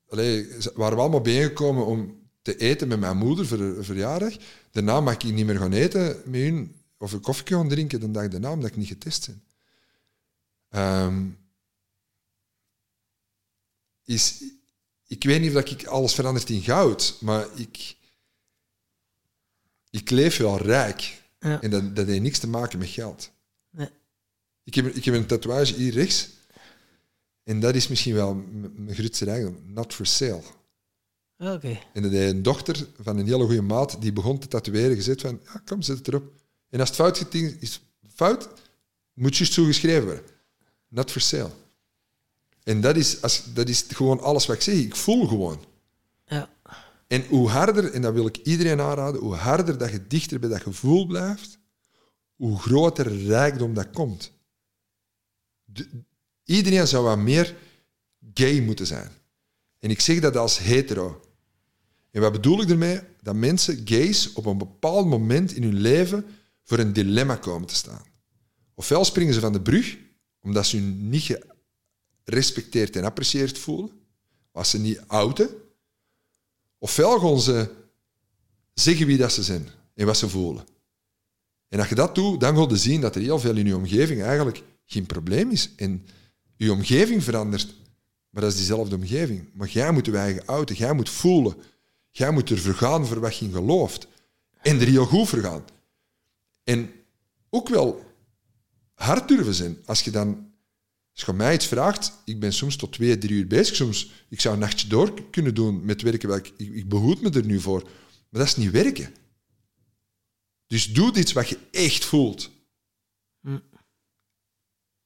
[0.09, 4.35] Allee, waren we allemaal bijeengekomen om te eten met mijn moeder voor de verjaardag.
[4.71, 8.11] Daarna mag ik niet meer gaan eten met hun, of een koffie gaan drinken de
[8.11, 9.43] dag daarna, omdat ik niet getest ben.
[10.69, 11.27] Ehm,
[14.03, 14.43] is,
[15.07, 17.95] ik weet niet of ik alles verandert in goud, maar ik,
[19.89, 21.21] ik leef wel rijk.
[21.39, 21.61] Ja.
[21.61, 23.31] En dat, dat heeft niks te maken met geld.
[23.69, 23.89] Nee.
[24.63, 26.29] Ik, heb, ik heb een tatoeage hier rechts.
[27.43, 28.33] En dat is misschien wel
[28.75, 29.61] mijn grootste rijkdom.
[29.65, 30.43] Not for sale.
[31.39, 31.79] Oké.
[31.93, 35.21] En dat heeft een dochter van een hele goede maat, die begon te tatoeëren, gezegd
[35.21, 36.31] van, ja, kom, zet het erop.
[36.69, 37.81] En als het fout geting- is,
[38.13, 38.49] fout,
[39.13, 40.23] moet juist zo geschreven worden.
[40.87, 41.51] Not for sale.
[42.63, 44.75] En dat is, als, dat is gewoon alles wat ik zeg.
[44.75, 45.65] Ik voel gewoon.
[46.25, 46.49] Ja.
[47.07, 50.49] En hoe harder, en dat wil ik iedereen aanraden, hoe harder dat je dichter bij
[50.49, 51.59] dat gevoel blijft,
[52.35, 54.31] hoe groter rijkdom dat komt.
[55.65, 55.89] De-
[56.43, 57.55] iedereen zou wat meer
[58.33, 59.11] gay moeten zijn.
[59.79, 61.21] En ik zeg dat als hetero.
[62.17, 62.99] En wat bedoel ik ermee?
[63.21, 66.25] Dat mensen, gays, op een bepaald moment in hun leven
[66.63, 68.05] voor een dilemma komen te staan.
[68.73, 69.97] Ofwel springen ze van de brug,
[70.41, 71.39] omdat ze hun niet
[72.23, 73.91] gerespecteerd en apprecieerd voelen,
[74.51, 75.49] als ze niet outen.
[76.77, 77.69] Ofwel gaan ze
[78.73, 80.65] zeggen wie dat ze zijn en wat ze voelen.
[81.67, 83.75] En als je dat doet, dan ga je zien dat er heel veel in je
[83.75, 85.69] omgeving eigenlijk geen probleem is.
[85.75, 86.05] En
[86.55, 87.75] je omgeving verandert,
[88.29, 89.49] maar dat is diezelfde omgeving.
[89.53, 91.55] Maar jij moet je eigen outen, jij moet voelen.
[92.17, 94.07] Jij moet ervoor gaan voor wat je in gelooft.
[94.61, 95.65] En er heel goed voor gaan.
[96.63, 96.91] En
[97.49, 98.05] ook wel
[98.93, 99.77] hard durven zijn.
[99.85, 100.51] Als je dan,
[101.13, 103.75] als je mij iets vraagt, ik ben soms tot twee, drie uur bezig.
[103.75, 106.35] Soms, ik zou een nachtje door kunnen doen met werken.
[106.35, 107.81] Ik, ik, ik behoed me er nu voor.
[108.29, 109.13] Maar dat is niet werken.
[110.67, 112.51] Dus doe iets wat je echt voelt.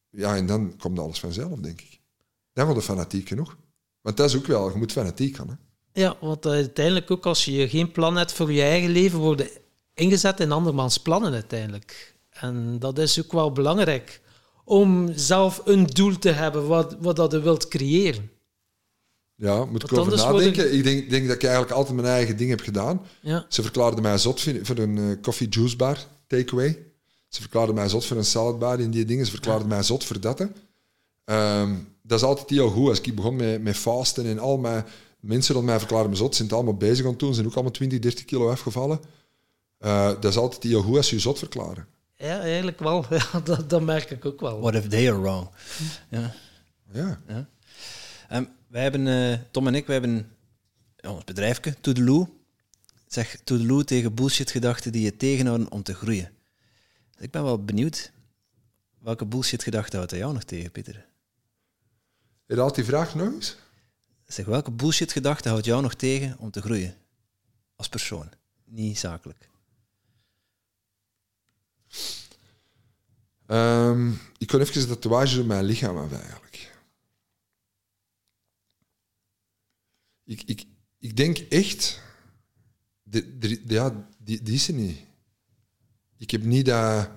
[0.10, 2.02] Ja, en dan komt alles vanzelf, denk ik.
[2.54, 3.58] Dan wordt het fanatiek genoeg.
[4.02, 5.50] Want dat is ook wel, je moet fanatiek gaan.
[5.50, 5.56] Hè?
[5.94, 9.48] Ja, want uiteindelijk ook als je geen plan hebt voor je eigen leven, worden
[9.94, 12.16] ingezet in andermans plannen uiteindelijk.
[12.30, 14.22] En dat is ook wel belangrijk.
[14.66, 18.32] Om zelf een doel te hebben wat, wat dat je wilt creëren.
[19.36, 20.74] Ja, moet ik over ik- nadenken.
[20.74, 23.02] Ik denk, denk dat ik eigenlijk altijd mijn eigen ding heb gedaan.
[23.20, 25.98] Ja, Ze verklaarden mij zot voor een eh, coffee juice bar,
[26.28, 26.78] takeaway.
[27.28, 29.26] Ze verklaarden mij zot voor een saladbar in die dingen.
[29.26, 30.48] Ze verklaarden mij zot voor dat.
[31.26, 32.90] Ehm, dat is altijd heel goed.
[32.90, 34.86] Als ik begon met, met fasten en al mijn
[35.22, 37.54] mensen rond mij verklaarden me zot, zijn het allemaal bezig aan het doen, zijn ook
[37.54, 39.00] allemaal 20, 30 kilo afgevallen.
[39.78, 41.88] Eh, dat is altijd heel goed als je je zot verklaren.
[42.16, 43.06] ja eigenlijk wel.
[43.10, 44.60] Ja, dat, dat merk ik ook wel.
[44.60, 45.50] What if they are wrong?
[46.10, 46.34] Ja.
[46.94, 47.20] Ja.
[48.30, 50.32] Ehm, wij hebben, eh, Tom en ik, wij hebben
[50.98, 52.28] ja, ons bedrijfje, Toedeloe.
[53.08, 56.32] Zeg Toedeloe tegen bullshit-gedachten die je tegenhouden om te groeien.
[57.16, 58.12] Dus ik ben wel benieuwd,
[59.00, 61.06] welke bullshit-gedachten houdt jou nog tegen, Pieter?
[62.46, 63.58] Herhaalt die vraag nog eens?
[64.32, 66.98] Zeg, welke bullshit-gedachten houdt jou nog tegen om te groeien?
[67.76, 68.30] Als persoon,
[68.66, 69.50] niet zakelijk.
[73.46, 76.72] Ehm, ik kon even een tatoeage op mijn lichaam af, eigenlijk.
[80.24, 80.66] Ik, ik,
[80.98, 82.02] ik denk echt...
[83.04, 85.00] De, de, de- ja, die, die is er niet.
[86.18, 87.10] Ik heb niet dat...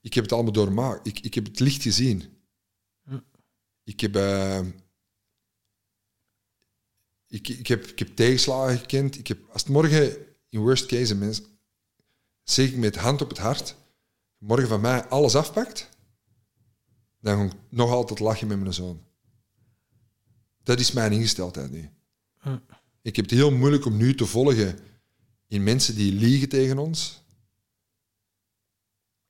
[0.00, 1.06] Ik heb het allemaal doormaakt.
[1.06, 2.24] Ik, ik heb het licht gezien.
[3.84, 4.16] Ik heb...
[4.16, 4.60] eh,
[7.28, 9.18] ik, ik, heb, ik heb tegenslagen gekend.
[9.18, 10.16] Ik heb, als het morgen
[10.48, 11.42] in worst case een mens...
[12.42, 13.76] Zeg ik met hand op het hart
[14.38, 15.88] morgen van mij alles afpakt,
[17.20, 19.02] dan ga ik nog altijd lachen met mijn zoon.
[20.62, 21.90] Dat is mijn ingesteldheid nu.
[22.38, 22.58] Hm.
[23.02, 24.78] Ik heb het heel moeilijk om nu te volgen
[25.46, 27.22] in mensen die liegen tegen ons.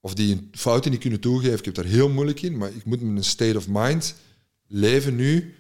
[0.01, 1.59] Of die een fouten niet kunnen toegeven.
[1.59, 4.15] Ik heb daar heel moeilijk in, maar ik moet met een state of mind
[4.67, 5.55] leven nu.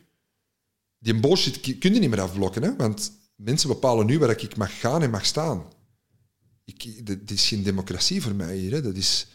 [0.98, 2.76] Die bullshit kun je niet meer afblokken, hè?
[2.76, 5.72] want mensen bepalen nu waar ik mag gaan en mag staan.
[6.64, 8.72] Ik, dat is geen democratie voor mij hier.
[8.72, 8.82] Hè.
[8.82, 9.26] Dat is,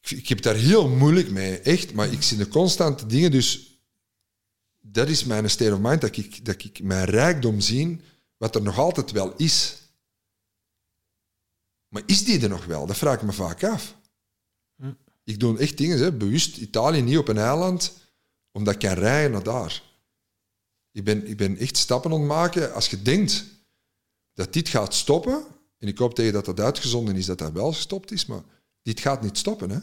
[0.00, 1.92] ik, ik heb daar heel moeilijk mee, echt.
[1.92, 3.78] Maar ik zie de constante dingen, dus
[4.80, 8.00] dat is mijn state of mind, dat ik, dat ik mijn rijkdom zie,
[8.36, 9.82] wat er nog altijd wel is.
[11.88, 12.86] Maar is die er nog wel?
[12.86, 13.96] Dat vraag ik me vaak af.
[15.24, 17.92] Ik doe echt dingen, hè, bewust Italië niet op een eiland,
[18.52, 19.82] omdat ik kan rijden naar daar.
[20.94, 22.74] Ik ben, ik ben echt stappen aan het maken.
[22.74, 23.44] Als je denkt
[24.34, 25.44] dat dit gaat stoppen,
[25.78, 28.42] en ik hoop tegen dat dat uitgezonden is dat dat wel gestopt is, maar
[28.82, 29.70] dit gaat niet stoppen.
[29.70, 29.78] Hè?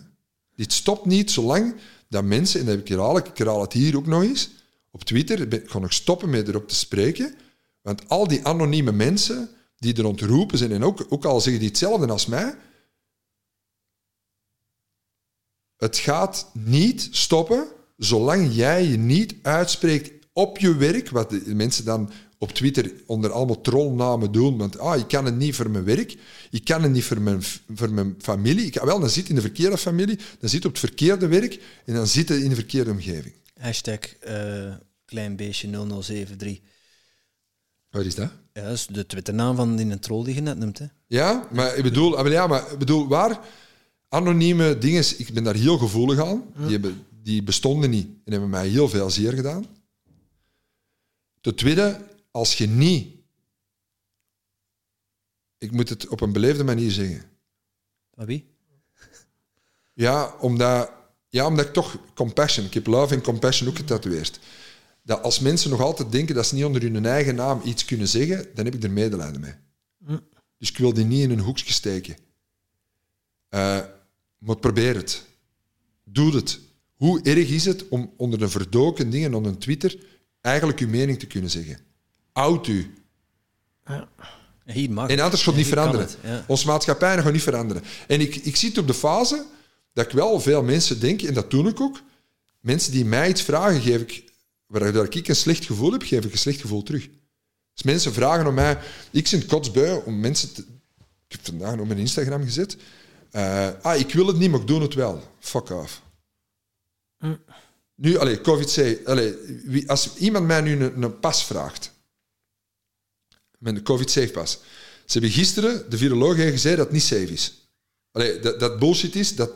[0.55, 1.75] Dit stopt niet zolang
[2.07, 4.49] dat mensen, en dat heb ik herhaal, ik herhaal het hier ook nog eens,
[4.91, 7.35] op Twitter ben, ga ik stoppen met erop te spreken,
[7.81, 11.69] want al die anonieme mensen die er ontroepen zijn, en ook, ook al zeggen die
[11.69, 12.55] hetzelfde als mij,
[15.77, 17.67] het gaat niet stoppen
[17.97, 23.31] zolang jij je niet uitspreekt op je werk, wat de mensen dan op Twitter onder
[23.31, 26.17] allemaal trollnamen doen, want ah, ik kan het niet voor mijn werk,
[26.51, 27.43] ik kan het niet voor mijn,
[27.73, 28.65] voor mijn familie.
[28.65, 31.93] Ik, wel, dan zit in de verkeerde familie, dan zit op het verkeerde werk en
[31.93, 33.33] dan zit het in de verkeerde omgeving.
[33.59, 34.73] Hashtag uh,
[35.05, 36.59] kleinbeestje 0073.
[37.89, 38.31] Wat is dat?
[38.53, 40.77] Ja, dat is de Twitternaam van die troll die je net noemt.
[40.77, 40.85] Hè.
[41.07, 43.39] Ja, maar ik bedoel, ah, ja, maar ik bedoel, waar
[44.09, 48.49] anonieme dingen, ik ben daar heel gevoelig aan, die, hebben, die bestonden niet en hebben
[48.49, 49.65] mij heel veel zeer gedaan.
[51.41, 53.15] Ten tweede, als je niet...
[55.57, 57.23] Ik moet het op een beleefde manier zeggen.
[58.13, 58.49] Wie?
[59.93, 60.91] Ja, omdat,
[61.29, 62.65] ja, omdat ik toch compassion...
[62.65, 64.39] Ik heb love en compassion ook getatoeëerd.
[65.03, 68.07] Dat als mensen nog altijd denken dat ze niet onder hun eigen naam iets kunnen
[68.07, 69.53] zeggen, dan heb ik er medelijden mee.
[70.05, 70.17] Hm.
[70.57, 72.17] Dus ik wil die niet in een hoekje steken.
[73.49, 73.85] Uh,
[74.37, 75.25] maar probeer het.
[76.03, 76.59] Doe het.
[76.95, 79.99] Hoe erg is het om onder een verdoken dingen onder een Twitter
[80.41, 81.77] eigenlijk uw mening te kunnen zeggen?
[82.31, 82.93] Oud u.
[83.85, 84.09] Ja.
[84.65, 85.09] Hier mag.
[85.09, 86.07] En anders gaat het niet veranderen.
[86.21, 87.83] Het, Onze maatschappij gaat niet veranderen.
[88.07, 89.45] En ik, ik zie op de fase
[89.93, 92.01] dat ik wel veel mensen denk, en dat doe ik ook,
[92.59, 94.23] mensen die mij iets vragen, geef ik,
[94.65, 97.09] waar ik een slecht gevoel heb, geef ik een slecht gevoel terug.
[97.73, 98.77] Dus mensen vragen om mij,
[99.11, 100.61] ik zit kotsbui om mensen te...
[101.27, 102.77] Ik heb vandaag op mijn Instagram gezet.
[103.31, 105.23] Uh, ah, ik wil het niet, maar ik doe het wel.
[105.39, 106.01] Fuck off.
[107.19, 107.39] Mm.
[108.01, 109.07] Nu, allez, COVID-C.
[109.87, 111.91] Als iemand mij nu een, een pas vraagt,
[113.57, 114.51] met de COVID-safe-pas.
[115.05, 117.69] Ze hebben gisteren, de viroloog heeft gezegd dat het niet safe is.
[118.11, 119.51] Allee, dat, dat bullshit is, dat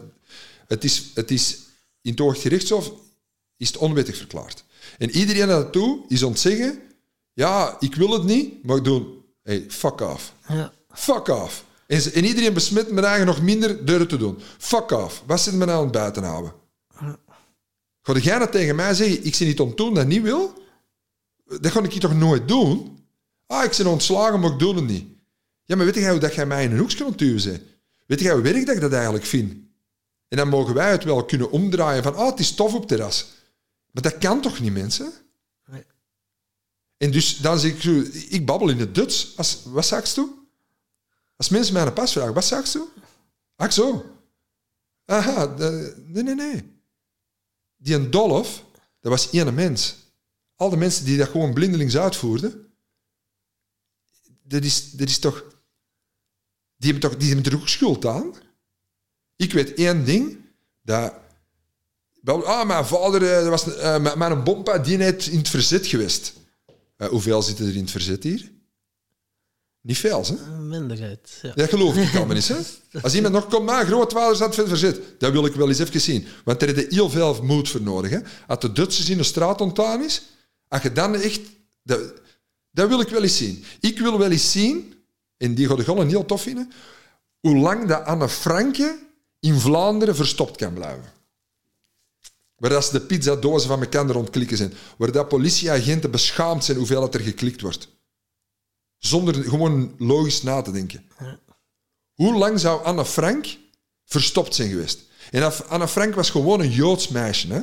[0.67, 1.57] het is, het is
[2.01, 2.53] in het
[3.57, 4.63] is het onwettig verklaard.
[4.97, 6.81] En iedereen dat toe is ontzeggen,
[7.33, 9.05] ja, ik wil het niet, maar ik doe
[9.43, 10.33] hey, fuck off.
[10.47, 10.73] Ja.
[10.89, 11.65] Fuck off.
[11.87, 14.39] En, en, iedereen besmet me eigenlijk nog minder durven te doen.
[14.57, 15.23] Fuck off.
[15.25, 16.63] Wat zit me nou aan het buiten houden?
[18.05, 20.53] Ga jij dat tegen mij zeggen, ik zie niet om doen dat niet wil?
[21.45, 23.05] Dat ga ik toch nooit doen?
[23.47, 25.07] Ah, ik ben ontslagen, maar ik doe het niet.
[25.63, 27.67] Ja, maar weet jij hoe dat jij mij in een hoekje kunt duwen
[28.05, 29.51] Weet jij hoe werk dat ik dat eigenlijk vind?
[30.27, 33.27] En dan mogen wij het wel kunnen omdraaien van, ah, het is tof op terras.
[33.91, 35.13] Maar dat kan toch niet, mensen?
[35.65, 35.85] Nee.
[36.97, 39.33] En dus dan zeg ik zo, ik babbel in het Duits.
[39.37, 40.47] Als, wat sagst du?
[41.35, 42.83] Als mensen mij een pas vragen, wat sagst du?
[43.55, 44.05] Ach zo.
[45.05, 45.45] Aha,
[46.05, 46.74] nee, nee, nee.
[47.85, 48.65] Die een Dolf,
[48.99, 49.95] dat was één mens.
[50.55, 52.73] Al de mensen die dat gewoon blindelings uitvoerden,
[54.43, 55.43] dat is, is toch...
[56.77, 58.33] Die hebben, toch, die hebben er ook schuld aan.
[59.35, 60.37] Ik weet één ding,
[60.81, 61.13] dat...
[62.23, 66.33] Ah, mijn vader, eh, dat was, uh, mijn bompa, die is in het verzet geweest.
[66.97, 68.51] Uh, hoeveel zitten er in het verzet hier?
[69.85, 70.59] Niet veel, hè?
[70.59, 71.53] Minderheid, ja.
[71.53, 72.47] Dat geloof ik allemaal eens,
[72.91, 73.01] hè?
[73.01, 75.01] Als iemand nog komt, maar grootvader zat veel verzet.
[75.17, 76.27] Dat wil ik wel eens even zien.
[76.43, 78.19] Want er is heel veel moed voor nodig, hè?
[78.47, 80.21] Als de Duitsers in de straat ontstaan is,
[80.67, 81.41] als je dan echt...
[81.83, 81.99] Dat,
[82.71, 83.63] dat wil ik wel eens zien.
[83.79, 84.93] Ik wil wel eens zien,
[85.37, 86.71] en die gaat gewoon heel tof vinden,
[87.39, 88.99] hoe lang dat Anne Franke
[89.39, 91.13] in Vlaanderen verstopt kan blijven.
[92.55, 94.73] Waar dat ze de pizzadozen van elkaar rondklikken zijn.
[94.97, 97.93] Waar dat politieagenten beschaamd zijn hoeveel dat er geklikt wordt.
[99.05, 101.05] Zonder gewoon logisch na te denken.
[102.13, 103.57] Hoe lang zou Anne Frank
[104.05, 105.03] verstopt zijn geweest?
[105.31, 107.61] En Anne Frank was gewoon een Joods meisje, hè?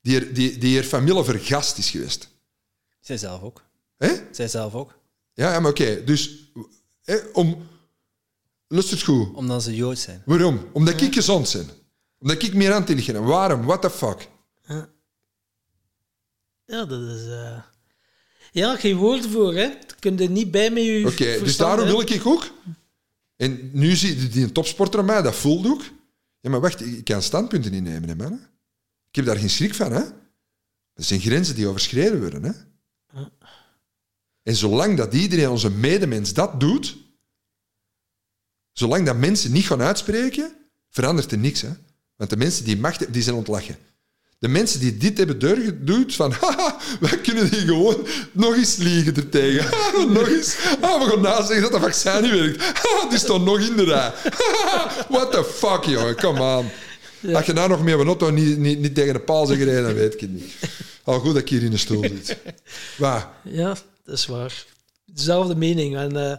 [0.00, 2.28] Die, die, die haar familie vergast is geweest.
[3.00, 3.62] Zij zelf ook.
[3.96, 4.14] Hè?
[4.30, 4.98] Zij zelf ook.
[5.34, 6.04] Ja, ja maar oké.
[6.04, 6.50] Dus
[7.02, 7.68] hè, om...
[8.66, 9.34] Lust het goed.
[9.34, 10.22] Omdat ze Joods zijn.
[10.26, 10.68] Waarom?
[10.72, 11.70] Omdat ik gezond ben.
[12.18, 13.26] Omdat ik meer intelligent ben.
[13.26, 13.64] Waarom?
[13.64, 14.28] What the fuck?
[16.64, 17.26] Ja, dat is...
[17.26, 17.58] Uh...
[18.52, 19.68] Ja, geen woord voor, hè.
[19.86, 22.50] Dat kun je niet bij met je Oké, dus daarom wil ik ook...
[23.36, 25.82] En nu zie je die topsporter aan mij, dat voelt ook.
[26.40, 28.32] Ja, maar wacht, ik kan standpunten innemen, hè, man.
[29.08, 30.02] Ik heb daar geen schrik van, hè.
[30.94, 32.42] Dat zijn grenzen die overschreden worden.
[32.42, 32.52] Hè?
[34.42, 36.96] En zolang dat iedereen, onze medemens, dat doet,
[38.72, 40.52] zolang dat mensen niet gaan uitspreken,
[40.88, 41.60] verandert er niks.
[41.60, 41.70] Hè?
[42.16, 43.76] Want de mensen die macht hebben, die zijn ontlachen.
[44.40, 49.16] De mensen die dit hebben doorgedoet van haha, wij kunnen die gewoon nog eens liegen
[49.16, 49.70] ertegen.
[50.12, 50.56] nog eens.
[50.80, 52.86] Ah, we gaan nazeggen dat dat vaccin niet werkt.
[52.86, 54.12] Ah, die staat nog in de rij.
[55.16, 56.16] What the fuck, jongen.
[56.16, 56.70] Come on.
[57.34, 59.94] Als je nou nog meer een auto niet, niet, niet tegen de paal zegt dan
[59.94, 60.52] weet ik het niet.
[61.04, 62.36] Al goed dat ik hier in de stoel zit.
[62.96, 63.28] Waar?
[63.42, 64.64] Ja, dat is waar.
[65.14, 65.96] Dezelfde mening.
[65.96, 66.36] En eh,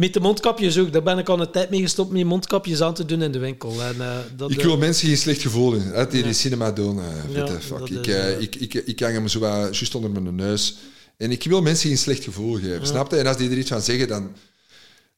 [0.00, 2.94] met de mondkapjes ook, daar ben ik al een tijd mee gestopt met mondkapjes aan
[2.94, 3.82] te doen in de winkel.
[3.82, 5.80] En, eh, dat, Ik eh, wil mensen geen slecht gevoel in.
[5.80, 6.24] Hè, die Ja.
[6.24, 7.00] die cinema doen.
[7.32, 7.88] Ja, fuck.
[7.88, 10.76] ik, is, ik, ik, ik hang hem zo juist onder mijn neus.
[11.16, 12.86] En ik wil mensen geen slecht gevoel geven.
[12.86, 13.16] Snap je?
[13.16, 14.32] En als die er iets van zeggen, dan...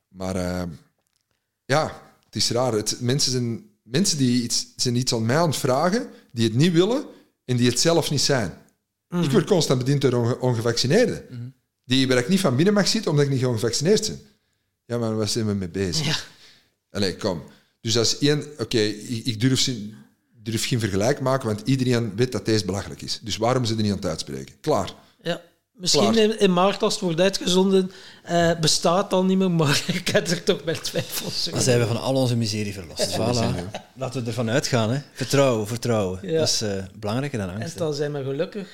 [0.09, 0.67] Maar
[1.65, 2.73] ja, het is raar.
[2.73, 6.55] Het, mensen, zijn, mensen die iets, zijn iets aan mij aan het vragen, die het
[6.57, 7.05] niet willen
[7.45, 8.55] en die het zelf niet zijn.
[9.09, 9.23] Mhm.
[9.23, 11.55] Ik word constant bediend door onge- ongevaccineerden.
[11.87, 14.21] Die waar ik niet van binnen mag zitten, omdat ik niet ongevaccineerd ben.
[14.87, 16.07] Ja, maar waar zijn we mee bezig?
[16.07, 16.17] Ja.
[16.91, 17.43] Allee, kom.
[17.81, 18.45] Dus dat is één...
[18.59, 19.71] Oké, ik, ik durf,
[20.43, 23.21] durf geen vergelijk maken, want iedereen weet dat deze belachelijk is.
[23.23, 24.55] Dus waarom ze er niet aan het uitspreken?
[24.61, 24.95] Klaar.
[25.23, 25.41] Ja.
[25.73, 26.25] Misschien Klaar.
[26.25, 27.91] in, in maart, als het wordt uitgezonden,
[28.23, 31.87] eh, bestaat al niet meer, maar ik heb er toch wel twijfels Dan zijn we
[31.87, 33.13] van al onze miserie verlost.
[33.17, 33.71] Voilà.
[33.95, 34.91] Laten we ervan uitgaan.
[34.91, 35.01] Hè.
[35.13, 36.19] Vertrouwen, vertrouwen.
[36.23, 36.39] Ja.
[36.39, 37.73] Dat is eh, belangrijker dan En angst.
[37.73, 37.79] hè.
[37.79, 38.69] dan zijn we gelukkig.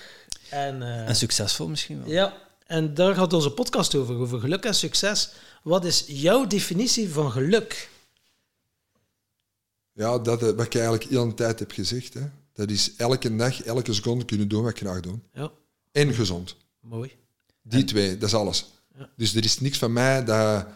[0.51, 2.13] En, eh, En succesvol misschien wel.
[2.13, 2.35] ja,
[2.73, 5.33] en daar gaat onze podcast over, over geluk en succes.
[5.63, 7.91] Wat is jouw definitie van geluk?
[9.93, 12.15] Ja, dat eh, wat ik eigenlijk heel een tijd heb gezegd.
[12.15, 12.21] Hè.
[12.53, 15.19] Dat is elke dag, elke seconde kunnen doen wat ik graag doe.
[15.33, 15.53] Ja,
[15.93, 16.57] En gezond.
[16.81, 17.17] mooi.
[17.63, 18.67] Die twee, dat is alles.
[18.99, 19.11] Ja.
[19.17, 20.67] Dus er is niks van mij dat...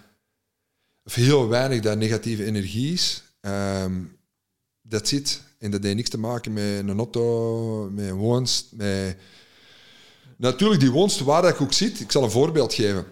[1.04, 3.22] Of heel weinig dat negatieve energie is.
[3.40, 4.02] Ehm,
[4.82, 5.42] dat zit.
[5.58, 9.16] En dat heeft niks te maken met een auto, met een woonst, met...
[10.36, 12.00] Natuurlijk, die woonst, waar dat ik ook zit.
[12.00, 13.06] Ik zal een voorbeeld geven.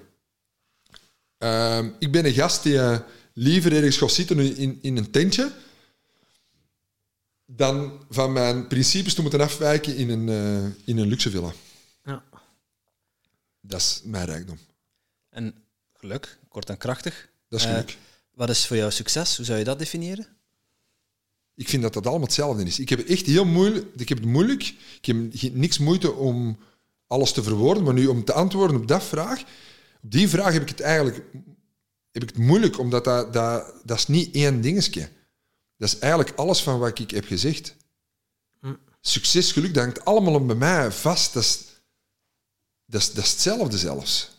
[1.39, 2.99] Ehm, ik ben een gast die eh,
[3.33, 5.53] liever ergens gaat zitten in, in een tentje
[7.47, 11.53] dan van mijn principes te moeten afwijken in een, eh, in een luxe villa.
[12.05, 12.25] Ja.
[13.61, 14.59] Dat is mijn rijkdom.
[15.31, 15.55] En
[15.95, 17.29] geluk, kort en krachtig.
[17.49, 17.97] Dat is Eh, geluk.
[18.35, 19.37] Wat is voor jou succes?
[19.37, 20.27] Hoe zou je dat definiëren?
[21.55, 22.79] Ik vind dat dat allemaal hetzelfde is.
[22.79, 23.87] Ik heb het echt heel moeilijk.
[23.97, 24.75] Ik heb het moeilijk.
[25.01, 26.59] Ik heb niks moeite om
[27.07, 29.41] alles te verwoorden, maar nu om te antwoorden op dat vraag,
[30.03, 31.25] op die vraag heb ik het eigenlijk
[32.15, 35.09] heb ik het moeilijk, omdat dat, dat, dat is niet één dingetje.
[35.77, 37.77] Dat is eigenlijk alles van wat ik heb gezegd.
[39.01, 41.35] Succes, geluk, dat hangt allemaal bij mij vast.
[41.35, 41.59] Dat is,
[42.87, 44.31] dat is, dat is hetzelfde zelfs.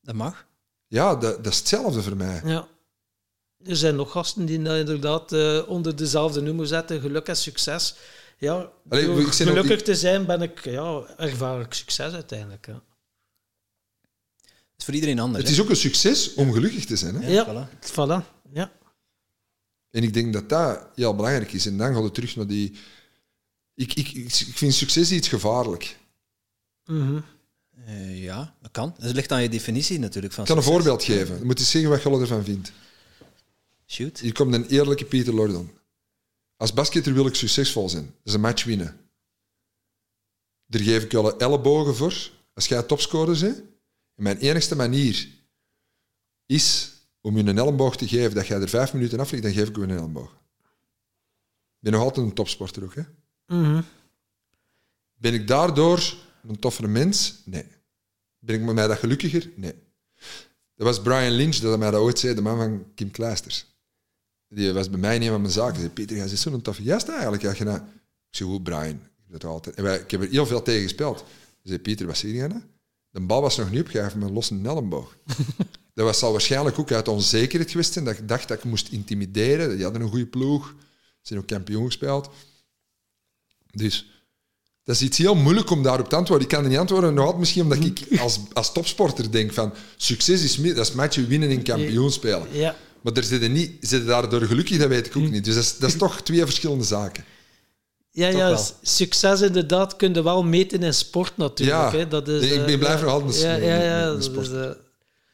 [0.00, 0.46] Dat mag.
[0.86, 2.40] Ja, dat, dat is hetzelfde voor mij.
[2.44, 2.68] Ja.
[3.64, 7.94] Er zijn nog gasten die dat inderdaad eh, onder dezelfde noemer zetten, geluk en succes.
[8.38, 12.66] Ja, Allee, door ik gelukkig te zijn ben ik, ja, ervaar ik succes uiteindelijk.
[12.66, 12.82] Ja, Dat
[14.76, 15.44] is voor iedereen anders.
[15.44, 17.14] Het is ook een succes om gelukkig te zijn.
[17.14, 17.20] Hè?
[17.20, 17.32] hè?
[17.32, 17.46] Ja.
[17.46, 17.90] voilà.
[17.90, 18.36] voilà.
[18.52, 18.72] Ja.
[19.90, 21.66] En ik denk dat dat heel belangrijk is.
[21.66, 22.72] En dan gaat het terug naar die...
[23.74, 25.98] Ik, ik, ik, vind succes iets gevaarlijk.
[26.84, 27.20] Mhm.
[27.84, 28.94] Eh, ja, dat kan.
[28.98, 30.34] Het ligt aan je definitie natuurlijk.
[30.34, 31.38] Van Ik kan een voorbeeld geven.
[31.38, 32.72] Je moet eens zeggen wat je ervan vindt.
[33.86, 34.18] Shoot.
[34.18, 35.77] Hier komt een eerlijke Pieter Lordon.
[36.58, 38.04] Als basketter wil ik succesvol zijn.
[38.04, 39.10] Dat is een match winnen.
[40.66, 42.30] Daar geef ik een ellebogen voor.
[42.54, 43.58] Als jij topscorer bent.
[44.14, 45.28] En mijn enigste manier
[46.46, 49.68] is om je een elleboog te geven dat jij er vijf minuten afvliegt, dan geef
[49.68, 50.30] ik je een elleboog.
[50.30, 52.94] Ik ben nog altijd een topsporter ook.
[52.94, 53.02] Hè?
[53.46, 53.82] Mhm.
[55.14, 57.42] Ben ik daardoor een toffere mens?
[57.44, 57.66] Nee.
[58.38, 59.50] Ben ik met mij dat gelukkiger?
[59.56, 59.74] Nee.
[60.74, 63.66] Dat was Brian Lynch dat mij dat ooit zei, de man van Kim Kleisters.
[64.48, 65.80] Die was bij mij een van mijn zaken.
[65.80, 67.42] Zei, Peter, jij bent zo'n toffe gast eigenlijk.
[67.42, 67.78] Ja, je nou...
[68.30, 68.88] Ik zei, hoe Brian?
[68.88, 69.76] Ik, heb dat altijd.
[69.76, 71.18] En wij, ik heb er heel veel tegen gespeeld.
[71.18, 71.26] Hij
[71.62, 72.62] zei, Pieter, wat zeg jij nou?
[73.10, 75.16] De bal was nog niet opgegeven met een losse elleboog.
[75.94, 78.88] dat was al waarschijnlijk ook uit onzekerheid geweest zijn, dat ik dacht dat ik moest
[78.88, 79.74] intimideren.
[79.74, 80.74] Die hadden een goede ploeg.
[80.98, 82.30] Ze zijn ook kampioen gespeeld.
[83.70, 84.18] Dus
[84.84, 86.48] dat is iets heel moeilijk om daarop te antwoorden.
[86.48, 89.72] Ik kan er niet antwoorden, nog altijd misschien omdat ik als, als topsporter denk van
[89.96, 92.46] succes is, dat is matchen winnen en kampioen spelen.
[92.52, 92.76] Ja.
[93.08, 95.44] Maar er zitten niet, zitten daardoor gelukkig, dat weet ik ook niet.
[95.44, 97.24] Dus dat is, dat is toch twee verschillende zaken.
[98.10, 98.64] Ja, Toch ja, wel.
[98.82, 101.92] succes inderdaad kun je wel meten in sport natuurlijk.
[101.92, 101.98] Ja.
[101.98, 102.08] hè.
[102.08, 103.04] Dat is, Nee, ik ben eh, blijf ja.
[103.04, 104.46] nog altijd Ja, ja, ja, sport.
[104.46, 104.70] is, eh,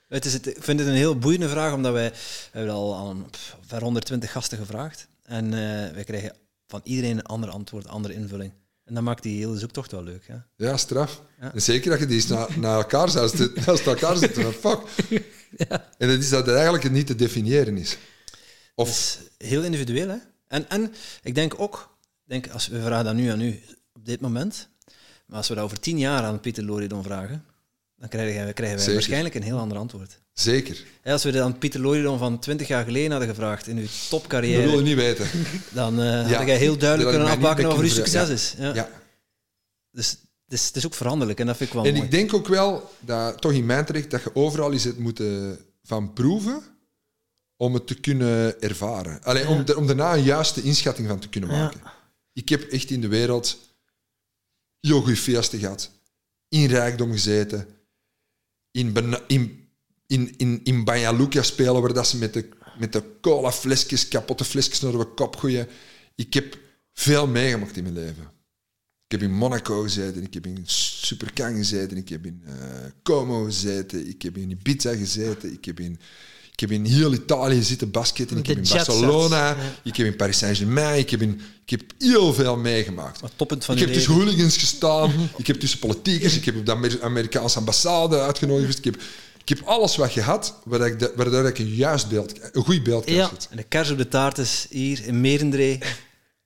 [0.09, 2.13] Het is het, ik vind het een heel boeiende vraag, omdat wij
[2.51, 3.27] hebben al aan
[3.67, 5.07] ver 120 gasten gevraagd.
[5.23, 6.33] En eh, wij krijgen
[6.67, 8.53] van iedereen een ander antwoord, een andere invulling.
[8.85, 10.25] En dat maakt die hele zoektocht wel leuk.
[10.29, 10.47] Ja?
[10.57, 11.23] Ja, straf.
[11.41, 11.55] Ja.
[11.55, 14.55] En zeker dat je die eens na, na elkaar zou zitten, naast elkaar zitten.
[14.55, 14.83] van
[15.99, 17.91] En dat is dat het eigenlijk niet te definiëren is.
[17.91, 17.99] Het
[18.75, 19.19] Of, is
[19.49, 20.09] heel individueel.
[20.09, 20.17] Hè?
[20.49, 23.61] En, en ik denk ook, denk, als we vragen dat nu aan u
[23.93, 24.69] op dit moment,
[25.27, 27.45] maar als we dat over tien jaar aan Pieter Loridon vragen,
[27.97, 30.19] dan krijgen wij, krijgen wij waarschijnlijk een heel ander antwoord.
[30.33, 30.85] zeker.
[31.05, 33.93] Als we dat aan Pieter Loridon van 20 jaar geleden hadden gevraagd in uw Dat
[34.11, 35.27] wil topcarrière, je niet weten.
[35.73, 36.23] dan Ja.
[36.23, 38.55] had jij heel duidelijk kunnen wat voor uw succes is.
[38.59, 38.75] Ja.
[38.75, 38.89] Ja.
[39.91, 40.17] Dus
[40.55, 42.05] is, het is ook veranderlijk en dat vind ik wel En mooi.
[42.05, 45.59] ik denk ook wel, dat, toch in mijn terecht, dat je overal eens het moeten
[45.83, 46.63] van proeven
[47.57, 49.23] om het te kunnen ervaren.
[49.23, 51.57] Allee, om, om daarna een juiste inschatting van te kunnen Ja.
[51.57, 51.81] maken.
[52.33, 53.59] Ik heb echt in de wereld
[54.81, 55.91] heel goede feesten gehad.
[56.49, 57.67] In rijkdom gezeten.
[58.71, 59.69] in, in,
[60.07, 64.09] in, in, in Banja Luka spelen, waar dat ze met de, met de cola flesjes,
[64.09, 65.69] kapotte flesjes naar de kop gooien.
[66.15, 66.59] Ik heb
[66.93, 68.31] veel meegemaakt in mijn leven.
[69.15, 72.55] Ik heb in Monaco gezeten, ik heb in Supercan gezeten, ik heb in eh,
[73.03, 75.99] Como gezeten, ik heb in Ibiza gezeten, ik heb in,
[76.53, 79.57] ik heb in heel Italië zitten basketten, ik heb in Barcelona, ja.
[79.83, 83.21] ik heb in Paris Saint-Germain, ik heb, in, ik heb heel veel meegemaakt.
[83.21, 84.05] Wat toppunt van Ik heb leven.
[84.05, 88.79] tussen hooligans gestaan, ik heb tussen politiekers, ik heb op de Amer- Amerikaanse ambassade uitgenodigd,
[88.79, 88.97] ik heb,
[89.41, 92.65] ik heb alles wat je had, waar ik, de, waardoor ik een juist beeld, een
[92.65, 93.31] goed beeld kan Ja.
[93.51, 95.79] En de kers op de taart is hier in Merendree,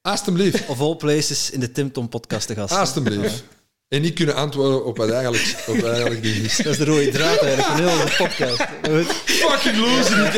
[0.08, 2.74] Alsjeblieft, of all places, in de Tim Tom podcast te gast.
[2.74, 3.42] alsjeblieft.
[3.88, 6.56] En niet kunnen antwoorden op wat eigenlijk, op wat eigenlijk is.
[6.56, 8.62] Dat is de rode draad eigenlijk van heel de podcast.
[9.24, 10.32] Fucking loser?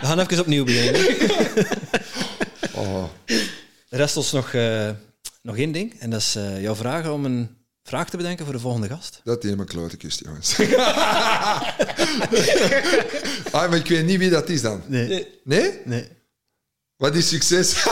[0.00, 1.16] We gaan even opnieuw beginnen.
[2.74, 3.04] Oh,
[3.88, 4.90] Er rest ons nog, eh,
[5.42, 5.94] nog één ding.
[6.00, 7.48] En dat is eh, jouw vragen om een
[7.84, 9.20] vraag te bedenken voor de volgende gast.
[9.24, 10.58] dat is helemaal klote kust, jongens.
[13.50, 14.82] ah, maar ik weet niet wie dat is dan.
[14.86, 15.28] Nee.
[15.44, 15.70] Nee?
[15.84, 16.08] Nee.
[16.96, 17.72] Wat is succes?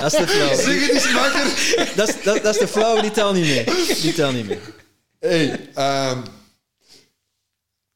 [0.00, 0.54] Dat is te flauw.
[0.56, 1.96] zeg het eens makker.
[1.96, 3.64] Dat is, dat, dat is te flauw, die tel niet mee.
[4.00, 4.60] Die tel niet mee.
[5.18, 6.22] Hey, ehm,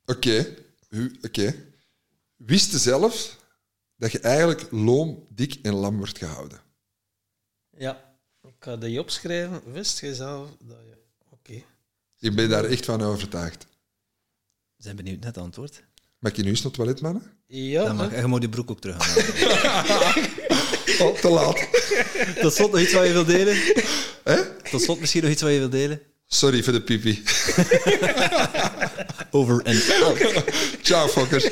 [0.04, 0.54] oké.
[0.88, 1.54] Hu- Oké.
[2.36, 3.36] Wist je zelf
[3.96, 6.60] dat je eigenlijk loom, dik en lam wordt gehouden?
[7.70, 9.72] Ja, ik ga die opschrijven.
[9.72, 10.96] Wist je zelf dat je...
[11.30, 11.62] Oké.
[12.18, 13.66] Ik ben daar echt van overtuigd.
[14.76, 15.82] We zijn benieuwd naar het antwoord.
[16.18, 17.22] Mag ik nu eens naar het toilet, mannen?
[17.46, 20.24] Ja, Dan mag, je moet die broek ook terug aan.
[20.98, 21.68] Oh, te laat.
[22.40, 23.56] Tot slot nog iets wat je wilt delen?
[24.24, 24.36] Hè?
[24.70, 26.00] Tot slot misschien nog iets wat je wilt delen?
[26.26, 27.22] Sorry voor de pipi.
[29.30, 30.44] Over en out.
[30.82, 31.48] Ciao, fokkers.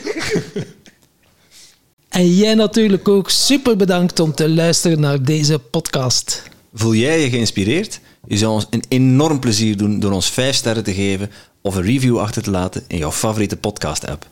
[2.08, 6.42] En jij natuurlijk ook super bedankt om te luisteren naar deze podcast.
[6.74, 8.00] Voel jij je geïnspireerd?
[8.26, 11.30] Je zou ons een enorm plezier doen door ons 5 sterren te geven
[11.62, 14.26] of een review achter te laten in jouw favoriete podcast-app.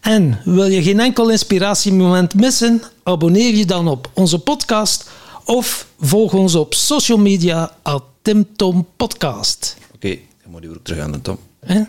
[0.00, 2.82] En wil je geen enkel inspiratiemoment missen?
[3.02, 5.10] Abonneer je dan op onze podcast
[5.44, 9.76] of volg ons op social media at Tim Tom Podcast.
[9.94, 10.08] Oké,
[10.42, 11.38] dan moet je broek terug aan de Tom.
[11.60, 11.82] Hè?